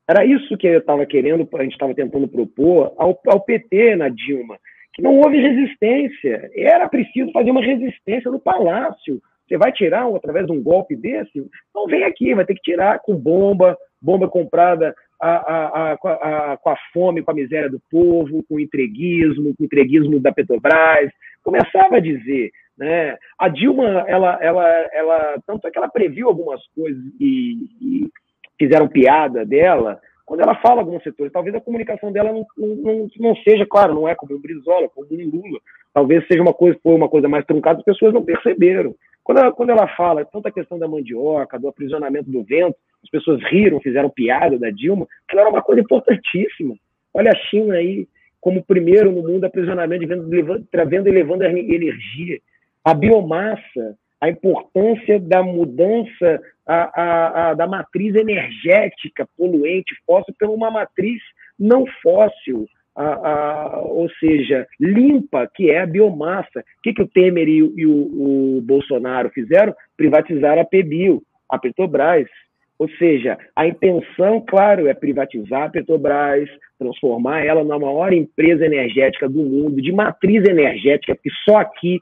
Era 0.07 0.23
isso 0.25 0.57
que 0.57 0.67
eu 0.67 0.79
estava 0.79 1.05
querendo, 1.05 1.47
a 1.53 1.63
gente 1.63 1.73
estava 1.73 1.95
tentando 1.95 2.27
propor 2.27 2.93
ao, 2.97 3.19
ao 3.27 3.41
PT 3.41 3.95
na 3.95 4.09
Dilma, 4.09 4.57
que 4.93 5.01
não 5.01 5.17
houve 5.17 5.37
resistência. 5.37 6.49
Era 6.55 6.87
preciso 6.87 7.31
fazer 7.31 7.51
uma 7.51 7.63
resistência 7.63 8.29
no 8.29 8.39
palácio. 8.39 9.19
Você 9.47 9.57
vai 9.57 9.71
tirar 9.71 10.07
através 10.15 10.45
de 10.45 10.51
um 10.51 10.61
golpe 10.61 10.95
desse? 10.95 11.43
Não 11.73 11.87
vem 11.87 12.03
aqui, 12.03 12.35
vai 12.35 12.45
ter 12.45 12.55
que 12.55 12.61
tirar 12.61 12.99
com 12.99 13.15
bomba, 13.15 13.77
bomba 14.01 14.27
comprada 14.27 14.93
a, 15.19 15.29
a, 15.29 15.91
a, 15.93 16.57
com 16.57 16.69
a 16.69 16.77
fome, 16.93 17.23
com 17.23 17.31
a 17.31 17.35
miséria 17.35 17.69
do 17.69 17.81
povo, 17.89 18.43
com 18.47 18.55
o 18.55 18.59
entreguismo, 18.59 19.55
com 19.55 19.63
o 19.63 19.65
entreguismo 19.65 20.19
da 20.19 20.31
Petrobras. 20.31 21.11
Começava 21.43 21.97
a 21.97 21.99
dizer, 21.99 22.51
né? 22.77 23.17
A 23.37 23.47
Dilma, 23.47 24.05
ela, 24.07 24.37
ela, 24.41 24.67
ela, 24.93 25.35
tanto 25.45 25.67
é 25.67 25.71
que 25.71 25.77
ela 25.77 25.87
previu 25.87 26.27
algumas 26.27 26.61
coisas 26.75 27.01
e, 27.19 27.69
e 27.81 28.09
fizeram 28.57 28.87
piada 28.87 29.45
dela, 29.45 29.99
quando 30.25 30.41
ela 30.41 30.55
fala 30.55 30.81
alguns 30.81 31.03
setores, 31.03 31.31
talvez 31.31 31.55
a 31.55 31.61
comunicação 31.61 32.11
dela 32.11 32.33
não, 32.33 32.45
não, 32.57 33.07
não 33.19 33.35
seja, 33.37 33.65
claro, 33.65 33.93
não 33.93 34.09
é 34.09 34.15
como 34.15 34.33
o 34.33 34.39
Brizola, 34.39 34.89
como 34.89 35.07
o 35.07 35.15
Lula, 35.15 35.59
talvez 35.93 36.25
seja 36.27 36.41
uma 36.41 36.53
coisa, 36.53 36.77
foi 36.81 36.95
uma 36.95 37.07
coisa 37.07 37.29
mais 37.29 37.45
truncada, 37.45 37.79
as 37.79 37.85
pessoas 37.85 38.13
não 38.13 38.23
perceberam. 38.23 38.95
Quando 39.23 39.37
ela, 39.39 39.51
quando 39.51 39.69
ela 39.69 39.87
fala 39.95 40.25
tanto 40.25 40.47
a 40.47 40.51
questão 40.51 40.79
da 40.79 40.87
mandioca, 40.87 41.59
do 41.59 41.67
aprisionamento 41.67 42.29
do 42.29 42.43
vento, 42.43 42.75
as 43.03 43.09
pessoas 43.09 43.41
riram, 43.43 43.79
fizeram 43.79 44.09
piada 44.09 44.57
da 44.57 44.71
Dilma, 44.71 45.07
aquilo 45.27 45.41
era 45.41 45.49
uma 45.49 45.61
coisa 45.61 45.81
importantíssima. 45.81 46.75
Olha 47.13 47.31
a 47.31 47.35
China 47.35 47.75
aí, 47.75 48.07
como 48.41 48.63
primeiro 48.63 49.11
no 49.11 49.21
mundo 49.21 49.45
aprisionamento 49.45 50.05
de 50.05 50.41
vento, 50.41 50.67
trazendo 50.71 51.07
e 51.07 51.11
levando 51.11 51.43
energia. 51.43 52.39
A 52.85 52.93
biomassa, 52.93 53.97
a 54.21 54.29
importância 54.29 55.19
da 55.19 55.43
mudança 55.43 56.39
a, 56.65 57.01
a, 57.01 57.49
a, 57.49 57.53
da 57.53 57.67
matriz 57.67 58.15
energética 58.15 59.27
poluente 59.37 59.93
fóssil 60.05 60.33
por 60.39 60.49
uma 60.49 60.71
matriz 60.71 61.21
não 61.59 61.85
fóssil, 62.01 62.67
ou 62.95 64.09
seja, 64.19 64.65
limpa, 64.79 65.49
que 65.53 65.69
é 65.69 65.81
a 65.81 65.85
biomassa. 65.85 66.59
O 66.59 66.81
que, 66.81 66.93
que 66.93 67.01
o 67.01 67.07
Temer 67.07 67.47
e, 67.47 67.57
e 67.57 67.85
o, 67.85 68.57
o, 68.57 68.61
Bolsonaro 68.61 69.29
fizeram? 69.29 69.73
Privatizaram 69.97 70.61
a 70.61 70.65
PBio, 70.65 71.21
a 71.49 71.57
Petrobras. 71.57 72.27
Ou 72.77 72.89
seja, 72.97 73.37
a 73.55 73.65
intenção, 73.67 74.41
claro, 74.41 74.87
é 74.87 74.93
privatizar 74.93 75.63
a 75.63 75.69
Petrobras, 75.69 76.49
transformar 76.77 77.45
ela 77.45 77.63
na 77.63 77.79
maior 77.79 78.11
empresa 78.11 78.65
energética 78.65 79.29
do 79.29 79.43
mundo, 79.43 79.81
de 79.81 79.91
matriz 79.93 80.43
energética, 80.47 81.15
porque 81.15 81.29
só 81.45 81.57
aqui, 81.57 82.01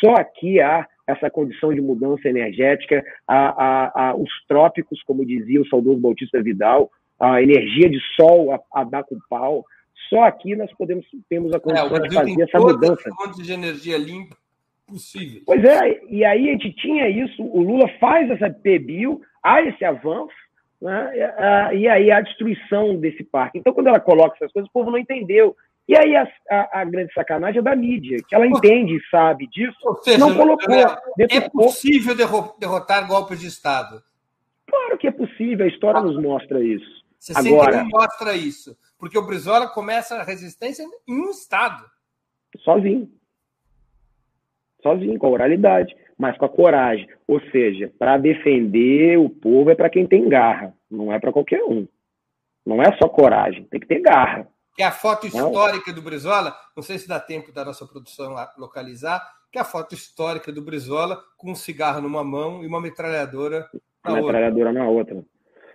só 0.00 0.14
aqui 0.14 0.60
há 0.60 0.86
essa 1.06 1.30
condição 1.30 1.72
de 1.72 1.80
mudança 1.80 2.28
energética, 2.28 3.02
a, 3.26 3.36
a, 3.36 4.08
a, 4.08 4.14
os 4.14 4.30
trópicos, 4.46 5.02
como 5.04 5.24
dizia 5.24 5.60
o 5.60 5.66
saudoso 5.66 6.00
Bautista 6.00 6.42
Vidal, 6.42 6.90
a 7.18 7.42
energia 7.42 7.88
de 7.88 7.98
sol 8.14 8.52
a, 8.52 8.60
a 8.72 8.84
dar 8.84 9.04
com 9.04 9.16
pau. 9.28 9.64
Só 10.10 10.22
aqui 10.24 10.54
nós 10.54 10.72
podemos 10.74 11.06
temos 11.28 11.52
a 11.54 11.60
condição 11.60 11.96
é, 11.96 12.00
de 12.00 12.14
fazer 12.14 12.42
essa 12.42 12.58
mudança. 12.58 13.10
fontes 13.16 13.44
de 13.44 13.52
energia 13.52 13.96
limpa 13.96 14.36
possível. 14.88 15.42
Pois 15.44 15.62
é, 15.62 16.00
e 16.08 16.24
aí 16.24 16.48
a 16.48 16.52
gente 16.52 16.72
tinha 16.72 17.08
isso, 17.08 17.42
o 17.42 17.62
Lula 17.62 17.88
faz 18.00 18.30
essa 18.30 18.50
PBio, 18.50 19.20
há 19.42 19.62
esse 19.62 19.84
avanço, 19.84 20.34
né, 20.80 21.12
e 21.74 21.86
aí 21.86 22.10
a 22.10 22.20
destruição 22.20 22.96
desse 22.96 23.22
parque. 23.22 23.58
Então, 23.58 23.72
quando 23.72 23.88
ela 23.88 24.00
coloca 24.00 24.36
essas 24.36 24.52
coisas, 24.52 24.68
o 24.68 24.72
povo 24.72 24.90
não 24.90 24.98
entendeu. 24.98 25.54
E 25.88 25.96
aí 25.96 26.14
a, 26.14 26.28
a, 26.50 26.80
a, 26.82 26.84
grande 26.84 27.14
sacanagem 27.14 27.60
é 27.60 27.62
da 27.62 27.74
mídia, 27.74 28.18
que 28.28 28.34
ela 28.34 28.46
entende 28.46 28.94
e 28.94 29.08
sabe 29.10 29.46
disso, 29.46 29.74
seja, 30.02 30.18
não 30.18 30.36
colocou. 30.36 30.74
É 31.18 31.48
possível 31.48 32.14
derrotar 32.14 33.08
golpes 33.08 33.40
de 33.40 33.46
Estado? 33.46 34.02
Claro 34.66 34.98
que 34.98 35.06
é 35.06 35.10
possível, 35.10 35.64
a 35.64 35.68
história 35.68 36.00
ah, 36.00 36.02
nos 36.02 36.22
mostra 36.22 36.62
isso. 36.62 37.02
Você 37.18 37.32
Agora, 37.34 37.82
mostra 37.84 38.36
isso, 38.36 38.76
porque 38.98 39.16
o 39.16 39.26
Brizola 39.26 39.66
começa 39.66 40.16
a 40.16 40.22
resistência 40.22 40.82
em 40.82 41.20
um 41.22 41.30
Estado. 41.30 41.82
Sozinho. 42.58 43.10
Sozinho, 44.82 45.18
com 45.18 45.26
a 45.26 45.30
oralidade, 45.30 45.96
mas 46.18 46.36
com 46.36 46.44
a 46.44 46.50
coragem. 46.50 47.08
Ou 47.26 47.40
seja, 47.50 47.90
para 47.98 48.18
defender 48.18 49.18
o 49.18 49.30
povo 49.30 49.70
é 49.70 49.74
para 49.74 49.88
quem 49.88 50.06
tem 50.06 50.28
garra, 50.28 50.74
não 50.90 51.10
é 51.10 51.18
para 51.18 51.32
qualquer 51.32 51.64
um. 51.64 51.88
Não 52.64 52.82
é 52.82 52.94
só 52.98 53.08
coragem, 53.08 53.64
tem 53.64 53.80
que 53.80 53.86
ter 53.86 54.00
garra 54.00 54.46
que 54.78 54.82
é 54.84 54.86
a 54.86 54.92
foto 54.92 55.26
histórica 55.26 55.92
do 55.92 56.00
Brizola, 56.00 56.54
não 56.76 56.84
sei 56.84 56.98
se 56.98 57.08
dá 57.08 57.18
tempo 57.18 57.50
da 57.50 57.64
nossa 57.64 57.84
produção 57.84 58.36
localizar, 58.56 59.20
que 59.50 59.58
é 59.58 59.60
a 59.60 59.64
foto 59.64 59.92
histórica 59.92 60.52
do 60.52 60.62
Brizola 60.62 61.20
com 61.36 61.50
um 61.50 61.54
cigarro 61.56 62.00
numa 62.00 62.22
mão 62.22 62.62
e 62.62 62.66
uma 62.68 62.80
metralhadora 62.80 63.66
na 64.04 64.12
uma 64.12 64.20
outra. 64.20 64.34
metralhadora 64.34 64.72
na 64.72 64.88
outra. 64.88 65.24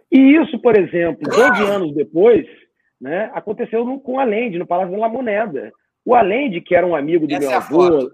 E 0.10 0.18
isso, 0.38 0.58
por 0.58 0.78
exemplo, 0.78 1.30
12 1.30 1.64
anos 1.64 1.94
depois, 1.94 2.48
né, 3.02 3.30
aconteceu 3.34 3.84
no, 3.84 4.00
com 4.00 4.14
o 4.14 4.20
Allende, 4.20 4.58
no 4.58 4.66
Palácio 4.66 4.98
da 4.98 5.10
Moneda. 5.10 5.74
O 6.06 6.16
Allende, 6.16 6.62
que 6.62 6.74
era 6.74 6.88
um 6.88 6.96
amigo 6.96 7.28
do 7.28 7.34
Essa 7.34 7.42
meu 7.42 7.52
é 7.52 7.56
avô. 7.56 8.12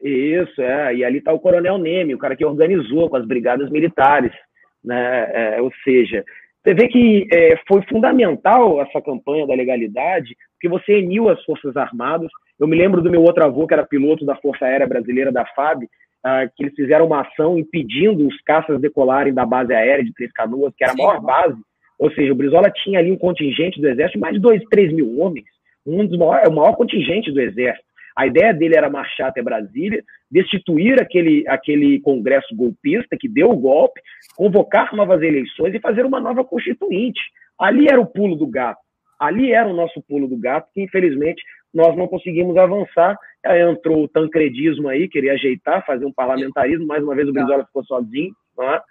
Isso, 0.00 0.62
é. 0.62 0.94
E 0.94 1.04
ali 1.04 1.18
está 1.18 1.32
o 1.32 1.40
Coronel 1.40 1.76
Neme, 1.76 2.14
o 2.14 2.18
cara 2.18 2.36
que 2.36 2.44
organizou 2.44 3.10
com 3.10 3.16
as 3.16 3.26
brigadas 3.26 3.68
militares. 3.68 4.32
Né? 4.84 5.56
É, 5.56 5.60
ou 5.60 5.72
seja, 5.82 6.24
você 6.62 6.74
vê 6.74 6.88
que 6.88 7.26
é, 7.32 7.56
foi 7.66 7.82
fundamental 7.88 8.80
essa 8.82 9.00
campanha 9.00 9.46
da 9.46 9.54
legalidade, 9.54 10.36
porque 10.52 10.68
você 10.68 10.98
uniu 10.98 11.30
as 11.30 11.42
Forças 11.44 11.74
Armadas. 11.76 12.30
Eu 12.58 12.68
me 12.68 12.76
lembro 12.76 13.00
do 13.00 13.10
meu 13.10 13.22
outro 13.22 13.42
avô, 13.42 13.66
que 13.66 13.72
era 13.72 13.86
piloto 13.86 14.26
da 14.26 14.36
Força 14.36 14.66
Aérea 14.66 14.86
Brasileira, 14.86 15.32
da 15.32 15.46
FAB, 15.46 15.84
ah, 16.22 16.46
que 16.54 16.64
eles 16.64 16.74
fizeram 16.74 17.06
uma 17.06 17.22
ação 17.22 17.58
impedindo 17.58 18.28
os 18.28 18.38
caças 18.42 18.78
decolarem 18.78 19.32
da 19.32 19.46
base 19.46 19.72
aérea 19.72 20.04
de 20.04 20.12
Três 20.12 20.30
Canoas, 20.32 20.74
que 20.76 20.84
era 20.84 20.92
a 20.92 20.96
maior 20.96 21.20
base. 21.22 21.58
Ou 21.98 22.10
seja, 22.12 22.32
o 22.32 22.36
Brizola 22.36 22.70
tinha 22.70 22.98
ali 22.98 23.10
um 23.10 23.16
contingente 23.16 23.80
do 23.80 23.88
Exército 23.88 24.18
de 24.18 24.20
mais 24.20 24.34
de 24.34 24.40
2, 24.40 24.62
3 24.70 24.92
mil 24.92 25.18
homens, 25.18 25.46
um 25.86 26.06
dos 26.06 26.18
maiores, 26.18 26.48
o 26.48 26.52
maior 26.52 26.74
contingente 26.74 27.32
do 27.32 27.40
Exército. 27.40 27.84
A 28.20 28.26
ideia 28.26 28.52
dele 28.52 28.76
era 28.76 28.90
marchar 28.90 29.28
até 29.28 29.42
Brasília, 29.42 30.04
destituir 30.30 31.00
aquele, 31.00 31.42
aquele 31.48 31.98
Congresso 32.00 32.54
golpista 32.54 33.16
que 33.18 33.26
deu 33.26 33.50
o 33.50 33.56
golpe, 33.56 33.98
convocar 34.36 34.94
novas 34.94 35.22
eleições 35.22 35.74
e 35.74 35.80
fazer 35.80 36.04
uma 36.04 36.20
nova 36.20 36.44
constituinte. 36.44 37.18
Ali 37.58 37.88
era 37.88 37.98
o 37.98 38.04
pulo 38.04 38.36
do 38.36 38.46
gato. 38.46 38.78
Ali 39.18 39.52
era 39.54 39.66
o 39.66 39.72
nosso 39.72 40.02
pulo 40.02 40.28
do 40.28 40.36
gato, 40.36 40.68
que 40.74 40.82
infelizmente 40.82 41.42
nós 41.72 41.96
não 41.96 42.06
conseguimos 42.06 42.58
avançar. 42.58 43.16
Aí 43.42 43.62
entrou 43.62 44.04
o 44.04 44.08
tancredismo 44.08 44.90
aí, 44.90 45.08
queria 45.08 45.32
ajeitar, 45.32 45.86
fazer 45.86 46.04
um 46.04 46.12
parlamentarismo. 46.12 46.86
Mais 46.86 47.02
uma 47.02 47.14
vez 47.14 47.26
o 47.26 47.32
Brizola 47.32 47.64
ficou 47.64 47.82
sozinho. 47.86 48.34
É? 48.60 48.82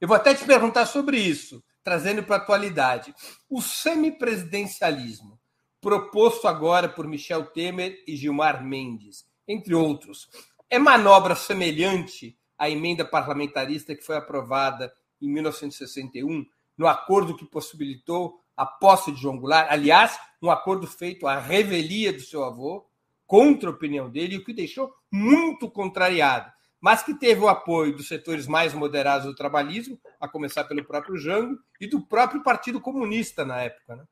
Eu 0.00 0.08
vou 0.08 0.16
até 0.16 0.34
te 0.34 0.44
perguntar 0.44 0.86
sobre 0.86 1.18
isso, 1.18 1.62
trazendo 1.84 2.24
para 2.24 2.34
a 2.34 2.38
atualidade. 2.38 3.14
O 3.48 3.60
semipresidencialismo 3.60 5.38
proposto 5.82 6.46
agora 6.46 6.88
por 6.88 7.08
Michel 7.08 7.46
Temer 7.46 8.04
e 8.06 8.14
Gilmar 8.14 8.64
Mendes, 8.64 9.26
entre 9.48 9.74
outros. 9.74 10.28
É 10.70 10.78
manobra 10.78 11.34
semelhante 11.34 12.38
à 12.56 12.70
emenda 12.70 13.04
parlamentarista 13.04 13.94
que 13.94 14.04
foi 14.04 14.16
aprovada 14.16 14.94
em 15.20 15.28
1961, 15.28 16.46
no 16.78 16.86
acordo 16.86 17.36
que 17.36 17.44
possibilitou 17.44 18.40
a 18.56 18.64
posse 18.64 19.10
de 19.10 19.20
João 19.20 19.38
Goulart, 19.38 19.66
aliás, 19.70 20.18
um 20.40 20.50
acordo 20.50 20.86
feito 20.86 21.26
à 21.26 21.38
revelia 21.38 22.12
do 22.12 22.20
seu 22.20 22.44
avô, 22.44 22.86
contra 23.26 23.68
a 23.68 23.72
opinião 23.72 24.08
dele, 24.08 24.36
o 24.36 24.44
que 24.44 24.52
deixou 24.52 24.92
muito 25.10 25.68
contrariado, 25.68 26.52
mas 26.80 27.02
que 27.02 27.14
teve 27.14 27.40
o 27.40 27.48
apoio 27.48 27.96
dos 27.96 28.06
setores 28.06 28.46
mais 28.46 28.72
moderados 28.72 29.26
do 29.26 29.34
trabalhismo, 29.34 29.98
a 30.20 30.28
começar 30.28 30.64
pelo 30.64 30.84
próprio 30.84 31.16
Jango, 31.16 31.58
e 31.80 31.88
do 31.88 32.06
próprio 32.06 32.42
Partido 32.42 32.80
Comunista 32.80 33.44
na 33.44 33.62
época. 33.62 33.96
Né? 33.96 34.04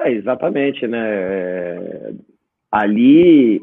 É, 0.00 0.12
exatamente, 0.12 0.86
né? 0.86 0.98
É, 0.98 2.12
ali, 2.70 3.60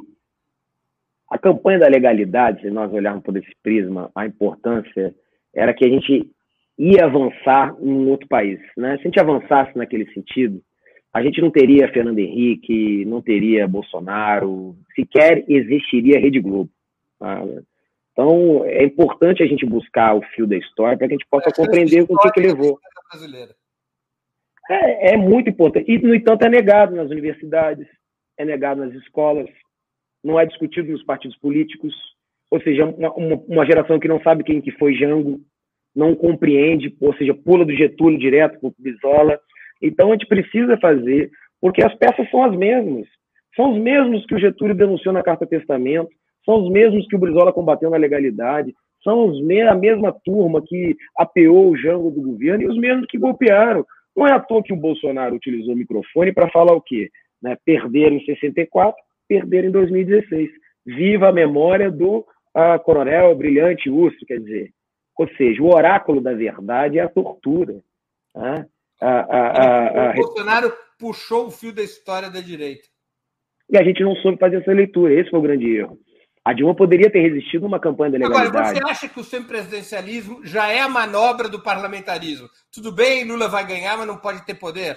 a 1.29 1.37
campanha 1.37 1.79
da 1.79 1.87
legalidade, 1.87 2.61
se 2.61 2.69
nós 2.69 2.91
olharmos 2.91 3.23
por 3.23 3.35
esse 3.37 3.51
prisma, 3.63 4.11
a 4.13 4.25
importância 4.25 5.13
era 5.53 5.73
que 5.73 5.85
a 5.85 5.89
gente 5.89 6.29
ia 6.77 7.05
avançar 7.05 7.75
em 7.79 8.07
outro 8.09 8.27
país, 8.27 8.59
né? 8.77 8.97
Se 8.97 9.01
a 9.01 9.03
gente 9.05 9.19
avançasse 9.19 9.77
naquele 9.77 10.11
sentido, 10.13 10.61
a 11.13 11.23
gente 11.23 11.39
não 11.41 11.49
teria 11.49 11.91
Fernando 11.93 12.19
Henrique, 12.19 13.05
não 13.05 13.21
teria 13.21 13.67
Bolsonaro, 13.67 14.75
sequer 14.93 15.45
existiria 15.47 16.19
Rede 16.19 16.41
Globo. 16.41 16.69
Tá? 17.17 17.41
Então, 18.11 18.65
é 18.65 18.83
importante 18.83 19.41
a 19.41 19.45
gente 19.45 19.65
buscar 19.65 20.13
o 20.13 20.21
fio 20.21 20.45
da 20.45 20.57
história 20.57 20.97
para 20.97 21.07
que 21.07 21.13
a 21.13 21.17
gente 21.17 21.27
possa 21.29 21.49
é, 21.49 21.53
compreender 21.53 22.01
o 22.01 22.17
que, 22.17 22.31
que 22.31 22.41
levou. 22.41 22.77
Brasileira. 23.09 23.55
É, 24.69 25.13
é 25.13 25.17
muito 25.17 25.49
importante. 25.49 25.89
E, 25.91 25.97
no 25.99 26.13
entanto, 26.13 26.43
é 26.43 26.49
negado 26.49 26.95
nas 26.95 27.09
universidades, 27.09 27.87
é 28.37 28.45
negado 28.45 28.83
nas 28.83 28.93
escolas, 28.95 29.47
não 30.23 30.39
é 30.39 30.45
discutido 30.45 30.91
nos 30.91 31.03
partidos 31.03 31.37
políticos. 31.37 31.93
Ou 32.51 32.61
seja, 32.61 32.85
uma, 32.85 33.11
uma 33.47 33.65
geração 33.65 33.99
que 33.99 34.07
não 34.07 34.21
sabe 34.21 34.43
quem 34.43 34.61
que 34.61 34.71
foi 34.71 34.95
Jango, 34.95 35.39
não 35.95 36.15
compreende, 36.15 36.95
ou 36.99 37.15
seja, 37.15 37.33
pula 37.33 37.65
do 37.65 37.73
Getúlio 37.73 38.19
direto 38.19 38.59
para 38.59 38.69
o 38.69 38.73
Bisola. 38.77 39.39
Então, 39.81 40.09
a 40.09 40.11
gente 40.13 40.27
precisa 40.27 40.77
fazer, 40.77 41.29
porque 41.61 41.83
as 41.83 41.93
peças 41.95 42.29
são 42.29 42.43
as 42.43 42.55
mesmas. 42.55 43.07
São 43.55 43.71
os 43.71 43.81
mesmos 43.81 44.25
que 44.25 44.35
o 44.35 44.39
Getúlio 44.39 44.75
denunciou 44.75 45.13
na 45.13 45.23
Carta 45.23 45.47
Testamento, 45.47 46.09
são 46.43 46.63
os 46.63 46.69
mesmos 46.69 47.07
que 47.07 47.15
o 47.15 47.19
Brizola 47.19 47.53
combateu 47.53 47.89
na 47.89 47.97
legalidade, 47.97 48.73
são 49.03 49.27
os 49.27 49.41
me 49.41 49.61
a 49.61 49.75
mesma 49.75 50.11
turma 50.23 50.61
que 50.65 50.95
apeou 51.17 51.69
o 51.69 51.77
jango 51.77 52.11
do 52.11 52.21
governo 52.21 52.63
e 52.63 52.67
os 52.67 52.77
mesmos 52.77 53.05
que 53.07 53.17
golpearam. 53.17 53.85
Não 54.15 54.25
é 54.25 54.31
à 54.31 54.39
toa 54.39 54.63
que 54.63 54.73
o 54.73 54.77
Bolsonaro 54.77 55.35
utilizou 55.35 55.73
o 55.73 55.77
microfone 55.77 56.31
para 56.31 56.49
falar 56.49 56.73
o 56.73 56.81
quê? 56.81 57.09
Né? 57.41 57.57
Perder 57.65 58.11
em 58.11 58.23
64, 58.23 58.95
perder 59.27 59.65
em 59.65 59.71
2016. 59.71 60.49
Viva 60.85 61.29
a 61.29 61.33
memória 61.33 61.91
do 61.91 62.19
uh, 62.19 62.79
coronel 62.83 63.35
brilhante 63.35 63.89
Urso, 63.89 64.25
quer 64.25 64.39
dizer. 64.39 64.71
Ou 65.17 65.27
seja, 65.35 65.61
o 65.61 65.73
oráculo 65.73 66.21
da 66.21 66.33
verdade 66.33 66.99
é 66.99 67.01
a 67.01 67.09
tortura. 67.09 67.81
Né? 68.35 68.65
A, 69.01 70.11
o 70.11 70.21
Bolsonaro 70.21 70.73
puxou 70.99 71.47
o 71.47 71.51
fio 71.51 71.73
da 71.73 71.83
história 71.83 72.29
da 72.29 72.39
direita. 72.39 72.83
E 73.69 73.77
a 73.77 73.83
gente 73.83 74.03
não 74.03 74.15
soube 74.17 74.37
fazer 74.37 74.57
essa 74.57 74.71
leitura. 74.71 75.13
Esse 75.13 75.29
foi 75.29 75.39
o 75.39 75.43
grande 75.43 75.69
erro. 75.75 75.99
A 76.45 76.53
Dilma 76.53 76.75
poderia 76.75 77.09
ter 77.09 77.21
resistido 77.21 77.65
uma 77.65 77.79
campanha 77.79 78.11
de 78.11 78.17
legalidade. 78.19 78.49
Agora, 78.49 78.75
você 78.75 78.91
acha 78.91 79.09
que 79.09 79.19
o 79.19 79.23
semipresidencialismo 79.23 80.45
já 80.45 80.71
é 80.71 80.79
a 80.79 80.87
manobra 80.87 81.49
do 81.49 81.59
parlamentarismo? 81.59 82.47
Tudo 82.71 82.91
bem, 82.91 83.25
Lula 83.25 83.47
vai 83.47 83.65
ganhar, 83.65 83.97
mas 83.97 84.05
não 84.05 84.17
pode 84.17 84.45
ter 84.45 84.53
poder? 84.53 84.95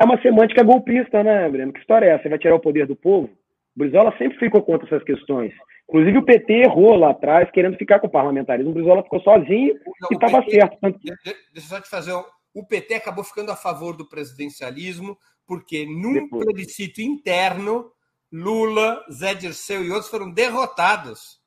É 0.00 0.04
uma 0.04 0.22
semântica 0.22 0.62
golpista, 0.62 1.24
né, 1.24 1.48
Breno? 1.48 1.72
Que 1.72 1.80
história 1.80 2.06
é 2.06 2.10
essa? 2.10 2.22
Você 2.22 2.28
vai 2.28 2.38
tirar 2.38 2.54
o 2.54 2.60
poder 2.60 2.86
do 2.86 2.94
povo? 2.94 3.30
O 3.74 3.78
Brizola 3.80 4.16
sempre 4.16 4.38
ficou 4.38 4.62
contra 4.62 4.86
essas 4.86 5.02
questões. 5.02 5.52
Inclusive 5.88 6.18
o 6.18 6.24
PT 6.24 6.52
errou 6.52 6.94
lá 6.94 7.10
atrás, 7.10 7.50
querendo 7.50 7.76
ficar 7.76 7.98
com 7.98 8.06
o 8.06 8.10
parlamentarismo. 8.10 8.70
O 8.70 8.74
Brizola 8.74 9.02
ficou 9.02 9.20
sozinho 9.22 9.74
não, 10.00 10.08
e 10.08 10.14
estava 10.14 10.44
certo. 10.48 10.78
Deixa 10.80 11.36
eu 11.52 11.62
só 11.62 11.80
te 11.80 11.88
fazer 11.88 12.14
um... 12.14 12.22
O 12.54 12.64
PT 12.64 12.94
acabou 12.94 13.24
ficando 13.24 13.50
a 13.50 13.56
favor 13.56 13.96
do 13.96 14.08
presidencialismo, 14.08 15.18
porque 15.46 15.84
num 15.84 16.12
Depois. 16.12 16.44
plebiscito 16.44 17.00
interno 17.00 17.90
Lula, 18.32 19.04
Zé 19.12 19.34
Dirceu 19.34 19.84
e 19.84 19.90
outros 19.90 20.10
foram 20.10 20.30
derrotados. 20.30 21.40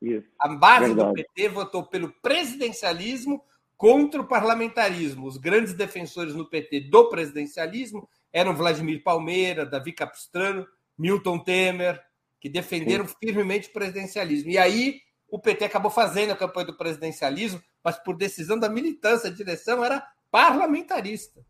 Isso, 0.00 0.26
a 0.38 0.48
base 0.48 0.86
verdade. 0.86 1.08
do 1.08 1.14
PT 1.14 1.48
votou 1.48 1.84
pelo 1.84 2.10
presidencialismo 2.22 3.44
contra 3.76 4.20
o 4.20 4.26
parlamentarismo. 4.26 5.26
Os 5.26 5.36
grandes 5.36 5.74
defensores 5.74 6.34
no 6.34 6.48
PT 6.48 6.80
do 6.80 7.08
presidencialismo 7.08 8.08
eram 8.32 8.56
Vladimir 8.56 9.02
Palmeira, 9.02 9.66
Davi 9.66 9.92
Capistrano, 9.92 10.66
Milton 10.96 11.38
Temer, 11.38 12.02
que 12.40 12.48
defenderam 12.48 13.06
Sim. 13.06 13.14
firmemente 13.20 13.68
o 13.68 13.72
presidencialismo. 13.72 14.50
E 14.50 14.58
aí 14.58 15.00
o 15.28 15.38
PT 15.38 15.64
acabou 15.64 15.90
fazendo 15.90 16.32
a 16.32 16.36
campanha 16.36 16.66
do 16.66 16.76
presidencialismo, 16.76 17.62
mas 17.82 17.98
por 17.98 18.16
decisão 18.16 18.58
da 18.58 18.68
militância, 18.68 19.28
a 19.28 19.32
direção 19.32 19.84
era 19.84 20.06
parlamentarista. 20.30 21.44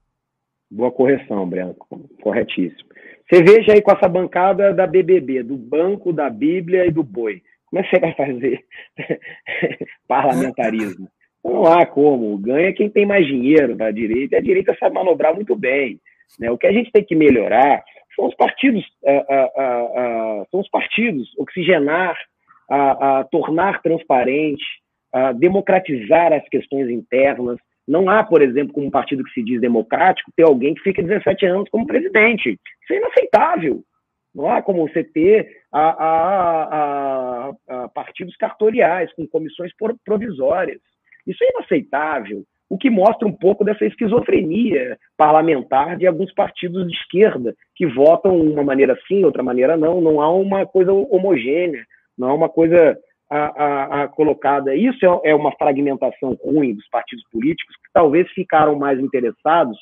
Boa 0.71 0.91
correção, 0.91 1.49
Branco. 1.49 1.87
Corretíssimo. 2.23 2.89
Você 3.29 3.43
veja 3.43 3.73
aí 3.73 3.83
com 3.83 3.93
essa 3.93 4.09
bancada 4.09 4.73
da 4.73 4.87
BBB, 4.87 5.43
do 5.43 5.57
Banco, 5.57 6.13
da 6.13 6.29
Bíblia 6.29 6.87
e 6.87 6.91
do 6.91 7.03
Boi. 7.03 7.43
Como 7.67 7.81
é 7.81 7.83
que 7.83 7.91
você 7.91 8.01
vai 8.01 8.15
fazer 8.15 8.65
parlamentarismo? 10.07 11.09
Não 11.45 11.67
há 11.67 11.85
como. 11.87 12.37
Ganha 12.39 12.73
quem 12.73 12.89
tem 12.89 13.05
mais 13.07 13.27
dinheiro 13.27 13.75
da 13.75 13.91
direita, 13.91 14.37
e 14.37 14.39
a 14.39 14.43
direita 14.43 14.77
sabe 14.79 14.95
manobrar 14.95 15.35
muito 15.35 15.57
bem. 15.57 16.01
Né? 16.39 16.51
O 16.51 16.59
que 16.59 16.67
a 16.67 16.73
gente 16.73 16.91
tem 16.91 17.05
que 17.05 17.15
melhorar 17.15 17.85
são 18.15 18.27
os 18.27 18.35
partidos, 18.35 18.85
uh, 19.03 19.11
uh, 19.11 20.43
uh, 20.43 20.47
são 20.51 20.61
os 20.61 20.69
partidos, 20.71 21.29
oxigenar, 21.37 22.17
tornar 23.31 23.83
transparente, 23.83 24.65
democratizar 25.37 26.33
as 26.33 26.49
questões 26.49 26.89
internas, 26.89 27.59
não 27.87 28.09
há, 28.09 28.25
por 28.25 28.43
exemplo, 28.43 28.73
como 28.73 28.87
um 28.87 28.91
partido 28.91 29.25
que 29.25 29.33
se 29.33 29.43
diz 29.43 29.61
democrático, 29.61 30.33
ter 30.35 30.45
alguém 30.45 30.75
que 30.75 30.83
fica 30.83 31.03
17 31.03 31.47
anos 31.47 31.69
como 31.71 31.87
presidente. 31.87 32.59
Isso 32.83 32.93
é 32.93 32.97
inaceitável. 32.97 33.83
Não 34.35 34.51
há 34.51 34.61
como 34.63 34.89
você 34.89 35.05
ter 35.05 35.49
a, 35.71 35.91
a, 35.91 37.53
a, 37.69 37.89
partidos 37.89 38.37
cartoriais, 38.37 39.13
com 39.15 39.27
comissões 39.27 39.71
provisórias. 40.05 40.81
Isso 41.27 41.43
é 41.45 41.51
inaceitável. 41.51 42.45
O 42.69 42.79
que 42.79 42.91
mostra 42.91 43.29
um 43.29 43.33
pouco 43.33 43.65
dessa 43.65 43.85
esquizofrenia 43.85 44.99
parlamentar 45.17 45.97
de 45.97 46.07
alguns 46.07 46.33
partidos 46.33 46.89
de 46.89 46.95
esquerda, 46.95 47.55
que 47.77 47.87
votam 47.87 48.41
uma 48.41 48.65
maneira 48.65 48.99
sim, 49.07 49.25
outra 49.25 49.43
maneira 49.43 49.77
não. 49.77 50.01
Não 50.01 50.21
há 50.21 50.33
uma 50.35 50.67
coisa 50.67 50.93
homogênea, 50.93 51.85
não 52.19 52.31
há 52.31 52.35
uma 52.35 52.49
coisa 52.49 52.99
a, 53.35 53.47
a, 53.47 54.03
a 54.03 54.09
colocada. 54.09 54.75
Isso 54.77 55.05
é, 55.05 55.31
é, 55.31 55.35
uma 55.35 55.53
fragmentação 55.53 56.39
ruim 56.45 56.75
dos 56.75 56.89
partidos 56.89 57.25
políticos 57.33 57.75
que 57.77 57.93
talvez 57.93 58.31
ficaram 58.31 58.77
mais 58.77 59.01
interessados 59.01 59.77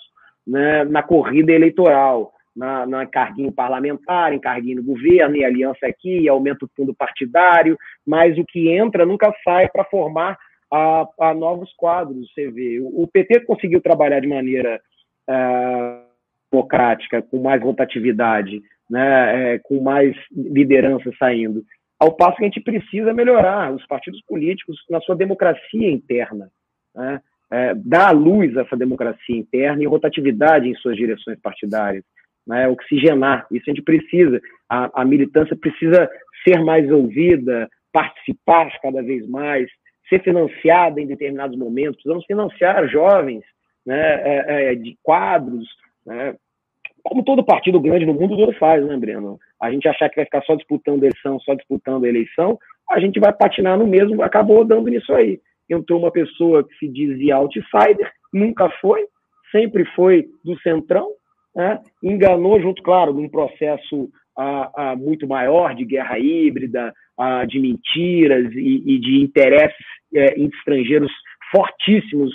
né, 0.47 0.85
na 0.85 1.03
corrida 1.03 1.53
eleitoral, 1.53 2.33
na, 2.57 2.87
na 2.87 3.07
carguinho 3.07 3.53
parlamentar, 3.53 4.33
em 4.33 4.41
carguinho 4.41 4.77
no 4.77 4.85
governo, 4.85 5.37
e 5.37 5.45
aliança 5.45 5.87
aqui, 5.87 6.21
e 6.21 6.29
aumento 6.29 6.67
do 6.67 6.73
fundo 6.75 6.95
partidário, 6.95 7.77
mas 8.07 8.39
o 8.39 8.45
que 8.45 8.71
entra 8.71 9.05
nunca 9.05 9.33
sai 9.45 9.69
para 9.69 9.85
formar 9.85 10.39
a, 10.73 11.07
a, 11.21 11.35
novos 11.35 11.73
quadros. 11.77 12.33
Você 12.33 12.51
vê, 12.51 12.81
o, 12.81 13.07
PT 13.07 13.41
conseguiu 13.41 13.81
trabalhar 13.83 14.21
de 14.21 14.27
maneira 14.27 14.81
uh, 15.29 16.07
democrática, 16.51 17.23
com 17.23 17.39
mais 17.39 17.63
rotatividade, 17.63 18.63
né, 18.89 19.55
é, 19.55 19.59
com 19.59 19.81
mais 19.81 20.15
liderança 20.31 21.11
saindo. 21.19 21.63
Ao 22.03 22.11
passo 22.11 22.37
que 22.37 22.43
a 22.43 22.47
gente 22.47 22.61
precisa 22.61 23.15
melhorar 23.15 23.73
os 23.73 23.87
partidos 23.87 24.21
políticos 24.23 24.77
na 24.91 25.01
sua 25.03 25.15
democracia 25.15 25.89
interna, 25.89 26.51
né? 26.93 27.21
é, 27.49 27.75
dar 27.77 28.09
à 28.09 28.11
luz 28.11 28.57
essa 28.57 28.77
democracia 28.77 29.37
interna 29.37 29.81
e 29.81 29.87
rotatividade 29.87 30.69
em 30.69 30.75
suas 30.75 30.97
direções 30.97 31.39
partidárias, 31.41 32.03
né? 32.45 32.67
oxigenar. 32.67 33.47
Isso 33.53 33.71
a 33.71 33.73
gente 33.73 33.85
precisa. 33.85 34.41
A, 34.69 35.03
a 35.03 35.05
militância 35.05 35.55
precisa 35.55 36.11
ser 36.43 36.65
mais 36.65 36.91
ouvida, 36.91 37.71
participar 37.93 38.69
cada 38.83 39.01
vez 39.01 39.25
mais, 39.29 39.71
ser 40.09 40.21
financiada 40.25 41.01
em 41.01 41.07
determinados 41.07 41.57
momentos. 41.57 42.03
Precisamos 42.03 42.27
financiar 42.27 42.89
jovens 42.89 43.45
né, 43.87 44.01
é, 44.01 44.73
é, 44.73 44.75
de 44.75 44.99
quadros, 45.05 45.69
né, 46.05 46.35
como 47.03 47.23
todo 47.25 47.45
partido 47.45 47.81
grande 47.81 48.07
no 48.07 48.15
mundo 48.15 48.53
faz, 48.55 48.85
né, 48.85 48.97
Breno? 48.97 49.39
A 49.63 49.71
gente 49.71 49.87
achar 49.87 50.09
que 50.09 50.17
vai 50.17 50.25
ficar 50.25 50.43
só 50.43 50.57
disputando 50.57 51.05
eleição, 51.05 51.39
só 51.39 51.55
disputando 51.55 52.05
eleição, 52.05 52.59
a 52.91 52.99
gente 52.99 53.21
vai 53.21 53.33
patinar 53.33 53.79
no 53.79 53.87
mesmo, 53.87 54.21
acabou 54.21 54.65
dando 54.65 54.91
nisso 54.91 55.15
aí. 55.15 55.39
Entrou 55.71 56.01
uma 56.01 56.11
pessoa 56.11 56.65
que 56.65 56.75
se 56.79 56.89
dizia 56.89 57.37
outsider, 57.37 58.11
nunca 58.35 58.69
foi, 58.81 59.07
sempre 59.53 59.85
foi 59.95 60.27
do 60.45 60.59
centrão, 60.63 61.09
né? 61.55 61.79
enganou 62.03 62.61
junto, 62.61 62.83
claro, 62.83 63.15
num 63.15 63.29
processo 63.29 64.11
a, 64.37 64.91
a, 64.91 64.97
muito 64.97 65.29
maior 65.29 65.77
de 65.77 65.85
guerra 65.85 66.19
híbrida, 66.19 66.93
a, 67.17 67.45
de 67.45 67.61
mentiras 67.61 68.53
e, 68.55 68.83
e 68.85 68.99
de 68.99 69.23
interesses 69.23 69.87
é, 70.13 70.41
estrangeiros 70.41 71.13
fortíssimos 71.53 72.33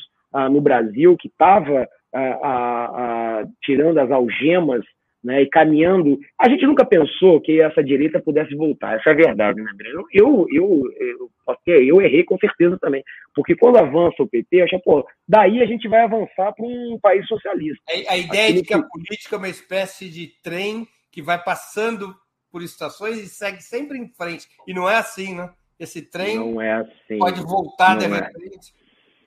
no 0.51 0.61
Brasil, 0.61 1.17
que 1.17 1.29
estava 1.29 1.87
a, 2.13 2.21
a, 2.21 3.45
tirando 3.63 3.97
as 3.97 4.11
algemas 4.11 4.85
né, 5.27 5.41
e 5.41 5.49
caminhando. 5.49 6.17
A 6.39 6.47
gente 6.47 6.65
nunca 6.65 6.85
pensou 6.85 7.41
que 7.41 7.59
essa 7.59 7.83
direita 7.83 8.21
pudesse 8.21 8.55
voltar, 8.55 8.97
essa 8.97 9.09
é 9.09 9.11
a 9.11 9.15
verdade, 9.15 9.61
né, 9.61 9.69
Breno? 9.75 10.05
Eu, 10.13 10.47
eu, 10.49 10.85
eu, 10.97 11.31
eu 11.65 12.01
errei 12.01 12.23
com 12.23 12.37
certeza 12.37 12.77
também, 12.79 13.03
porque 13.35 13.53
quando 13.53 13.77
avança 13.77 14.23
o 14.23 14.27
PT, 14.27 14.61
achei, 14.61 14.79
pô, 14.79 15.05
daí 15.27 15.61
a 15.61 15.65
gente 15.65 15.85
vai 15.89 16.03
avançar 16.03 16.53
para 16.53 16.65
um 16.65 16.97
país 17.01 17.27
socialista. 17.27 17.83
A, 17.89 18.13
a 18.13 18.17
ideia 18.17 18.45
Aquilo 18.45 18.61
de 18.61 18.67
que, 18.67 18.73
a 18.73 18.81
política 18.81 19.35
é 19.35 19.37
uma 19.37 19.49
espécie 19.49 20.09
de 20.09 20.27
trem 20.41 20.87
que 21.11 21.21
vai 21.21 21.43
passando 21.43 22.15
por 22.49 22.63
estações 22.63 23.17
e 23.17 23.27
segue 23.27 23.61
sempre 23.61 23.97
em 23.97 24.07
frente. 24.07 24.47
E 24.65 24.73
não 24.73 24.89
é 24.89 24.95
assim, 24.95 25.35
né? 25.35 25.49
Esse 25.77 26.01
trem 26.01 26.37
não 26.37 26.61
é 26.61 26.71
assim, 26.71 27.19
pode 27.19 27.41
voltar 27.41 27.97
de 27.97 28.05
é. 28.05 28.07
repente. 28.07 28.73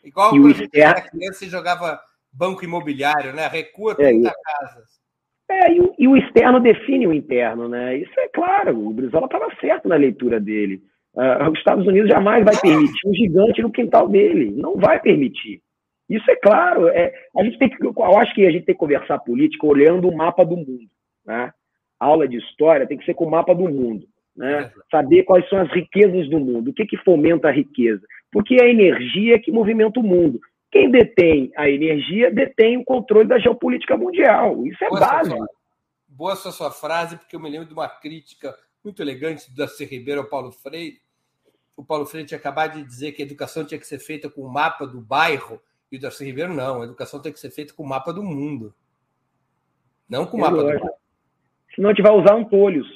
Igual 0.03 0.31
quando 0.31 0.47
a 0.47 0.53
gente 0.55 0.81
era 0.81 1.03
criança 1.03 1.45
e 1.45 1.51
jogava 1.51 2.01
banco 2.33 2.65
imobiliário, 2.65 3.35
né? 3.35 3.47
Recua 3.49 3.95
30 3.95 4.29
é, 4.29 4.33
casas. 4.33 5.01
É, 5.51 5.73
e 5.73 5.81
o, 5.81 5.95
e 5.99 6.09
o, 6.09 6.17
externo 6.17 6.61
define 6.61 7.09
o 7.09 7.13
interno, 7.13 7.69
né? 7.69 7.97
Isso 7.97 8.13
é 8.19 8.29
claro, 8.29 8.87
o 8.87 8.93
Brizola 8.93 9.27
estava 9.27 9.49
certo 9.61 9.89
na 9.89 9.97
leitura 9.97 10.39
dele. 10.39 10.81
Uh, 11.13 11.51
os 11.51 11.59
Estados 11.59 11.85
Unidos 11.87 12.09
jamais 12.09 12.45
vai 12.45 12.57
permitir 12.61 13.09
um 13.09 13.13
gigante 13.13 13.61
no 13.61 13.73
quintal 13.73 14.09
dele. 14.09 14.53
Não 14.53 14.77
vai 14.77 15.01
permitir. 15.01 15.61
Isso 16.09 16.31
é 16.31 16.37
claro. 16.37 16.89
É, 16.89 17.13
a 17.37 17.45
gente 17.45 17.59
tem 17.59 17.69
que, 17.69 17.85
eu 17.85 18.19
acho 18.19 18.35
que 18.35 18.47
a 18.47 18.51
gente 18.51 18.65
tem 18.65 18.75
que 18.75 18.81
conversar 18.81 19.19
política 19.19 19.67
olhando 19.67 20.09
o 20.09 20.17
mapa 20.17 20.45
do 20.45 20.57
mundo. 20.57 20.89
Né? 21.27 21.53
A 21.99 22.07
aula 22.07 22.29
de 22.29 22.37
história 22.37 22.87
tem 22.87 22.97
que 22.97 23.05
ser 23.05 23.15
com 23.15 23.25
o 23.25 23.31
mapa 23.31 23.55
do 23.55 23.69
mundo. 23.69 24.07
Né? 24.37 24.71
Saber 24.91 25.25
quais 25.25 25.49
são 25.49 25.61
as 25.61 25.71
riquezas 25.73 26.29
do 26.29 26.39
mundo, 26.39 26.71
o 26.71 26.73
que, 26.73 26.87
que 26.87 26.97
fomenta 26.99 27.49
a 27.49 27.53
riqueza. 27.53 28.03
Porque 28.33 28.55
é 28.55 28.65
a 28.65 28.71
energia 28.71 29.39
que 29.39 29.51
movimenta 29.51 29.99
o 30.01 30.03
mundo. 30.03 30.41
Quem 30.71 30.91
detém 30.91 31.53
a 31.57 31.69
energia 31.69 32.31
detém 32.31 32.79
o 32.79 32.85
controle 32.85 33.27
da 33.27 33.39
geopolítica 33.39 33.97
mundial. 33.97 34.65
Isso 34.67 34.85
é 34.85 34.89
Boa 34.89 35.01
básico. 35.01 35.37
Sua, 35.37 35.49
boa 36.09 36.33
essa 36.33 36.53
sua 36.53 36.71
frase, 36.71 37.17
porque 37.17 37.35
eu 37.35 37.41
me 37.41 37.51
lembro 37.51 37.67
de 37.67 37.73
uma 37.73 37.89
crítica 37.89 38.57
muito 38.85 39.03
elegante 39.03 39.51
do 39.51 39.57
Darcy 39.57 39.85
Ribeiro 39.85 40.21
ao 40.21 40.29
Paulo 40.29 40.53
Freire. 40.53 41.01
O 41.77 41.85
Paulo 41.85 42.07
Freire 42.07 42.29
tinha 42.29 42.39
acabado 42.39 42.75
de 42.75 42.85
dizer 42.85 43.13
que 43.13 43.23
a 43.23 43.25
educação 43.25 43.65
tinha 43.65 43.81
que 43.81 43.87
ser 43.87 43.99
feita 43.99 44.31
com 44.31 44.43
o 44.43 44.53
mapa 44.53 44.87
do 44.87 45.01
bairro, 45.01 45.61
e 45.91 45.97
o 45.97 46.01
Darcy 46.01 46.25
Ribeiro 46.25 46.55
não, 46.55 46.83
a 46.83 46.85
educação 46.85 47.21
tem 47.21 47.33
que 47.33 47.41
ser 47.41 47.51
feita 47.51 47.75
com 47.75 47.83
o 47.83 47.89
mapa 47.89 48.13
do 48.13 48.23
mundo. 48.23 48.73
Não 50.09 50.25
com 50.25 50.37
o 50.37 50.41
mapa 50.41 50.57
do 50.57 50.65
bairro. 50.65 50.91
senão 51.75 51.91
a 51.91 51.93
gente 51.93 52.03
vai 52.03 52.13
usar 52.13 52.35
ampolhos, 52.35 52.87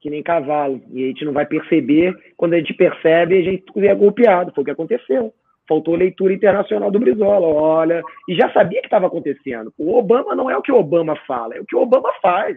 que 0.00 0.10
nem 0.10 0.22
cavalo, 0.22 0.80
e 0.90 1.02
a 1.02 1.06
gente 1.08 1.24
não 1.24 1.32
vai 1.32 1.46
perceber, 1.46 2.34
quando 2.36 2.54
a 2.54 2.58
gente 2.58 2.74
percebe, 2.74 3.38
a 3.38 3.42
gente 3.42 3.64
é 3.78 3.94
golpeado, 3.94 4.52
foi 4.52 4.62
o 4.62 4.64
que 4.64 4.70
aconteceu. 4.70 5.34
Faltou 5.68 5.94
leitura 5.94 6.34
internacional 6.34 6.90
do 6.90 6.98
Brizola, 6.98 7.46
olha, 7.46 8.02
e 8.28 8.34
já 8.34 8.52
sabia 8.52 8.80
que 8.80 8.86
estava 8.86 9.06
acontecendo. 9.06 9.72
O 9.78 9.96
Obama 9.96 10.34
não 10.34 10.50
é 10.50 10.56
o 10.56 10.62
que 10.62 10.72
o 10.72 10.76
Obama 10.76 11.16
fala, 11.26 11.56
é 11.56 11.60
o 11.60 11.64
que 11.64 11.76
o 11.76 11.80
Obama 11.80 12.10
faz. 12.20 12.56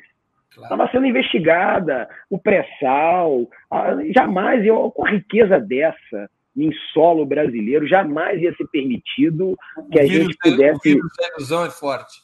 Estava 0.49 0.75
claro. 0.75 0.91
sendo 0.91 1.05
investigada, 1.05 2.09
o 2.29 2.39
pré-sal, 2.39 3.47
jamais, 4.13 4.65
com 4.93 5.05
a 5.05 5.11
riqueza 5.11 5.59
dessa, 5.59 6.29
em 6.55 6.71
solo 6.91 7.25
brasileiro, 7.25 7.88
jamais 7.88 8.41
ia 8.41 8.55
ser 8.55 8.67
permitido 8.67 9.55
que 9.91 9.99
a 9.99 10.05
gente 10.07 10.35
pudesse. 10.41 10.79
O 10.79 10.81
vírus 10.81 11.51
é 11.51 11.69
forte. 11.69 12.21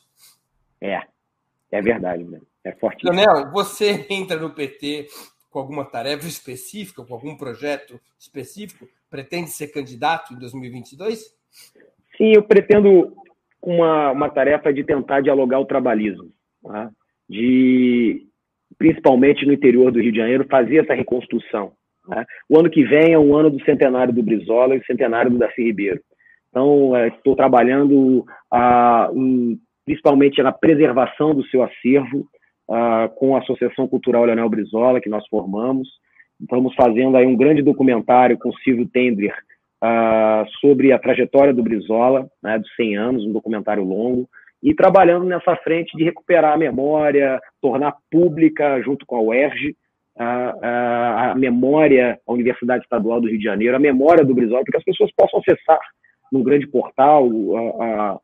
É, 0.82 1.02
é 1.72 1.82
verdade, 1.82 2.24
né? 2.24 2.40
É 2.64 2.72
forte. 2.72 3.06
Leonel, 3.06 3.52
você 3.52 4.06
entra 4.10 4.38
no 4.38 4.50
PT 4.50 5.08
com 5.54 5.60
alguma 5.60 5.86
tarefa 5.86 6.28
específica, 6.28 7.06
com 7.06 7.14
algum 7.14 7.38
projeto 7.38 8.02
específico? 8.20 8.88
Pretende 9.10 9.52
ser 9.52 9.68
candidato 9.68 10.34
em 10.34 10.40
2022? 10.40 11.20
Sim, 12.18 12.34
eu 12.34 12.42
pretendo 12.42 13.14
uma, 13.62 14.12
uma 14.12 14.30
tarefa 14.30 14.74
de 14.74 14.84
tentar 14.84 15.22
dialogar 15.22 15.60
o 15.60 15.66
trabalhismo, 15.66 16.32
tá? 16.64 16.90
de 17.30 18.28
principalmente 18.78 19.46
no 19.46 19.54
interior 19.54 19.92
do 19.92 20.02
Rio 20.02 20.12
de 20.12 20.18
Janeiro 20.18 20.48
fazer 20.50 20.84
essa 20.84 20.96
reconstrução. 20.96 21.74
Tá? 22.08 22.26
O 22.50 22.60
ano 22.60 22.70
que 22.70 22.84
vem 22.84 23.14
é 23.14 23.20
o 23.20 23.36
ano 23.36 23.52
do 23.52 23.64
centenário 23.64 24.14
do 24.14 24.24
Brizola 24.24 24.76
e 24.76 24.84
centenário 24.86 25.30
do 25.30 25.38
Darcy 25.38 25.64
Ribeiro. 25.64 26.02
Então, 26.50 26.96
é, 26.96 27.10
estou 27.10 27.36
trabalhando 27.36 28.26
ah, 28.52 29.10
em, 29.14 29.60
principalmente 29.86 30.42
na 30.42 30.52
preservação 30.52 31.34
do 31.34 31.46
seu 31.48 31.64
acervo, 31.64 32.28
ah, 32.70 33.10
com 33.16 33.36
a 33.36 33.40
Associação 33.40 33.88
Cultural 33.88 34.26
Leonel 34.26 34.50
Brizola, 34.50 35.02
que 35.02 35.10
nós 35.10 35.28
formamos. 35.28 35.88
Estamos 36.42 36.74
fazendo 36.76 37.18
aí 37.18 37.26
um 37.26 37.38
grande 37.38 37.62
documentário 37.62 38.38
com 38.38 38.52
Silvio 38.64 38.88
Tendler 38.88 39.34
uh, 39.84 40.50
sobre 40.60 40.92
a 40.92 41.00
trajetória 41.00 41.54
do 41.54 41.64
Brizola, 41.64 42.28
né, 42.42 42.58
dos 42.58 42.74
100 42.76 42.98
anos, 42.98 43.26
um 43.26 43.32
documentário 43.32 43.84
longo, 43.84 44.28
e 44.62 44.74
trabalhando 44.74 45.26
nessa 45.26 45.56
frente 45.58 45.96
de 45.98 46.04
recuperar 46.04 46.54
a 46.54 46.58
memória, 46.58 47.40
tornar 47.62 47.96
pública, 48.10 48.82
junto 48.82 49.06
com 49.06 49.18
a 49.18 49.22
UERJ, 49.22 49.76
a, 50.18 50.26
a, 50.62 51.32
a, 51.32 51.36
memória, 51.36 52.20
a 52.26 52.34
Universidade 52.34 52.84
Estadual 52.84 53.20
do 53.20 53.28
Rio 53.28 53.38
de 53.38 53.44
Janeiro, 53.44 53.76
a 53.76 53.80
memória 53.80 54.24
do 54.24 54.34
Brizola, 54.34 54.64
para 54.64 54.72
que 54.72 54.78
as 54.78 54.84
pessoas 54.84 55.12
possam 55.16 55.40
acessar 55.40 55.80
num 56.32 56.44
grande 56.44 56.68
portal 56.68 57.30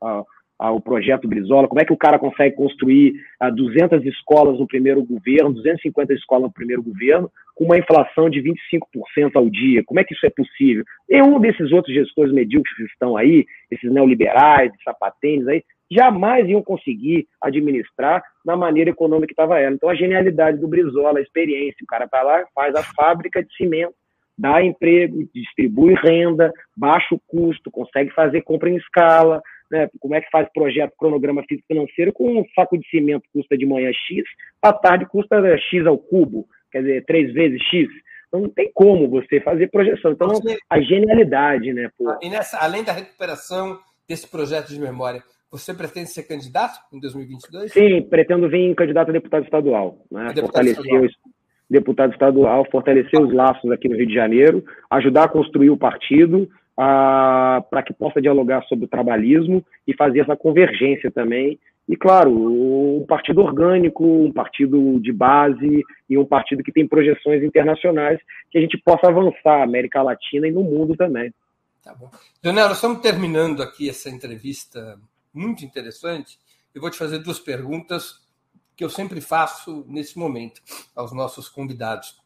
a, 0.02 0.24
o 0.68 0.82
projeto 0.82 1.28
Brizola, 1.28 1.68
como 1.68 1.80
é 1.80 1.86
que 1.86 1.94
o 1.94 1.98
cara 1.98 2.20
consegue 2.20 2.56
construir 2.56 3.14
uh, 3.42 3.54
200 3.54 4.06
escolas 4.06 4.60
no 4.60 4.68
primeiro 4.68 5.02
governo, 5.04 5.54
250 5.54 6.14
escolas 6.14 6.44
no 6.44 6.52
primeiro 6.52 6.84
governo, 6.84 7.32
com 7.56 7.64
uma 7.64 7.78
inflação 7.78 8.30
de 8.30 8.42
25% 8.42 9.32
ao 9.36 9.50
dia, 9.50 9.84
como 9.86 10.00
é 10.00 10.04
que 10.04 10.14
isso 10.14 10.26
é 10.26 10.30
possível? 10.30 10.84
Nenhum 11.10 11.40
desses 11.40 11.72
outros 11.72 11.94
gestores 11.94 12.34
medíocres 12.34 12.76
que 12.76 12.84
estão 12.84 13.16
aí, 13.16 13.46
esses 13.72 13.92
neoliberais, 13.92 14.72
sapatênis 14.84 15.48
aí, 15.48 15.64
jamais 15.90 16.48
iam 16.48 16.62
conseguir 16.62 17.28
administrar 17.42 18.24
na 18.46 18.56
maneira 18.56 18.90
econômica 18.90 19.28
que 19.28 19.34
estava 19.34 19.60
ela. 19.60 19.76
Então, 19.76 19.90
a 19.90 19.96
genialidade 19.96 20.58
do 20.58 20.68
Brizola, 20.68 21.20
a 21.20 21.22
experiência, 21.22 21.84
o 21.84 21.88
cara 21.88 22.08
vai 22.12 22.24
lá, 22.24 22.46
faz 22.54 22.76
a 22.76 22.84
fábrica 22.84 23.44
de 23.44 23.54
cimento, 23.56 23.94
dá 24.38 24.64
emprego, 24.64 25.28
distribui 25.34 25.96
renda, 25.96 26.54
baixa 26.78 27.14
o 27.14 27.22
custo, 27.28 27.70
consegue 27.72 28.12
fazer 28.12 28.42
compra 28.42 28.70
em 28.70 28.78
escala, 28.78 29.42
né? 29.72 29.90
Como 30.00 30.16
é 30.16 30.22
que 30.22 30.30
faz 30.30 30.48
projeto, 30.54 30.94
cronograma 30.98 31.44
físico 31.48 31.68
financeiro 31.68 32.14
com 32.14 32.40
um 32.40 32.46
saco 32.56 32.78
de 32.78 32.88
cimento 32.90 33.28
custa 33.34 33.58
de 33.58 33.66
manhã 33.66 33.92
X, 33.92 34.24
à 34.62 34.74
tarde 34.74 35.06
custa 35.06 35.36
X 35.58 35.86
ao 35.86 35.98
cubo, 35.98 36.48
quer 36.72 36.82
dizer, 36.82 37.06
três 37.06 37.34
vezes 37.34 37.62
X. 37.64 37.88
Então 38.28 38.42
não 38.42 38.50
tem 38.50 38.72
como 38.74 39.10
você 39.10 39.42
fazer 39.42 39.70
projeção. 39.70 40.12
Então, 40.12 40.30
você... 40.30 40.58
a 40.70 40.80
genialidade, 40.80 41.74
né? 41.74 41.90
Pô. 41.98 42.16
E 42.22 42.30
nessa, 42.30 42.58
além 42.60 42.84
da 42.84 42.94
recuperação 42.94 43.80
desse 44.08 44.28
projeto 44.28 44.70
de 44.70 44.80
memória, 44.80 45.24
você 45.52 45.74
pretende 45.74 46.10
ser 46.10 46.24
candidato 46.24 46.80
em 46.94 47.00
2022? 47.00 47.72
Sim, 47.72 48.02
pretendo 48.04 48.48
vir 48.48 48.76
candidato 48.76 49.10
a 49.10 49.14
deputado 49.14 49.44
estadual. 49.46 50.06
Né? 50.12 50.32
Deputado 50.34 50.66
fortalecer 50.66 50.84
estadual. 50.84 51.06
Os, 51.06 51.14
deputado 51.70 52.12
estadual, 52.12 52.68
fortalecer 52.72 53.22
os 53.22 53.34
laços 53.34 53.72
aqui 53.72 53.88
no 53.88 53.96
Rio 53.96 54.08
de 54.08 54.14
Janeiro, 54.14 54.64
ajudar 54.90 55.26
a 55.26 55.30
construir 55.30 55.70
o 55.70 55.78
partido, 55.78 56.50
para 56.80 57.84
que 57.84 57.94
possa 57.94 58.22
dialogar 58.22 58.64
sobre 58.64 58.86
o 58.86 58.88
trabalhismo 58.88 59.66
e 59.86 59.94
fazer 59.94 60.22
essa 60.22 60.38
convergência 60.38 61.12
também. 61.12 61.60
E, 61.90 61.98
claro, 61.98 62.32
um 62.32 63.06
partido 63.06 63.42
orgânico, 63.42 64.06
um 64.06 64.32
partido 64.32 64.98
de 65.02 65.12
base 65.12 65.84
e 66.10 66.18
um 66.18 66.24
partido 66.24 66.64
que 66.64 66.72
tem 66.72 66.88
projeções 66.88 67.44
internacionais 67.44 68.18
que 68.50 68.58
a 68.58 68.62
gente 68.62 68.78
possa 68.78 69.08
avançar 69.08 69.62
América 69.62 70.02
Latina 70.02 70.48
e 70.48 70.52
no 70.52 70.64
mundo 70.64 70.96
também. 70.96 71.34
Tá 71.84 71.94
bom. 71.94 72.10
Nós 72.42 72.72
estamos 72.72 73.02
terminando 73.02 73.62
aqui 73.62 73.90
essa 73.90 74.10
entrevista 74.10 74.98
muito 75.34 75.66
interessante. 75.66 76.38
Eu 76.74 76.80
vou 76.80 76.90
te 76.90 76.98
fazer 76.98 77.20
duas 77.20 77.40
perguntas 77.40 78.26
que 78.78 78.86
eu 78.86 78.90
sempre 78.90 79.20
faço 79.20 79.84
nesse 79.90 80.18
momento 80.18 80.62
aos 80.96 81.12
nossos 81.12 81.50
convidados. 81.50 82.18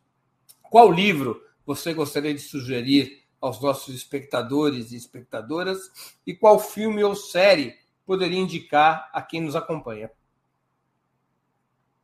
Qual 0.61 0.91
livro 0.91 1.41
você 1.65 1.91
gostaria 1.93 2.33
de 2.33 2.41
sugerir 2.41 3.22
aos 3.43 3.61
nossos 3.61 3.93
espectadores 3.93 4.93
e 4.93 4.95
espectadoras 4.95 5.77
e 6.25 6.33
qual 6.33 6.57
filme 6.57 7.03
ou 7.03 7.13
série 7.13 7.73
poderia 8.05 8.39
indicar 8.39 9.09
a 9.11 9.21
quem 9.21 9.41
nos 9.41 9.53
acompanha. 9.53 10.09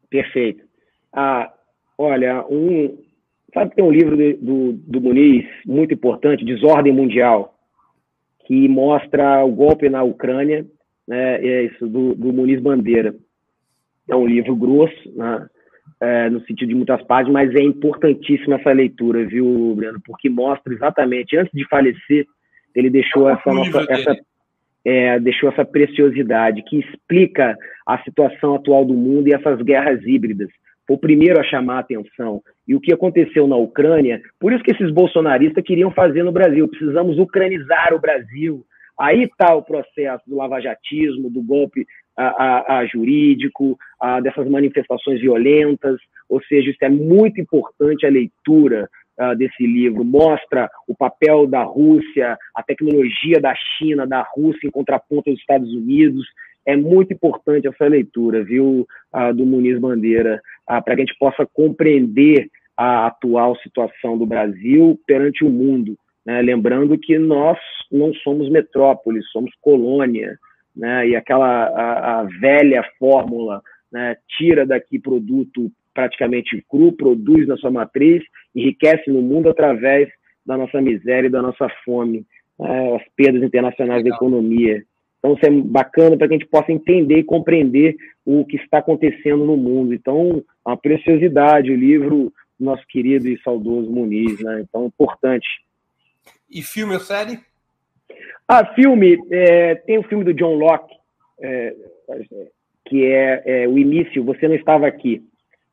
Perfeito. 0.09 0.65
Ah, 1.13 1.49
olha, 1.97 2.45
um, 2.49 3.01
sabe 3.53 3.69
que 3.69 3.77
tem 3.77 3.85
um 3.85 3.91
livro 3.91 4.17
de, 4.17 4.33
do, 4.33 4.73
do 4.73 4.99
Muniz 4.99 5.45
muito 5.65 5.93
importante, 5.93 6.43
Desordem 6.43 6.91
Mundial, 6.91 7.57
que 8.45 8.67
mostra 8.67 9.41
o 9.45 9.51
golpe 9.51 9.87
na 9.87 10.03
Ucrânia, 10.03 10.67
né, 11.07 11.35
é 11.41 11.63
isso, 11.63 11.87
do, 11.87 12.15
do 12.15 12.33
Muniz 12.33 12.61
Bandeira. 12.61 13.15
É 14.09 14.15
um 14.15 14.27
livro 14.27 14.57
grosso, 14.57 15.09
né, 15.15 15.49
é, 16.01 16.29
no 16.29 16.39
sentido 16.45 16.69
de 16.69 16.75
muitas 16.75 17.01
páginas, 17.03 17.33
mas 17.33 17.55
é 17.55 17.61
importantíssima 17.61 18.55
essa 18.55 18.71
leitura, 18.71 19.25
viu, 19.25 19.73
Breno? 19.75 19.99
Porque 20.05 20.29
mostra 20.29 20.73
exatamente, 20.73 21.35
antes 21.37 21.51
de 21.53 21.67
falecer, 21.67 22.25
ele 22.73 22.89
deixou 22.89 23.29
essa 23.29 23.51
nossa, 23.51 23.85
essa, 23.89 24.17
é, 24.85 25.19
deixou 25.19 25.49
essa 25.49 25.65
preciosidade 25.65 26.63
que 26.63 26.79
explica 26.79 27.55
a 27.85 27.97
situação 28.03 28.55
atual 28.55 28.85
do 28.85 28.93
mundo 28.93 29.27
e 29.27 29.33
essas 29.33 29.61
guerras 29.61 30.01
híbridas. 30.05 30.49
Foi 30.87 30.95
o 30.95 30.99
primeiro 30.99 31.39
a 31.39 31.43
chamar 31.43 31.77
a 31.77 31.79
atenção. 31.79 32.41
E 32.67 32.73
o 32.73 32.79
que 32.79 32.93
aconteceu 32.93 33.47
na 33.47 33.55
Ucrânia, 33.55 34.21
por 34.39 34.53
isso 34.53 34.63
que 34.63 34.71
esses 34.71 34.91
bolsonaristas 34.91 35.63
queriam 35.63 35.91
fazer 35.91 36.23
no 36.23 36.31
Brasil, 36.31 36.67
precisamos 36.67 37.19
ucranizar 37.19 37.93
o 37.93 37.99
Brasil. 37.99 38.65
Aí 38.99 39.23
está 39.23 39.53
o 39.55 39.63
processo 39.63 40.23
do 40.27 40.35
lavajatismo, 40.37 41.29
do 41.29 41.41
golpe 41.41 41.85
a, 42.27 42.79
a, 42.79 42.85
jurídico, 42.85 43.77
a, 43.99 44.19
dessas 44.19 44.47
manifestações 44.47 45.21
violentas, 45.21 45.99
ou 46.27 46.41
seja, 46.43 46.69
isso 46.69 46.79
é 46.81 46.89
muito 46.89 47.39
importante 47.39 48.05
a 48.05 48.09
leitura 48.09 48.89
uh, 49.19 49.35
desse 49.35 49.65
livro, 49.65 50.03
mostra 50.03 50.69
o 50.87 50.95
papel 50.95 51.47
da 51.47 51.63
Rússia, 51.63 52.37
a 52.55 52.63
tecnologia 52.63 53.39
da 53.39 53.53
China, 53.55 54.05
da 54.05 54.21
Rússia 54.21 54.67
em 54.67 54.71
contraponto 54.71 55.29
aos 55.29 55.39
Estados 55.39 55.73
Unidos, 55.73 56.25
é 56.65 56.75
muito 56.75 57.13
importante 57.13 57.67
essa 57.67 57.85
leitura, 57.87 58.43
viu, 58.43 58.87
uh, 59.13 59.33
do 59.33 59.45
Muniz 59.45 59.79
Bandeira, 59.79 60.41
uh, 60.69 60.83
para 60.83 60.95
que 60.95 61.01
a 61.01 61.05
gente 61.05 61.17
possa 61.17 61.45
compreender 61.45 62.49
a 62.77 63.07
atual 63.07 63.57
situação 63.57 64.17
do 64.17 64.25
Brasil 64.25 64.99
perante 65.05 65.43
o 65.43 65.49
mundo, 65.49 65.97
né? 66.25 66.41
lembrando 66.41 66.97
que 66.97 67.17
nós 67.17 67.57
não 67.91 68.13
somos 68.13 68.49
metrópoles, 68.49 69.29
somos 69.31 69.51
colônia, 69.59 70.37
né? 70.75 71.07
E 71.09 71.15
aquela 71.15 71.47
a, 71.47 72.19
a 72.19 72.23
velha 72.23 72.83
fórmula, 72.97 73.61
né? 73.91 74.15
Tira 74.37 74.65
daqui 74.65 74.99
produto 74.99 75.71
praticamente 75.93 76.63
cru, 76.69 76.93
produz 76.93 77.47
na 77.47 77.57
sua 77.57 77.71
matriz, 77.71 78.23
enriquece 78.55 79.09
no 79.09 79.21
mundo 79.21 79.49
através 79.49 80.09
da 80.45 80.57
nossa 80.57 80.81
miséria 80.81 81.27
e 81.27 81.31
da 81.31 81.41
nossa 81.41 81.67
fome, 81.83 82.25
né? 82.57 82.95
as 82.95 83.03
perdas 83.15 83.43
internacionais 83.43 84.03
Legal. 84.03 84.17
da 84.17 84.25
economia. 84.25 84.83
Então, 85.19 85.33
isso 85.33 85.45
é 85.45 85.49
bacana 85.49 86.17
para 86.17 86.27
que 86.27 86.33
a 86.35 86.37
gente 86.37 86.49
possa 86.49 86.71
entender 86.71 87.19
e 87.19 87.23
compreender 87.23 87.97
o 88.25 88.45
que 88.45 88.55
está 88.55 88.77
acontecendo 88.77 89.45
no 89.45 89.57
mundo. 89.57 89.93
Então, 89.93 90.43
uma 90.65 90.77
preciosidade, 90.77 91.71
o 91.71 91.75
livro 91.75 92.31
do 92.57 92.65
nosso 92.65 92.85
querido 92.87 93.27
e 93.27 93.37
saudoso 93.41 93.91
Muniz, 93.91 94.39
né? 94.39 94.61
Então, 94.61 94.85
importante. 94.85 95.47
E 96.49 96.61
filme 96.61 96.93
ou 96.93 96.99
série? 97.01 97.39
Ah, 98.51 98.65
filme, 98.73 99.15
é, 99.29 99.75
tem 99.75 99.99
o 99.99 100.03
filme 100.03 100.23
do 100.23 100.33
John 100.33 100.55
Locke, 100.55 100.95
é, 101.39 101.75
que 102.85 103.05
é, 103.05 103.43
é, 103.45 103.67
o 103.67 103.77
início, 103.77 104.23
Você 104.23 104.47
Não 104.47 104.55
Estava 104.55 104.87
Aqui, 104.87 105.21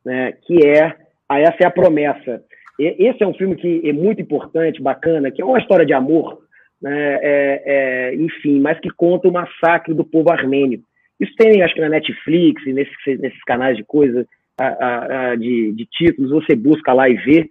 né, 0.05 0.33
que 0.47 0.67
é, 0.67 0.95
ah, 1.27 1.41
essa 1.41 1.57
é 1.61 1.67
a 1.67 1.71
promessa. 1.71 2.43
E, 2.79 3.09
esse 3.09 3.23
é 3.23 3.27
um 3.27 3.33
filme 3.33 3.57
que 3.57 3.81
é 3.83 3.93
muito 3.95 4.21
importante, 4.21 4.83
bacana, 4.83 5.31
que 5.31 5.41
é 5.41 5.45
uma 5.45 5.59
história 5.59 5.87
de 5.87 5.95
amor, 5.95 6.39
né, 6.83 7.19
é, 7.23 7.63
é, 7.65 8.15
enfim, 8.15 8.61
mas 8.61 8.79
que 8.79 8.91
conta 8.91 9.27
o 9.27 9.33
massacre 9.33 9.95
do 9.95 10.05
povo 10.05 10.31
armênio. 10.31 10.83
Isso 11.19 11.33
tem, 11.39 11.63
acho 11.63 11.75
que 11.75 11.81
na 11.81 11.89
Netflix, 11.89 12.63
nesses, 12.67 13.21
nesses 13.21 13.43
canais 13.45 13.75
de 13.75 13.85
coisa, 13.85 14.27
de, 15.39 15.73
de, 15.73 15.87
títulos, 15.87 16.31
você 16.31 16.55
busca 16.55 16.93
lá 16.93 17.09
e 17.09 17.15
vê. 17.15 17.49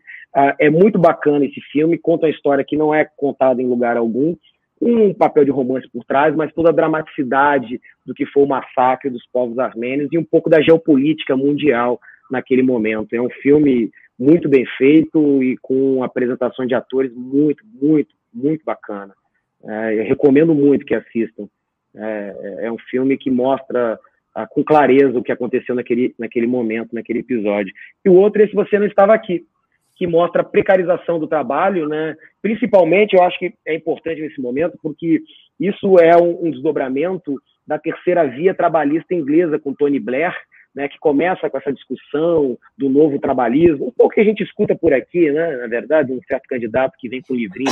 é 0.60 0.70
muito 0.70 1.00
bacana 1.00 1.46
esse 1.46 1.60
filme, 1.72 1.98
conta 1.98 2.28
uma 2.28 2.32
história 2.32 2.64
que 2.64 2.78
não 2.78 2.94
é 2.94 3.08
contada 3.18 3.60
em 3.60 3.68
lugar 3.68 3.98
algum, 3.98 4.36
um 4.82 5.14
papel 5.14 5.46
de 5.46 5.52
romance 5.52 5.90
por 5.90 6.04
trás, 6.04 6.36
mas 6.36 6.54
toda 6.54 6.70
a 6.70 6.74
dramaticidade 6.74 7.80
do 8.06 8.14
que 8.14 8.26
foi 8.26 8.44
o 8.44 8.48
massacre 8.48 9.10
dos 9.10 9.26
povos 9.32 9.58
armênios 9.58 10.10
e 10.12 10.18
um 10.18 10.24
pouco 10.24 10.50
da 10.50 10.62
geopolítica 10.62 11.36
mundial 11.36 12.00
naquele 12.30 12.62
momento. 12.62 13.14
É 13.14 13.22
um 13.22 13.30
filme 13.30 13.90
muito 14.18 14.50
bem 14.50 14.66
feito 14.78 15.44
e 15.44 15.58
com 15.58 16.04
apresentação 16.04 16.66
de 16.66 16.76
atores 16.76 17.14
muito, 17.14 17.64
muito, 17.82 18.14
muito 18.34 18.64
bacana. 18.66 19.14
É, 19.64 20.04
recomendo 20.04 20.54
muito 20.54 20.86
que 20.86 20.96
assistam. 20.96 21.48
É, 21.96 22.58
é 22.64 22.72
um 22.72 22.78
filme 22.78 23.18
que 23.18 23.32
mostra 23.32 23.98
ah, 24.34 24.46
com 24.46 24.64
clareza 24.64 25.18
o 25.18 25.24
que 25.24 25.32
aconteceu 25.32 25.74
naquele, 25.74 26.14
naquele 26.20 26.46
momento, 26.46 26.94
naquele 26.94 27.20
episódio. 27.20 27.74
E 28.04 28.10
o 28.10 28.14
outro 28.14 28.44
é 28.44 28.48
Se 28.48 28.54
Você 28.54 28.78
Não 28.78 28.86
Estava 28.86 29.14
Aqui, 29.14 29.46
que 29.96 30.06
mostra 30.06 30.42
a 30.42 30.46
precarização 30.46 31.20
do 31.20 31.28
trabalho, 31.28 31.88
né? 31.88 32.16
Principalmente, 32.42 33.16
eu 33.16 33.24
acho 33.24 33.40
que 33.40 33.54
é 33.66 33.74
importante 33.74 34.22
nesse 34.22 34.42
momento, 34.42 34.78
porque 34.82 35.22
isso 35.60 35.98
é 36.00 36.16
um, 36.18 36.48
um 36.48 36.52
desdobramento 36.52 37.36
da 37.66 37.80
terceira 37.80 38.26
via 38.26 38.54
trabalhista 38.54 39.14
inglesa 39.14 39.58
com 39.58 39.74
Tony 39.74 40.00
Blair, 40.00 40.36
né, 40.76 40.90
que 40.90 41.00
começa 41.00 41.50
com 41.50 41.58
essa 41.58 41.72
discussão 41.72 42.58
do 42.78 42.90
novo 42.90 43.18
trabalhismo, 43.18 43.88
um 43.88 43.92
pouco 43.92 44.14
que 44.14 44.20
a 44.20 44.26
gente 44.26 44.44
escuta 44.44 44.76
por 44.76 44.94
aqui, 44.94 45.32
né, 45.32 45.56
na 45.56 45.68
verdade, 45.68 46.12
um 46.12 46.20
certo 46.28 46.44
candidato 46.50 46.98
que 47.00 47.08
vem 47.08 47.22
com 47.22 47.34
livrinho, 47.34 47.72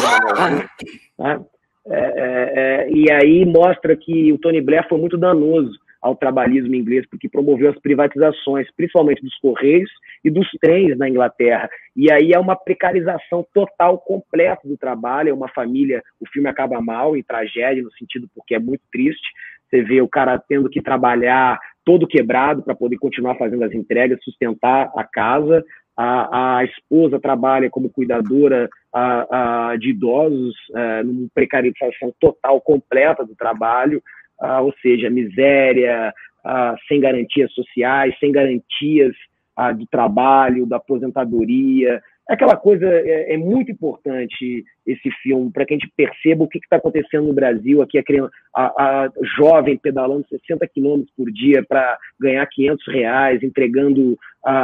tá? 1.17 1.41
é, 1.89 1.95
é, 1.95 2.53
é, 2.55 2.89
e 2.89 3.11
aí 3.11 3.45
mostra 3.45 3.95
que 3.97 4.31
o 4.31 4.37
Tony 4.37 4.61
Blair 4.61 4.87
foi 4.87 4.97
muito 4.97 5.17
danoso 5.17 5.77
ao 6.03 6.15
trabalhismo 6.15 6.75
inglês, 6.75 7.05
porque 7.09 7.30
promoveu 7.30 7.69
as 7.69 7.80
privatizações, 7.80 8.67
principalmente 8.75 9.23
dos 9.23 9.35
correios 9.39 9.89
e 10.23 10.30
dos 10.30 10.47
trens 10.61 10.97
na 10.97 11.09
Inglaterra. 11.09 11.69
E 11.95 12.11
aí 12.11 12.34
é 12.34 12.39
uma 12.39 12.57
precarização 12.57 13.45
total, 13.53 13.97
completa 13.97 14.67
do 14.67 14.77
trabalho, 14.77 15.30
é 15.30 15.34
uma 15.34 15.47
família, 15.47 16.03
o 16.19 16.27
filme 16.27 16.49
acaba 16.49 16.81
mal, 16.81 17.15
em 17.15 17.23
tragédia, 17.23 17.81
no 17.81 17.91
sentido 17.93 18.27
porque 18.35 18.53
é 18.53 18.59
muito 18.59 18.81
triste, 18.91 19.27
você 19.69 19.81
vê 19.81 20.01
o 20.01 20.07
cara 20.07 20.38
tendo 20.38 20.69
que 20.69 20.81
trabalhar 20.81 21.57
todo 21.85 22.07
quebrado 22.07 22.61
para 22.61 22.75
poder 22.75 22.97
continuar 22.97 23.35
fazendo 23.35 23.63
as 23.63 23.73
entregas, 23.73 24.23
sustentar 24.23 24.91
a 24.95 25.03
casa, 25.03 25.63
a, 25.95 26.57
a 26.57 26.63
esposa 26.65 27.19
trabalha 27.19 27.69
como 27.69 27.89
cuidadora 27.89 28.69
a, 28.91 29.69
a, 29.71 29.77
de 29.77 29.89
idosos, 29.89 30.55
é, 30.75 31.03
numa 31.03 31.27
precarização 31.34 32.13
total, 32.19 32.59
completa 32.61 33.25
do 33.25 33.35
trabalho, 33.35 34.01
ah, 34.44 34.61
ou 34.61 34.74
seja, 34.82 35.10
miséria, 35.10 36.14
ah, 36.44 36.76
sem 36.88 36.99
garantias 36.99 37.52
sociais, 37.53 38.14
sem 38.20 38.32
garantias 38.32 39.15
ah, 39.56 39.72
do 39.72 39.88
trabalho, 39.88 40.65
da 40.65 40.76
aposentadoria. 40.76 42.02
Aquela 42.27 42.55
coisa 42.55 42.85
é, 42.85 43.33
é 43.33 43.37
muito 43.37 43.71
importante 43.71 44.63
esse 44.85 45.11
filme 45.21 45.51
para 45.51 45.65
que 45.65 45.73
a 45.73 45.77
gente 45.77 45.91
perceba 45.95 46.43
o 46.43 46.47
que 46.47 46.57
está 46.57 46.77
acontecendo 46.77 47.27
no 47.27 47.33
Brasil. 47.33 47.81
Aqui 47.81 47.97
a, 47.97 48.03
criança, 48.03 48.31
a, 48.55 48.65
a 49.03 49.09
jovem 49.37 49.77
pedalando 49.77 50.25
60 50.29 50.65
quilômetros 50.67 51.13
por 51.15 51.29
dia 51.31 51.63
para 51.67 51.97
ganhar 52.19 52.45
500 52.47 52.87
reais, 52.87 53.43
entregando 53.43 54.17
a, 54.43 54.63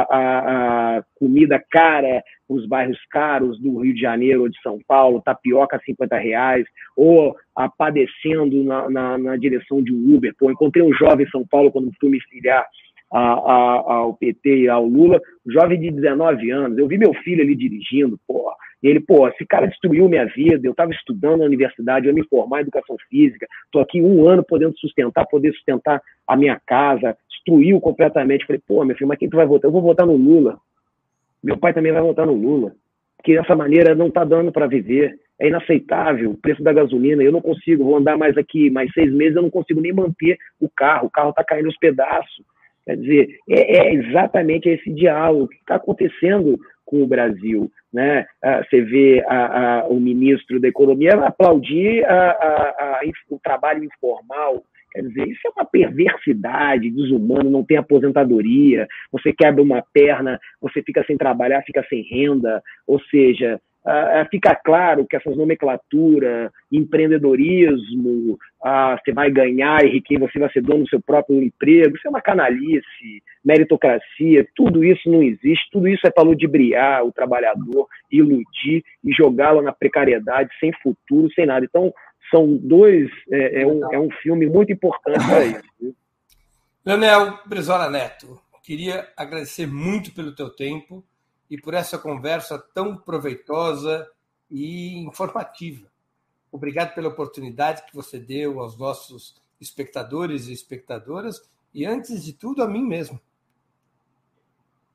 a, 0.98 1.04
comida 1.18 1.62
cara 1.70 2.22
os 2.50 2.66
bairros 2.66 2.98
caros 3.08 3.60
do 3.60 3.78
Rio 3.78 3.94
de 3.94 4.00
Janeiro 4.00 4.42
ou 4.42 4.48
de 4.48 4.60
São 4.60 4.80
Paulo, 4.86 5.22
tapioca 5.22 5.76
a 5.76 5.80
50 5.80 6.16
reais, 6.18 6.66
ou 6.96 7.36
padecendo 7.78 8.64
na, 8.64 8.90
na, 8.90 9.18
na, 9.18 9.36
direção 9.36 9.80
de 9.82 9.94
um 9.94 10.16
Uber. 10.16 10.34
Pô, 10.36 10.50
encontrei 10.50 10.82
um 10.82 10.92
jovem 10.92 11.26
em 11.26 11.30
São 11.30 11.46
Paulo 11.46 11.70
quando 11.70 11.92
fui 12.00 12.10
me 12.10 12.20
filiar 12.22 12.66
a, 13.12 13.32
a, 13.32 13.94
ao 13.94 14.14
PT 14.14 14.62
e 14.62 14.68
ao 14.68 14.84
Lula, 14.84 15.20
jovem 15.46 15.80
de 15.80 15.90
19 15.90 16.50
anos. 16.50 16.78
Eu 16.78 16.86
vi 16.86 16.98
meu 16.98 17.12
filho 17.14 17.42
ali 17.42 17.54
dirigindo, 17.54 18.18
pô, 18.26 18.50
e 18.82 18.88
ele, 18.88 19.00
pô, 19.00 19.28
esse 19.28 19.44
cara 19.44 19.66
destruiu 19.66 20.08
minha 20.08 20.24
vida, 20.26 20.66
eu 20.66 20.70
estava 20.70 20.90
estudando 20.90 21.40
na 21.40 21.44
universidade, 21.44 22.08
eu 22.08 22.14
me 22.14 22.26
formar 22.26 22.58
em 22.58 22.62
educação 22.62 22.96
física, 23.10 23.46
estou 23.66 23.82
aqui 23.82 24.00
um 24.00 24.26
ano 24.26 24.42
podendo 24.42 24.76
sustentar, 24.78 25.26
poder 25.26 25.52
sustentar 25.52 26.00
a 26.26 26.36
minha 26.36 26.58
casa, 26.66 27.16
destruiu 27.28 27.80
completamente. 27.80 28.46
Falei, 28.46 28.62
pô, 28.66 28.84
meu 28.84 28.96
filho, 28.96 29.08
mas 29.08 29.18
quem 29.18 29.28
tu 29.28 29.36
vai 29.36 29.46
votar? 29.46 29.68
Eu 29.68 29.72
vou 29.72 29.82
votar 29.82 30.06
no 30.06 30.16
Lula. 30.16 30.58
Meu 31.42 31.58
pai 31.58 31.74
também 31.74 31.92
vai 31.92 32.02
votar 32.02 32.26
no 32.26 32.34
Lula, 32.34 32.72
porque 33.16 33.34
dessa 33.34 33.54
maneira 33.54 33.94
não 33.94 34.08
está 34.08 34.24
dando 34.24 34.50
para 34.52 34.66
viver. 34.66 35.18
É 35.38 35.48
inaceitável 35.48 36.30
o 36.30 36.36
preço 36.36 36.62
da 36.62 36.72
gasolina. 36.72 37.22
Eu 37.22 37.32
não 37.32 37.40
consigo, 37.40 37.84
vou 37.84 37.96
andar 37.96 38.16
mais 38.16 38.36
aqui, 38.36 38.70
mais 38.70 38.92
seis 38.92 39.10
meses, 39.10 39.36
eu 39.36 39.42
não 39.42 39.50
consigo 39.50 39.80
nem 39.80 39.92
manter 39.92 40.38
o 40.60 40.68
carro. 40.68 41.06
O 41.06 41.10
carro 41.10 41.30
está 41.30 41.42
caindo 41.42 41.66
aos 41.66 41.78
pedaços. 41.78 42.44
Quer 42.90 42.96
dizer, 42.96 43.38
é, 43.48 43.76
é 43.78 43.94
exatamente 43.94 44.68
esse 44.68 44.92
diálogo 44.92 45.46
que 45.48 45.56
está 45.56 45.76
acontecendo 45.76 46.58
com 46.84 47.02
o 47.02 47.06
Brasil. 47.06 47.70
Né? 47.92 48.26
Ah, 48.42 48.64
você 48.64 48.80
vê 48.80 49.24
a, 49.28 49.80
a, 49.82 49.88
o 49.88 50.00
ministro 50.00 50.58
da 50.60 50.66
Economia 50.66 51.14
aplaudir 51.14 52.04
a, 52.04 53.00
o 53.30 53.38
trabalho 53.38 53.84
informal 53.84 54.64
Quer 54.92 55.02
dizer, 55.02 55.28
isso 55.28 55.40
é 55.46 55.50
uma 55.50 55.64
perversidade 55.64 56.90
desumana, 56.90 57.48
não 57.48 57.64
tem 57.64 57.76
aposentadoria, 57.76 58.88
você 59.12 59.32
quebra 59.32 59.62
uma 59.62 59.84
perna, 59.92 60.40
você 60.60 60.82
fica 60.82 61.04
sem 61.04 61.16
trabalhar, 61.16 61.62
fica 61.62 61.84
sem 61.88 62.02
renda, 62.02 62.60
ou 62.86 63.00
seja, 63.02 63.60
Uh, 63.82 64.28
fica 64.30 64.54
claro 64.54 65.06
que 65.06 65.16
essas 65.16 65.34
nomenclaturas, 65.36 66.50
empreendedorismo, 66.70 68.38
uh, 68.62 68.98
você 69.02 69.10
vai 69.10 69.30
ganhar 69.30 69.82
e 69.84 70.02
quem 70.02 70.18
você 70.18 70.38
vai 70.38 70.52
ser 70.52 70.60
dono 70.60 70.84
do 70.84 70.90
seu 70.90 71.00
próprio 71.00 71.42
emprego, 71.42 71.96
isso 71.96 72.06
é 72.06 72.10
uma 72.10 72.20
canalice, 72.20 73.22
meritocracia, 73.42 74.46
tudo 74.54 74.84
isso 74.84 75.10
não 75.10 75.22
existe, 75.22 75.70
tudo 75.72 75.88
isso 75.88 76.06
é 76.06 76.10
para 76.10 76.24
ludibriar 76.24 77.04
o 77.04 77.12
trabalhador, 77.12 77.86
iludir 78.12 78.84
e 79.02 79.12
jogá-lo 79.12 79.62
na 79.62 79.72
precariedade, 79.72 80.50
sem 80.60 80.72
futuro, 80.82 81.32
sem 81.32 81.46
nada. 81.46 81.64
Então, 81.64 81.92
são 82.30 82.56
dois. 82.56 83.10
É, 83.30 83.62
é, 83.62 83.66
um, 83.66 83.94
é 83.94 83.98
um 83.98 84.10
filme 84.22 84.46
muito 84.46 84.72
importante 84.72 85.26
para 85.26 85.44
isso. 85.44 85.94
Leonel 86.84 87.38
Brizola 87.46 87.90
Neto, 87.90 88.38
queria 88.62 89.08
agradecer 89.16 89.66
muito 89.66 90.14
pelo 90.14 90.34
teu 90.34 90.50
tempo 90.50 91.04
e 91.50 91.60
por 91.60 91.74
essa 91.74 91.98
conversa 91.98 92.58
tão 92.72 92.96
proveitosa 92.96 94.08
e 94.50 94.98
informativa. 94.98 95.86
Obrigado 96.52 96.94
pela 96.94 97.08
oportunidade 97.08 97.84
que 97.86 97.94
você 97.94 98.18
deu 98.18 98.60
aos 98.60 98.78
nossos 98.78 99.40
espectadores 99.60 100.48
e 100.48 100.52
espectadoras 100.52 101.48
e, 101.74 101.84
antes 101.84 102.24
de 102.24 102.32
tudo, 102.32 102.62
a 102.62 102.68
mim 102.68 102.82
mesmo. 102.82 103.20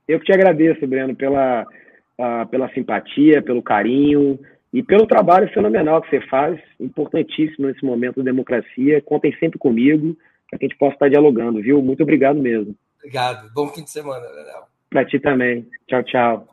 Eu 0.07 0.19
que 0.19 0.25
te 0.25 0.33
agradeço, 0.33 0.85
Breno, 0.87 1.15
pela, 1.15 1.63
uh, 1.63 2.47
pela 2.49 2.71
simpatia, 2.73 3.41
pelo 3.41 3.63
carinho, 3.63 4.39
e 4.75 4.83
pelo 4.83 5.07
trabalho 5.07 5.47
fenomenal 5.53 6.01
que 6.01 6.09
você 6.09 6.27
faz, 6.27 6.59
importantíssimo 6.77 7.65
nesse 7.65 7.85
momento 7.85 8.17
da 8.17 8.23
democracia. 8.23 9.01
Contem 9.01 9.33
sempre 9.39 9.57
comigo, 9.57 10.17
para 10.49 10.59
que 10.59 10.65
a 10.65 10.67
gente 10.67 10.77
possa 10.77 10.95
estar 10.95 11.09
dialogando, 11.09 11.61
viu? 11.61 11.81
Muito 11.81 12.03
obrigado 12.03 12.37
mesmo. 12.41 12.75
Obrigado. 12.97 13.49
Bom 13.53 13.69
fim 13.69 13.85
de 13.85 13.89
semana, 13.89 14.27
Daniel. 14.27 14.74
Para 14.95 15.03
ti 15.03 15.19
também. 15.19 15.69
Tchau, 15.89 16.03
tchau. 16.03 16.47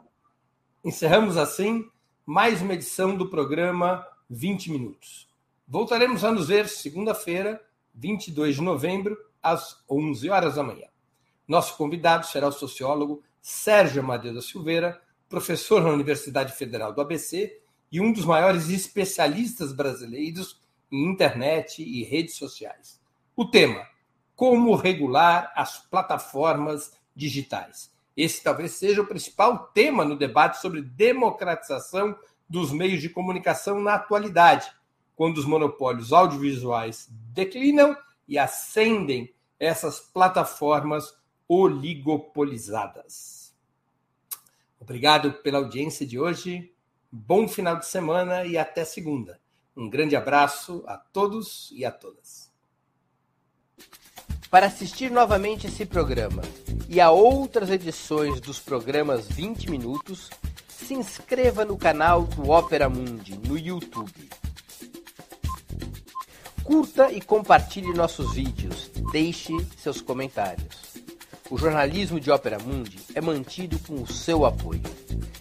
Encerramos 0.84 1.36
assim 1.36 1.88
mais 2.26 2.60
uma 2.60 2.74
edição 2.74 3.16
do 3.16 3.30
programa 3.30 4.04
20 4.28 4.72
Minutos. 4.72 5.28
Voltaremos 5.64 6.24
a 6.24 6.32
nos 6.32 6.48
ver 6.48 6.68
segunda-feira, 6.68 7.62
22 7.94 8.56
de 8.56 8.62
novembro, 8.62 9.16
às 9.40 9.84
11 9.88 10.28
horas 10.28 10.56
da 10.56 10.64
manhã. 10.64 10.88
Nosso 11.46 11.76
convidado 11.76 12.26
será 12.26 12.48
o 12.48 12.52
sociólogo 12.52 13.22
Sérgio 13.40 14.02
Amadeu 14.02 14.34
da 14.34 14.42
Silveira, 14.42 15.00
professor 15.28 15.80
na 15.80 15.90
Universidade 15.90 16.52
Federal 16.52 16.92
do 16.92 17.00
ABC 17.00 17.60
e 17.92 18.00
um 18.00 18.12
dos 18.12 18.24
maiores 18.24 18.70
especialistas 18.70 19.72
brasileiros 19.72 20.60
em 20.90 21.04
internet 21.04 21.80
e 21.80 22.02
redes 22.02 22.34
sociais. 22.34 23.00
O 23.36 23.44
tema: 23.44 23.86
como 24.34 24.74
regular 24.74 25.52
as 25.54 25.78
plataformas 25.78 26.92
digitais. 27.14 27.92
Esse 28.16 28.42
talvez 28.42 28.72
seja 28.72 29.00
o 29.00 29.06
principal 29.06 29.68
tema 29.68 30.04
no 30.04 30.16
debate 30.16 30.60
sobre 30.60 30.82
democratização 30.82 32.16
dos 32.48 32.70
meios 32.70 33.00
de 33.00 33.08
comunicação 33.08 33.80
na 33.80 33.94
atualidade, 33.94 34.70
quando 35.16 35.38
os 35.38 35.46
monopólios 35.46 36.12
audiovisuais 36.12 37.08
declinam 37.10 37.96
e 38.28 38.38
ascendem 38.38 39.34
essas 39.58 40.00
plataformas 40.00 41.14
oligopolizadas. 41.48 43.54
Obrigado 44.80 45.32
pela 45.34 45.58
audiência 45.58 46.06
de 46.06 46.18
hoje. 46.18 46.72
Bom 47.10 47.46
final 47.46 47.76
de 47.76 47.86
semana 47.86 48.44
e 48.44 48.58
até 48.58 48.84
segunda. 48.84 49.40
Um 49.76 49.88
grande 49.88 50.16
abraço 50.16 50.82
a 50.86 50.98
todos 50.98 51.70
e 51.72 51.84
a 51.84 51.90
todas. 51.90 52.50
Para 54.50 54.66
assistir 54.66 55.10
novamente 55.10 55.66
esse 55.66 55.86
programa 55.86 56.42
e 56.92 57.00
a 57.00 57.10
outras 57.10 57.68
edições 57.70 58.38
dos 58.38 58.60
programas 58.60 59.26
20 59.26 59.70
Minutos, 59.70 60.28
se 60.68 60.92
inscreva 60.92 61.64
no 61.64 61.78
canal 61.78 62.24
do 62.24 62.50
Opera 62.50 62.86
Mundi 62.86 63.40
no 63.48 63.56
YouTube. 63.56 64.28
Curta 66.62 67.10
e 67.10 67.22
compartilhe 67.22 67.94
nossos 67.94 68.34
vídeos. 68.34 68.90
Deixe 69.10 69.54
seus 69.78 70.02
comentários. 70.02 70.98
O 71.50 71.56
jornalismo 71.56 72.20
de 72.20 72.30
Ópera 72.30 72.58
Mundi 72.58 72.98
é 73.14 73.22
mantido 73.22 73.78
com 73.78 73.94
o 73.94 74.06
seu 74.06 74.44
apoio. 74.44 74.82